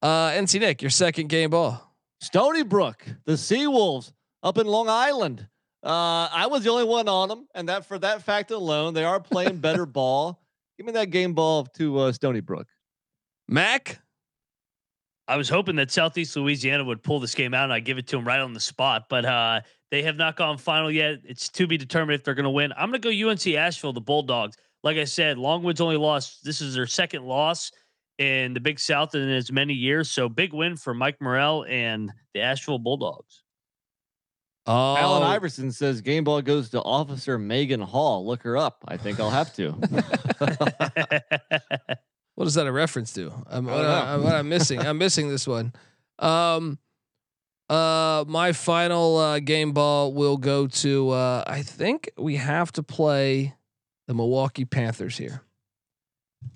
Uh, 0.00 0.30
NC 0.30 0.60
Nick, 0.60 0.82
your 0.82 0.90
second 0.90 1.28
game 1.28 1.50
ball. 1.50 1.94
Stony 2.20 2.62
Brook, 2.62 3.04
the 3.26 3.32
Seawolves 3.32 4.12
up 4.42 4.56
in 4.56 4.66
Long 4.66 4.88
Island. 4.88 5.46
Uh, 5.82 6.28
I 6.32 6.46
was 6.46 6.64
the 6.64 6.70
only 6.70 6.84
one 6.84 7.08
on 7.08 7.28
them, 7.28 7.46
and 7.54 7.68
that 7.68 7.84
for 7.84 7.98
that 7.98 8.22
fact 8.22 8.50
alone, 8.50 8.94
they 8.94 9.04
are 9.04 9.20
playing 9.20 9.56
better 9.60 9.84
ball. 9.84 10.40
Give 10.78 10.86
me 10.86 10.92
that 10.92 11.10
game 11.10 11.34
ball 11.34 11.66
to 11.76 11.98
uh, 11.98 12.12
Stony 12.12 12.40
Brook. 12.40 12.66
Mac, 13.46 14.00
I 15.28 15.36
was 15.36 15.48
hoping 15.48 15.76
that 15.76 15.90
Southeast 15.90 16.36
Louisiana 16.36 16.84
would 16.84 17.02
pull 17.02 17.20
this 17.20 17.34
game 17.34 17.54
out 17.54 17.64
and 17.64 17.72
I 17.72 17.80
give 17.80 17.98
it 17.98 18.06
to 18.08 18.16
them 18.16 18.26
right 18.26 18.40
on 18.40 18.54
the 18.54 18.60
spot, 18.60 19.06
but 19.08 19.24
uh, 19.24 19.60
they 19.90 20.02
have 20.02 20.16
not 20.16 20.36
gone 20.36 20.58
final 20.58 20.90
yet. 20.90 21.20
It's 21.24 21.48
to 21.50 21.66
be 21.66 21.76
determined 21.76 22.14
if 22.14 22.24
they're 22.24 22.34
going 22.34 22.44
to 22.44 22.50
win. 22.50 22.72
I'm 22.76 22.90
going 22.90 23.00
to 23.00 23.24
go 23.24 23.30
UNC 23.30 23.46
Asheville, 23.48 23.92
the 23.92 24.00
Bulldogs. 24.00 24.56
Like 24.84 24.98
I 24.98 25.04
said, 25.04 25.38
Longwood's 25.38 25.80
only 25.80 25.96
lost. 25.96 26.44
This 26.44 26.60
is 26.60 26.74
their 26.74 26.86
second 26.86 27.24
loss 27.24 27.72
in 28.18 28.52
the 28.52 28.60
Big 28.60 28.78
South 28.78 29.14
in 29.14 29.30
as 29.30 29.50
many 29.50 29.72
years. 29.72 30.10
So 30.10 30.28
big 30.28 30.52
win 30.52 30.76
for 30.76 30.92
Mike 30.92 31.16
Morrell 31.22 31.64
and 31.68 32.12
the 32.34 32.42
Asheville 32.42 32.78
Bulldogs. 32.78 33.42
oh, 34.66 34.96
Allen 34.96 35.22
Iverson 35.22 35.72
says 35.72 36.02
game 36.02 36.24
ball 36.24 36.42
goes 36.42 36.68
to 36.70 36.82
Officer 36.82 37.38
Megan 37.38 37.80
Hall. 37.80 38.26
Look 38.26 38.42
her 38.42 38.58
up. 38.58 38.84
I 38.86 38.98
think 38.98 39.18
I'll 39.18 39.30
have 39.30 39.54
to. 39.54 39.70
what 42.34 42.46
is 42.46 42.54
that 42.54 42.66
a 42.66 42.72
reference 42.72 43.14
to? 43.14 43.32
I'm, 43.48 43.64
what, 43.64 43.72
don't 43.72 43.82
know. 43.82 43.90
I, 43.90 44.16
what 44.18 44.34
I'm 44.34 44.50
missing. 44.50 44.80
I'm 44.80 44.98
missing 44.98 45.30
this 45.30 45.46
one. 45.46 45.72
Um, 46.18 46.78
uh, 47.70 47.74
Uh, 47.74 48.24
my 48.28 48.52
final 48.52 49.16
uh, 49.16 49.40
game 49.40 49.72
ball 49.72 50.12
will 50.12 50.36
go 50.36 50.66
to. 50.66 51.10
Uh, 51.10 51.42
I 51.46 51.62
think 51.62 52.10
we 52.18 52.36
have 52.36 52.70
to 52.72 52.82
play 52.82 53.54
the 54.06 54.14
Milwaukee 54.14 54.64
Panthers 54.64 55.16
here. 55.16 55.42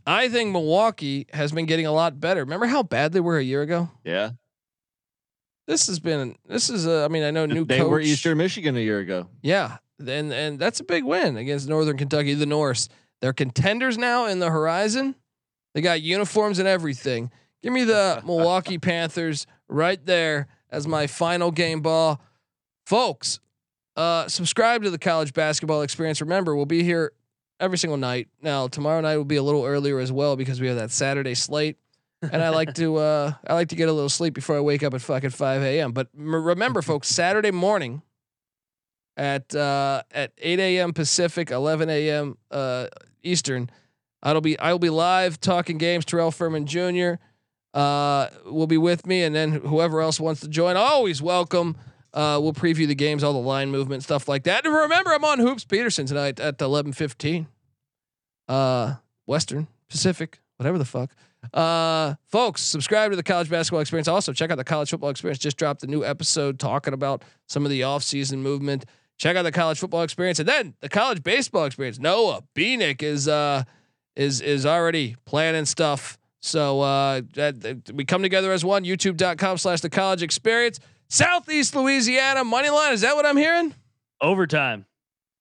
I 0.06 0.28
think 0.28 0.52
Milwaukee 0.52 1.26
has 1.32 1.52
been 1.52 1.66
getting 1.66 1.86
a 1.86 1.92
lot 1.92 2.20
better. 2.20 2.40
Remember 2.40 2.66
how 2.66 2.82
bad 2.82 3.12
they 3.12 3.20
were 3.20 3.38
a 3.38 3.42
year 3.42 3.62
ago? 3.62 3.90
Yeah. 4.04 4.32
This 5.66 5.86
has 5.86 6.00
been. 6.00 6.36
This 6.46 6.70
is. 6.70 6.86
A, 6.86 7.04
I 7.04 7.08
mean, 7.08 7.22
I 7.22 7.30
know 7.30 7.44
new. 7.44 7.64
They 7.64 7.78
coach. 7.78 7.90
were 7.90 8.00
Eastern 8.00 8.38
Michigan 8.38 8.74
a 8.76 8.80
year 8.80 9.00
ago. 9.00 9.28
Yeah, 9.42 9.76
and 9.98 10.32
and 10.32 10.58
that's 10.58 10.80
a 10.80 10.84
big 10.84 11.04
win 11.04 11.36
against 11.36 11.68
Northern 11.68 11.98
Kentucky, 11.98 12.32
the 12.32 12.46
Norse. 12.46 12.88
They're 13.20 13.34
contenders 13.34 13.98
now 13.98 14.24
in 14.26 14.38
the 14.38 14.48
horizon. 14.48 15.14
They 15.74 15.82
got 15.82 16.00
uniforms 16.00 16.58
and 16.58 16.66
everything. 16.66 17.30
Give 17.62 17.72
me 17.72 17.84
the 17.84 18.22
Milwaukee 18.26 18.78
Panthers 18.78 19.46
right 19.68 20.04
there 20.06 20.46
as 20.70 20.86
my 20.86 21.06
final 21.06 21.50
game 21.50 21.82
ball, 21.82 22.22
folks. 22.86 23.38
Uh, 23.94 24.26
subscribe 24.26 24.84
to 24.84 24.90
the 24.90 24.98
college 24.98 25.34
basketball 25.34 25.82
experience. 25.82 26.22
Remember, 26.22 26.56
we'll 26.56 26.64
be 26.66 26.82
here 26.82 27.12
every 27.60 27.78
single 27.78 27.96
night. 27.96 28.28
Now, 28.42 28.68
tomorrow 28.68 29.00
night 29.00 29.16
will 29.16 29.24
be 29.24 29.36
a 29.36 29.42
little 29.42 29.64
earlier 29.64 29.98
as 29.98 30.12
well 30.12 30.36
because 30.36 30.60
we 30.60 30.68
have 30.68 30.76
that 30.76 30.90
Saturday 30.90 31.34
slate. 31.34 31.76
and 32.22 32.42
I 32.42 32.48
like 32.50 32.74
to 32.74 32.96
uh, 33.08 33.32
I 33.46 33.54
like 33.54 33.68
to 33.68 33.76
get 33.76 33.88
a 33.88 33.92
little 33.92 34.08
sleep 34.08 34.34
before 34.34 34.56
I 34.56 34.60
wake 34.60 34.82
up 34.82 34.94
at 34.94 35.00
fucking 35.00 35.30
five 35.30 35.62
a.m. 35.62 35.92
But 35.92 36.08
m- 36.16 36.34
remember, 36.34 36.82
folks, 36.82 37.08
Saturday 37.20 37.50
morning 37.52 38.02
at 39.16 39.54
uh, 39.54 40.02
at 40.10 40.32
eight 40.38 40.58
a.m. 40.60 40.92
Pacific, 40.92 41.50
eleven 41.50 41.88
a.m. 41.90 42.36
Uh, 42.50 42.86
Eastern, 43.22 43.70
I'll 44.22 44.40
be 44.40 44.58
I'll 44.58 44.78
be 44.78 44.90
live 44.90 45.40
talking 45.40 45.78
games. 45.78 46.04
Terrell 46.04 46.30
Furman 46.30 46.66
Jr. 46.66 47.14
Uh, 47.74 48.28
will 48.46 48.66
be 48.66 48.78
with 48.78 49.06
me, 49.06 49.22
and 49.22 49.34
then 49.34 49.52
whoever 49.52 50.00
else 50.00 50.18
wants 50.18 50.40
to 50.40 50.48
join, 50.48 50.76
always 50.76 51.20
welcome. 51.22 51.76
Uh, 52.14 52.38
we'll 52.42 52.52
preview 52.52 52.86
the 52.86 52.94
games, 52.94 53.22
all 53.22 53.32
the 53.32 53.38
line 53.38 53.70
movement, 53.70 54.02
stuff 54.02 54.28
like 54.28 54.44
that. 54.44 54.64
And 54.64 54.74
remember, 54.74 55.12
I'm 55.12 55.24
on 55.24 55.38
Hoops 55.38 55.64
Peterson 55.64 56.06
tonight 56.06 56.40
at 56.40 56.58
11:15. 56.58 57.46
Uh, 58.48 58.94
Western 59.26 59.68
Pacific, 59.88 60.40
whatever 60.56 60.78
the 60.78 60.84
fuck. 60.84 61.14
Uh, 61.52 62.14
folks, 62.26 62.62
subscribe 62.62 63.10
to 63.10 63.16
the 63.16 63.22
college 63.22 63.48
basketball 63.48 63.80
experience. 63.80 64.08
Also, 64.08 64.32
check 64.32 64.50
out 64.50 64.56
the 64.56 64.64
college 64.64 64.90
football 64.90 65.10
experience. 65.10 65.38
Just 65.38 65.56
dropped 65.56 65.82
a 65.82 65.86
new 65.86 66.04
episode 66.04 66.58
talking 66.58 66.94
about 66.94 67.22
some 67.46 67.64
of 67.64 67.70
the 67.70 67.82
offseason 67.82 68.38
movement. 68.38 68.84
Check 69.18 69.36
out 69.36 69.42
the 69.42 69.52
college 69.52 69.78
football 69.78 70.02
experience, 70.02 70.38
and 70.38 70.48
then 70.48 70.74
the 70.80 70.88
college 70.88 71.22
baseball 71.22 71.64
experience. 71.64 71.98
Noah 71.98 72.42
Beanick 72.54 73.02
is 73.02 73.28
uh 73.28 73.64
is 74.16 74.40
is 74.40 74.64
already 74.64 75.16
planning 75.24 75.64
stuff. 75.64 76.18
So 76.40 76.80
uh, 76.80 77.22
that, 77.34 77.90
we 77.92 78.04
come 78.04 78.22
together 78.22 78.52
as 78.52 78.64
one. 78.64 78.84
YouTube.com 78.84 79.58
slash 79.58 79.80
the 79.80 79.90
college 79.90 80.22
experience. 80.22 80.78
Southeast 81.08 81.74
Louisiana 81.74 82.44
money 82.44 82.70
line. 82.70 82.92
Is 82.92 83.00
that 83.02 83.16
what 83.16 83.26
I'm 83.26 83.36
hearing? 83.36 83.74
Overtime. 84.20 84.86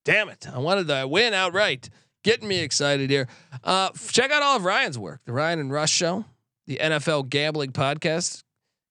Damn 0.05 0.29
it! 0.29 0.47
I 0.53 0.59
wanted 0.59 0.87
to 0.87 1.07
win 1.07 1.33
outright. 1.33 1.89
Getting 2.23 2.47
me 2.47 2.59
excited 2.59 3.09
here. 3.09 3.27
Uh, 3.63 3.89
check 4.09 4.31
out 4.31 4.41
all 4.41 4.55
of 4.57 4.63
Ryan's 4.65 4.97
work, 4.97 5.21
the 5.25 5.33
Ryan 5.33 5.59
and 5.59 5.71
Rush 5.71 5.91
Show, 5.91 6.25
the 6.65 6.77
NFL 6.81 7.29
Gambling 7.29 7.71
Podcast. 7.71 8.43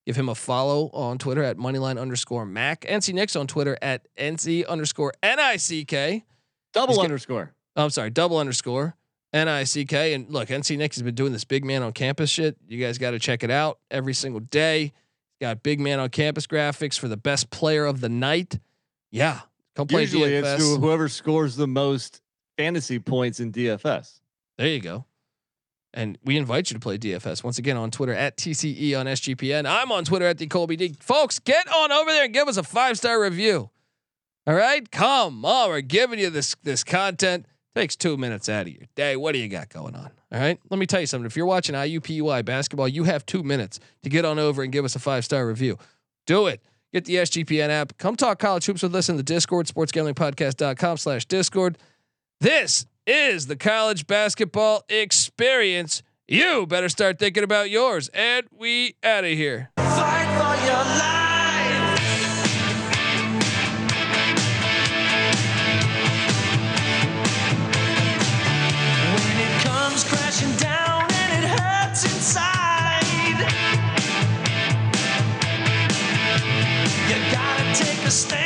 Give 0.06 0.14
him 0.16 0.28
a 0.28 0.34
follow 0.34 0.90
on 0.92 1.18
Twitter 1.18 1.42
at 1.42 1.56
moneyline 1.56 1.98
underscore 2.00 2.46
Mac. 2.46 2.82
NC 2.82 3.12
Nicks 3.14 3.34
on 3.34 3.46
Twitter 3.46 3.76
at 3.82 4.06
NC 4.16 4.66
underscore 4.66 5.12
N 5.22 5.40
I 5.40 5.56
C 5.56 5.84
K. 5.84 6.24
Double 6.72 6.88
He's 6.92 6.98
get- 6.98 7.04
underscore. 7.04 7.52
Oh, 7.74 7.84
I'm 7.84 7.90
sorry, 7.90 8.10
double 8.10 8.38
underscore 8.38 8.94
N 9.32 9.48
I 9.48 9.64
C 9.64 9.84
K. 9.84 10.12
And 10.14 10.30
look, 10.30 10.48
NC 10.48 10.76
Nick 10.78 10.94
has 10.94 11.02
been 11.02 11.14
doing 11.14 11.32
this 11.32 11.44
big 11.44 11.64
man 11.64 11.82
on 11.82 11.92
campus 11.92 12.30
shit. 12.30 12.56
You 12.68 12.82
guys 12.84 12.98
got 12.98 13.12
to 13.12 13.18
check 13.18 13.42
it 13.42 13.50
out 13.50 13.78
every 13.90 14.14
single 14.14 14.40
day. 14.40 14.92
Got 15.40 15.62
big 15.62 15.80
man 15.80 16.00
on 16.00 16.08
campus 16.08 16.46
graphics 16.46 16.98
for 16.98 17.08
the 17.08 17.16
best 17.16 17.50
player 17.50 17.84
of 17.84 18.00
the 18.00 18.08
night. 18.08 18.58
Yeah, 19.10 19.40
come 19.74 19.86
play 19.86 20.02
Usually 20.02 20.30
DFS. 20.30 20.54
it's 20.54 20.76
whoever 20.76 21.08
scores 21.08 21.56
the 21.56 21.66
most 21.66 22.22
fantasy 22.56 22.98
points 22.98 23.38
in 23.40 23.52
DFS. 23.52 24.20
There 24.56 24.66
you 24.68 24.80
go. 24.80 25.04
And 25.92 26.18
we 26.24 26.36
invite 26.36 26.70
you 26.70 26.74
to 26.74 26.80
play 26.80 26.98
DFS 26.98 27.42
once 27.42 27.58
again 27.58 27.76
on 27.76 27.90
Twitter 27.90 28.12
at 28.12 28.36
TCE 28.36 28.98
on 28.98 29.06
SGPN. 29.06 29.66
I'm 29.66 29.90
on 29.92 30.04
Twitter 30.04 30.26
at 30.26 30.36
the 30.38 30.46
Colby 30.46 30.76
D. 30.76 30.94
Folks, 31.00 31.38
get 31.38 31.66
on 31.72 31.90
over 31.92 32.10
there 32.10 32.24
and 32.24 32.34
give 32.34 32.48
us 32.48 32.56
a 32.58 32.62
five 32.62 32.98
star 32.98 33.20
review. 33.20 33.70
All 34.46 34.54
right, 34.54 34.90
come 34.90 35.44
on. 35.44 35.70
We're 35.70 35.80
giving 35.80 36.18
you 36.18 36.30
this 36.30 36.54
this 36.62 36.84
content. 36.84 37.46
Takes 37.74 37.96
two 37.96 38.16
minutes 38.16 38.48
out 38.48 38.62
of 38.66 38.72
your 38.72 38.84
day. 38.94 39.16
What 39.16 39.32
do 39.32 39.38
you 39.38 39.48
got 39.48 39.68
going 39.68 39.94
on? 39.94 40.10
All 40.32 40.40
right. 40.40 40.58
Let 40.70 40.78
me 40.78 40.86
tell 40.86 41.00
you 41.00 41.06
something. 41.06 41.26
If 41.26 41.36
you're 41.36 41.46
watching 41.46 41.74
IUPUI 41.74 42.44
basketball, 42.44 42.88
you 42.88 43.04
have 43.04 43.24
two 43.26 43.42
minutes 43.42 43.78
to 44.02 44.10
get 44.10 44.24
on 44.24 44.38
over 44.38 44.62
and 44.62 44.72
give 44.72 44.84
us 44.84 44.96
a 44.96 44.98
five 44.98 45.24
star 45.24 45.46
review. 45.46 45.78
Do 46.26 46.46
it. 46.46 46.60
Get 46.92 47.04
the 47.04 47.16
SGPN 47.16 47.68
app. 47.68 47.96
Come 47.98 48.16
talk 48.16 48.38
college 48.38 48.66
hoops 48.66 48.82
with 48.82 48.94
us 48.94 49.08
in 49.08 49.16
the 49.16 49.22
Discord, 49.22 49.66
sportsgamblingpodcast.com 49.66 50.96
slash 50.96 51.26
Discord. 51.26 51.78
This 52.40 52.86
is 53.06 53.46
the 53.46 53.56
college 53.56 54.06
basketball 54.06 54.84
experience. 54.88 56.02
You 56.26 56.66
better 56.66 56.88
start 56.88 57.18
thinking 57.18 57.44
about 57.44 57.70
yours. 57.70 58.08
And 58.12 58.46
we 58.50 58.96
out 59.02 59.24
of 59.24 59.30
here. 59.30 59.70
Gotta 78.24 78.45